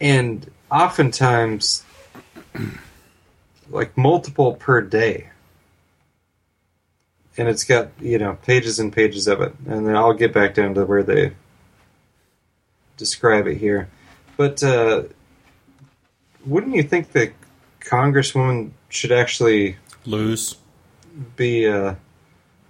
and 0.00 0.50
oftentimes, 0.70 1.84
like 3.70 3.96
multiple 3.96 4.54
per 4.54 4.80
day. 4.80 5.30
And 7.38 7.48
it's 7.48 7.64
got 7.64 7.88
you 8.00 8.18
know 8.18 8.38
pages 8.44 8.78
and 8.78 8.92
pages 8.92 9.28
of 9.28 9.40
it. 9.40 9.54
And 9.66 9.86
then 9.86 9.94
i'll 9.96 10.14
get 10.14 10.32
back 10.32 10.54
down 10.54 10.74
to 10.74 10.84
where 10.86 11.02
they 11.02 11.32
describe 12.96 13.46
it 13.46 13.58
here. 13.58 13.88
But 14.36 14.62
uh, 14.62 15.04
wouldn't 16.44 16.74
you 16.74 16.82
think 16.82 17.12
that 17.12 17.32
congresswoman 17.80 18.70
should 18.88 19.12
actually 19.12 19.76
Lose. 20.04 20.56
be 21.36 21.66
uh, 21.66 21.94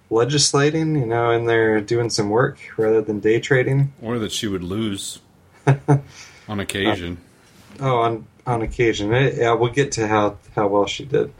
legislating 0.09 0.95
you 0.95 1.05
know 1.05 1.31
and 1.31 1.49
they're 1.49 1.81
doing 1.81 2.09
some 2.09 2.29
work 2.29 2.59
rather 2.77 3.01
than 3.01 3.19
day 3.19 3.39
trading 3.39 3.91
Or 4.01 4.19
that 4.19 4.31
she 4.31 4.47
would 4.47 4.63
lose 4.63 5.19
on 6.47 6.59
occasion. 6.59 7.17
Oh, 7.79 7.97
on 7.97 8.25
on 8.45 8.61
occasion. 8.61 9.11
Yeah, 9.11 9.53
we'll 9.53 9.71
get 9.71 9.91
to 9.93 10.07
how 10.07 10.37
how 10.55 10.67
well 10.67 10.87
she 10.87 11.05
did. 11.05 11.33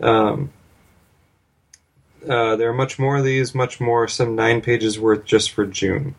Um, 0.00 0.50
uh, 2.28 2.56
there 2.56 2.68
are 2.68 2.74
much 2.74 2.98
more 2.98 3.18
of 3.18 3.24
these, 3.24 3.54
much 3.54 3.80
more. 3.80 4.06
Some 4.08 4.34
nine 4.34 4.60
pages 4.60 4.98
worth 4.98 5.24
just 5.24 5.50
for 5.50 5.66
June. 5.66 6.14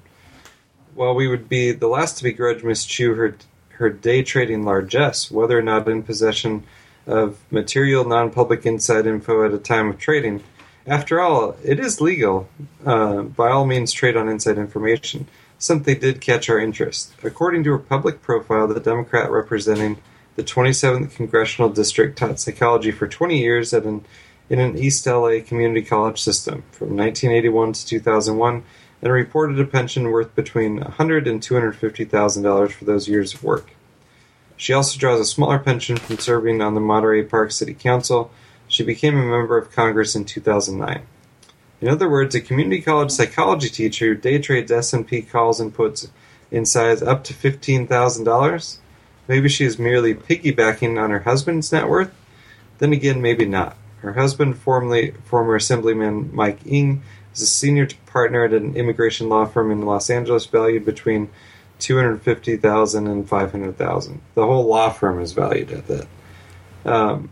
While 0.95 1.15
we 1.15 1.27
would 1.27 1.47
be 1.47 1.71
the 1.71 1.87
last 1.87 2.17
to 2.17 2.23
begrudge 2.23 2.63
Miss 2.63 2.85
Chu 2.85 3.13
her 3.15 3.35
her 3.69 3.89
day 3.89 4.23
trading 4.23 4.63
largesse, 4.63 5.31
whether 5.31 5.57
or 5.57 5.61
not 5.61 5.87
in 5.87 6.03
possession 6.03 6.63
of 7.07 7.39
material 7.49 8.03
non-public 8.05 8.65
inside 8.65 9.07
info 9.07 9.45
at 9.45 9.53
a 9.53 9.57
time 9.57 9.89
of 9.89 9.97
trading, 9.97 10.43
After 10.89 11.21
all, 11.21 11.55
it 11.63 11.79
is 11.79 12.01
legal. 12.01 12.49
Uh, 12.83 13.21
by 13.21 13.49
all 13.49 13.63
means, 13.67 13.93
trade 13.93 14.17
on 14.17 14.27
inside 14.27 14.57
information. 14.57 15.27
Something 15.59 15.99
did 15.99 16.19
catch 16.19 16.49
our 16.49 16.59
interest. 16.59 17.13
According 17.23 17.63
to 17.65 17.75
a 17.75 17.79
public 17.79 18.23
profile, 18.23 18.67
the 18.67 18.79
Democrat 18.79 19.29
representing 19.29 20.01
the 20.35 20.43
27th 20.43 21.15
Congressional 21.15 21.69
District 21.69 22.17
taught 22.17 22.39
psychology 22.39 22.89
for 22.89 23.07
20 23.07 23.37
years 23.37 23.71
at 23.71 23.83
an, 23.83 24.03
in 24.49 24.59
an 24.59 24.79
East 24.79 25.05
LA 25.05 25.41
community 25.45 25.83
college 25.83 26.19
system 26.19 26.63
from 26.71 26.97
1981 26.97 27.73
to 27.73 27.85
2001 27.85 28.63
and 29.03 29.13
reported 29.13 29.59
a 29.59 29.65
pension 29.65 30.09
worth 30.09 30.33
between 30.33 30.79
$100 30.79 31.29
and 31.29 31.39
$250,000 31.39 32.71
for 32.71 32.85
those 32.85 33.07
years 33.07 33.35
of 33.35 33.43
work. 33.43 33.75
She 34.57 34.73
also 34.73 34.97
draws 34.97 35.19
a 35.19 35.25
smaller 35.25 35.59
pension 35.59 35.97
from 35.97 36.17
serving 36.17 36.63
on 36.63 36.73
the 36.73 36.81
Monterey 36.81 37.23
Park 37.25 37.51
City 37.51 37.75
Council. 37.75 38.31
She 38.69 38.83
became 38.83 39.17
a 39.17 39.25
member 39.25 39.57
of 39.57 39.71
Congress 39.71 40.15
in 40.15 40.23
2009. 40.23 41.01
In 41.81 41.87
other 41.87 42.09
words, 42.09 42.35
a 42.35 42.41
community 42.41 42.81
college 42.81 43.11
psychology 43.11 43.67
teacher 43.67 44.07
who 44.07 44.15
day 44.15 44.37
trades 44.37 44.71
S&P 44.71 45.23
calls 45.23 45.59
and 45.59 45.73
puts 45.73 46.07
in 46.51 46.65
size 46.65 47.01
up 47.01 47.23
to 47.25 47.33
$15,000? 47.33 48.77
Maybe 49.27 49.49
she 49.49 49.65
is 49.65 49.79
merely 49.79 50.13
piggybacking 50.13 51.01
on 51.01 51.09
her 51.09 51.19
husband's 51.19 51.71
net 51.71 51.89
worth? 51.89 52.13
Then 52.77 52.93
again, 52.93 53.21
maybe 53.21 53.45
not. 53.45 53.75
Her 53.97 54.13
husband, 54.13 54.57
formerly 54.57 55.11
former 55.25 55.55
Assemblyman 55.55 56.33
Mike 56.33 56.59
Eng, 56.65 57.01
is 57.33 57.41
a 57.41 57.47
senior 57.47 57.87
partner 58.05 58.45
at 58.45 58.53
an 58.53 58.75
immigration 58.75 59.29
law 59.29 59.45
firm 59.45 59.71
in 59.71 59.81
Los 59.81 60.09
Angeles, 60.09 60.45
valued 60.45 60.85
between 60.85 61.29
250,000 61.79 63.07
and 63.07 63.27
500,000. 63.27 64.21
The 64.35 64.45
whole 64.45 64.65
law 64.65 64.89
firm 64.89 65.19
is 65.21 65.33
valued 65.33 65.71
at 65.71 65.87
that. 65.87 66.07
Um, 66.85 67.29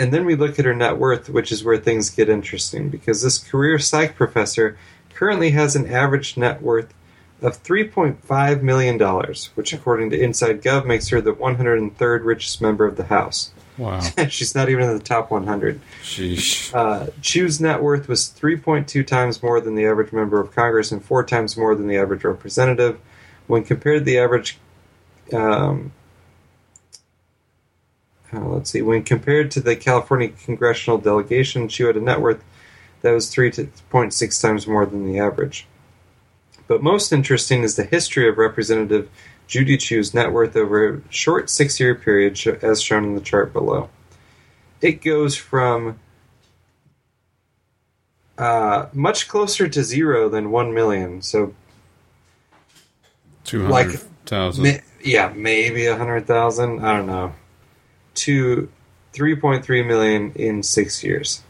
and 0.00 0.14
then 0.14 0.24
we 0.24 0.34
look 0.34 0.58
at 0.58 0.64
her 0.64 0.74
net 0.74 0.96
worth, 0.96 1.28
which 1.28 1.52
is 1.52 1.62
where 1.62 1.76
things 1.76 2.08
get 2.08 2.30
interesting 2.30 2.88
because 2.88 3.22
this 3.22 3.36
career 3.36 3.78
psych 3.78 4.16
professor 4.16 4.78
currently 5.14 5.50
has 5.50 5.76
an 5.76 5.86
average 5.86 6.38
net 6.38 6.62
worth 6.62 6.94
of 7.42 7.62
$3.5 7.62 8.62
million, 8.62 8.98
which, 9.54 9.74
according 9.74 10.08
to 10.08 10.18
Inside 10.18 10.62
Gov, 10.62 10.86
makes 10.86 11.08
her 11.08 11.20
the 11.20 11.34
103rd 11.34 12.24
richest 12.24 12.62
member 12.62 12.86
of 12.86 12.96
the 12.96 13.04
House. 13.04 13.52
Wow. 13.76 14.00
She's 14.28 14.54
not 14.54 14.70
even 14.70 14.88
in 14.88 14.96
the 14.96 15.04
top 15.04 15.30
100. 15.30 15.80
Sheesh. 16.02 16.74
Uh, 16.74 17.10
Chu's 17.20 17.60
net 17.60 17.82
worth 17.82 18.08
was 18.08 18.28
3.2 18.28 19.06
times 19.06 19.42
more 19.42 19.60
than 19.60 19.74
the 19.74 19.84
average 19.84 20.12
member 20.12 20.40
of 20.40 20.54
Congress 20.54 20.90
and 20.92 21.04
four 21.04 21.24
times 21.24 21.58
more 21.58 21.74
than 21.74 21.88
the 21.88 21.98
average 21.98 22.24
representative. 22.24 22.98
When 23.46 23.64
compared 23.64 23.98
to 23.98 24.04
the 24.04 24.18
average, 24.18 24.58
um, 25.34 25.92
uh, 28.32 28.40
let's 28.40 28.70
see, 28.70 28.82
when 28.82 29.02
compared 29.02 29.50
to 29.52 29.60
the 29.60 29.74
California 29.76 30.28
congressional 30.28 30.98
delegation, 30.98 31.68
she 31.68 31.82
had 31.82 31.96
a 31.96 32.00
net 32.00 32.20
worth 32.20 32.42
that 33.02 33.12
was 33.12 33.34
3.6 33.34 34.42
times 34.42 34.66
more 34.66 34.86
than 34.86 35.06
the 35.10 35.18
average. 35.18 35.66
But 36.68 36.82
most 36.82 37.12
interesting 37.12 37.62
is 37.62 37.76
the 37.76 37.84
history 37.84 38.28
of 38.28 38.38
Representative 38.38 39.10
Judy 39.48 39.76
Chu's 39.76 40.14
net 40.14 40.32
worth 40.32 40.54
over 40.54 40.94
a 40.96 41.02
short 41.10 41.50
six 41.50 41.80
year 41.80 41.96
period, 41.96 42.38
as 42.62 42.80
shown 42.80 43.04
in 43.04 43.14
the 43.16 43.20
chart 43.20 43.52
below. 43.52 43.90
It 44.80 45.02
goes 45.02 45.34
from 45.34 45.98
uh, 48.38 48.86
much 48.92 49.26
closer 49.26 49.68
to 49.68 49.82
zero 49.82 50.28
than 50.28 50.52
one 50.52 50.72
million. 50.72 51.20
So, 51.22 51.54
Two 53.42 53.66
like, 53.66 53.86
hundred 53.86 54.00
thousand. 54.26 54.64
ma- 54.64 54.78
yeah, 55.02 55.32
maybe 55.34 55.86
a 55.86 55.96
hundred 55.96 56.26
thousand. 56.26 56.84
I 56.84 56.96
don't 56.96 57.06
know. 57.06 57.34
To 58.14 58.68
three 59.12 59.36
point 59.36 59.64
three 59.64 59.82
million 59.82 60.32
in 60.34 60.62
six 60.62 61.02
years. 61.02 61.42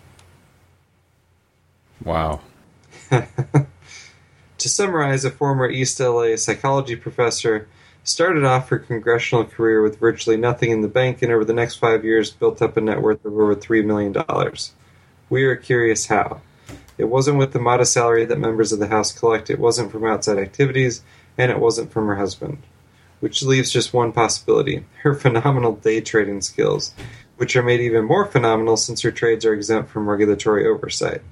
wow. 2.05 2.41
To 4.61 4.69
summarize, 4.69 5.25
a 5.25 5.31
former 5.31 5.71
East 5.71 5.99
LA 5.99 6.37
psychology 6.37 6.95
professor 6.95 7.67
started 8.05 8.45
off 8.45 8.69
her 8.69 8.79
congressional 8.79 9.47
career 9.47 9.81
with 9.83 9.99
virtually 9.99 10.37
nothing 10.37 10.71
in 10.71 10.83
the 10.83 10.89
bank 10.89 11.23
and 11.23 11.33
over 11.33 11.47
the 11.47 11.55
next 11.55 11.77
five 11.77 12.05
years 12.05 12.31
built 12.31 12.61
up 12.61 12.77
a 12.77 12.83
net 12.83 13.01
worth 13.01 13.25
of 13.25 13.33
over 13.33 13.57
$3 13.57 13.83
million. 13.87 14.15
We 15.31 15.45
are 15.45 15.57
curious 15.57 16.09
how. 16.09 16.43
It 16.99 17.05
wasn't 17.05 17.39
with 17.39 17.55
the 17.55 17.59
modest 17.59 17.95
salary 17.95 18.27
that 18.27 18.39
members 18.39 18.71
of 18.71 18.81
the 18.81 18.89
House 18.89 19.19
collect, 19.19 19.49
it 19.49 19.59
wasn't 19.59 19.91
from 19.91 20.05
outside 20.05 20.37
activities, 20.37 21.03
and 21.39 21.51
it 21.51 21.59
wasn't 21.59 21.91
from 21.91 22.07
her 22.09 22.17
husband. 22.17 22.59
Which 23.21 23.43
leaves 23.43 23.71
just 23.71 23.93
one 23.93 24.13
possibility 24.13 24.85
her 25.03 25.15
phenomenal 25.15 25.77
day 25.77 26.01
trading 26.01 26.41
skills, 26.41 26.95
which 27.37 27.55
are 27.55 27.63
made 27.63 27.81
even 27.81 28.05
more 28.05 28.27
phenomenal 28.27 28.77
since 28.77 29.03
her 29.03 29.11
trades 29.11 29.45
are 29.45 29.55
exempt 29.55 29.91
from 29.91 30.09
regulatory 30.09 30.67
oversight. 30.67 31.23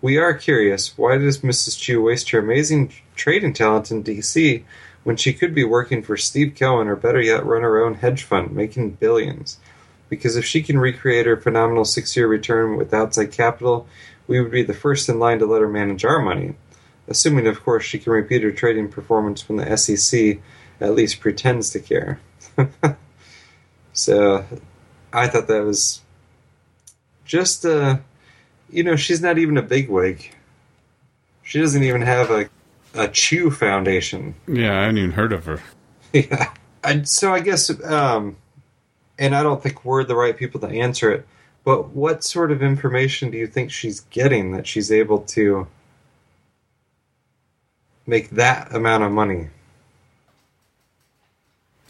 We 0.00 0.18
are 0.18 0.34
curious 0.34 0.98
why 0.98 1.16
does 1.16 1.38
Mrs. 1.38 1.78
Chu 1.78 2.02
waste 2.02 2.30
her 2.30 2.38
amazing 2.38 2.92
trading 3.16 3.54
talent 3.54 3.90
in 3.90 4.04
DC 4.04 4.64
when 5.02 5.16
she 5.16 5.32
could 5.32 5.54
be 5.54 5.64
working 5.64 6.02
for 6.02 6.16
Steve 6.16 6.54
Cohen 6.58 6.88
or 6.88 6.96
better 6.96 7.22
yet 7.22 7.46
run 7.46 7.62
her 7.62 7.82
own 7.82 7.94
hedge 7.94 8.22
fund 8.22 8.52
making 8.52 8.90
billions? 8.90 9.58
Because 10.10 10.36
if 10.36 10.44
she 10.44 10.62
can 10.62 10.78
recreate 10.78 11.24
her 11.24 11.38
phenomenal 11.38 11.86
six 11.86 12.14
year 12.16 12.28
return 12.28 12.76
with 12.76 12.92
outside 12.92 13.32
capital, 13.32 13.86
we 14.26 14.40
would 14.40 14.50
be 14.50 14.62
the 14.62 14.74
first 14.74 15.08
in 15.08 15.18
line 15.18 15.38
to 15.38 15.46
let 15.46 15.62
her 15.62 15.68
manage 15.68 16.04
our 16.04 16.20
money. 16.20 16.54
Assuming, 17.08 17.46
of 17.46 17.62
course, 17.62 17.84
she 17.84 17.98
can 17.98 18.12
repeat 18.12 18.42
her 18.42 18.52
trading 18.52 18.88
performance 18.88 19.48
when 19.48 19.58
the 19.58 19.76
SEC 19.76 20.38
at 20.80 20.94
least 20.94 21.20
pretends 21.20 21.70
to 21.70 21.80
care. 21.80 22.20
so 23.92 24.44
I 25.12 25.28
thought 25.28 25.48
that 25.48 25.64
was 25.64 26.00
just 27.24 27.64
uh 27.64 27.98
you 28.70 28.82
know, 28.82 28.96
she's 28.96 29.20
not 29.20 29.38
even 29.38 29.56
a 29.56 29.62
bigwig. 29.62 30.34
She 31.42 31.60
doesn't 31.60 31.82
even 31.82 32.02
have 32.02 32.30
a 32.30 32.48
a 32.94 33.08
Chu 33.08 33.50
Foundation. 33.50 34.34
Yeah, 34.46 34.78
I 34.78 34.82
haven't 34.82 34.98
even 34.98 35.12
heard 35.12 35.32
of 35.32 35.44
her. 35.46 35.60
Yeah. 36.12 36.52
And 36.84 37.08
so 37.08 37.34
I 37.34 37.40
guess, 37.40 37.68
um, 37.82 38.36
and 39.18 39.34
I 39.34 39.42
don't 39.42 39.60
think 39.60 39.84
we're 39.84 40.04
the 40.04 40.14
right 40.14 40.36
people 40.36 40.60
to 40.60 40.68
answer 40.68 41.10
it, 41.10 41.26
but 41.64 41.88
what 41.88 42.22
sort 42.22 42.52
of 42.52 42.62
information 42.62 43.32
do 43.32 43.38
you 43.38 43.48
think 43.48 43.72
she's 43.72 43.98
getting 43.98 44.52
that 44.52 44.64
she's 44.64 44.92
able 44.92 45.22
to 45.22 45.66
make 48.06 48.30
that 48.30 48.72
amount 48.72 49.02
of 49.02 49.10
money? 49.10 49.48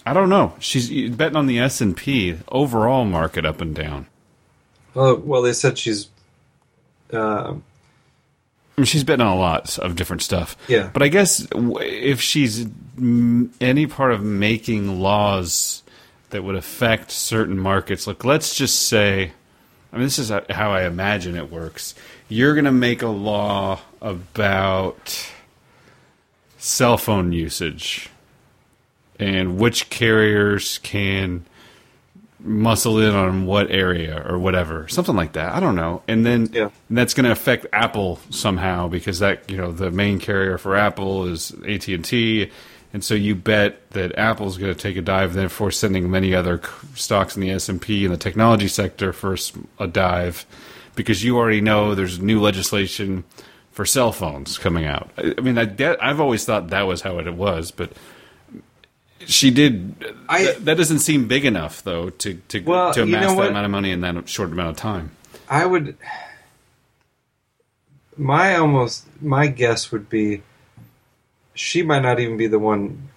I 0.06 0.12
don't 0.12 0.28
know. 0.28 0.54
She's 0.58 1.10
betting 1.10 1.36
on 1.36 1.46
the 1.46 1.58
S 1.58 1.80
and 1.80 1.96
P 1.96 2.36
overall 2.48 3.04
market 3.04 3.46
up 3.46 3.60
and 3.60 3.74
down. 3.74 4.06
Well, 4.92 5.16
well, 5.16 5.42
they 5.42 5.52
said 5.52 5.78
she's. 5.78 6.08
Uh, 7.12 7.54
I 8.76 8.80
mean, 8.80 8.86
she's 8.86 9.04
betting 9.04 9.24
on 9.24 9.36
a 9.36 9.38
lot 9.38 9.78
of 9.78 9.96
different 9.96 10.22
stuff. 10.22 10.56
Yeah. 10.68 10.90
But 10.92 11.02
I 11.02 11.08
guess 11.08 11.46
if 11.52 12.20
she's 12.20 12.66
any 13.60 13.86
part 13.86 14.12
of 14.12 14.22
making 14.22 15.00
laws 15.00 15.82
that 16.30 16.42
would 16.42 16.56
affect 16.56 17.10
certain 17.10 17.58
markets, 17.58 18.06
like 18.06 18.24
let's 18.24 18.54
just 18.54 18.88
say, 18.88 19.32
I 19.92 19.96
mean, 19.96 20.04
this 20.04 20.18
is 20.18 20.30
how 20.50 20.72
I 20.72 20.86
imagine 20.86 21.36
it 21.36 21.52
works. 21.52 21.94
You're 22.28 22.54
going 22.54 22.64
to 22.64 22.72
make 22.72 23.02
a 23.02 23.08
law 23.08 23.80
about 24.02 25.30
cell 26.58 26.98
phone 26.98 27.32
usage 27.32 28.10
and 29.18 29.58
which 29.58 29.90
carriers 29.90 30.78
can 30.78 31.44
muscle 32.40 32.98
in 32.98 33.14
on 33.14 33.46
what 33.46 33.70
area 33.70 34.22
or 34.28 34.38
whatever, 34.38 34.86
something 34.88 35.16
like 35.16 35.32
that. 35.32 35.54
I 35.54 35.60
don't 35.60 35.76
know. 35.76 36.02
And 36.06 36.26
then 36.26 36.50
Yeah. 36.52 36.68
and 36.88 36.98
that's 36.98 37.14
going 37.14 37.24
to 37.24 37.30
affect 37.32 37.66
Apple 37.72 38.20
somehow 38.30 38.88
because 38.88 39.20
that 39.20 39.48
you 39.50 39.56
know 39.56 39.72
the 39.72 39.90
main 39.90 40.18
carrier 40.18 40.58
for 40.58 40.76
Apple 40.76 41.26
is 41.26 41.52
AT 41.66 41.88
and 41.88 42.04
T, 42.04 42.50
and 42.92 43.02
so 43.02 43.14
you 43.14 43.34
bet 43.34 43.90
that 43.90 44.18
Apple's 44.18 44.58
going 44.58 44.74
to 44.74 44.78
take 44.78 44.96
a 44.96 45.02
dive, 45.02 45.32
therefore 45.34 45.70
sending 45.70 46.10
many 46.10 46.34
other 46.34 46.60
stocks 46.94 47.34
in 47.34 47.40
the 47.40 47.50
S 47.50 47.68
and 47.68 47.80
P 47.80 48.04
in 48.04 48.10
the 48.10 48.18
technology 48.18 48.68
sector 48.68 49.12
first 49.14 49.56
a 49.78 49.86
dive, 49.86 50.44
because 50.96 51.24
you 51.24 51.38
already 51.38 51.62
know 51.62 51.94
there's 51.94 52.20
new 52.20 52.40
legislation 52.42 53.24
for 53.72 53.86
cell 53.86 54.12
phones 54.12 54.58
coming 54.58 54.84
out. 54.84 55.10
I 55.16 55.40
mean, 55.40 55.56
I, 55.58 55.64
that, 55.64 56.00
I've 56.04 56.20
always 56.20 56.44
thought 56.44 56.68
that 56.68 56.82
was 56.82 57.00
how 57.00 57.18
it 57.18 57.34
was, 57.34 57.70
but 57.72 57.90
she 59.26 59.50
did. 59.50 59.94
I- 60.28 60.44
that, 60.44 60.64
that 60.64 60.76
doesn't 60.76 61.00
seem 61.00 61.28
big 61.28 61.44
enough, 61.44 61.82
though, 61.82 62.10
to 62.10 62.34
to, 62.48 62.60
Well, 62.60 62.92
to 62.94 63.00
you 63.00 63.16
amass 63.16 63.30
know 63.34 63.42
that 63.42 63.50
amount 63.50 63.64
of 63.66 63.70
money 63.70 63.90
in 63.90 64.00
that 64.02 64.28
short 64.28 64.50
amount 64.52 64.70
of 64.70 64.76
time. 64.76 65.10
I 65.48 65.66
would. 65.66 65.96
My 68.16 68.56
almost 68.56 69.04
my 69.20 69.48
guess 69.48 69.90
would 69.90 70.08
be, 70.08 70.42
she 71.54 71.82
might 71.82 72.02
not 72.02 72.20
even 72.20 72.36
be 72.36 72.46
the 72.46 72.58
one 72.60 73.08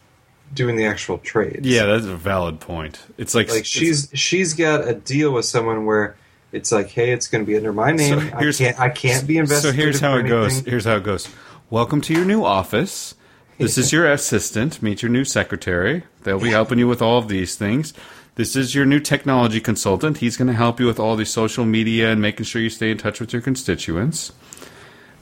doing 0.53 0.75
the 0.75 0.85
actual 0.85 1.19
trades. 1.19 1.67
Yeah, 1.67 1.85
that's 1.85 2.05
a 2.05 2.15
valid 2.15 2.59
point. 2.59 2.99
It's 3.17 3.35
like, 3.35 3.49
like 3.51 3.65
she's 3.65 4.09
she's 4.13 4.53
got 4.53 4.87
a 4.87 4.93
deal 4.95 5.31
with 5.33 5.45
someone 5.45 5.85
where 5.85 6.15
it's 6.51 6.71
like, 6.71 6.89
hey, 6.89 7.11
it's 7.11 7.27
going 7.27 7.45
to 7.45 7.47
be 7.47 7.55
under 7.55 7.73
my 7.73 7.91
name. 7.91 8.17
I 8.33 8.39
here's- 8.39 8.57
can't 8.57 8.79
I 8.79 8.89
can't 8.89 9.27
be 9.27 9.37
invested. 9.37 9.67
So 9.67 9.73
here's 9.73 9.99
how 9.99 10.17
it 10.17 10.23
goes. 10.27 10.59
Here's 10.61 10.85
how 10.85 10.95
it 10.95 11.03
goes. 11.03 11.29
Welcome 11.69 12.01
to 12.01 12.13
your 12.13 12.25
new 12.25 12.43
office. 12.43 13.13
This 13.57 13.77
is 13.77 13.91
your 13.91 14.09
assistant. 14.11 14.81
Meet 14.81 15.01
your 15.01 15.11
new 15.11 15.23
secretary. 15.25 16.03
They'll 16.23 16.39
be 16.39 16.49
helping 16.51 16.79
you 16.79 16.87
with 16.87 17.01
all 17.01 17.17
of 17.17 17.27
these 17.27 17.55
things. 17.55 17.93
This 18.35 18.55
is 18.55 18.75
your 18.75 18.85
new 18.85 18.99
technology 18.99 19.59
consultant. 19.59 20.17
He's 20.19 20.37
going 20.37 20.47
to 20.47 20.53
help 20.53 20.79
you 20.79 20.85
with 20.85 20.99
all 20.99 21.15
the 21.15 21.25
social 21.25 21.65
media 21.65 22.11
and 22.11 22.21
making 22.21 22.45
sure 22.45 22.61
you 22.61 22.69
stay 22.69 22.91
in 22.91 22.97
touch 22.99 23.19
with 23.19 23.33
your 23.33 23.41
constituents. 23.41 24.31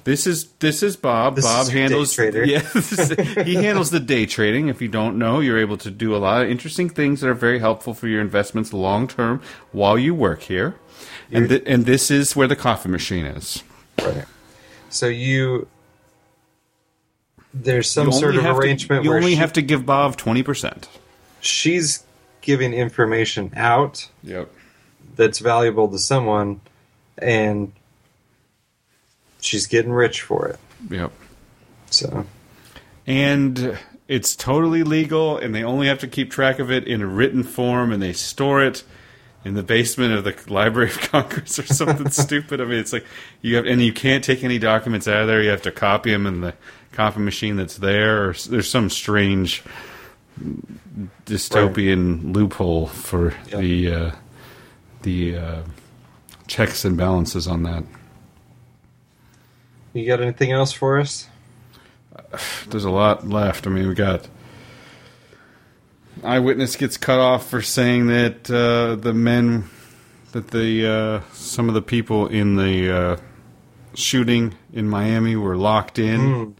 This 0.03 0.27
is 0.27 0.49
this 0.59 0.83
is 0.83 0.95
Bob. 0.97 1.35
This 1.37 1.45
Bob 1.45 1.63
is 1.63 1.69
handles 1.69 2.13
trader. 2.13 2.43
Yeah, 2.45 2.61
is- 2.75 3.09
he 3.45 3.55
handles 3.55 3.89
the 3.89 3.99
day 3.99 4.25
trading. 4.25 4.67
If 4.67 4.81
you 4.81 4.87
don't 4.87 5.17
know, 5.17 5.39
you're 5.39 5.57
able 5.57 5.77
to 5.77 5.89
do 5.89 6.15
a 6.15 6.17
lot 6.17 6.43
of 6.43 6.49
interesting 6.49 6.89
things 6.89 7.21
that 7.21 7.29
are 7.29 7.33
very 7.33 7.57
helpful 7.59 7.93
for 7.95 8.07
your 8.07 8.21
investments 8.21 8.71
long 8.73 9.07
term 9.07 9.41
while 9.71 9.97
you 9.97 10.13
work 10.13 10.41
here. 10.43 10.75
And 11.31 11.49
th- 11.49 11.63
and 11.65 11.85
this 11.87 12.11
is 12.11 12.35
where 12.35 12.47
the 12.47 12.55
coffee 12.55 12.89
machine 12.89 13.25
is. 13.25 13.63
Right. 13.99 14.25
So 14.89 15.07
you 15.07 15.67
there's 17.57 17.89
some 17.89 18.11
sort 18.11 18.35
of 18.35 18.43
have 18.43 18.55
to- 18.57 18.61
arrangement 18.61 19.03
you 19.05 19.09
where 19.09 19.17
only 19.19 19.31
she- 19.31 19.37
have 19.37 19.53
to 19.53 19.61
give 19.61 19.85
Bob 19.85 20.17
twenty 20.17 20.43
percent. 20.43 20.89
she's 21.39 22.03
giving 22.41 22.73
information 22.73 23.51
out 23.55 24.09
Yep. 24.23 24.51
that's 25.15 25.39
valuable 25.39 25.87
to 25.87 25.97
someone 25.97 26.59
and 27.17 27.71
she's 29.41 29.67
getting 29.67 29.91
rich 29.91 30.21
for 30.21 30.47
it. 30.47 30.59
Yep. 30.89 31.11
So 31.89 32.25
and 33.07 33.77
it's 34.07 34.35
totally 34.35 34.83
legal 34.83 35.37
and 35.37 35.53
they 35.55 35.63
only 35.63 35.87
have 35.87 35.99
to 35.99 36.07
keep 36.07 36.29
track 36.31 36.59
of 36.59 36.69
it 36.71 36.87
in 36.87 37.01
a 37.01 37.07
written 37.07 37.41
form 37.43 37.91
and 37.91 38.01
they 38.01 38.13
store 38.13 38.63
it 38.63 38.83
in 39.45 39.53
the 39.53 39.63
basement 39.63 40.13
of 40.13 40.23
the 40.25 40.35
library 40.53 40.89
of 40.89 40.99
congress 41.11 41.57
or 41.57 41.65
something 41.65 42.09
stupid 42.11 42.59
i 42.59 42.65
mean 42.65 42.79
it's 42.79 42.91
like 42.91 43.05
you 43.41 43.55
have 43.55 43.65
and 43.65 43.81
you 43.81 43.93
can't 43.93 44.23
take 44.23 44.43
any 44.43 44.59
documents 44.59 45.07
out 45.07 45.21
of 45.21 45.27
there 45.27 45.41
you 45.41 45.49
have 45.49 45.61
to 45.61 45.71
copy 45.71 46.11
them 46.11 46.25
in 46.27 46.41
the 46.41 46.53
copy 46.91 47.19
machine 47.19 47.55
that's 47.55 47.77
there 47.77 48.29
or 48.29 48.33
there's 48.49 48.69
some 48.69 48.89
strange 48.89 49.63
dystopian 51.25 52.33
loophole 52.33 52.87
for 52.87 53.33
Yep. 53.49 53.59
the 53.61 53.93
uh, 53.93 54.11
the 55.03 55.37
uh, 55.37 55.61
checks 56.47 56.83
and 56.83 56.97
balances 56.97 57.47
on 57.47 57.63
that 57.63 57.83
you 59.95 60.05
got 60.05 60.19
anything 60.21 60.51
else 60.51 60.73
for 60.73 60.99
us? 60.99 61.29
there's 62.67 62.83
a 62.83 62.89
lot 62.89 63.27
left. 63.29 63.65
I 63.65 63.69
mean, 63.69 63.87
we 63.87 63.95
got 63.95 64.27
eyewitness 66.23 66.75
gets 66.75 66.97
cut 66.97 67.19
off 67.19 67.49
for 67.49 67.61
saying 67.61 68.07
that 68.07 68.49
uh, 68.49 68.95
the 68.95 69.13
men, 69.13 69.69
that 70.31 70.49
the 70.49 70.87
uh, 70.87 71.21
some 71.33 71.67
of 71.67 71.75
the 71.75 71.81
people 71.81 72.27
in 72.27 72.55
the 72.55 72.95
uh, 72.95 73.17
shooting 73.93 74.55
in 74.73 74.87
Miami 74.89 75.35
were 75.35 75.57
locked 75.57 75.99
in. 75.99 76.55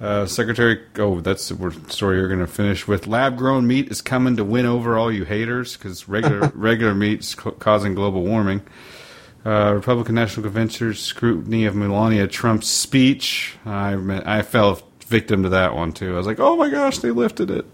Uh, 0.00 0.26
Secretary, 0.26 0.80
oh, 0.98 1.20
that's 1.20 1.48
the 1.48 1.80
story 1.88 2.16
you're 2.18 2.26
going 2.26 2.40
to 2.40 2.46
finish 2.48 2.88
with. 2.88 3.06
Lab 3.06 3.38
grown 3.38 3.68
meat 3.68 3.88
is 3.88 4.02
coming 4.02 4.34
to 4.34 4.44
win 4.44 4.66
over 4.66 4.98
all 4.98 5.12
you 5.12 5.24
haters 5.24 5.76
because 5.76 6.08
regular 6.08 6.50
regular 6.54 6.94
meat 6.94 7.20
is 7.20 7.34
causing 7.34 7.94
global 7.94 8.22
warming. 8.24 8.62
Uh, 9.46 9.72
Republican 9.74 10.16
National 10.16 10.42
Convention's 10.42 10.98
scrutiny 10.98 11.66
of 11.66 11.76
Melania 11.76 12.26
Trump's 12.26 12.68
speech. 12.68 13.56
I 13.64 13.94
I 14.24 14.42
fell 14.42 14.82
victim 15.06 15.44
to 15.44 15.50
that 15.50 15.74
one 15.74 15.92
too. 15.92 16.14
I 16.14 16.16
was 16.16 16.26
like, 16.26 16.40
oh 16.40 16.56
my 16.56 16.68
gosh, 16.68 16.98
they 16.98 17.10
lifted 17.10 17.50
it. 17.50 17.66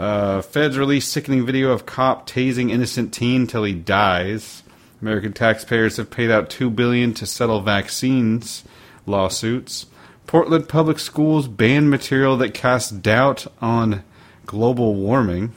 Uh, 0.00 0.40
feds 0.40 0.78
release 0.78 1.06
sickening 1.06 1.44
video 1.44 1.72
of 1.72 1.84
cop 1.84 2.26
tasing 2.26 2.70
innocent 2.70 3.12
teen 3.12 3.46
till 3.46 3.64
he 3.64 3.74
dies. 3.74 4.62
American 5.02 5.30
taxpayers 5.30 5.98
have 5.98 6.10
paid 6.10 6.30
out 6.30 6.48
two 6.48 6.70
billion 6.70 7.12
to 7.12 7.26
settle 7.26 7.60
vaccines 7.60 8.64
lawsuits. 9.04 9.84
Portland 10.26 10.70
public 10.70 10.98
schools 10.98 11.48
ban 11.48 11.90
material 11.90 12.38
that 12.38 12.54
casts 12.54 12.90
doubt 12.90 13.46
on 13.60 14.02
global 14.46 14.94
warming. 14.94 15.52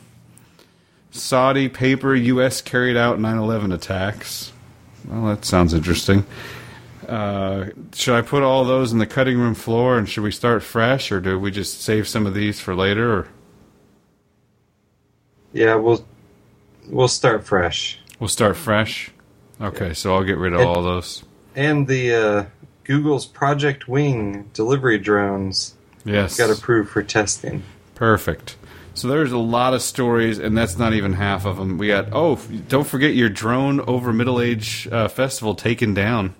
Saudi 1.09 1.69
paper 1.69 2.13
U.S. 2.13 2.61
carried 2.61 2.97
out 2.97 3.19
9/11 3.19 3.73
attacks. 3.73 4.51
Well, 5.07 5.27
that 5.27 5.45
sounds 5.45 5.73
interesting. 5.73 6.25
Uh, 7.07 7.67
should 7.93 8.15
I 8.15 8.21
put 8.21 8.43
all 8.43 8.65
those 8.65 8.91
in 8.91 8.97
the 8.97 9.05
cutting 9.05 9.37
room 9.37 9.55
floor, 9.55 9.97
and 9.97 10.09
should 10.09 10.23
we 10.23 10.31
start 10.31 10.63
fresh, 10.63 11.13
or 11.13 11.21
do 11.21 11.39
we 11.39 11.49
just 11.49 11.81
save 11.81 12.09
some 12.09 12.25
of 12.25 12.33
these 12.33 12.59
for 12.59 12.75
later? 12.75 13.19
Or 13.19 13.27
Yeah, 15.53 15.75
we'll 15.75 16.03
we'll 16.87 17.07
start 17.07 17.45
fresh. 17.45 17.99
we'll 18.19 18.27
start 18.27 18.57
fresh. 18.57 19.11
Okay, 19.61 19.93
so 19.93 20.13
I'll 20.15 20.23
get 20.23 20.37
rid 20.37 20.53
of 20.53 20.59
And- 20.61 20.67
all 20.69 20.81
those. 20.83 21.23
And 21.55 21.87
the 21.87 22.13
uh, 22.13 22.45
Google's 22.83 23.25
Project 23.27 23.87
Wing 23.87 24.49
delivery 24.53 24.97
drones 24.97 25.75
Yes, 26.03 26.35
got 26.37 26.49
approved 26.49 26.89
for 26.89 27.03
testing. 27.03 27.63
perfect. 27.95 28.55
So 28.95 29.07
there's 29.07 29.31
a 29.31 29.37
lot 29.39 29.73
of 29.73 29.81
stories, 29.81 30.37
and 30.39 30.55
that's 30.57 30.77
not 30.77 30.93
even 30.93 31.13
half 31.13 31.45
of 31.45 31.57
them. 31.57 31.77
We 31.77 31.87
got 31.87 32.09
oh, 32.11 32.35
don't 32.67 32.85
forget 32.87 33.13
your 33.15 33.29
drone 33.29 33.79
over 33.81 34.11
middle 34.13 34.39
age 34.41 34.87
uh, 34.91 35.07
festival 35.07 35.55
taken 35.55 35.93
down. 35.93 36.33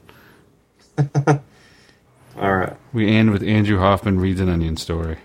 All 1.28 2.54
right. 2.56 2.74
We 2.92 3.10
end 3.10 3.32
with 3.32 3.44
Andrew 3.44 3.78
Hoffman 3.80 4.20
reads 4.20 4.40
an 4.40 4.50
onion 4.50 4.78
story. 4.78 5.18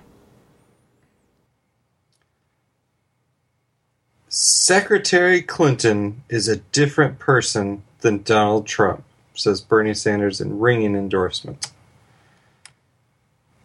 Secretary 4.29 5.41
Clinton 5.41 6.23
is 6.29 6.49
a 6.49 6.57
different 6.57 7.19
person 7.19 7.83
than 8.01 8.23
Donald 8.23 8.67
Trump, 8.67 9.03
says 9.35 9.63
Bernie 9.63 9.95
Sanders 9.95 10.41
in 10.41 10.59
ringing 10.59 10.95
endorsement. 10.95 11.71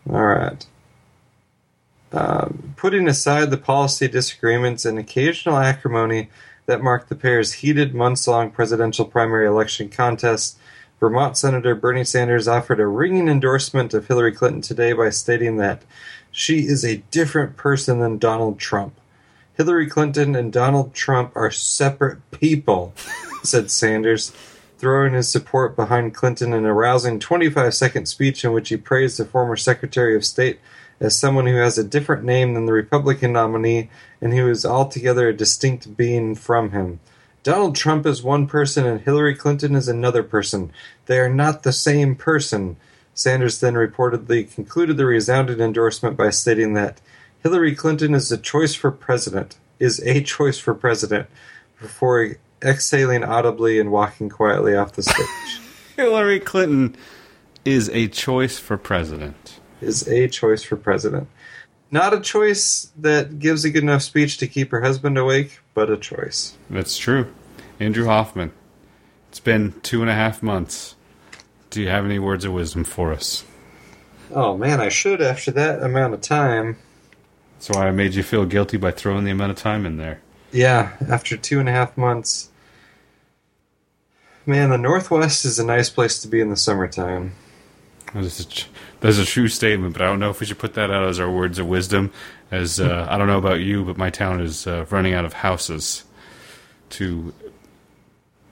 All 0.10 0.26
right. 0.26 0.66
Um, 2.14 2.76
putting 2.78 3.08
aside 3.10 3.50
the 3.50 3.58
policy 3.58 4.08
disagreements 4.08 4.86
and 4.86 4.98
occasional 4.98 5.58
acrimony 5.58 6.30
that 6.66 6.82
marked 6.82 7.10
the 7.10 7.16
pair's 7.16 7.54
heated 7.54 7.94
months 7.94 8.28
long 8.28 8.50
presidential 8.50 9.06
primary 9.06 9.48
election 9.48 9.90
contest, 9.90 10.58
Vermont 11.00 11.36
Senator 11.38 11.76
Bernie 11.76 12.06
Sanders 12.06 12.48
offered 12.48 12.80
a 12.80 12.88
ringing 12.88 13.28
endorsement 13.28 13.94
of 13.94 14.08
Hillary 14.08 14.32
Clinton 14.32 14.62
today 14.62 14.94
by 14.94 15.10
stating 15.10 15.58
that 15.58 15.82
she 16.32 16.60
is 16.60 16.86
a 16.86 17.04
different 17.12 17.58
person 17.58 18.00
than 18.00 18.18
Donald 18.18 18.60
Trump. 18.60 18.94
Hillary 19.56 19.88
Clinton 19.88 20.36
and 20.36 20.52
Donald 20.52 20.96
Trump 20.96 21.32
are 21.36 21.52
separate 21.52 22.20
people, 22.32 22.94
said 23.44 23.70
Sanders, 23.70 24.32
throwing 24.80 25.14
his 25.14 25.30
support 25.30 25.76
behind 25.76 26.16
Clinton 26.16 26.54
in 26.54 26.66
a 26.66 26.74
rousing 26.74 27.20
25 27.20 27.74
second 27.74 28.08
speech 28.08 28.44
in 28.44 28.52
which 28.52 28.70
he 28.70 28.78
praised 28.78 29.20
the 29.20 29.26
former 29.26 29.56
Secretary 29.56 30.16
of 30.16 30.26
State 30.26 30.60
as 31.00 31.18
someone 31.18 31.46
who 31.46 31.58
has 31.58 31.78
a 31.78 31.84
different 31.84 32.24
name 32.24 32.56
than 32.56 32.66
the 32.66 32.74
Republican 32.74 33.34
nominee 33.34 33.90
and 34.22 34.34
who 34.34 34.50
is 34.50 34.66
altogether 34.66 35.30
a 35.30 35.38
distinct 35.38 35.96
being 35.96 36.34
from 36.34 36.72
him. 36.72 37.00
Donald 37.44 37.76
Trump 37.76 38.06
is 38.06 38.24
one 38.24 38.48
person 38.48 38.88
and 38.88 39.02
Hillary 39.02 39.36
Clinton 39.36 39.76
is 39.76 39.88
another 39.88 40.24
person. 40.24 40.72
They 41.06 41.20
are 41.20 41.34
not 41.34 41.62
the 41.62 41.74
same 41.74 42.16
person. 42.16 42.78
Sanders 43.14 43.60
then 43.60 43.76
reportedly 43.76 44.52
concluded 44.52 44.98
the 44.98 45.06
resounding 45.06 45.60
endorsement 45.60 46.18
by 46.18 46.32
stating 46.32 46.74
that 46.74 47.02
Hillary 47.44 47.76
Clinton 47.76 48.16
is 48.16 48.32
a 48.32 48.38
choice 48.38 48.74
for 48.74 48.90
president, 48.90 49.58
is 49.78 50.00
a 50.04 50.24
choice 50.24 50.58
for 50.58 50.74
president, 50.74 51.28
before 51.80 52.38
exhaling 52.64 53.22
audibly 53.22 53.82
and 53.82 53.92
walking 53.92 54.30
quietly 54.30 54.76
off 54.76 54.94
the 54.94 55.04
stage. 55.04 55.62
Hillary 55.98 56.40
Clinton 56.40 56.96
is 57.66 57.90
a 57.90 58.08
choice 58.08 58.58
for 58.58 58.78
president. 58.78 59.60
is 59.82 60.08
a 60.08 60.30
choice 60.30 60.64
for 60.64 60.78
president. 60.78 61.28
Not 61.92 62.14
a 62.14 62.22
choice 62.22 62.92
that 62.98 63.40
gives 63.40 63.66
a 63.66 63.70
good 63.70 63.84
enough 63.84 64.04
speech 64.04 64.38
to 64.38 64.48
keep 64.48 64.72
her 64.72 64.82
husband 64.82 65.18
awake, 65.18 65.60
but 65.74 65.90
a 65.90 65.98
choice. 65.98 66.58
That's 66.70 66.98
true. 66.98 67.32
Andrew 67.78 68.06
Hoffman. 68.06 68.54
It's 69.30 69.42
been 69.42 69.74
two 69.84 70.02
and 70.02 70.10
a 70.10 70.16
half 70.16 70.42
months. 70.42 70.96
Do 71.70 71.82
you 71.82 71.90
have 71.90 72.06
any 72.06 72.20
words 72.20 72.46
of 72.46 72.54
wisdom 72.54 72.86
for 72.86 73.12
us? 73.12 73.44
Oh 74.32 74.58
man, 74.58 74.80
I 74.80 74.90
should 74.90 75.22
after 75.22 75.52
that 75.52 75.84
amount 75.84 76.14
of 76.14 76.22
time. 76.22 76.78
So 77.64 77.76
I 77.76 77.92
made 77.92 78.14
you 78.14 78.24
feel 78.24 78.46
guilty 78.46 78.76
by 78.76 78.92
throwing 78.92 79.24
the 79.24 79.32
amount 79.32 79.52
of 79.52 79.58
time 79.58 79.86
in 79.86 79.96
there. 79.96 80.20
Yeah, 80.52 80.98
after 81.08 81.38
two 81.38 81.62
and 81.62 81.70
a 81.70 81.72
half 81.72 81.96
months. 81.96 82.50
Man, 84.46 84.70
the 84.70 84.78
Northwest 84.78 85.46
is 85.46 85.60
a 85.60 85.66
nice 85.66 85.90
place 85.90 86.22
to 86.24 86.28
be 86.28 86.42
in 86.42 86.50
the 86.50 86.58
summertime. 86.58 87.32
That 88.14 88.26
is 88.26 88.42
a, 88.42 88.50
tr- 88.50 88.68
that 89.00 89.08
is 89.08 89.18
a 89.18 89.24
true 89.24 89.48
statement, 89.48 89.94
but 89.94 90.02
I 90.02 90.08
don't 90.08 90.20
know 90.20 90.30
if 90.30 90.42
we 90.42 90.46
should 90.46 90.60
put 90.60 90.74
that 90.74 90.92
out 90.92 91.08
as 91.08 91.22
our 91.22 91.32
words 91.32 91.58
of 91.58 91.66
wisdom. 91.70 92.12
As 92.52 92.82
uh, 92.82 93.08
I 93.10 93.18
don't 93.18 93.28
know 93.28 93.38
about 93.38 93.62
you, 93.62 93.86
but 93.86 93.96
my 93.96 94.10
town 94.10 94.42
is 94.42 94.68
uh, 94.68 94.86
running 94.90 95.14
out 95.14 95.24
of 95.24 95.32
houses 95.32 96.04
to 96.90 97.34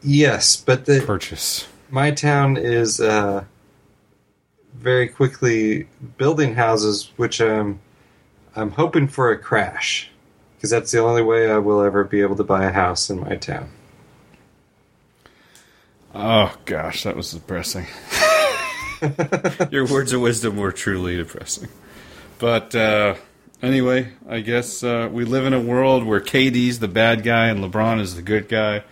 Yes, 0.01 0.55
but 0.55 0.85
the 0.85 1.03
purchase. 1.05 1.67
my 1.89 2.11
town 2.11 2.55
is 2.55 3.01
uh, 3.01 3.43
very 4.73 5.09
quickly 5.09 5.89
building 6.15 6.55
houses, 6.55 7.11
which 7.17 7.41
I'm 7.41 7.81
I'm 8.55 8.71
hoping 8.71 9.07
for 9.07 9.31
a 9.31 9.37
crash 9.37 10.09
because 10.55 10.69
that's 10.69 10.91
the 10.91 10.99
only 10.99 11.21
way 11.23 11.49
I 11.49 11.57
will 11.57 11.81
ever 11.81 12.03
be 12.03 12.21
able 12.21 12.35
to 12.35 12.43
buy 12.43 12.65
a 12.65 12.71
house 12.71 13.09
in 13.09 13.19
my 13.19 13.35
town. 13.35 13.69
Oh 16.13 16.55
gosh, 16.65 17.03
that 17.03 17.15
was 17.15 17.31
depressing. 17.31 17.87
Your 19.71 19.87
words 19.87 20.13
of 20.13 20.21
wisdom 20.21 20.57
were 20.57 20.71
truly 20.71 21.17
depressing. 21.17 21.69
But 22.37 22.75
uh, 22.75 23.15
Anyway, 23.61 24.09
I 24.27 24.39
guess 24.39 24.83
uh, 24.83 25.07
we 25.11 25.23
live 25.23 25.45
in 25.45 25.53
a 25.53 25.59
world 25.59 26.03
where 26.03 26.19
KD's 26.19 26.79
the 26.79 26.87
bad 26.87 27.21
guy 27.21 27.47
and 27.49 27.59
LeBron 27.59 27.99
is 27.99 28.15
the 28.15 28.23
good 28.23 28.49
guy. 28.49 28.83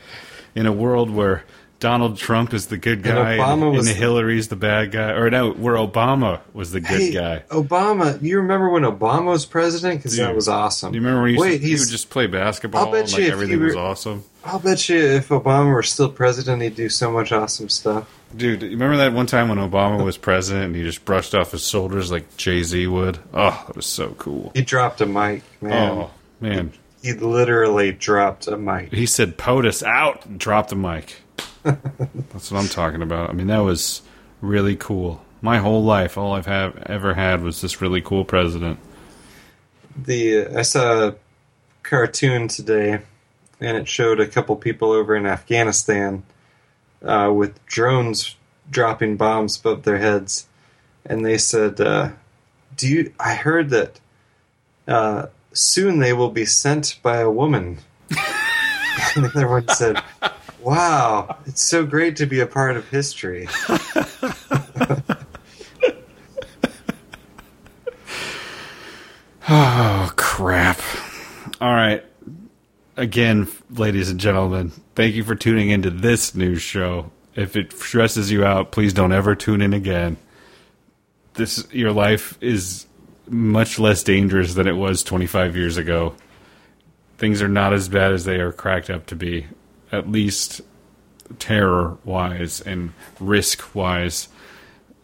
In 0.53 0.67
a 0.67 0.71
world 0.71 1.09
where 1.09 1.43
Donald 1.79 2.17
Trump 2.17 2.53
is 2.53 2.67
the 2.67 2.77
good 2.77 3.03
guy 3.03 3.33
and, 3.33 3.41
Obama 3.41 3.67
and, 3.69 3.77
was- 3.77 3.87
Hillary's 3.87 4.49
the 4.49 4.55
bad 4.57 4.91
guy, 4.91 5.11
or 5.11 5.29
no, 5.29 5.51
where 5.51 5.75
Obama 5.75 6.41
was 6.53 6.71
the 6.71 6.81
good 6.81 6.99
Hey, 6.99 7.11
guy. 7.11 7.43
Obama, 7.49 8.21
you 8.21 8.37
remember 8.37 8.69
when 8.69 8.83
Obama 8.83 9.27
was 9.27 9.45
president? 9.45 9.99
Because 9.99 10.17
that 10.17 10.35
was 10.35 10.47
awesome. 10.49 10.91
Do 10.91 10.97
you 10.97 11.01
remember 11.03 11.21
when 11.23 11.33
he, 11.35 11.39
Wait, 11.39 11.51
used 11.51 11.61
to, 11.61 11.67
he 11.67 11.73
would 11.75 11.89
just 11.89 12.09
play 12.09 12.27
basketball 12.27 12.87
I'll 12.87 12.91
bet 12.91 13.01
and 13.01 13.11
you 13.11 13.17
like 13.17 13.27
if 13.27 13.31
everything 13.33 13.57
he 13.59 13.63
was 13.63 13.75
awesome? 13.75 14.23
I'll 14.43 14.59
bet 14.59 14.89
you 14.89 14.97
if 14.99 15.29
Obama 15.29 15.73
were 15.73 15.83
still 15.83 16.09
president, 16.09 16.61
he'd 16.61 16.75
do 16.75 16.89
so 16.89 17.11
much 17.11 17.31
awesome 17.31 17.69
stuff. 17.69 18.13
Dude, 18.35 18.61
you 18.61 18.69
remember 18.71 18.97
that 18.97 19.13
one 19.13 19.25
time 19.25 19.49
when 19.49 19.57
Obama 19.57 20.03
was 20.03 20.17
president 20.17 20.65
and 20.65 20.75
he 20.75 20.83
just 20.83 21.03
brushed 21.05 21.33
off 21.33 21.51
his 21.51 21.65
shoulders 21.67 22.11
like 22.11 22.35
Jay 22.37 22.61
Z 22.61 22.87
would? 22.87 23.19
Oh, 23.33 23.63
that 23.67 23.75
was 23.75 23.85
so 23.85 24.09
cool. 24.19 24.51
He 24.53 24.61
dropped 24.61 25.01
a 25.01 25.05
mic, 25.05 25.43
man. 25.61 25.91
Oh, 25.91 26.11
man. 26.41 26.73
He 27.01 27.13
literally 27.13 27.91
dropped 27.93 28.47
a 28.47 28.57
mic. 28.57 28.93
He 28.93 29.05
said, 29.05 29.37
POTUS 29.37 29.81
out, 29.83 30.25
and 30.25 30.37
dropped 30.39 30.69
the 30.69 30.75
mic. 30.75 31.15
That's 31.63 32.51
what 32.51 32.59
I'm 32.59 32.69
talking 32.69 33.01
about. 33.01 33.29
I 33.29 33.33
mean, 33.33 33.47
that 33.47 33.59
was 33.59 34.01
really 34.41 34.75
cool. 34.75 35.23
My 35.41 35.57
whole 35.57 35.83
life, 35.83 36.17
all 36.17 36.33
I've 36.33 36.45
have, 36.45 36.77
ever 36.85 37.13
had 37.13 37.41
was 37.41 37.61
this 37.61 37.81
really 37.81 38.01
cool 38.01 38.25
president. 38.25 38.79
The 39.95 40.47
I 40.47 40.61
saw 40.61 41.09
a 41.09 41.15
cartoon 41.83 42.47
today, 42.47 42.99
and 43.59 43.77
it 43.77 43.87
showed 43.87 44.19
a 44.19 44.27
couple 44.27 44.55
people 44.55 44.91
over 44.91 45.15
in 45.15 45.25
Afghanistan 45.25 46.23
uh, 47.03 47.31
with 47.33 47.65
drones 47.65 48.35
dropping 48.69 49.17
bombs 49.17 49.59
above 49.59 49.83
their 49.83 49.97
heads, 49.97 50.47
and 51.05 51.25
they 51.25 51.37
said, 51.37 51.81
uh, 51.81 52.11
"Do 52.77 52.87
you?" 52.87 53.13
I 53.19 53.35
heard 53.35 53.69
that 53.71 53.99
uh, 54.87 55.27
soon 55.53 55.99
they 55.99 56.13
will 56.13 56.31
be 56.31 56.45
sent 56.45 56.99
by 57.01 57.17
a 57.17 57.29
woman. 57.29 57.79
and 59.15 59.49
one 59.49 59.67
said, 59.69 60.01
"Wow, 60.61 61.37
it's 61.45 61.61
so 61.61 61.85
great 61.85 62.15
to 62.17 62.25
be 62.25 62.39
a 62.39 62.47
part 62.47 62.77
of 62.77 62.87
history." 62.89 63.47
Oh, 69.51 70.11
crap. 70.15 70.79
All 71.59 71.73
right. 71.73 72.05
Again, 72.95 73.47
ladies 73.71 74.11
and 74.11 74.19
gentlemen, 74.19 74.71
thank 74.93 75.15
you 75.15 75.23
for 75.23 75.33
tuning 75.33 75.69
into 75.69 75.89
this 75.89 76.35
news 76.35 76.61
show. 76.61 77.09
If 77.35 77.55
it 77.55 77.73
stresses 77.73 78.31
you 78.31 78.45
out, 78.45 78.71
please 78.71 78.93
don't 78.93 79.11
ever 79.11 79.33
tune 79.35 79.63
in 79.63 79.73
again. 79.73 80.17
This 81.33 81.67
your 81.71 81.91
life 81.91 82.37
is 82.41 82.85
much 83.27 83.79
less 83.79 84.03
dangerous 84.03 84.53
than 84.53 84.67
it 84.67 84.73
was 84.73 85.01
25 85.03 85.55
years 85.55 85.77
ago. 85.77 86.13
Things 87.17 87.41
are 87.41 87.47
not 87.47 87.73
as 87.73 87.89
bad 87.89 88.11
as 88.11 88.25
they 88.25 88.39
are 88.39 88.51
cracked 88.51 88.89
up 88.91 89.07
to 89.07 89.15
be, 89.15 89.47
at 89.91 90.09
least 90.11 90.61
terror 91.37 91.97
wise 92.03 92.61
and 92.61 92.93
risk 93.19 93.75
wise. 93.75 94.29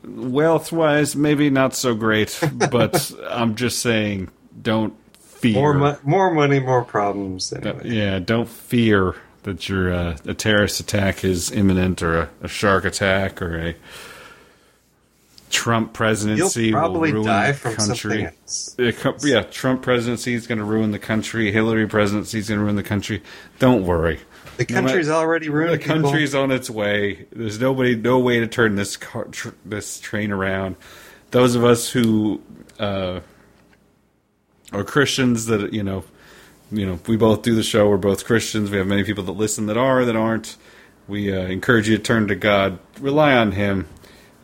Wealth 0.03 0.71
wise, 0.71 1.15
maybe 1.15 1.49
not 1.49 1.75
so 1.75 1.95
great, 1.95 2.39
but 2.71 3.11
I'm 3.27 3.55
just 3.55 3.79
saying, 3.79 4.29
don't 4.61 4.93
fear. 5.19 5.53
More, 5.53 5.73
mo- 5.73 5.97
more 6.03 6.33
money, 6.33 6.59
more 6.59 6.83
problems. 6.83 7.51
Anyway. 7.51 7.81
Yeah, 7.89 8.19
don't 8.19 8.49
fear 8.49 9.15
that 9.43 9.69
your 9.69 9.93
uh, 9.93 10.17
a 10.25 10.33
terrorist 10.33 10.79
attack 10.79 11.23
is 11.23 11.51
imminent, 11.51 12.01
or 12.01 12.19
a, 12.19 12.29
a 12.43 12.47
shark 12.47 12.85
attack, 12.85 13.41
or 13.41 13.59
a 13.59 13.75
Trump 15.49 15.93
presidency 15.93 16.67
You'll 16.67 16.73
probably 16.73 17.13
will 17.13 17.19
ruin 17.23 17.27
die 17.27 17.51
the 17.51 17.57
from 17.57 17.75
country. 17.75 18.29
yeah, 19.23 19.43
Trump 19.43 19.81
presidency 19.81 20.33
is 20.33 20.47
going 20.47 20.57
to 20.57 20.63
ruin 20.63 20.91
the 20.91 20.99
country. 20.99 21.51
Hillary 21.51 21.87
presidency 21.87 22.39
is 22.39 22.49
going 22.49 22.59
to 22.59 22.63
ruin 22.63 22.75
the 22.75 22.83
country. 22.83 23.23
Don't 23.59 23.85
worry. 23.85 24.19
The 24.57 24.65
No 24.69 24.81
country's 24.81 25.09
already 25.09 25.49
ruined. 25.49 25.73
The 25.73 25.77
people. 25.77 26.01
country's 26.03 26.33
on 26.33 26.51
its 26.51 26.69
way. 26.69 27.25
There's 27.31 27.59
nobody, 27.59 27.95
no 27.95 28.19
way 28.19 28.39
to 28.39 28.47
turn 28.47 28.75
this 28.75 28.97
car, 28.97 29.25
tr- 29.25 29.49
this 29.65 29.99
train 29.99 30.31
around. 30.31 30.75
Those 31.31 31.55
of 31.55 31.63
us 31.65 31.89
who 31.89 32.41
uh, 32.79 33.19
are 34.71 34.83
Christians, 34.83 35.47
that 35.47 35.73
you 35.73 35.83
know, 35.83 36.05
you 36.71 36.85
know, 36.85 36.99
we 37.07 37.17
both 37.17 37.41
do 37.41 37.55
the 37.55 37.63
show. 37.63 37.89
We're 37.89 37.97
both 37.97 38.25
Christians. 38.25 38.71
We 38.71 38.77
have 38.77 38.87
many 38.87 39.03
people 39.03 39.23
that 39.25 39.33
listen 39.33 39.65
that 39.67 39.77
are 39.77 40.05
that 40.05 40.15
aren't. 40.15 40.55
We 41.07 41.33
uh, 41.33 41.41
encourage 41.41 41.89
you 41.89 41.97
to 41.97 42.03
turn 42.03 42.27
to 42.29 42.35
God. 42.35 42.79
Rely 42.99 43.33
on 43.33 43.51
Him. 43.51 43.87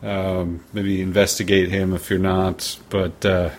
Um, 0.02 0.64
maybe 0.72 1.00
investigate 1.00 1.70
Him 1.70 1.94
if 1.94 2.10
you're 2.10 2.18
not. 2.18 2.78
But 2.90 3.24
uh, 3.24 3.50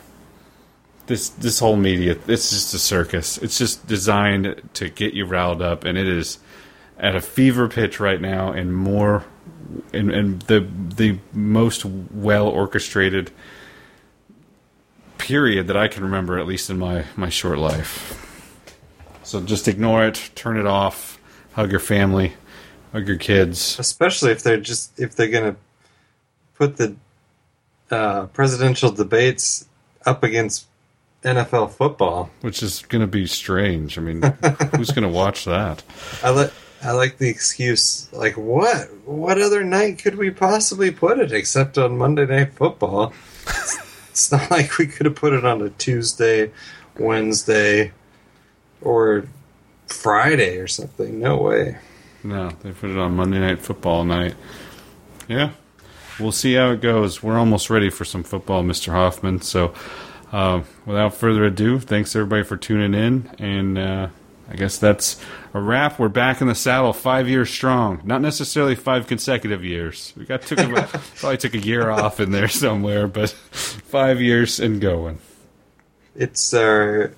this 1.08 1.30
this 1.30 1.60
whole 1.60 1.76
media, 1.76 2.18
it's 2.28 2.50
just 2.52 2.74
a 2.74 2.80
circus. 2.80 3.38
It's 3.40 3.58
just 3.58 3.88
designed 3.88 4.62
to 4.76 4.90
get 4.90 5.14
you 5.14 5.26
riled 5.26 5.62
up, 5.62 5.84
and 5.84 5.98
it 5.98 6.08
is 6.08 6.38
at 6.98 7.16
a 7.16 7.22
fever 7.22 7.68
pitch 7.68 8.00
right 8.00 8.20
now, 8.20 8.52
and 8.52 8.76
more, 8.76 9.26
and, 9.94 10.12
and 10.12 10.42
the 10.44 10.68
the 10.96 11.20
most 11.34 11.86
well 11.86 12.48
orchestrated 12.48 13.32
period 15.18 15.68
that 15.68 15.78
I 15.78 15.88
can 15.88 16.04
remember, 16.04 16.38
at 16.38 16.48
least 16.48 16.70
in 16.70 16.78
my 16.78 17.06
my 17.16 17.30
short 17.30 17.58
life. 17.58 18.20
So 19.24 19.42
just 19.42 19.68
ignore 19.68 20.06
it, 20.06 20.32
turn 20.36 20.58
it 20.58 20.66
off, 20.66 21.20
hug 21.54 21.72
your 21.72 21.80
family, 21.80 22.34
hug 22.92 23.08
your 23.08 23.18
kids. 23.18 23.80
especially 23.80 24.32
if 24.32 24.44
they're 24.44 24.60
just 24.60 25.00
if 25.00 25.16
they're 25.16 25.30
gonna 25.30 25.56
put 26.56 26.78
the 26.78 26.96
uh, 27.92 28.26
presidential 28.28 28.92
debates 28.92 29.68
up 30.06 30.24
against 30.24 30.68
NFL 31.24 31.72
football. 31.72 32.30
Which 32.42 32.62
is 32.62 32.84
going 32.90 33.02
to 33.02 33.08
be 33.08 33.28
strange. 33.28 33.98
I 33.98 34.02
mean, 34.02 34.22
who's 34.76 34.92
going 34.92 35.04
to 35.04 35.10
watch 35.10 35.46
that? 35.46 35.84
I 36.24 36.32
like 36.32 36.52
I 36.84 36.92
like 36.92 37.18
the 37.18 37.30
excuse 37.30 38.12
like 38.12 38.36
what 38.36 38.90
what 39.06 39.42
other 39.42 39.64
night 39.64 40.00
could 40.00 40.16
we 40.16 40.32
possibly 40.32 40.92
put 40.92 41.20
it 41.20 41.32
except 41.32 41.78
on 41.78 41.98
Monday 41.98 42.26
Night 42.26 42.54
Football? 42.54 43.14
it's, 44.10 44.32
not 44.32 44.52
like 44.52 44.78
we 44.78 44.88
could 44.88 45.06
have 45.06 45.16
put 45.16 45.34
it 45.34 45.46
on 45.46 45.62
a 45.62 45.70
Tuesday, 45.70 46.52
Wednesday, 47.00 47.92
or 48.82 49.26
Friday 49.88 50.58
or 50.58 50.68
something. 50.68 51.20
No 51.20 51.38
way. 51.38 51.78
No, 52.24 52.50
they 52.62 52.72
put 52.72 52.90
it 52.90 52.98
on 52.98 53.16
Monday 53.16 53.40
Night 53.40 53.60
Football 53.60 54.04
night. 54.04 54.36
Yeah. 55.28 55.52
We'll 56.20 56.32
see 56.32 56.54
how 56.54 56.72
it 56.72 56.82
goes. 56.82 57.24
We're 57.24 57.40
almost 57.40 57.70
ready 57.70 57.90
for 57.90 58.06
some 58.06 58.24
football, 58.24 58.64
Mr. 58.64 58.94
Hoffman. 58.94 59.42
So, 59.42 59.74
uh, 60.32 60.62
without 60.86 61.16
further 61.16 61.44
ado, 61.44 61.80
thanks 61.80 62.16
everybody 62.16 62.44
for 62.44 62.56
tuning 62.56 62.94
in. 62.94 63.32
And 63.40 63.78
uh, 63.78 64.08
I 64.50 64.56
guess 64.56 64.78
that's 64.78 65.20
a 65.54 65.62
wrap. 65.62 66.00
We're 66.00 66.10
back 66.10 66.42
in 66.42 66.48
the 66.48 66.56
saddle, 66.56 66.94
five 66.94 67.30
years 67.30 67.50
strong. 67.50 68.02
Not 68.04 68.22
necessarily 68.22 68.76
five 68.76 69.08
consecutive 69.08 69.64
years. 69.64 70.14
We 70.18 70.26
got 70.26 70.42
took 70.42 70.60
a, 70.60 70.68
probably 71.16 71.38
took 71.38 71.54
a 71.54 71.60
year 71.60 71.90
off 71.90 72.20
in 72.20 72.32
there 72.32 72.48
somewhere, 72.48 73.08
but 73.08 73.30
five 73.30 74.20
years 74.22 74.60
and 74.60 74.82
going. 74.82 75.20
It's 76.16 76.54
our 76.54 77.14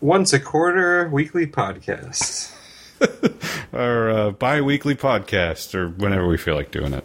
once 0.00 0.32
a 0.32 0.40
quarter 0.40 1.08
weekly 1.08 1.46
podcast. 1.46 2.52
Our 3.74 4.08
uh, 4.08 4.30
bi 4.30 4.62
weekly 4.62 4.94
podcast, 4.94 5.74
or 5.74 5.88
whenever 5.88 6.26
we 6.26 6.38
feel 6.38 6.54
like 6.54 6.70
doing 6.70 6.94
it. 6.94 7.04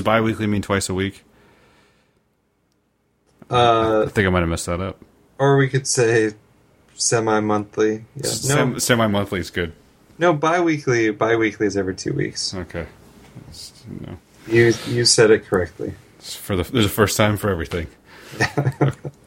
Does 0.00 0.06
bi-weekly 0.06 0.46
mean 0.46 0.62
twice 0.62 0.88
a 0.88 0.94
week? 0.94 1.24
Uh, 3.50 4.04
I 4.06 4.08
think 4.08 4.26
I 4.26 4.30
might 4.30 4.40
have 4.40 4.48
messed 4.48 4.64
that 4.64 4.80
up. 4.80 4.98
or 5.38 5.58
we 5.58 5.68
could 5.68 5.86
say 5.86 6.32
semi-monthly. 6.94 8.04
Yeah. 8.16 8.30
No, 8.64 8.78
semi-monthly 8.78 9.40
is 9.40 9.50
good. 9.50 9.74
no, 10.18 10.32
bi-weekly. 10.32 11.10
Bi-weekly 11.10 11.66
is 11.66 11.76
every 11.76 11.94
two 11.94 12.14
weeks. 12.14 12.54
Okay. 12.54 12.86
No. 14.06 14.16
You 14.46 14.72
you 14.86 15.04
said 15.04 15.30
it 15.30 15.44
correctly. 15.44 15.92
It's 16.18 16.34
for 16.34 16.56
the 16.56 16.62
there's 16.62 16.86
a 16.86 16.88
first 16.88 17.18
time 17.18 17.36
for 17.36 17.50
everything. 17.50 17.86